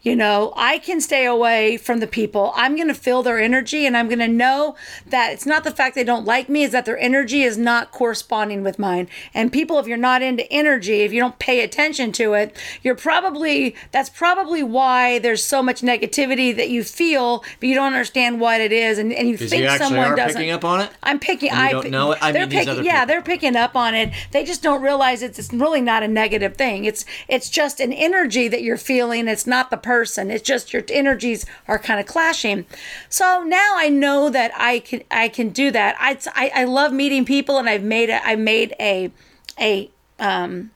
You 0.05 0.15
know, 0.15 0.53
I 0.55 0.81
can 0.81 1.01
stay 1.01 1.25
away 1.25 1.79
from 1.79 2.01
the 2.01 2.07
people. 2.07 2.53
I'm 2.55 2.77
going 2.77 2.89
to 2.89 2.95
feel 2.95 3.23
their 3.23 3.41
energy 3.41 3.87
and 3.87 3.97
I'm 3.97 4.07
going 4.07 4.19
to 4.19 4.29
know 4.29 4.77
that 5.07 5.33
it's 5.33 5.47
not 5.47 5.65
the 5.65 5.71
fact 5.71 5.95
they 5.95 6.05
don't 6.05 6.27
like 6.27 6.51
me, 6.51 6.63
is 6.63 6.73
that 6.73 6.85
their 6.85 6.99
energy 6.99 7.43
is 7.43 7.57
not 7.57 7.91
corresponding 7.91 8.63
with 8.63 8.79
mine. 8.79 9.09
And 9.33 9.51
people, 9.51 9.79
if 9.79 9.87
you're 9.87 9.97
not 9.97 10.21
into 10.21 10.47
energy, 10.53 11.01
if 11.01 11.13
you 11.15 11.21
don't 11.21 11.39
pay 11.39 11.65
attention 11.65 12.13
to 12.13 12.35
it, 12.35 12.55
you're 12.83 12.95
probably, 12.95 13.75
that's 13.93 14.11
probably 14.11 14.63
why 14.63 15.19
there's 15.21 15.43
so 15.43 15.63
much 15.63 15.81
negativity 15.81 16.55
that 16.55 16.69
you 16.69 16.85
feel, 16.85 17.43
but 17.59 17.67
you 17.71 17.75
don't 17.75 17.87
understand 17.87 18.43
what 18.43 18.61
it 18.61 18.73
is. 18.73 18.99
And, 18.99 19.11
and 19.11 19.27
you 19.27 19.39
think 19.39 19.63
you 19.63 19.79
someone 19.79 20.05
are 20.05 20.17
doesn't. 20.17 20.37
picking 20.37 20.53
up 20.53 20.67
on 20.67 20.83
it. 20.83 20.91
I'm 21.03 21.19
picking. 21.19 21.51
I 21.51 21.73
don't 21.73 21.91
know 21.91 22.13
it? 22.13 22.19
I 22.21 22.31
they're 22.31 22.43
mean 22.43 22.51
these 22.51 22.59
picking. 22.59 22.73
other 22.73 22.83
yeah, 22.83 23.01
people. 23.01 23.07
they're 23.07 23.23
picking 23.23 23.57
up 23.57 23.75
on 23.75 23.95
it. 23.95 24.13
They 24.33 24.45
just 24.45 24.63
don't 24.63 24.83
realize 24.83 25.23
it's, 25.23 25.39
it's 25.39 25.51
really 25.55 25.81
not 25.81 26.03
a 26.03 26.09
negative 26.09 26.57
thing. 26.57 26.85
It's 26.85 27.07
it's 27.27 27.49
just 27.49 27.81
an 27.81 27.95
energy 27.95 28.49
that 28.49 28.63
you're 28.63 28.77
feeling. 28.77 29.29
It's 29.29 29.47
not 29.47 29.71
the 29.71 29.79
person. 29.79 29.94
It's 30.03 30.43
just 30.43 30.73
your 30.73 30.83
energies 30.89 31.47
are 31.69 31.79
kind 31.79 32.01
of 32.01 32.07
clashing. 32.07 32.67
So 33.09 33.45
now 33.47 33.75
I 33.77 33.89
know 33.89 34.31
that 34.31 34.53
I 34.57 34.81
can 34.81 35.03
I 35.11 35.29
can 35.29 35.51
do 35.51 35.71
that. 35.71 35.97
I 35.99 36.19
I, 36.35 36.63
I 36.63 36.65
love 36.65 36.93
meeting 36.93 37.25
people, 37.25 37.59
and 37.59 37.69
I've 37.69 37.83
made 37.83 38.11
a 38.11 38.27
I 38.27 38.37
made 38.37 38.75
a 38.81 39.11
a 39.59 39.91
um 40.19 40.71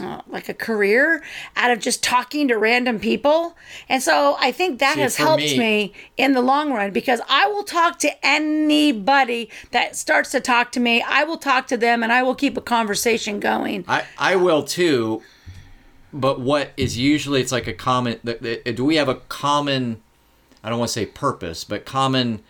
uh, 0.00 0.20
like 0.26 0.48
a 0.48 0.54
career 0.54 1.22
out 1.54 1.70
of 1.70 1.78
just 1.78 2.02
talking 2.02 2.48
to 2.48 2.58
random 2.58 2.98
people. 2.98 3.56
And 3.88 4.02
so 4.02 4.36
I 4.40 4.50
think 4.50 4.80
that 4.80 4.94
See, 4.94 5.00
has 5.00 5.16
helped 5.16 5.42
me- 5.42 5.58
me 5.58 5.92
in 6.16 6.32
the 6.32 6.40
long 6.40 6.72
run 6.72 6.90
because 6.90 7.20
I 7.28 7.46
will 7.46 7.62
talk 7.62 8.00
to 8.00 8.26
anybody 8.26 9.50
that 9.70 9.94
starts 9.94 10.32
to 10.32 10.40
talk 10.40 10.72
to 10.72 10.80
me. 10.80 11.00
I 11.02 11.22
will 11.22 11.36
talk 11.36 11.68
to 11.68 11.76
them 11.76 12.02
and 12.02 12.12
I 12.12 12.22
will 12.24 12.34
keep 12.34 12.56
a 12.56 12.60
conversation 12.60 13.38
going. 13.38 13.84
I, 13.86 14.04
I 14.18 14.36
will 14.36 14.64
too, 14.64 15.22
but 16.14 16.40
what 16.40 16.70
is 16.76 16.96
usually 16.96 17.40
it's 17.40 17.52
like 17.52 17.66
a 17.66 17.72
common. 17.72 18.20
Do 18.22 18.84
we 18.84 18.96
have 18.96 19.08
a 19.08 19.16
common? 19.16 20.00
I 20.62 20.70
don't 20.70 20.78
want 20.78 20.88
to 20.88 20.92
say 20.94 21.06
purpose, 21.06 21.64
but 21.64 21.84
common 21.84 22.42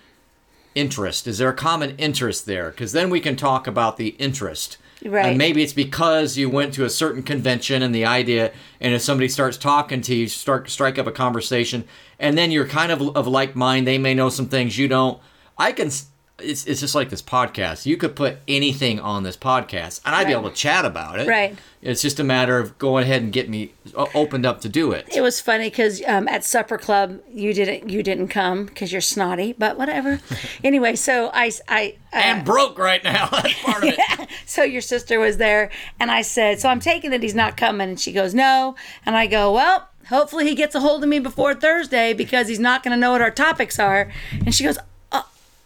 interest. 0.75 1.27
Is 1.27 1.39
there 1.39 1.49
a 1.49 1.55
common 1.55 1.97
interest 1.97 2.47
there? 2.47 2.71
Because 2.71 2.93
then 2.93 3.11
we 3.11 3.21
can 3.21 3.37
talk 3.37 3.67
about 3.67 3.97
the 3.97 4.09
interest. 4.11 4.77
Right. 5.05 5.27
And 5.27 5.39
maybe 5.39 5.63
it's 5.63 5.73
because 5.73 6.37
you 6.37 6.49
went 6.49 6.73
to 6.75 6.85
a 6.85 6.91
certain 6.91 7.23
convention 7.23 7.83
and 7.83 7.95
the 7.95 8.05
idea, 8.05 8.53
and 8.81 8.95
if 8.95 9.03
somebody 9.03 9.29
starts 9.29 9.57
talking 9.57 10.01
to 10.03 10.15
you, 10.15 10.29
start 10.29 10.71
strike 10.71 10.99
up 10.99 11.07
a 11.07 11.13
conversation, 11.13 11.85
and 12.19 12.39
then 12.39 12.51
you're 12.51 12.67
kind 12.67 12.93
of 12.93 13.17
of 13.17 13.27
like 13.27 13.57
mind. 13.57 13.87
They 13.87 13.99
may 13.99 14.15
know 14.15 14.29
some 14.29 14.49
things 14.49 14.79
you 14.79 14.89
don't. 14.89 15.21
I 15.59 15.73
can. 15.73 15.91
It's, 16.39 16.67
it's 16.67 16.81
just 16.81 16.95
like 16.95 17.11
this 17.11 17.23
podcast. 17.23 17.87
You 17.87 17.97
could 17.97 18.17
put 18.17 18.39
anything 18.49 18.99
on 18.99 19.23
this 19.23 19.37
podcast, 19.37 20.01
and 20.05 20.15
I'd 20.15 20.27
be 20.27 20.33
able 20.33 20.51
to 20.51 20.55
chat 20.55 20.85
about 20.85 21.21
it. 21.21 21.29
Right. 21.29 21.57
It's 21.81 22.03
just 22.03 22.19
a 22.19 22.25
matter 22.25 22.59
of 22.59 22.77
going 22.79 23.05
ahead 23.05 23.23
and 23.23 23.33
getting 23.33 23.53
me 23.53 23.73
opened 23.95 24.45
up 24.45 24.61
to 24.63 24.69
do 24.69 24.91
it. 24.93 25.07
It 25.15 25.21
was 25.21 25.41
funny 25.41 25.71
because 25.71 26.03
um, 26.07 26.27
at 26.29 26.45
supper 26.45 26.79
club 26.79 27.21
you 27.31 27.55
didn't 27.55 27.89
you 27.89 28.03
didn't 28.03 28.29
come 28.29 28.67
because 28.67 28.91
you're 28.91 29.01
snotty, 29.01 29.53
but 29.53 29.79
whatever. 29.79 30.21
anyway, 30.65 30.97
so 30.97 31.31
I 31.33 31.53
I 31.69 31.97
uh, 32.13 32.17
I'm 32.17 32.45
broke 32.45 32.79
right 32.79 33.05
now. 33.05 33.29
That's 33.31 33.63
part 33.63 33.85
of 33.85 33.95
it. 33.97 34.29
so 34.47 34.63
your 34.63 34.81
sister 34.81 35.19
was 35.19 35.37
there 35.37 35.71
and 35.99 36.11
i 36.11 36.23
said 36.23 36.61
so 36.61 36.69
i'm 36.69 36.81
taking 36.81 37.11
that 37.11 37.23
he's 37.23 37.35
not 37.35 37.57
coming 37.57 37.89
and 37.89 38.01
she 38.01 38.13
goes 38.13 38.35
no 38.35 38.75
and 39.07 39.17
i 39.17 39.27
go 39.27 39.53
well 39.53 39.89
hopefully 40.09 40.47
he 40.47 40.55
gets 40.55 40.75
a 40.75 40.81
hold 40.81 41.03
of 41.03 41.09
me 41.09 41.19
before 41.19 41.55
thursday 41.55 42.13
because 42.13 42.49
he's 42.49 42.61
not 42.61 42.83
going 42.83 42.95
to 42.95 43.01
know 43.01 43.13
what 43.13 43.23
our 43.23 43.31
topics 43.31 43.79
are 43.79 44.11
and 44.33 44.55
she 44.55 44.65
goes 44.65 44.79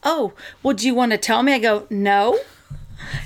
oh, 0.09 0.33
well 0.63 0.75
do 0.75 0.87
you 0.87 0.95
want 0.95 1.13
to 1.13 1.19
tell 1.19 1.43
me? 1.43 1.53
I 1.53 1.59
go 1.59 1.87
no. 1.91 2.39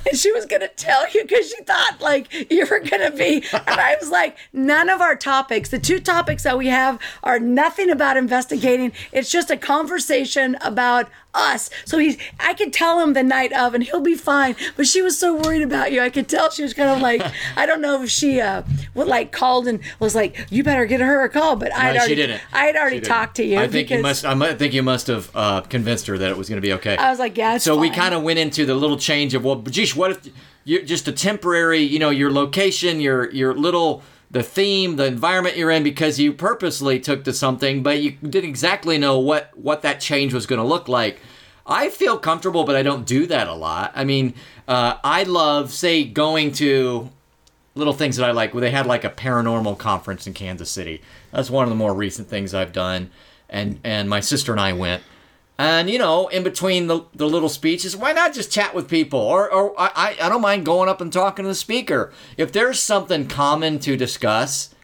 And 0.07 0.19
she 0.19 0.31
was 0.33 0.47
gonna 0.47 0.69
tell 0.69 1.09
you 1.11 1.23
because 1.23 1.49
she 1.49 1.63
thought 1.63 1.97
like 2.01 2.51
you 2.51 2.67
were 2.67 2.81
gonna 2.81 3.11
be 3.11 3.45
and 3.53 3.81
i 3.81 3.97
was 4.01 4.11
like 4.11 4.37
none 4.53 4.91
of 4.91 5.01
our 5.01 5.17
topics. 5.17 5.71
The 5.71 5.79
two 5.79 6.01
topics 6.01 6.43
that 6.43 6.59
we 6.59 6.67
have 6.69 6.99
are 7.23 7.39
nothing 7.39 7.89
about 7.91 8.17
investigating. 8.17 8.93
It's 9.13 9.31
just 9.31 9.51
a 9.51 9.57
conversation 9.57 10.57
about 10.61 11.09
us 11.35 11.71
so 11.85 11.99
he's 11.99 12.19
i 12.41 12.53
could 12.53 12.73
tell 12.73 13.01
him 13.01 13.15
the 13.15 13.23
night 13.23 13.53
of 13.53 13.75
and 13.75 13.85
he'll 13.85 14.01
be 14.01 14.15
fine 14.15 14.55
but 14.77 14.87
she 14.87 15.01
was 15.01 15.19
so 15.19 15.35
worried 15.35 15.63
about 15.63 15.91
you 15.91 16.01
i 16.01 16.11
could 16.11 16.29
tell 16.29 16.51
she 16.51 16.63
was 16.63 16.75
kind 16.75 16.91
of 16.91 17.01
like 17.01 17.23
i 17.57 17.65
don't 17.65 17.81
know 17.81 18.03
if 18.03 18.11
she 18.11 18.41
uh 18.41 18.63
would 18.95 19.07
like 19.07 19.33
called 19.33 19.67
and 19.67 19.81
was 19.99 20.15
like 20.15 20.47
you 20.51 20.63
better 20.63 20.85
get 20.85 21.01
her 21.01 21.23
a 21.25 21.29
call 21.29 21.57
but 21.57 21.73
i'd 21.75 21.93
No, 21.95 22.01
already 22.01 22.09
she 22.09 22.15
didn't. 22.15 22.41
i 22.53 22.67
had 22.67 22.77
already 22.77 23.01
talked 23.01 23.37
to 23.37 23.45
you 23.45 23.59
I 23.59 23.69
think 23.69 23.91
you 23.91 24.03
must. 24.03 24.25
I 24.25 24.55
think 24.55 24.75
you 24.75 24.83
must 24.83 25.07
have 25.07 25.31
uh, 25.35 25.61
convinced 25.63 26.07
her 26.09 26.19
that 26.19 26.31
it 26.31 26.37
was 26.37 26.49
going 26.49 26.57
to 26.61 26.67
be 26.67 26.73
okay. 26.75 26.97
I 26.97 27.11
was 27.11 27.19
like, 27.19 27.37
yeah, 27.39 27.59
so 27.59 27.77
we 27.77 27.91
kind 27.91 28.15
of 28.15 28.23
went 28.23 28.39
into 28.39 28.67
the 28.67 28.75
little 28.75 28.97
change 28.97 29.35
of 29.35 29.45
well, 29.45 29.55
but 29.57 29.73
geez, 29.73 29.95
what 29.97 30.11
if 30.11 30.29
you're 30.65 30.83
just 30.83 31.07
a 31.09 31.13
temporary, 31.13 31.79
you 31.81 31.99
know, 31.99 32.11
your 32.11 32.31
location, 32.33 33.01
your 33.01 33.31
your 33.31 33.55
little 33.55 34.03
the 34.33 34.43
theme, 34.43 34.97
the 34.97 35.05
environment 35.05 35.57
you're 35.57 35.71
in, 35.71 35.83
because 35.83 36.19
you 36.19 36.33
purposely 36.33 36.99
took 36.99 37.23
to 37.25 37.33
something, 37.33 37.83
but 37.83 38.01
you 38.01 38.13
didn't 38.13 38.49
exactly 38.49 38.99
know 38.99 39.19
what 39.19 39.57
what 39.57 39.83
that 39.83 40.01
change 40.01 40.35
was 40.35 40.47
going 40.47 40.61
to 40.61 40.67
look 40.67 40.89
like. 40.89 41.21
I 41.67 41.91
feel 41.91 42.19
comfortable, 42.19 42.65
but 42.65 42.75
I 42.75 42.83
don't 42.83 43.07
do 43.07 43.27
that 43.27 43.47
a 43.47 43.55
lot. 43.55 43.93
I 43.95 44.05
mean, 44.05 44.35
uh, 44.67 44.97
I 45.05 45.23
love, 45.23 45.73
say, 45.73 46.03
going 46.05 46.53
to 46.53 47.11
little 47.75 47.93
things 47.93 48.17
that 48.17 48.29
I 48.29 48.33
like. 48.33 48.53
Where 48.55 48.63
they 48.63 48.71
had 48.71 48.87
like 48.87 49.05
a 49.05 49.11
paranormal 49.11 49.79
conference 49.79 50.27
in 50.27 50.33
Kansas 50.33 50.71
City. 50.71 51.03
That's 51.31 51.51
one 51.51 51.65
of 51.65 51.69
the 51.69 51.77
more 51.77 51.95
recent 51.95 52.29
things 52.29 52.55
I've 52.55 52.73
done, 52.73 53.11
and 53.51 53.79
and 53.85 54.09
my 54.09 54.21
sister 54.21 54.51
and 54.51 54.61
I 54.61 54.73
went. 54.73 55.03
And 55.59 55.91
you 55.91 55.99
know, 55.99 56.29
in 56.29 56.43
between 56.43 56.87
the, 56.87 57.05
the 57.15 57.29
little 57.29 57.49
speeches, 57.49 57.97
why 57.97 58.13
not 58.13 58.35
just 58.35 58.51
chat 58.51 58.75
with 58.75 58.89
people? 58.89 59.21
Or, 59.21 59.53
or 59.53 59.75
I, 59.79 60.17
I 60.21 60.29
don't 60.29 60.41
mind 60.41 60.65
going 60.65 60.89
up 60.89 61.01
and 61.01 61.13
talking 61.13 61.45
to 61.45 61.49
the 61.49 61.55
speaker. 61.55 62.13
If 62.37 62.53
there's 62.53 62.81
something 62.81 63.29
common 63.29 63.79
to 63.81 63.97
discuss, 63.97 64.75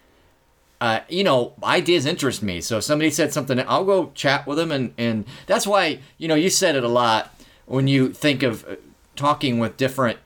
uh, 0.81 1.01
you 1.09 1.25
know, 1.25 1.55
ideas 1.65 2.07
interest 2.07 2.43
me. 2.43 2.61
So 2.61 2.79
if 2.79 2.85
somebody 2.85 3.11
said 3.11 3.33
something, 3.33 3.59
I'll 3.67 3.85
go 3.85 4.13
chat 4.15 4.47
with 4.47 4.59
them, 4.59 4.71
and 4.71 4.93
and 4.97 5.25
that's 5.47 5.67
why 5.67 6.01
you 6.19 6.29
know 6.29 6.37
you 6.37 6.51
said 6.51 6.77
it 6.77 6.85
a 6.85 6.89
lot 6.89 7.35
when 7.69 7.87
you 7.87 8.13
think 8.13 8.43
of 8.43 8.67
uh, 8.69 8.77
talking 9.15 9.59
with 9.59 9.77
different, 9.77 10.19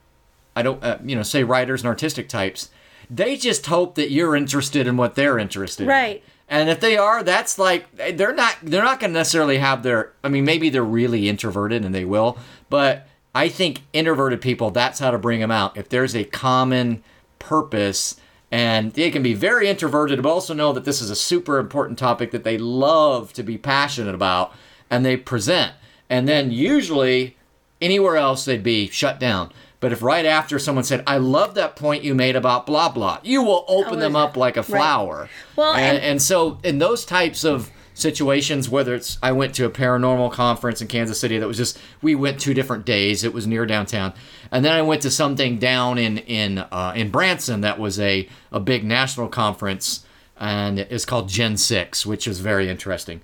I 0.55 0.63
don't, 0.63 0.83
uh, 0.83 0.99
you 1.05 1.17
know, 1.17 1.23
say 1.23 1.43
writers 1.45 1.83
and 1.83 1.89
artistic 1.89 2.29
types. 2.29 2.71
They 3.11 3.37
just 3.37 3.67
hope 3.67 3.97
that 3.97 4.11
you're 4.11 4.35
interested 4.37 4.87
in 4.87 4.97
what 4.97 5.17
they're 5.17 5.39
interested 5.39 5.85
in. 5.85 5.89
Right. 5.89 6.25
And 6.53 6.69
if 6.69 6.81
they 6.81 6.99
are, 6.99 7.23
that's 7.23 7.59
like 7.59 7.87
they're 7.97 8.35
not 8.35 8.57
they're 8.63 8.85
not 8.85 9.01
going 9.01 9.15
to 9.15 9.19
necessarily 9.19 9.57
have 9.57 9.83
their 9.83 10.13
I 10.23 10.29
mean 10.29 10.45
maybe 10.45 10.69
they're 10.69 10.85
really 10.85 11.31
introverted 11.31 11.83
and 11.83 11.95
they 11.95 12.05
will, 12.05 12.37
but 12.69 13.09
I 13.35 13.49
think 13.49 13.81
introverted 13.95 14.43
people 14.43 14.71
that's 14.71 14.99
how 14.99 15.13
to 15.13 15.17
bring 15.17 15.41
them 15.41 15.51
out. 15.51 15.79
If 15.79 15.89
there's 15.89 16.15
a 16.15 16.25
common 16.25 17.03
purpose 17.39 18.21
and 18.51 18.93
they 18.93 19.11
can 19.11 19.23
be 19.23 19.33
very 19.33 19.67
introverted 19.67 20.23
but 20.23 20.31
also 20.31 20.53
know 20.53 20.75
that 20.75 20.85
this 20.85 21.01
is 21.01 21.09
a 21.09 21.17
super 21.17 21.59
important 21.59 21.99
topic 21.99 22.33
that 22.33 22.45
they 22.45 22.59
love 22.59 23.33
to 23.33 23.43
be 23.43 23.57
passionate 23.57 24.15
about 24.15 24.53
and 24.91 25.07
they 25.07 25.17
present. 25.17 25.73
And 26.11 26.29
then 26.29 26.51
usually 26.51 27.39
anywhere 27.81 28.19
else 28.19 28.45
they'd 28.45 28.63
be 28.63 28.89
shut 28.89 29.19
down. 29.19 29.55
But 29.83 29.93
if 29.93 30.01
right 30.03 30.25
after 30.25 30.59
someone 30.59 30.85
said, 30.85 31.03
"I 31.07 31.19
love 31.19 31.55
that 31.57 31.77
point 31.77 32.05
you 32.05 32.15
made 32.15 32.37
about 32.37 32.65
blah 32.67 32.89
blah," 32.89 33.19
you 33.23 33.43
will 33.43 33.65
open 33.69 33.99
them 33.99 34.17
up 34.17 34.37
like 34.37 34.57
a 34.57 34.63
flower. 34.63 35.23
Right. 35.23 35.29
Well, 35.57 35.75
and, 35.75 35.97
and- 35.99 36.05
and 36.05 36.23
so 36.23 36.59
in 36.65 36.79
those 36.79 37.05
types 37.05 37.45
of 37.45 37.71
situations, 37.95 38.69
whether 38.71 38.95
it's 38.95 39.19
I 39.23 39.33
went 39.33 39.55
to 39.57 39.65
a 39.67 39.71
paranormal 39.71 40.33
conference 40.33 40.81
in 40.81 40.89
Kansas 40.89 41.21
City 41.21 41.39
that 41.39 41.47
was 41.47 41.57
just 41.57 41.79
we 42.01 42.15
went 42.15 42.41
two 42.41 42.55
different 42.55 42.87
days. 42.87 43.25
It 43.25 43.35
was 43.35 43.47
near 43.47 43.67
downtown, 43.67 44.13
and 44.51 44.65
then 44.65 44.73
I 44.73 44.83
went 44.83 45.03
to 45.03 45.11
something 45.11 45.59
down 45.59 45.99
in 45.99 46.19
in 46.19 46.59
uh, 46.59 46.93
in 46.97 47.11
Branson 47.11 47.61
that 47.63 47.79
was 47.79 47.99
a 48.01 48.29
a 48.53 48.61
big 48.61 48.85
national 48.85 49.29
conference, 49.29 50.05
and 50.39 50.79
it's 50.79 51.05
called 51.05 51.29
Gen 51.29 51.57
Six, 51.57 52.07
which 52.07 52.27
is 52.29 52.39
very 52.41 52.71
interesting. 52.71 53.21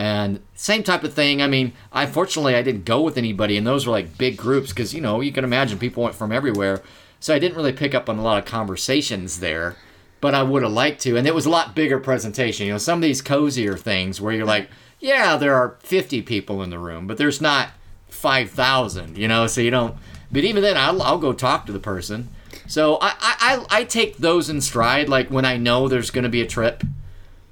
And 0.00 0.40
same 0.54 0.82
type 0.82 1.04
of 1.04 1.12
thing. 1.12 1.42
I 1.42 1.46
mean, 1.46 1.74
I 1.92 2.06
fortunately 2.06 2.54
I 2.54 2.62
didn't 2.62 2.86
go 2.86 3.02
with 3.02 3.18
anybody, 3.18 3.58
and 3.58 3.66
those 3.66 3.86
were 3.86 3.92
like 3.92 4.16
big 4.16 4.38
groups 4.38 4.70
because 4.70 4.94
you 4.94 5.00
know 5.02 5.20
you 5.20 5.30
can 5.30 5.44
imagine 5.44 5.78
people 5.78 6.02
went 6.02 6.14
from 6.14 6.32
everywhere. 6.32 6.82
So 7.20 7.34
I 7.34 7.38
didn't 7.38 7.54
really 7.58 7.74
pick 7.74 7.94
up 7.94 8.08
on 8.08 8.16
a 8.16 8.22
lot 8.22 8.38
of 8.38 8.46
conversations 8.46 9.40
there, 9.40 9.76
but 10.22 10.34
I 10.34 10.42
would 10.42 10.62
have 10.62 10.72
liked 10.72 11.02
to. 11.02 11.18
And 11.18 11.26
it 11.26 11.34
was 11.34 11.44
a 11.44 11.50
lot 11.50 11.74
bigger 11.74 12.00
presentation. 12.00 12.64
You 12.64 12.72
know, 12.72 12.78
some 12.78 13.00
of 13.00 13.02
these 13.02 13.20
cozier 13.20 13.76
things 13.76 14.22
where 14.22 14.32
you're 14.32 14.46
like, 14.46 14.70
yeah, 15.00 15.36
there 15.36 15.54
are 15.54 15.76
50 15.80 16.22
people 16.22 16.62
in 16.62 16.70
the 16.70 16.78
room, 16.78 17.06
but 17.06 17.18
there's 17.18 17.42
not 17.42 17.72
5,000. 18.08 19.18
You 19.18 19.28
know, 19.28 19.46
so 19.48 19.60
you 19.60 19.70
don't. 19.70 19.96
But 20.32 20.44
even 20.44 20.62
then, 20.62 20.78
I'll, 20.78 21.02
I'll 21.02 21.18
go 21.18 21.34
talk 21.34 21.66
to 21.66 21.72
the 21.72 21.78
person. 21.78 22.30
So 22.66 22.96
I, 23.02 23.12
I, 23.20 23.66
I 23.68 23.84
take 23.84 24.16
those 24.16 24.48
in 24.48 24.62
stride. 24.62 25.10
Like 25.10 25.28
when 25.28 25.44
I 25.44 25.58
know 25.58 25.88
there's 25.88 26.10
going 26.10 26.24
to 26.24 26.30
be 26.30 26.40
a 26.40 26.46
trip 26.46 26.84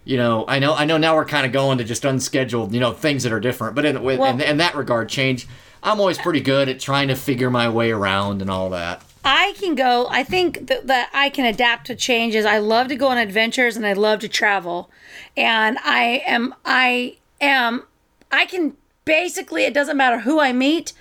you 0.09 0.17
know, 0.17 0.47
I 0.49 0.59
know, 0.59 0.75
I 0.75 0.87
know. 0.87 0.97
Now 0.97 1.15
we're 1.17 1.27
kind 1.27 1.45
of 1.45 1.53
going 1.53 1.77
to 1.79 1.85
just 1.85 2.03
unscheduled, 2.03 2.73
you 2.73 2.81
know, 2.81 2.95
things 2.95 3.25
that 3.25 3.33
are 3.33 3.41
different. 3.41 3.75
But 3.75 3.85
in, 3.85 4.03
with, 4.03 4.19
Well- 4.19 4.33
in, 4.33 4.41
in 4.41 4.57
that 4.57 4.75
regard, 4.75 5.11
change. 5.11 5.47
I'm 5.83 6.01
always 6.01 6.17
pretty 6.17 6.41
good 6.41 6.69
at 6.71 6.81
trying 6.81 7.09
to 7.09 7.15
figure 7.15 7.51
my 7.51 7.69
way 7.69 7.93
around 7.93 8.41
and 8.41 8.51
all 8.51 8.71
that. 8.71 9.03
I 9.23 9.53
can 9.61 9.75
go. 9.75 10.09
I 10.09 10.25
think 10.25 10.67
that, 10.69 10.87
that 10.87 11.11
I 11.13 11.29
can 11.29 11.45
adapt 11.45 11.87
to 11.89 11.95
changes. 11.95 12.47
I 12.47 12.57
love 12.57 12.89
to 12.89 12.97
go 12.97 13.09
on 13.09 13.19
adventures 13.19 13.77
and 13.77 13.87
I 13.87 13.93
love 13.93 14.21
to 14.21 14.29
travel. 14.29 14.91
And 15.37 15.77
I 15.85 16.23
am, 16.27 16.55
I 16.65 17.19
am, 17.41 17.85
I 18.33 18.47
can 18.47 18.79
basically, 19.05 19.65
it 19.65 19.75
doesn't 19.75 19.97
matter 19.97 20.21
who 20.21 20.41
I 20.41 20.55
meet, 20.55 20.95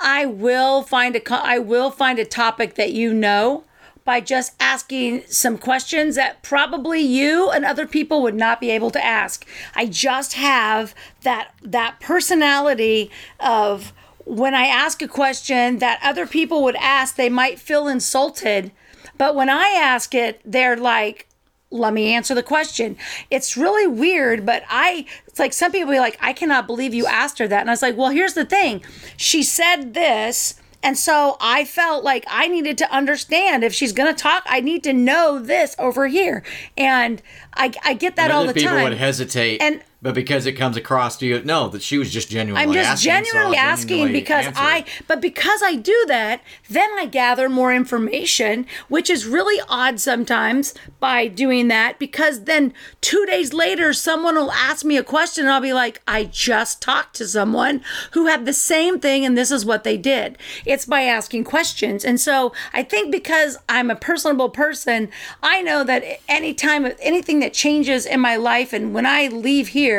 I 0.00 0.24
will 0.24 0.82
find 0.82 1.14
a, 1.14 1.32
I 1.32 1.58
will 1.58 1.90
find 1.90 2.18
a 2.18 2.24
topic 2.24 2.76
that 2.76 2.92
you 2.92 3.12
know, 3.12 3.64
by 4.04 4.20
just 4.20 4.54
asking 4.60 5.24
some 5.28 5.56
questions 5.56 6.16
that 6.16 6.42
probably 6.42 7.00
you 7.00 7.50
and 7.50 7.64
other 7.64 7.86
people 7.86 8.22
would 8.22 8.34
not 8.34 8.60
be 8.60 8.70
able 8.70 8.90
to 8.90 9.04
ask. 9.04 9.46
I 9.74 9.86
just 9.86 10.34
have 10.34 10.94
that 11.22 11.52
that 11.62 12.00
personality 12.00 13.10
of 13.40 13.92
when 14.24 14.54
I 14.54 14.66
ask 14.66 15.02
a 15.02 15.08
question 15.08 15.78
that 15.78 16.00
other 16.02 16.26
people 16.26 16.62
would 16.64 16.76
ask, 16.76 17.16
they 17.16 17.28
might 17.28 17.58
feel 17.58 17.88
insulted. 17.88 18.72
But 19.16 19.34
when 19.34 19.50
I 19.50 19.68
ask 19.68 20.14
it, 20.14 20.40
they're 20.44 20.76
like, 20.76 21.28
let 21.70 21.92
me 21.92 22.12
answer 22.14 22.34
the 22.34 22.42
question. 22.42 22.96
It's 23.30 23.56
really 23.56 23.86
weird, 23.86 24.46
but 24.46 24.62
I, 24.68 25.06
it's 25.26 25.38
like 25.38 25.52
some 25.52 25.72
people 25.72 25.92
be 25.92 25.98
like, 25.98 26.16
I 26.20 26.32
cannot 26.32 26.66
believe 26.66 26.94
you 26.94 27.06
asked 27.06 27.38
her 27.38 27.48
that. 27.48 27.60
And 27.60 27.70
I 27.70 27.72
was 27.72 27.82
like, 27.82 27.96
well, 27.96 28.10
here's 28.10 28.34
the 28.34 28.44
thing. 28.44 28.82
She 29.16 29.42
said 29.42 29.94
this. 29.94 30.60
And 30.84 30.96
so 30.98 31.36
I 31.40 31.64
felt 31.64 32.04
like 32.04 32.24
I 32.28 32.46
needed 32.46 32.78
to 32.78 32.92
understand 32.92 33.64
if 33.64 33.72
she's 33.74 33.92
going 33.92 34.14
to 34.14 34.22
talk, 34.22 34.42
I 34.46 34.60
need 34.60 34.84
to 34.84 34.92
know 34.92 35.38
this 35.38 35.74
over 35.78 36.06
here. 36.06 36.44
And 36.76 37.20
I, 37.54 37.72
I 37.84 37.94
get 37.94 38.16
that 38.16 38.24
And 38.24 38.32
all 38.34 38.46
the 38.46 38.54
people 38.54 38.70
time. 38.72 38.84
would 38.84 38.98
hesitate, 38.98 39.60
And- 39.62 39.82
but 40.04 40.14
because 40.14 40.44
it 40.44 40.52
comes 40.52 40.76
across 40.76 41.16
to 41.16 41.26
you, 41.26 41.42
no, 41.44 41.66
that 41.68 41.80
she 41.80 41.96
was 41.96 42.12
just 42.12 42.28
genuinely 42.28 42.62
I'm 42.62 42.74
just 42.74 42.90
asking, 42.90 43.10
so 43.10 43.24
genuinely 43.24 43.56
asking 43.56 43.88
genuinely 43.88 44.20
because 44.20 44.46
answer 44.48 44.60
I, 44.60 44.84
but 45.08 45.22
because 45.22 45.62
I 45.62 45.76
do 45.76 46.04
that, 46.08 46.42
then 46.68 46.90
I 46.98 47.06
gather 47.06 47.48
more 47.48 47.72
information, 47.72 48.66
which 48.88 49.08
is 49.08 49.24
really 49.24 49.62
odd 49.66 49.98
sometimes 49.98 50.74
by 51.00 51.26
doing 51.26 51.68
that 51.68 51.98
because 51.98 52.44
then 52.44 52.74
two 53.00 53.24
days 53.24 53.54
later, 53.54 53.94
someone 53.94 54.34
will 54.34 54.52
ask 54.52 54.84
me 54.84 54.98
a 54.98 55.02
question 55.02 55.46
and 55.46 55.54
I'll 55.54 55.62
be 55.62 55.72
like, 55.72 56.02
I 56.06 56.24
just 56.24 56.82
talked 56.82 57.16
to 57.16 57.26
someone 57.26 57.82
who 58.10 58.26
had 58.26 58.44
the 58.44 58.52
same 58.52 59.00
thing 59.00 59.24
and 59.24 59.38
this 59.38 59.50
is 59.50 59.64
what 59.64 59.84
they 59.84 59.96
did. 59.96 60.36
It's 60.66 60.84
by 60.84 61.04
asking 61.04 61.44
questions. 61.44 62.04
And 62.04 62.20
so 62.20 62.52
I 62.74 62.82
think 62.82 63.10
because 63.10 63.56
I'm 63.70 63.90
a 63.90 63.96
personable 63.96 64.50
person, 64.50 65.08
I 65.42 65.62
know 65.62 65.82
that 65.82 66.04
anytime 66.28 66.92
anything 67.00 67.40
that 67.40 67.54
changes 67.54 68.04
in 68.04 68.20
my 68.20 68.36
life 68.36 68.74
and 68.74 68.92
when 68.92 69.06
I 69.06 69.28
leave 69.28 69.68
here, 69.68 69.93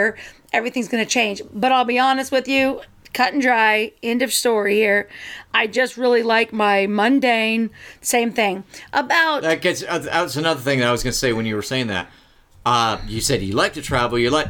everything's 0.53 0.87
going 0.87 1.03
to 1.03 1.09
change. 1.09 1.41
But 1.53 1.71
I'll 1.71 1.85
be 1.85 1.99
honest 1.99 2.31
with 2.31 2.47
you, 2.47 2.81
cut 3.13 3.33
and 3.33 3.41
dry, 3.41 3.91
end 4.03 4.21
of 4.21 4.31
story 4.33 4.75
here. 4.75 5.09
I 5.53 5.67
just 5.67 5.97
really 5.97 6.23
like 6.23 6.51
my 6.53 6.85
mundane, 6.87 7.69
same 8.01 8.31
thing. 8.31 8.63
About 8.93 9.41
That 9.41 9.61
gets 9.61 9.83
uh, 9.83 9.99
that's 9.99 10.35
another 10.35 10.59
thing 10.61 10.79
that 10.79 10.87
I 10.87 10.91
was 10.91 11.03
going 11.03 11.13
to 11.13 11.17
say 11.17 11.33
when 11.33 11.45
you 11.45 11.55
were 11.55 11.61
saying 11.61 11.87
that. 11.87 12.09
Uh, 12.65 12.97
you 13.07 13.21
said 13.21 13.41
you 13.41 13.53
like 13.53 13.73
to 13.73 13.81
travel, 13.81 14.17
you 14.17 14.29
like, 14.31 14.49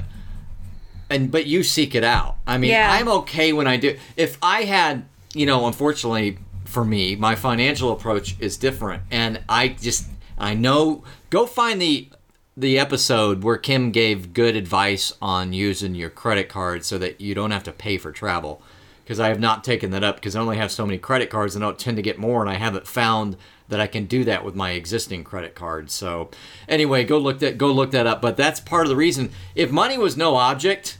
and 1.10 1.32
but 1.32 1.46
you 1.46 1.64
seek 1.64 1.96
it 1.96 2.04
out. 2.04 2.38
I 2.48 2.58
mean, 2.58 2.72
Yeah. 2.72 2.90
I'm 2.92 3.08
okay 3.10 3.54
when 3.54 3.68
I 3.68 3.78
do. 3.78 3.98
If 4.16 4.38
I 4.42 4.64
had, 4.64 5.06
you 5.34 5.46
know, 5.46 5.68
unfortunately 5.68 6.38
for 6.64 6.84
me, 6.86 7.16
my 7.16 7.36
financial 7.36 7.92
approach 7.92 8.36
is 8.40 8.58
different, 8.58 9.04
and 9.12 9.42
I 9.48 9.68
just 9.70 10.08
I 10.38 10.54
know 10.56 11.04
go 11.30 11.46
find 11.46 11.82
the 11.82 12.10
the 12.58 12.80
episode 12.80 13.44
where 13.44 13.58
Kim 13.58 13.92
gave 13.92 14.34
good 14.34 14.56
advice 14.56 15.12
on 15.22 15.52
using 15.52 15.94
your 15.94 16.10
credit 16.10 16.48
card 16.48 16.86
so 16.86 16.98
that 16.98 17.20
you 17.20 17.36
don't 17.36 17.52
have 17.52 17.64
to 17.64 17.72
pay 17.72 17.98
for 17.98 18.12
travel. 18.12 18.62
Because 19.04 19.20
I 19.20 19.28
have 19.28 19.40
not 19.40 19.64
taken 19.64 19.92
that 19.92 20.04
up 20.04 20.16
because 20.16 20.36
I 20.36 20.42
only 20.42 20.58
have 20.58 20.72
so 20.72 20.86
many 20.86 20.98
credit 20.98 21.30
cards 21.30 21.54
and 21.56 21.64
I 21.64 21.68
don't 21.68 21.78
tend 21.78 21.98
to 21.98 22.04
get 22.04 22.18
more, 22.18 22.42
and 22.42 22.50
I 22.50 22.56
haven't 22.56 22.88
found 22.88 23.38
that 23.68 23.80
I 23.80 23.88
can 23.88 24.06
do 24.06 24.24
that 24.24 24.44
with 24.44 24.56
my 24.56 24.72
existing 24.72 25.24
credit 25.24 25.54
cards. 25.54 25.94
So, 25.94 26.30
anyway, 26.68 27.04
go 27.04 27.18
look 27.18 27.40
that 27.40 27.58
go 27.58 27.72
look 27.72 27.92
that 27.92 28.08
up. 28.08 28.22
But 28.22 28.38
that's 28.38 28.60
part 28.60 28.86
of 28.86 28.90
the 28.90 28.96
reason. 28.96 29.32
If 29.54 29.70
money 29.72 29.98
was 29.98 30.18
no 30.18 30.36
object, 30.36 30.98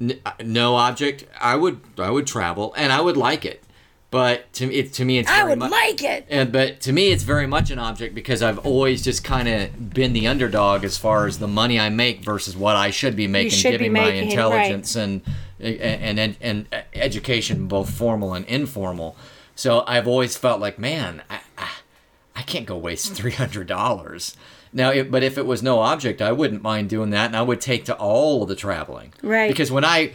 n- 0.00 0.20
uh, 0.24 0.32
no 0.42 0.76
object, 0.76 1.26
I 1.38 1.56
would 1.56 1.80
I 1.98 2.10
would 2.10 2.26
travel 2.26 2.72
and 2.76 2.92
I 2.92 3.00
would 3.00 3.16
like 3.16 3.44
it. 3.44 3.63
But 4.14 4.52
to 4.52 4.68
me, 4.68 4.76
it, 4.76 4.92
to 4.92 5.04
me, 5.04 5.18
it's 5.18 5.28
I 5.28 5.42
would 5.42 5.58
mu- 5.58 5.66
like 5.66 6.00
it. 6.04 6.24
and 6.30 6.52
but 6.52 6.80
to 6.82 6.92
me, 6.92 7.10
it's 7.10 7.24
very 7.24 7.48
much 7.48 7.72
an 7.72 7.80
object 7.80 8.14
because 8.14 8.42
I've 8.42 8.64
always 8.64 9.02
just 9.02 9.24
kind 9.24 9.48
of 9.48 9.92
been 9.92 10.12
the 10.12 10.28
underdog 10.28 10.84
as 10.84 10.96
far 10.96 11.26
as 11.26 11.40
the 11.40 11.48
money 11.48 11.80
I 11.80 11.88
make 11.88 12.20
versus 12.20 12.56
what 12.56 12.76
I 12.76 12.90
should 12.90 13.16
be 13.16 13.26
making, 13.26 13.50
should 13.50 13.72
be 13.72 13.78
given 13.78 13.92
making, 13.94 14.20
my 14.20 14.30
intelligence 14.30 14.94
and, 14.94 15.20
and 15.58 16.20
and 16.20 16.36
and 16.40 16.66
education, 16.92 17.66
both 17.66 17.90
formal 17.90 18.34
and 18.34 18.46
informal. 18.46 19.16
So 19.56 19.82
I've 19.84 20.06
always 20.06 20.36
felt 20.36 20.60
like, 20.60 20.78
man, 20.78 21.22
I, 21.28 21.40
I, 21.58 21.70
I 22.36 22.42
can't 22.42 22.66
go 22.66 22.76
waste 22.78 23.08
hmm. 23.08 23.14
three 23.14 23.32
hundred 23.32 23.66
dollars. 23.66 24.36
Now, 24.72 24.92
if, 24.92 25.10
but 25.10 25.24
if 25.24 25.36
it 25.36 25.44
was 25.44 25.60
no 25.60 25.80
object, 25.80 26.22
I 26.22 26.30
wouldn't 26.30 26.62
mind 26.62 26.88
doing 26.88 27.10
that, 27.10 27.26
and 27.26 27.36
I 27.36 27.42
would 27.42 27.60
take 27.60 27.84
to 27.86 27.96
all 27.96 28.44
of 28.44 28.48
the 28.48 28.54
traveling. 28.54 29.12
Right. 29.24 29.48
Because 29.48 29.72
when 29.72 29.84
I 29.84 30.12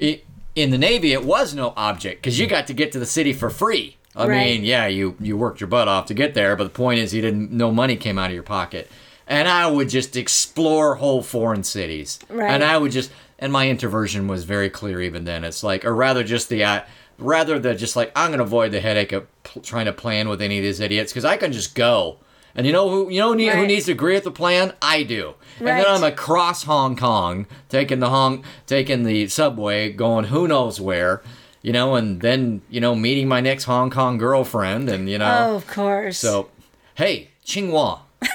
i 0.00 0.20
in 0.62 0.70
the 0.70 0.78
Navy, 0.78 1.12
it 1.12 1.24
was 1.24 1.54
no 1.54 1.72
object 1.76 2.20
because 2.22 2.38
you 2.38 2.46
got 2.46 2.66
to 2.66 2.72
get 2.74 2.92
to 2.92 2.98
the 2.98 3.06
city 3.06 3.32
for 3.32 3.50
free. 3.50 3.96
I 4.16 4.26
Right. 4.26 4.46
mean, 4.46 4.64
yeah, 4.64 4.86
you 4.86 5.16
you 5.20 5.36
worked 5.36 5.60
your 5.60 5.68
butt 5.68 5.86
off 5.88 6.06
to 6.06 6.14
get 6.14 6.34
there, 6.34 6.56
but 6.56 6.64
the 6.64 6.70
point 6.70 6.98
is, 6.98 7.14
you 7.14 7.22
didn't. 7.22 7.52
No 7.52 7.70
money 7.70 7.96
came 7.96 8.18
out 8.18 8.30
of 8.30 8.34
your 8.34 8.42
pocket, 8.42 8.90
and 9.26 9.46
I 9.48 9.68
would 9.70 9.88
just 9.88 10.16
explore 10.16 10.96
whole 10.96 11.22
foreign 11.22 11.62
cities, 11.62 12.18
Right. 12.28 12.50
and 12.50 12.64
I 12.64 12.78
would 12.78 12.92
just. 12.92 13.10
And 13.38 13.52
my 13.52 13.68
introversion 13.68 14.26
was 14.26 14.42
very 14.42 14.68
clear 14.68 15.00
even 15.00 15.24
then. 15.24 15.44
It's 15.44 15.62
like, 15.62 15.84
or 15.84 15.94
rather, 15.94 16.24
just 16.24 16.48
the. 16.48 16.64
Uh, 16.64 16.80
rather 17.18 17.58
than 17.58 17.76
just 17.78 17.94
like 17.96 18.10
I'm 18.16 18.30
gonna 18.32 18.42
avoid 18.42 18.72
the 18.72 18.80
headache 18.80 19.12
of 19.12 19.26
pl- 19.44 19.62
trying 19.62 19.86
to 19.86 19.92
plan 19.92 20.28
with 20.28 20.40
any 20.42 20.58
of 20.58 20.64
these 20.64 20.80
idiots 20.80 21.12
because 21.12 21.24
I 21.24 21.36
can 21.36 21.52
just 21.52 21.74
go. 21.76 22.16
And 22.58 22.66
you 22.66 22.72
know 22.72 22.88
who 22.90 23.08
you 23.08 23.20
know 23.20 23.32
who 23.32 23.46
Right. 23.48 23.66
needs 23.68 23.86
to 23.86 23.92
agree 23.92 24.14
with 24.14 24.24
the 24.24 24.32
plan? 24.32 24.72
I 24.82 25.04
do. 25.04 25.34
Right. 25.60 25.70
And 25.76 25.78
then 25.84 25.86
I'm 25.94 26.02
across 26.02 26.64
Hong 26.64 26.96
Kong, 26.96 27.46
taking 27.68 28.00
the 28.00 28.08
Hong, 28.10 28.42
taking 28.66 29.04
the 29.04 29.28
subway, 29.28 29.92
going 29.92 30.24
who 30.26 30.48
knows 30.48 30.80
where, 30.80 31.22
you 31.62 31.72
know, 31.72 31.94
and 31.94 32.20
then 32.20 32.62
you 32.68 32.80
know 32.80 32.96
meeting 32.96 33.28
my 33.28 33.40
next 33.40 33.64
Hong 33.64 33.90
Kong 33.90 34.18
girlfriend, 34.18 34.88
and 34.88 35.08
you 35.08 35.18
know, 35.18 35.46
Oh, 35.50 35.54
of 35.54 35.68
course. 35.68 36.18
so 36.18 36.48
hey, 36.96 37.28
Tsinghua, 37.46 38.00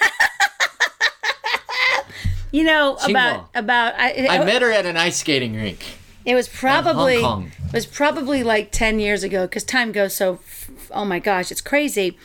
you 2.52 2.64
know 2.64 2.96
Qinghua. 3.02 3.10
about 3.10 3.50
about 3.56 3.94
I, 3.98 4.28
I 4.30 4.46
met 4.46 4.62
her 4.62 4.72
at 4.72 4.86
an 4.86 4.96
ice 4.98 5.18
skating 5.20 5.56
rink. 5.56 5.84
It 6.26 6.36
was 6.36 6.48
probably 6.48 7.18
it 7.18 7.74
was 7.74 7.86
probably 7.86 8.44
like 8.44 8.72
10 8.72 9.00
years 9.00 9.24
ago 9.24 9.46
because 9.48 9.64
time 9.66 9.92
goes 9.92 10.16
so 10.16 10.36
f- 10.36 10.70
oh 10.92 11.04
my 11.04 11.20
gosh 11.20 11.52
it's 11.52 11.60
crazy 11.62 12.18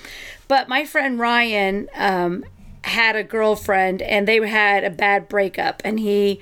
but 0.49 0.69
my 0.69 0.85
friend 0.85 1.19
Ryan 1.19 1.89
um, 1.95 2.45
had 2.89 3.17
a 3.17 3.23
girlfriend 3.23 4.03
and 4.03 4.27
they 4.27 4.47
had 4.49 4.83
a 4.83 4.91
bad 4.91 5.29
breakup. 5.29 5.83
And 5.85 6.01
he 6.01 6.41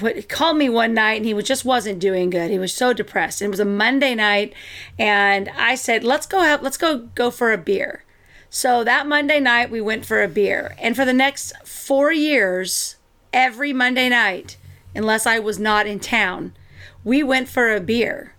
would 0.00 0.28
called 0.28 0.58
me 0.58 0.68
one 0.68 0.94
night 0.94 1.14
and 1.14 1.26
he 1.26 1.34
was 1.34 1.44
just 1.44 1.64
wasn't 1.64 1.98
doing 1.98 2.30
good. 2.30 2.50
He 2.50 2.58
was 2.58 2.72
so 2.72 2.92
depressed. 2.92 3.42
It 3.42 3.48
was 3.48 3.60
a 3.60 3.64
Monday 3.64 4.14
night 4.14 4.52
and 4.98 5.48
I 5.56 5.74
said 5.74 6.04
let's 6.04 6.26
go 6.26 6.40
have 6.40 6.62
let's 6.62 6.76
go 6.76 6.98
go 7.14 7.30
for 7.30 7.52
a 7.52 7.58
beer. 7.58 8.04
So 8.50 8.84
that 8.84 9.06
Monday 9.06 9.40
night 9.40 9.70
we 9.70 9.80
went 9.80 10.06
for 10.06 10.22
a 10.22 10.28
beer. 10.28 10.76
And 10.78 10.94
for 10.94 11.04
the 11.04 11.12
next 11.12 11.54
4 11.66 12.12
years 12.12 12.96
every 13.32 13.72
Monday 13.72 14.08
night 14.08 14.56
unless 14.94 15.26
I 15.26 15.38
was 15.38 15.58
not 15.58 15.86
in 15.86 15.98
town 15.98 16.52
we 17.04 17.22
went 17.22 17.48
for 17.48 17.74
a 17.74 17.80
beer 17.80 18.35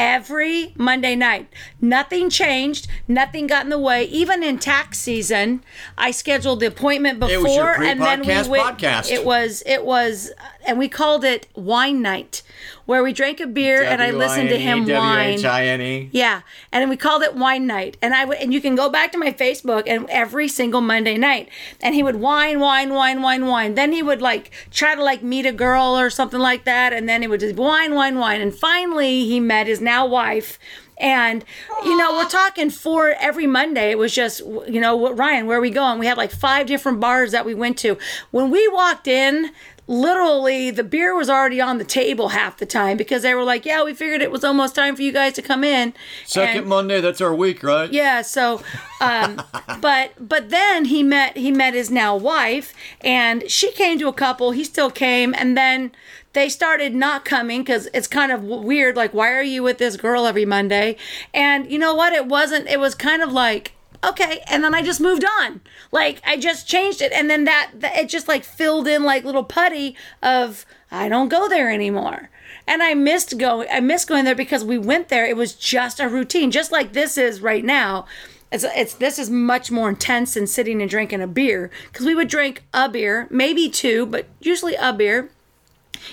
every 0.00 0.72
Monday 0.76 1.14
night. 1.14 1.48
Nothing 1.80 2.30
changed. 2.30 2.88
Nothing 3.06 3.46
got 3.46 3.64
in 3.64 3.70
the 3.70 3.78
way. 3.78 4.04
Even 4.04 4.42
in 4.42 4.58
tax 4.58 4.98
season, 4.98 5.62
I 5.98 6.10
scheduled 6.10 6.60
the 6.60 6.66
appointment 6.66 7.20
before, 7.20 7.34
It 7.34 7.42
was 7.42 7.54
your 7.54 7.82
and 7.82 8.00
then 8.00 8.20
we 8.20 8.48
went. 8.48 8.78
podcast. 8.78 9.10
It 9.10 9.24
was. 9.24 9.62
It 9.66 9.84
was, 9.84 10.30
and 10.66 10.78
we 10.78 10.88
called 10.88 11.24
it 11.24 11.48
wine 11.54 12.02
night, 12.02 12.42
where 12.86 13.02
we 13.02 13.12
drank 13.12 13.40
a 13.40 13.46
beer 13.46 13.82
and 13.82 14.02
I 14.02 14.10
listened 14.10 14.48
to 14.50 14.58
him 14.58 14.86
whine. 14.86 15.36
W-I-N-E. 15.36 16.10
Yeah, 16.12 16.42
and 16.72 16.88
we 16.90 16.96
called 16.96 17.22
it 17.22 17.34
wine 17.34 17.66
night, 17.66 17.96
and 18.02 18.14
I 18.14 18.24
would, 18.24 18.38
and 18.38 18.52
you 18.52 18.60
can 18.60 18.74
go 18.74 18.88
back 18.88 19.12
to 19.12 19.18
my 19.18 19.32
Facebook 19.32 19.84
and 19.86 20.08
every 20.10 20.48
single 20.48 20.80
Monday 20.80 21.16
night, 21.16 21.48
and 21.80 21.94
he 21.94 22.02
would 22.02 22.16
whine, 22.16 22.60
whine, 22.60 22.92
whine, 22.92 23.22
whine, 23.22 23.46
whine. 23.46 23.74
Then 23.74 23.92
he 23.92 24.02
would 24.02 24.20
like 24.20 24.50
try 24.70 24.94
to 24.94 25.02
like 25.02 25.22
meet 25.22 25.46
a 25.46 25.52
girl 25.52 25.98
or 25.98 26.10
something 26.10 26.40
like 26.40 26.64
that, 26.64 26.92
and 26.92 27.08
then 27.08 27.22
he 27.22 27.28
would 27.28 27.40
just 27.40 27.56
whine, 27.56 27.94
whine, 27.94 28.18
whine, 28.18 28.40
and 28.40 28.54
finally 28.54 29.24
he 29.26 29.40
met 29.40 29.66
his 29.66 29.80
now 29.80 30.06
wife. 30.06 30.58
And 30.98 31.46
you 31.82 31.96
know 31.96 32.12
we're 32.12 32.28
talking 32.28 32.68
for 32.68 33.14
every 33.18 33.46
Monday. 33.46 33.90
It 33.90 33.96
was 33.96 34.14
just 34.14 34.40
you 34.40 34.80
know 34.82 35.14
Ryan, 35.14 35.46
where 35.46 35.56
are 35.56 35.60
we 35.62 35.70
going? 35.70 35.98
We 35.98 36.04
had 36.04 36.18
like 36.18 36.30
five 36.30 36.66
different 36.66 37.00
bars 37.00 37.32
that 37.32 37.46
we 37.46 37.54
went 37.54 37.78
to. 37.78 37.96
When 38.32 38.50
we 38.50 38.68
walked 38.68 39.08
in, 39.08 39.50
literally 39.90 40.70
the 40.70 40.84
beer 40.84 41.14
was 41.16 41.28
already 41.28 41.60
on 41.60 41.78
the 41.78 41.84
table 41.84 42.28
half 42.28 42.56
the 42.56 42.64
time 42.64 42.96
because 42.96 43.22
they 43.22 43.34
were 43.34 43.42
like, 43.42 43.66
"Yeah, 43.66 43.82
we 43.82 43.92
figured 43.92 44.22
it 44.22 44.30
was 44.30 44.44
almost 44.44 44.74
time 44.74 44.94
for 44.94 45.02
you 45.02 45.12
guys 45.12 45.32
to 45.34 45.42
come 45.42 45.64
in." 45.64 45.92
Second 46.24 46.58
And- 46.60 46.66
Monday, 46.68 47.00
that's 47.00 47.20
our 47.20 47.34
week, 47.34 47.62
right? 47.62 47.90
yeah 47.92 48.22
so 48.22 48.62
um 49.00 49.42
but 49.80 50.12
but 50.20 50.50
then 50.50 50.84
he 50.84 51.02
met 51.02 51.36
he 51.36 51.50
met 51.50 51.74
his 51.74 51.90
now 51.90 52.14
wife 52.16 52.72
and 53.00 53.50
she 53.50 53.72
came 53.72 53.98
to 53.98 54.06
a 54.06 54.12
couple 54.12 54.52
he 54.52 54.62
still 54.62 54.90
came 54.90 55.34
and 55.36 55.56
then 55.56 55.90
they 56.34 56.48
started 56.48 56.94
not 56.94 57.24
coming 57.24 57.62
because 57.62 57.88
it's 57.92 58.06
kind 58.06 58.30
of 58.30 58.44
weird 58.44 58.94
like 58.96 59.12
why 59.12 59.32
are 59.32 59.42
you 59.42 59.62
with 59.62 59.78
this 59.78 59.96
girl 59.96 60.26
every 60.26 60.44
monday 60.44 60.96
and 61.34 61.70
you 61.72 61.78
know 61.78 61.94
what 61.94 62.12
it 62.12 62.26
wasn't 62.26 62.66
it 62.68 62.78
was 62.78 62.94
kind 62.94 63.22
of 63.22 63.32
like 63.32 63.72
okay 64.04 64.42
and 64.46 64.64
then 64.64 64.74
i 64.74 64.82
just 64.82 65.00
moved 65.00 65.24
on 65.40 65.60
like 65.92 66.20
i 66.24 66.36
just 66.36 66.66
changed 66.66 67.02
it 67.02 67.12
and 67.12 67.28
then 67.28 67.44
that, 67.44 67.70
that 67.74 67.96
it 67.96 68.08
just 68.08 68.28
like 68.28 68.44
filled 68.44 68.88
in 68.88 69.04
like 69.04 69.24
little 69.24 69.44
putty 69.44 69.94
of 70.22 70.64
i 70.90 71.08
don't 71.08 71.28
go 71.28 71.48
there 71.48 71.70
anymore 71.70 72.30
and 72.70 72.84
I 72.84 72.94
missed 72.94 73.36
going. 73.36 73.68
I 73.70 73.80
missed 73.80 74.08
going 74.08 74.24
there 74.24 74.34
because 74.34 74.64
we 74.64 74.78
went 74.78 75.08
there. 75.08 75.26
It 75.26 75.36
was 75.36 75.54
just 75.54 75.98
a 75.98 76.08
routine, 76.08 76.52
just 76.52 76.70
like 76.70 76.92
this 76.92 77.18
is 77.18 77.40
right 77.40 77.64
now. 77.64 78.06
It's, 78.52 78.64
it's 78.64 78.94
this 78.94 79.18
is 79.18 79.28
much 79.28 79.70
more 79.72 79.88
intense 79.88 80.34
than 80.34 80.46
sitting 80.46 80.80
and 80.80 80.90
drinking 80.90 81.20
a 81.20 81.26
beer 81.26 81.70
because 81.86 82.06
we 82.06 82.14
would 82.14 82.28
drink 82.28 82.62
a 82.72 82.88
beer, 82.88 83.26
maybe 83.30 83.68
two, 83.68 84.06
but 84.06 84.26
usually 84.40 84.76
a 84.76 84.92
beer 84.92 85.30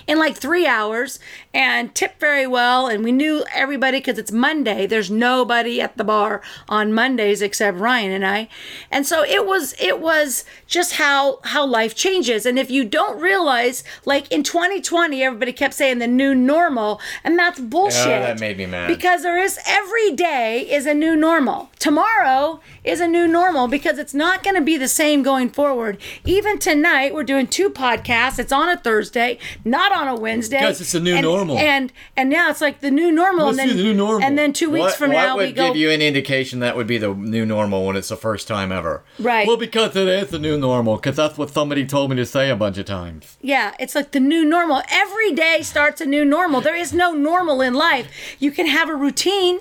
in 0.06 0.18
like 0.20 0.36
three 0.36 0.66
hours 0.66 1.20
and 1.54 1.94
tipped 1.96 2.20
very 2.20 2.46
well. 2.46 2.88
And 2.88 3.04
we 3.04 3.12
knew 3.12 3.44
everybody 3.54 4.00
because 4.00 4.18
it's 4.18 4.32
Monday. 4.32 4.86
There's 4.86 5.10
nobody 5.10 5.82
at 5.82 5.98
the 5.98 6.04
bar 6.04 6.42
on 6.70 6.94
Mondays 6.94 7.42
except 7.42 7.78
Ryan 7.78 8.12
and 8.12 8.26
I. 8.26 8.50
And 8.92 9.06
so 9.06 9.24
it 9.24 9.46
was 9.46 9.74
it 9.80 10.00
was 10.00 10.46
just 10.68 10.94
how 10.94 11.40
how 11.44 11.66
life 11.66 11.96
changes. 11.96 12.46
And 12.46 12.60
if 12.60 12.70
you 12.70 12.84
don't 12.86 13.20
realize, 13.20 13.84
like 14.06 14.32
in 14.32 14.44
2020, 14.44 15.24
everybody 15.24 15.54
kept 15.54 15.74
saying 15.74 16.00
the 16.00 16.08
new 16.08 16.36
normal, 16.36 17.02
and 17.24 17.38
that's 17.38 17.60
oh, 17.60 17.64
bullshit. 17.64 18.08
Yeah, 18.08 18.20
that 18.20 18.40
made 18.40 18.58
me 18.58 18.66
mad. 18.66 18.88
Because 18.88 19.24
there 19.24 19.38
is 19.38 19.60
every 19.66 20.12
day 20.12 20.70
is 20.70 20.86
a 20.86 20.94
new 20.94 21.16
normal. 21.16 21.70
Tomorrow 21.80 22.60
is 22.84 23.00
a 23.00 23.08
new 23.08 23.28
normal 23.28 23.68
because 23.68 23.98
it's 23.98 24.14
not 24.14 24.44
going 24.44 24.56
to 24.56 24.62
be 24.62 24.78
the 24.78 24.88
same 24.88 25.24
going 25.24 25.50
forward. 25.50 25.98
Even 26.26 26.60
tonight, 26.60 27.14
we're 27.14 27.24
doing 27.24 27.48
two 27.48 27.70
podcasts. 27.70 28.40
It's 28.40 28.52
on 28.52 28.70
a 28.70 28.78
Thursday, 28.78 29.38
not 29.70 29.92
on 29.92 30.08
a 30.08 30.16
Wednesday. 30.16 30.60
Because 30.60 30.82
it's 30.82 30.92
the 30.92 31.00
new 31.00 31.16
and, 31.16 31.24
normal. 31.24 31.58
And 31.58 31.92
and 32.16 32.30
now 32.30 32.50
it's 32.50 32.62
like 32.62 32.82
the 32.82 32.92
new 32.92 33.12
normal. 33.12 33.48
Must 33.48 33.60
and 33.60 33.70
be 33.70 33.76
then 33.76 33.78
the 33.78 33.84
new 33.84 33.94
normal. 33.94 34.28
And 34.28 34.38
then 34.38 34.54
two 34.54 34.70
weeks 34.70 34.86
what, 34.86 34.96
from 34.96 35.12
what 35.12 35.22
now, 35.22 35.36
would 35.38 35.48
we 35.48 35.52
go. 35.54 35.68
give 35.68 35.76
you 35.76 35.90
any 35.90 36.08
indication 36.08 36.60
that 36.60 36.76
would 36.76 36.88
be 36.88 36.98
the 36.98 37.14
new 37.14 37.46
normal 37.46 37.86
when 37.86 37.96
it's 37.96 38.10
the 38.10 38.18
first 38.18 38.48
time 38.48 38.72
ever? 38.72 39.04
Right. 39.20 39.48
Well, 39.48 39.58
because 39.58 39.96
it 39.96 40.08
is 40.08 40.30
the 40.30 40.40
new 40.40 40.58
normal, 40.58 40.96
because 40.96 41.16
that's 41.16 41.38
what 41.38 41.50
somebody 41.50 41.86
told 41.86 42.10
me 42.10 42.16
to 42.18 42.26
say 42.26 42.50
a 42.50 42.56
bunch 42.56 42.78
of 42.78 42.86
times. 42.86 43.38
Yeah, 43.42 43.74
it's 43.80 43.96
like 43.96 44.12
the 44.12 44.20
new 44.20 44.46
normal. 44.46 44.82
Every 44.90 45.34
day 45.34 45.62
starts 45.62 46.02
a 46.02 46.06
new 46.06 46.26
normal. 46.26 46.62
There 46.62 46.76
is 46.76 46.94
no 46.94 47.14
normal 47.14 47.62
in 47.62 47.74
life. 47.74 48.08
You 48.40 48.52
can 48.52 48.68
have 48.68 48.90
a 48.90 48.96
routine, 48.96 49.60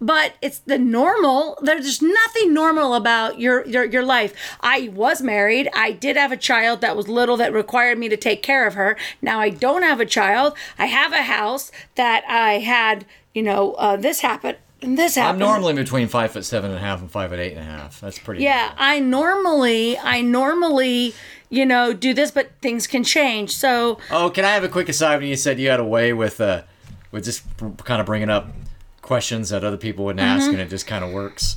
but 0.00 0.34
it's 0.40 0.58
the 0.60 0.78
normal. 0.78 1.58
There's 1.62 2.00
nothing 2.00 2.54
normal 2.54 2.94
about 2.94 3.38
your, 3.38 3.66
your 3.66 3.84
your 3.84 4.04
life. 4.04 4.32
I 4.60 4.90
was 4.94 5.20
married. 5.22 5.68
I 5.74 5.92
did 5.92 6.16
have 6.16 6.32
a 6.32 6.36
child 6.36 6.80
that 6.80 6.96
was 6.96 7.08
little 7.08 7.36
that 7.38 7.52
required 7.52 7.98
me 7.98 8.08
to 8.08 8.16
take 8.16 8.42
care 8.42 8.66
of 8.66 8.74
her. 8.74 8.96
Now 9.22 9.40
I 9.40 9.50
don't 9.50 9.82
have 9.82 10.00
a 10.00 10.06
child. 10.06 10.54
I 10.78 10.86
have 10.86 11.12
a 11.12 11.22
house 11.22 11.70
that 11.96 12.24
I 12.28 12.58
had. 12.58 13.06
You 13.34 13.42
know, 13.42 13.72
uh, 13.74 13.96
this 13.96 14.20
happened. 14.20 14.58
And 14.80 14.96
this 14.96 15.16
happened. 15.16 15.42
I'm 15.42 15.50
normally 15.50 15.74
between 15.74 16.06
five 16.06 16.30
foot 16.30 16.44
seven 16.44 16.70
and 16.70 16.78
a 16.78 16.82
half 16.82 17.00
and 17.00 17.10
five 17.10 17.30
foot 17.30 17.40
eight 17.40 17.52
and 17.52 17.60
a 17.60 17.64
half. 17.64 18.00
That's 18.00 18.18
pretty. 18.18 18.44
Yeah, 18.44 18.72
I 18.78 19.00
normally, 19.00 19.98
I 19.98 20.20
normally, 20.22 21.14
you 21.50 21.66
know, 21.66 21.92
do 21.92 22.14
this, 22.14 22.30
but 22.30 22.52
things 22.62 22.86
can 22.86 23.02
change. 23.02 23.56
So 23.56 23.98
Oh, 24.10 24.30
can 24.30 24.44
I 24.44 24.50
have 24.54 24.62
a 24.62 24.68
quick 24.68 24.88
aside? 24.88 25.18
When 25.18 25.28
you 25.28 25.34
said 25.36 25.58
you 25.58 25.68
had 25.68 25.80
a 25.80 25.84
way 25.84 26.12
with 26.12 26.40
uh, 26.40 26.62
with 27.10 27.24
just 27.24 27.42
kind 27.84 28.00
of 28.00 28.06
bringing 28.06 28.30
up 28.30 28.48
questions 29.08 29.48
that 29.48 29.64
other 29.64 29.76
people 29.78 30.04
wouldn't 30.04 30.20
ask, 30.20 30.44
Mm-hmm. 30.44 30.52
and 30.52 30.60
it 30.62 30.68
just 30.70 30.86
kind 30.86 31.02
of 31.04 31.10
works. 31.12 31.56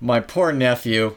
My 0.00 0.18
poor 0.20 0.50
nephew, 0.52 1.16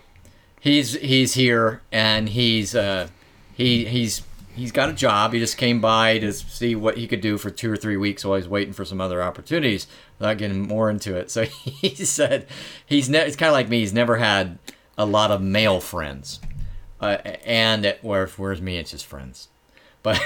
he's 0.59 0.93
he's 0.99 1.33
here 1.35 1.81
and 1.91 2.29
he's 2.29 2.75
uh, 2.75 3.07
he 3.53 3.85
he's 3.85 4.21
he's 4.55 4.71
got 4.71 4.89
a 4.89 4.93
job. 4.93 5.31
He 5.33 5.39
just 5.39 5.57
came 5.57 5.79
by 5.79 6.19
to 6.19 6.33
see 6.33 6.75
what 6.75 6.97
he 6.97 7.07
could 7.07 7.21
do 7.21 7.37
for 7.37 7.49
two 7.49 7.71
or 7.71 7.77
three 7.77 7.95
weeks 7.97 8.25
while 8.25 8.35
he's 8.37 8.47
waiting 8.49 8.73
for 8.73 8.83
some 8.85 8.99
other 9.01 9.23
opportunities. 9.23 9.87
Without 10.19 10.37
getting 10.37 10.67
more 10.67 10.89
into 10.91 11.15
it, 11.15 11.31
so 11.31 11.43
he 11.81 11.95
said 11.95 12.45
he's 12.85 13.09
ne- 13.09 13.25
it's 13.25 13.35
kind 13.35 13.47
of 13.49 13.53
like 13.53 13.69
me. 13.69 13.79
He's 13.79 13.93
never 13.93 14.17
had 14.17 14.59
a 14.97 15.05
lot 15.05 15.31
of 15.31 15.41
male 15.41 15.79
friends, 15.79 16.39
uh, 16.99 17.17
and 17.45 17.95
where 18.01 18.27
whereas 18.27 18.61
me, 18.61 18.77
it's 18.77 18.91
just 18.91 19.05
friends. 19.05 19.47
But 20.03 20.21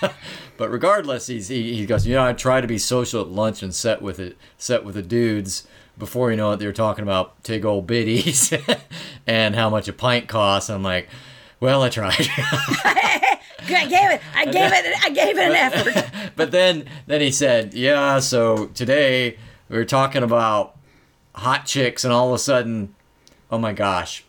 but 0.56 0.70
regardless, 0.70 1.26
he's, 1.26 1.48
he 1.48 1.74
he 1.74 1.86
goes. 1.86 2.06
You 2.06 2.14
know, 2.14 2.26
I 2.26 2.32
try 2.32 2.60
to 2.60 2.66
be 2.66 2.78
social 2.78 3.22
at 3.22 3.28
lunch 3.28 3.62
and 3.62 3.74
set 3.74 4.02
with 4.02 4.18
it, 4.18 4.36
set 4.58 4.84
with 4.84 4.94
the 4.94 5.02
dudes. 5.02 5.66
Before 5.98 6.30
you 6.30 6.36
know 6.36 6.52
it, 6.52 6.58
they're 6.58 6.72
talking 6.72 7.02
about 7.02 7.42
tig 7.44 7.64
old 7.64 7.86
biddies 7.86 8.54
and 9.26 9.54
how 9.54 9.68
much 9.68 9.86
a 9.86 9.92
pint 9.92 10.28
costs. 10.28 10.70
I'm 10.70 10.82
like, 10.82 11.08
well, 11.60 11.82
I 11.82 11.90
tried. 11.90 12.14
I 13.72 13.86
gave 13.86 14.10
it, 14.10 14.20
I 14.34 14.44
gave 14.46 14.72
it, 14.72 15.04
I 15.04 15.10
gave 15.10 15.38
it 15.38 15.50
an 15.50 15.52
effort. 15.52 16.32
but 16.36 16.50
then 16.50 16.86
then 17.06 17.20
he 17.20 17.30
said, 17.30 17.74
yeah. 17.74 18.18
So 18.18 18.66
today 18.68 19.36
we 19.68 19.76
were 19.76 19.84
talking 19.84 20.22
about 20.22 20.76
hot 21.34 21.66
chicks, 21.66 22.04
and 22.04 22.12
all 22.12 22.28
of 22.28 22.34
a 22.34 22.38
sudden, 22.38 22.94
oh 23.50 23.58
my 23.58 23.72
gosh, 23.72 24.24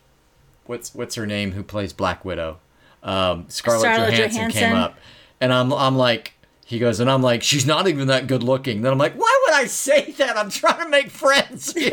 what's 0.66 0.94
what's 0.94 1.16
her 1.16 1.26
name? 1.26 1.54
Who 1.54 1.64
plays 1.64 1.94
Black 1.94 2.26
Widow? 2.26 2.60
Um, 3.04 3.46
Scarlett, 3.48 3.82
Scarlett 3.82 4.14
Johansson, 4.14 4.52
came 4.52 4.76
up, 4.76 4.98
and 5.40 5.52
I'm 5.54 5.74
I'm 5.74 5.96
like. 5.98 6.34
He 6.64 6.80
goes, 6.80 7.02
and 7.02 7.12
I'm 7.12 7.22
like, 7.22 7.44
she's 7.44 7.66
not 7.66 7.90
even 7.90 8.08
that 8.08 8.28
good 8.28 8.44
looking. 8.44 8.82
Then 8.82 8.94
I'm 8.94 8.98
like, 8.98 9.16
why 9.16 9.40
would 9.46 9.56
I 9.56 9.66
say 9.66 10.12
that? 10.12 10.38
I'm 10.38 10.50
trying 10.50 10.82
to 10.82 10.88
make 10.88 11.10
friends 11.10 11.74
here. 11.78 11.92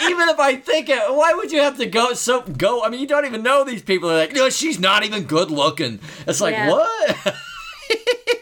even 0.00 0.28
if 0.30 0.38
I 0.40 0.56
think 0.56 0.88
it, 0.88 0.98
why 1.14 1.34
would 1.34 1.52
you 1.52 1.60
have 1.60 1.76
to 1.76 1.84
go? 1.84 2.14
So 2.14 2.40
go. 2.40 2.82
I 2.82 2.88
mean, 2.88 3.00
you 3.00 3.06
don't 3.06 3.26
even 3.26 3.42
know 3.42 3.64
these 3.64 3.82
people. 3.82 4.08
They're 4.08 4.20
like, 4.20 4.32
no, 4.32 4.48
she's 4.48 4.78
not 4.78 5.04
even 5.04 5.24
good 5.24 5.50
looking. 5.50 6.00
It's 6.26 6.40
like 6.40 6.54
Yeah. 6.54 6.70
what? 6.70 7.34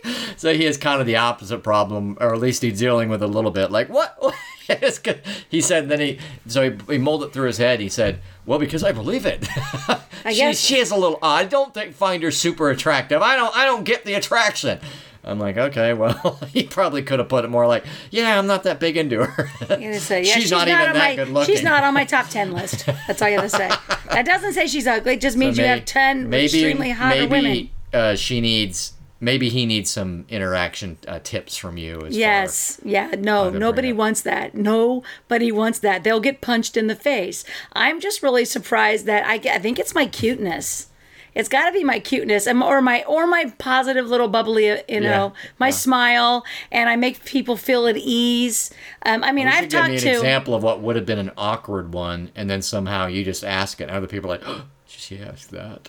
so 0.36 0.54
he 0.54 0.62
has 0.66 0.76
kind 0.76 1.00
of 1.00 1.06
the 1.08 1.16
opposite 1.16 1.64
problem, 1.64 2.16
or 2.20 2.32
at 2.32 2.40
least 2.40 2.62
he's 2.62 2.78
dealing 2.78 3.08
with 3.08 3.24
a 3.24 3.26
little 3.26 3.50
bit. 3.50 3.72
Like 3.72 3.88
what? 3.88 4.16
He 5.50 5.60
said. 5.60 5.88
Then 5.88 6.00
he 6.00 6.18
so 6.46 6.70
he, 6.70 6.92
he 6.92 6.98
molded 6.98 7.28
it 7.28 7.32
through 7.32 7.46
his 7.46 7.58
head. 7.58 7.80
He 7.80 7.88
said, 7.88 8.20
"Well, 8.46 8.58
because 8.58 8.82
I 8.82 8.92
believe 8.92 9.26
it." 9.26 9.46
I 10.24 10.32
she, 10.32 10.36
guess- 10.36 10.58
she 10.58 10.78
is 10.78 10.90
a 10.90 10.96
little 10.96 11.18
odd. 11.20 11.44
I 11.44 11.44
don't 11.44 11.74
think 11.74 11.94
find 11.94 12.22
her 12.22 12.30
super 12.30 12.70
attractive. 12.70 13.20
I 13.22 13.36
don't. 13.36 13.54
I 13.56 13.64
don't 13.66 13.84
get 13.84 14.04
the 14.04 14.14
attraction. 14.14 14.80
I'm 15.26 15.38
like, 15.38 15.56
okay, 15.56 15.92
well, 15.94 16.38
he 16.48 16.64
probably 16.64 17.02
could 17.02 17.18
have 17.18 17.28
put 17.28 17.44
it 17.44 17.48
more 17.48 17.66
like, 17.66 17.84
yeah, 18.10 18.38
I'm 18.38 18.46
not 18.46 18.62
that 18.64 18.78
big 18.78 18.96
into 18.96 19.24
her. 19.24 19.48
You 19.78 19.94
say, 19.98 20.22
yeah, 20.22 20.34
she's, 20.34 20.50
not, 20.50 20.68
even 20.68 20.80
on 20.80 20.92
that 20.92 20.96
my, 20.96 21.16
good 21.16 21.28
looking. 21.28 21.54
She's 21.54 21.64
not 21.64 21.82
on 21.82 21.94
my 21.94 22.04
top 22.04 22.28
ten 22.28 22.52
list. 22.52 22.86
That's 23.06 23.20
all 23.22 23.28
you 23.28 23.36
gotta 23.36 23.48
say. 23.48 23.70
That 24.10 24.26
doesn't 24.26 24.52
say 24.52 24.66
she's 24.66 24.86
ugly. 24.86 25.14
It 25.14 25.20
just 25.20 25.36
means 25.36 25.56
you 25.56 25.64
May- 25.64 25.68
have 25.68 25.84
ten 25.84 26.28
maybe, 26.28 26.44
extremely 26.44 26.90
hot 26.90 27.10
maybe, 27.10 27.26
women. 27.26 27.70
Uh, 27.92 28.16
she 28.16 28.40
needs. 28.40 28.93
Maybe 29.20 29.48
he 29.48 29.64
needs 29.64 29.90
some 29.90 30.26
interaction 30.28 30.98
uh, 31.08 31.20
tips 31.22 31.56
from 31.56 31.78
you. 31.78 32.02
As 32.04 32.16
Yes, 32.16 32.80
yeah, 32.84 33.14
no, 33.18 33.48
nobody 33.48 33.92
wants 33.92 34.20
that. 34.22 34.54
Nobody 34.54 35.50
wants 35.50 35.78
that. 35.78 36.04
They'll 36.04 36.20
get 36.20 36.40
punched 36.40 36.76
in 36.76 36.88
the 36.88 36.96
face. 36.96 37.44
I'm 37.72 38.00
just 38.00 38.22
really 38.22 38.44
surprised 38.44 39.06
that 39.06 39.24
I, 39.24 39.34
I 39.54 39.58
think 39.58 39.78
it's 39.78 39.94
my 39.94 40.06
cuteness. 40.06 40.88
It's 41.34 41.48
got 41.48 41.66
to 41.66 41.72
be 41.72 41.82
my 41.82 41.98
cuteness, 41.98 42.46
or 42.46 42.80
my 42.80 43.02
or 43.04 43.26
my 43.26 43.52
positive 43.58 44.06
little 44.06 44.28
bubbly, 44.28 44.66
you 44.88 45.00
know, 45.00 45.32
my 45.58 45.70
smile, 45.70 46.44
and 46.70 46.88
I 46.88 46.96
make 46.96 47.24
people 47.24 47.56
feel 47.56 47.86
at 47.88 47.96
ease. 47.96 48.70
Um, 49.04 49.24
I 49.24 49.32
mean, 49.32 49.48
I've 49.48 49.68
give 49.68 49.72
me 49.72 49.78
talked 49.78 49.90
an 49.90 49.98
to 49.98 50.16
example 50.18 50.54
of 50.54 50.62
what 50.62 50.80
would 50.80 50.94
have 50.96 51.06
been 51.06 51.18
an 51.18 51.32
awkward 51.36 51.92
one, 51.92 52.30
and 52.36 52.48
then 52.48 52.62
somehow 52.62 53.06
you 53.06 53.24
just 53.24 53.42
ask 53.42 53.80
it, 53.80 53.84
and 53.84 53.92
other 53.92 54.06
people 54.06 54.30
are 54.30 54.38
like, 54.38 54.42
oh, 54.46 54.66
she 54.86 55.18
asked 55.18 55.50
that. 55.50 55.88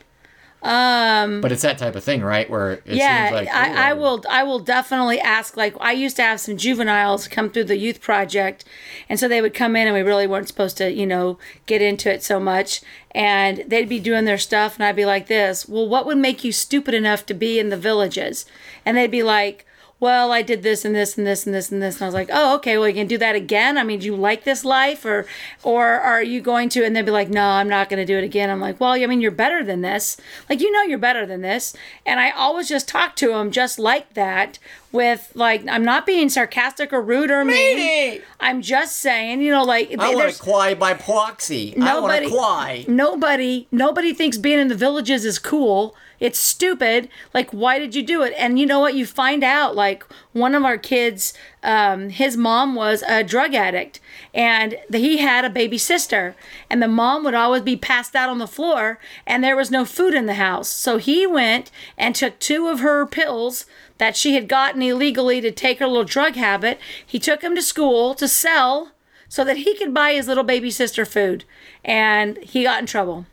Um, 0.66 1.42
but 1.42 1.52
it's 1.52 1.62
that 1.62 1.78
type 1.78 1.96
of 1.96 2.04
thing, 2.04 2.24
right? 2.24 2.50
Where 2.50 2.72
it 2.72 2.82
yeah, 2.86 3.28
seems 3.28 3.36
like 3.36 3.56
I, 3.56 3.92
I 3.92 3.94
will. 3.94 4.24
I 4.28 4.42
will 4.42 4.58
definitely 4.58 5.20
ask. 5.20 5.56
Like 5.56 5.76
I 5.80 5.92
used 5.92 6.16
to 6.16 6.24
have 6.24 6.40
some 6.40 6.58
juveniles 6.58 7.28
come 7.28 7.52
through 7.52 7.66
the 7.66 7.78
youth 7.78 8.02
project, 8.02 8.66
and 9.08 9.20
so 9.20 9.28
they 9.28 9.42
would 9.42 9.54
come 9.54 9.76
in, 9.76 9.86
and 9.88 9.96
we 9.96 10.02
really 10.02 10.26
weren't 10.26 10.48
supposed 10.48 10.76
to, 10.78 10.92
you 10.92 11.06
know, 11.06 11.38
get 11.68 11.84
into 11.84 12.12
it 12.12 12.24
so 12.24 12.40
much. 12.40 12.82
And 13.12 13.64
they'd 13.68 13.88
be 13.88 14.00
doing 14.00 14.26
their 14.26 14.40
stuff, 14.40 14.74
and 14.76 14.84
I'd 14.84 14.96
be 14.96 15.06
like, 15.06 15.28
"This. 15.28 15.70
Well, 15.70 15.88
what 15.88 16.08
would 16.08 16.18
make 16.18 16.44
you 16.44 16.52
stupid 16.52 16.96
enough 16.96 17.28
to 17.28 17.36
be 17.36 17.60
in 17.60 17.70
the 17.70 17.78
villages?" 17.78 18.48
And 18.86 18.98
they'd 18.98 19.12
be 19.12 19.24
like. 19.24 19.68
Well, 19.98 20.34
I 20.34 20.42
did 20.42 20.62
this 20.62 20.84
and 20.84 20.94
this 20.94 21.18
and 21.18 21.26
this 21.26 21.46
and 21.46 21.56
this 21.56 21.72
and 21.72 21.82
this, 21.82 21.96
and 21.96 22.04
I 22.04 22.06
was 22.08 22.14
like, 22.14 22.30
"Oh, 22.32 22.56
okay. 22.56 22.78
Well, 22.78 22.90
you 22.90 22.94
can 22.94 23.08
do 23.08 23.18
that 23.18 23.34
again. 23.34 23.78
I 23.78 23.84
mean, 23.84 24.00
do 24.00 24.06
you 24.06 24.16
like 24.16 24.44
this 24.44 24.66
life, 24.66 25.06
or, 25.06 25.26
or 25.64 25.86
are 25.86 26.22
you 26.22 26.42
going 26.42 26.68
to?" 26.70 26.84
And 26.84 26.94
they'd 26.94 27.06
be 27.06 27.12
like, 27.12 27.30
"No, 27.30 27.46
I'm 27.46 27.70
not 27.70 27.88
going 27.90 28.00
to 28.00 28.06
do 28.06 28.18
it 28.18 28.24
again." 28.24 28.50
I'm 28.50 28.60
like, 28.60 28.80
"Well, 28.80 28.92
I 28.92 29.06
mean, 29.06 29.22
you're 29.22 29.32
better 29.32 29.64
than 29.64 29.82
this. 29.82 30.18
Like, 30.50 30.60
you 30.60 30.70
know, 30.72 30.82
you're 30.82 30.98
better 30.98 31.26
than 31.26 31.42
this." 31.42 31.76
And 32.06 32.20
I 32.20 32.32
always 32.32 32.68
just 32.68 32.90
talk 32.90 33.16
to 33.18 33.30
them 33.30 33.52
just 33.52 33.80
like 33.80 34.14
that, 34.16 34.60
with 34.92 35.32
like, 35.34 35.66
I'm 35.68 35.86
not 35.86 36.06
being 36.06 36.28
sarcastic 36.30 36.92
or 36.92 37.02
rude 37.02 37.32
or 37.32 37.46
mean. 37.46 37.78
Meanie! 37.78 38.22
I'm 38.40 38.62
just 38.62 38.98
saying, 38.98 39.42
you 39.42 39.52
know, 39.52 39.64
like 39.64 39.96
I 39.98 40.14
want 40.14 40.34
to 40.34 40.42
cry 40.42 40.74
by 40.74 40.94
proxy. 40.94 41.76
I 41.80 42.00
want 42.00 42.24
to 42.24 42.30
cry. 42.30 42.86
Nobody, 42.88 43.68
nobody 43.72 44.14
thinks 44.14 44.38
being 44.38 44.60
in 44.60 44.68
the 44.68 44.76
villages 44.76 45.24
is 45.24 45.40
cool. 45.40 45.96
It's 46.20 46.40
stupid. 46.40 47.10
Like, 47.34 47.52
why 47.52 47.80
did 47.80 47.96
you 47.96 48.04
do 48.04 48.24
it? 48.24 48.34
And 48.38 48.60
you 48.60 48.66
know 48.66 48.80
what? 48.80 48.96
You 48.96 49.06
find 49.06 49.44
out, 49.44 49.76
like, 49.76 50.04
one 50.34 50.56
of 50.56 50.64
our 50.64 50.78
kids, 50.78 51.34
um, 51.64 52.10
his 52.10 52.38
mom 52.38 52.76
was 52.76 53.04
a 53.08 53.24
drug 53.24 53.54
addict, 53.54 54.00
and 54.34 54.78
he 54.92 55.18
had 55.18 55.46
a 55.46 55.50
baby 55.50 55.78
sister, 55.78 56.36
and 56.70 56.82
the 56.82 56.88
mom 56.88 57.24
would 57.24 57.34
always 57.34 57.62
be 57.62 57.76
passed 57.76 58.16
out 58.16 58.30
on 58.30 58.38
the 58.38 58.48
floor, 58.48 59.00
and 59.26 59.44
there 59.44 59.56
was 59.56 59.72
no 59.72 59.86
food 59.86 60.14
in 60.14 60.26
the 60.26 60.36
house. 60.36 60.70
So 60.70 60.98
he 60.98 61.28
went 61.28 61.72
and 61.98 62.16
took 62.16 62.40
two 62.40 62.68
of 62.68 62.80
her 62.80 63.06
pills 63.06 63.66
that 63.98 64.18
she 64.18 64.34
had 64.34 64.50
gotten 64.50 64.82
illegally 64.82 65.42
to 65.42 65.52
take 65.52 65.80
her 65.80 65.88
little 65.88 66.04
drug 66.04 66.36
habit. 66.36 66.80
He 67.06 67.20
took 67.20 67.42
them 67.42 67.56
to 67.56 67.62
school 67.62 68.14
to 68.16 68.28
sell 68.28 68.92
so 69.28 69.44
that 69.44 69.58
he 69.58 69.76
could 69.76 69.94
buy 69.94 70.14
his 70.14 70.28
little 70.28 70.44
baby 70.44 70.72
sister 70.72 71.06
food. 71.06 71.46
And 71.84 72.38
he 72.38 72.64
got 72.64 72.80
in 72.80 72.86
trouble. 72.86 73.26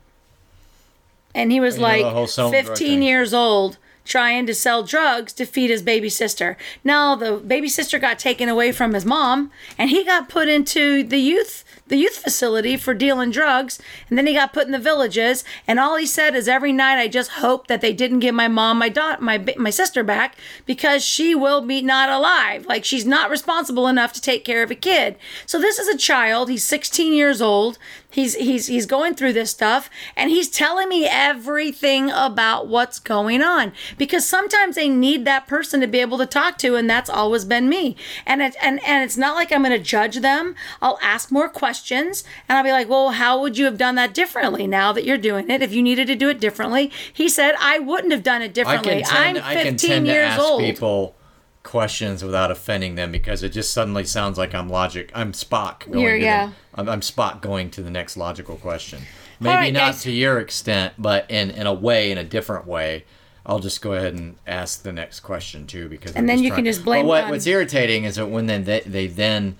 And 1.35 1.51
he 1.51 1.59
was 1.59 1.77
You 1.77 1.83
like 1.83 2.03
the 2.03 2.09
whole 2.11 2.27
selling 2.27 2.51
drug 2.51 2.65
15 2.67 3.01
years 3.01 3.33
old 3.33 3.77
trying 4.05 4.45
to 4.45 4.53
sell 4.53 4.83
drugs 4.83 5.33
to 5.33 5.45
feed 5.45 5.69
his 5.69 5.81
baby 5.81 6.09
sister. 6.09 6.57
Now 6.83 7.15
the 7.15 7.37
baby 7.37 7.69
sister 7.69 7.99
got 7.99 8.19
taken 8.19 8.49
away 8.49 8.71
from 8.71 8.93
his 8.93 9.05
mom 9.05 9.51
and 9.77 9.89
he 9.89 10.03
got 10.03 10.29
put 10.29 10.49
into 10.49 11.03
the 11.03 11.19
youth 11.19 11.63
the 11.87 11.97
youth 11.97 12.15
facility 12.15 12.77
for 12.77 12.93
dealing 12.93 13.29
drugs 13.29 13.79
and 14.09 14.17
then 14.17 14.25
he 14.25 14.33
got 14.33 14.53
put 14.53 14.65
in 14.65 14.71
the 14.71 14.79
villages 14.79 15.43
and 15.67 15.79
all 15.79 15.97
he 15.97 16.05
said 16.05 16.33
is 16.33 16.47
every 16.47 16.71
night 16.71 16.97
I 16.97 17.07
just 17.07 17.31
hope 17.31 17.67
that 17.67 17.81
they 17.81 17.91
didn't 17.91 18.19
give 18.19 18.33
my 18.33 18.47
mom 18.47 18.77
my 18.79 18.89
dot 18.89 19.21
my 19.21 19.43
my 19.57 19.69
sister 19.69 20.03
back 20.03 20.35
because 20.65 21.03
she 21.03 21.35
will 21.35 21.61
be 21.61 21.81
not 21.81 22.09
alive 22.09 22.65
like 22.65 22.85
she's 22.85 23.05
not 23.05 23.29
responsible 23.29 23.87
enough 23.87 24.13
to 24.13 24.21
take 24.21 24.45
care 24.45 24.63
of 24.63 24.71
a 24.71 24.75
kid. 24.75 25.17
So 25.45 25.59
this 25.59 25.77
is 25.77 25.87
a 25.87 25.97
child, 25.97 26.49
he's 26.49 26.63
16 26.63 27.13
years 27.13 27.41
old. 27.41 27.77
He's 28.09 28.35
he's 28.35 28.67
he's 28.67 28.85
going 28.85 29.15
through 29.15 29.33
this 29.33 29.49
stuff 29.49 29.89
and 30.15 30.29
he's 30.29 30.47
telling 30.47 30.87
me 30.87 31.07
everything 31.07 32.11
about 32.11 32.67
what's 32.67 32.99
going 32.99 33.41
on 33.41 33.73
because 33.97 34.23
sometimes 34.23 34.75
they 34.75 34.87
need 34.87 35.25
that 35.25 35.47
person 35.47 35.81
to 35.81 35.87
be 35.87 35.99
able 35.99 36.19
to 36.19 36.27
talk 36.27 36.59
to 36.59 36.75
and 36.75 36.87
that's 36.87 37.09
always 37.09 37.43
been 37.43 37.67
me. 37.67 37.95
And 38.27 38.43
it, 38.43 38.55
and 38.61 38.79
and 38.83 39.03
it's 39.03 39.17
not 39.17 39.33
like 39.33 39.51
I'm 39.51 39.63
going 39.63 39.71
to 39.75 39.83
judge 39.83 40.17
them. 40.17 40.53
I'll 40.79 40.99
ask 41.01 41.31
more 41.31 41.49
questions 41.49 41.72
and 41.87 42.57
I'll 42.57 42.63
be 42.63 42.71
like, 42.71 42.89
"Well, 42.89 43.11
how 43.11 43.39
would 43.41 43.57
you 43.57 43.65
have 43.65 43.77
done 43.77 43.95
that 43.95 44.13
differently 44.13 44.67
now 44.67 44.91
that 44.93 45.03
you're 45.05 45.17
doing 45.17 45.49
it? 45.49 45.61
If 45.61 45.73
you 45.73 45.81
needed 45.81 46.07
to 46.07 46.15
do 46.15 46.29
it 46.29 46.39
differently?" 46.39 46.91
He 47.11 47.27
said, 47.29 47.55
"I 47.59 47.79
wouldn't 47.79 48.11
have 48.13 48.23
done 48.23 48.41
it 48.41 48.53
differently. 48.53 49.03
tend, 49.05 49.37
I'm 49.37 49.43
I 49.43 49.53
can 49.63 49.73
15 49.73 49.89
tend 49.89 50.05
to 50.05 50.11
years 50.11 50.29
ask 50.31 50.41
old." 50.41 50.61
people 50.61 51.15
questions 51.63 52.23
without 52.23 52.51
offending 52.51 52.95
them 52.95 53.11
because 53.11 53.41
it 53.41 53.49
just 53.49 53.71
suddenly 53.73 54.03
sounds 54.03 54.37
like 54.37 54.53
I'm 54.53 54.67
logic. 54.69 55.11
I'm 55.15 55.31
Spock. 55.31 55.89
Going 55.89 55.99
You're- 55.99 56.19
to 56.19 56.25
yeah. 56.25 56.47
The, 56.47 56.81
I'm, 56.81 56.89
I'm 56.89 57.01
Spock 57.01 57.41
going 57.41 57.69
to 57.71 57.81
the 57.81 57.91
next 57.91 58.17
logical 58.17 58.57
question. 58.57 59.01
Maybe 59.39 59.55
right, 59.55 59.73
not 59.73 59.79
guys. 59.93 60.03
to 60.03 60.11
your 60.11 60.39
extent, 60.39 60.93
but 60.97 61.29
in 61.29 61.51
in 61.51 61.65
a 61.67 61.73
way, 61.73 62.11
in 62.11 62.17
a 62.17 62.23
different 62.23 62.67
way. 62.67 63.05
I'll 63.45 63.59
just 63.59 63.81
go 63.81 63.91
ahead 63.91 64.13
and 64.13 64.37
ask 64.47 64.83
the 64.83 64.93
next 64.93 65.19
question 65.19 65.67
too, 65.67 65.89
because 65.89 66.13
And 66.13 66.29
then 66.29 66.39
you 66.41 66.47
trying- 66.49 66.59
can 66.59 66.65
just 66.65 66.85
blame 66.85 67.03
But 67.05 67.09
what, 67.09 67.29
what's 67.29 67.45
irritating 67.45 68.05
is 68.05 68.15
that 68.15 68.27
when 68.27 68.45
then 68.45 68.63
they, 68.63 68.79
they 68.85 69.07
then 69.07 69.57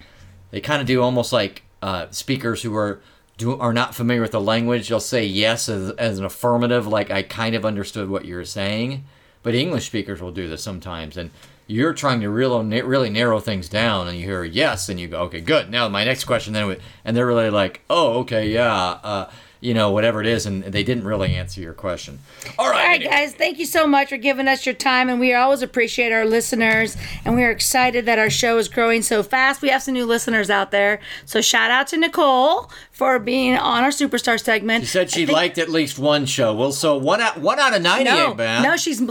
they 0.51 0.61
kind 0.61 0.79
of 0.81 0.87
do 0.87 1.01
almost 1.01 1.33
like 1.33 1.63
uh, 1.83 2.09
speakers 2.11 2.61
who 2.61 2.73
are 2.77 3.01
do 3.37 3.59
are 3.59 3.73
not 3.73 3.93
familiar 3.93 4.21
with 4.21 4.31
the 4.31 4.39
language. 4.39 4.87
They'll 4.87 5.01
say 5.01 5.25
yes 5.25 5.67
as, 5.67 5.91
as 5.91 6.17
an 6.17 6.23
affirmative, 6.23 6.87
like 6.87 7.11
I 7.11 7.23
kind 7.23 7.55
of 7.55 7.65
understood 7.65 8.09
what 8.09 8.23
you 8.23 8.35
were 8.35 8.45
saying. 8.45 9.03
But 9.41 9.53
English 9.53 9.85
speakers 9.85 10.21
will 10.21 10.31
do 10.31 10.47
this 10.47 10.63
sometimes, 10.63 11.17
and 11.17 11.29
you're 11.67 11.93
trying 11.93 12.21
to 12.21 12.29
really 12.29 12.81
really 12.81 13.09
narrow 13.09 13.41
things 13.41 13.67
down, 13.67 14.07
and 14.07 14.17
you 14.17 14.23
hear 14.23 14.45
yes, 14.45 14.87
and 14.87 14.97
you 14.97 15.09
go 15.09 15.23
okay, 15.23 15.41
good. 15.41 15.69
Now 15.69 15.89
my 15.89 16.05
next 16.05 16.23
question 16.23 16.53
then, 16.53 16.77
and 17.03 17.17
they're 17.17 17.27
really 17.27 17.49
like, 17.49 17.81
oh 17.89 18.19
okay, 18.19 18.49
yeah. 18.49 18.73
Uh, 19.03 19.29
you 19.63 19.73
know, 19.73 19.91
whatever 19.91 20.19
it 20.19 20.27
is, 20.27 20.45
and 20.45 20.61
they 20.63 20.83
didn't 20.83 21.05
really 21.05 21.35
answer 21.35 21.61
your 21.61 21.73
question. 21.73 22.19
All 22.59 22.69
right, 22.69 22.75
All 22.75 22.87
right, 22.87 23.03
guys, 23.03 23.33
thank 23.33 23.59
you 23.59 23.65
so 23.65 23.87
much 23.87 24.09
for 24.09 24.17
giving 24.17 24.47
us 24.49 24.65
your 24.65 24.75
time, 24.75 25.07
and 25.09 25.21
we 25.21 25.33
always 25.33 25.61
appreciate 25.61 26.11
our 26.11 26.25
listeners, 26.25 26.97
and 27.23 27.35
we 27.35 27.43
are 27.43 27.49
excited 27.49 28.05
that 28.05 28.19
our 28.19 28.29
show 28.29 28.57
is 28.57 28.67
growing 28.67 29.01
so 29.01 29.23
fast. 29.23 29.61
We 29.61 29.69
have 29.69 29.81
some 29.81 29.93
new 29.93 30.05
listeners 30.05 30.49
out 30.49 30.71
there, 30.71 30.99
so 31.25 31.39
shout 31.39 31.71
out 31.71 31.87
to 31.87 31.97
Nicole 31.97 32.69
for 32.91 33.19
being 33.19 33.55
on 33.55 33.83
our 33.83 33.89
superstar 33.89 34.37
segment. 34.37 34.83
She 34.83 34.89
said 34.89 35.09
she 35.09 35.25
think- 35.25 35.35
liked 35.35 35.57
at 35.57 35.69
least 35.69 35.97
one 35.97 36.25
show. 36.25 36.53
Well, 36.53 36.73
so 36.73 36.97
one 36.97 37.21
out 37.21 37.39
one 37.39 37.57
out 37.57 37.73
of 37.73 37.81
ninety 37.81 38.03
no, 38.03 38.27
ain't 38.27 38.37
bad. 38.37 38.63
no, 38.63 38.75
she's 38.75 39.01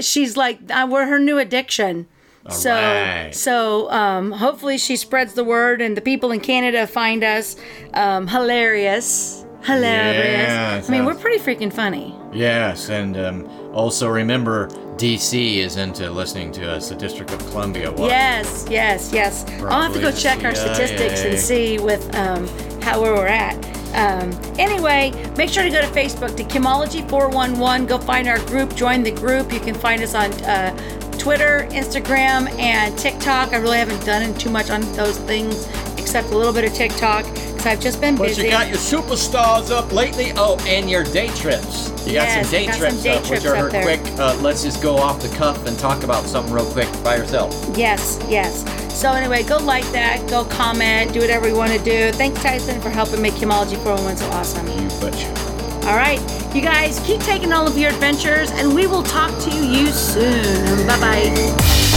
she's 0.00 0.36
like 0.36 0.58
uh, 0.68 0.88
we're 0.90 1.06
her 1.06 1.20
new 1.20 1.38
addiction. 1.38 2.08
so 2.50 2.72
right. 2.72 3.30
so 3.32 3.88
um, 3.92 4.32
hopefully 4.32 4.78
she 4.78 4.96
spreads 4.96 5.34
the 5.34 5.44
word, 5.44 5.80
and 5.80 5.96
the 5.96 6.00
people 6.00 6.32
in 6.32 6.40
Canada 6.40 6.88
find 6.88 7.22
us 7.22 7.54
um, 7.94 8.26
hilarious. 8.26 9.46
Hilarious. 9.64 10.48
Yeah, 10.48 10.82
I 10.86 10.90
mean, 10.90 11.04
we're 11.04 11.14
pretty 11.14 11.38
freaking 11.42 11.72
funny. 11.72 12.18
Yes, 12.32 12.88
and 12.88 13.16
um, 13.16 13.70
also 13.72 14.08
remember, 14.08 14.68
DC 14.96 15.56
is 15.58 15.76
into 15.76 16.10
listening 16.10 16.50
to 16.52 16.70
us. 16.70 16.88
The 16.88 16.96
District 16.96 17.30
of 17.32 17.38
Columbia. 17.50 17.94
Yes, 17.96 18.66
yes, 18.68 19.12
yes. 19.12 19.44
I'll 19.62 19.82
have 19.82 19.92
to 19.94 20.00
go 20.00 20.10
check 20.10 20.44
our 20.44 20.54
statistics 20.54 21.22
and 21.22 21.38
see 21.38 21.78
with 21.78 22.14
um, 22.14 22.48
how 22.82 23.00
where 23.00 23.14
we're 23.14 23.26
at. 23.26 23.54
Um, 23.94 24.32
anyway, 24.58 25.12
make 25.36 25.50
sure 25.50 25.62
to 25.62 25.70
go 25.70 25.80
to 25.80 25.86
Facebook 25.88 26.36
to 26.36 26.44
Kimology411. 26.44 27.86
Go 27.86 27.98
find 27.98 28.26
our 28.26 28.38
group, 28.46 28.74
join 28.74 29.02
the 29.02 29.10
group. 29.12 29.52
You 29.52 29.60
can 29.60 29.74
find 29.74 30.02
us 30.02 30.14
on 30.14 30.32
uh, 30.44 30.74
Twitter, 31.22 31.68
Instagram, 31.70 32.50
and 32.58 32.98
TikTok. 32.98 33.52
I 33.52 33.58
really 33.58 33.78
haven't 33.78 34.04
done 34.04 34.34
too 34.38 34.50
much 34.50 34.70
on 34.70 34.80
those 34.94 35.16
things 35.18 35.68
except 35.96 36.30
a 36.30 36.36
little 36.36 36.52
bit 36.52 36.64
of 36.64 36.74
TikTok 36.74 37.24
because 37.26 37.64
I've 37.64 37.80
just 37.80 38.00
been 38.00 38.16
But 38.16 38.26
busy. 38.26 38.42
But 38.42 38.46
you 38.46 38.50
got 38.50 38.68
your 38.68 38.78
superstars 38.78 39.70
up 39.70 39.92
lately. 39.92 40.32
Oh, 40.34 40.58
and 40.66 40.90
your 40.90 41.04
day 41.04 41.28
trips. 41.28 41.90
You 42.04 42.14
got 42.14 42.26
Yes, 42.26 42.46
some 42.46 42.50
day 42.50 42.66
got 42.66 42.74
some 42.74 42.80
trips 42.80 43.02
day 43.04 43.16
up, 43.16 43.24
trips 43.24 43.44
which 43.44 43.52
are 43.52 43.68
quick. 43.68 44.00
Uh, 44.18 44.36
let's 44.42 44.64
just 44.64 44.82
go 44.82 44.96
off 44.96 45.22
the 45.22 45.28
cuff 45.36 45.64
and 45.64 45.78
talk 45.78 46.02
about 46.02 46.24
something 46.24 46.52
real 46.52 46.68
quick 46.72 46.88
by 47.04 47.14
yourself. 47.14 47.54
Yes, 47.78 48.18
yes. 48.28 48.64
So 48.92 49.12
anyway, 49.12 49.44
go 49.44 49.58
like 49.58 49.86
that, 49.92 50.28
go 50.28 50.44
comment, 50.46 51.12
do 51.12 51.20
whatever 51.20 51.46
you 51.46 51.54
want 51.54 51.70
to 51.70 51.78
do. 51.84 52.10
Thanks, 52.10 52.42
Tyson, 52.42 52.80
for 52.80 52.90
helping 52.90 53.22
make 53.22 53.34
Kimology 53.34 53.80
411 53.84 54.16
so 54.16 54.26
awesome. 54.30 54.66
You 54.66 54.88
betcha. 55.00 55.61
All 55.84 55.96
right, 55.96 56.20
you 56.54 56.62
guys 56.62 57.00
keep 57.00 57.20
taking 57.20 57.52
all 57.52 57.66
of 57.66 57.76
your 57.76 57.90
adventures, 57.90 58.50
and 58.52 58.72
we 58.72 58.86
will 58.86 59.02
talk 59.02 59.36
to 59.42 59.50
you 59.50 59.88
soon. 59.88 60.86
Bye 60.86 61.00
bye. 61.00 61.91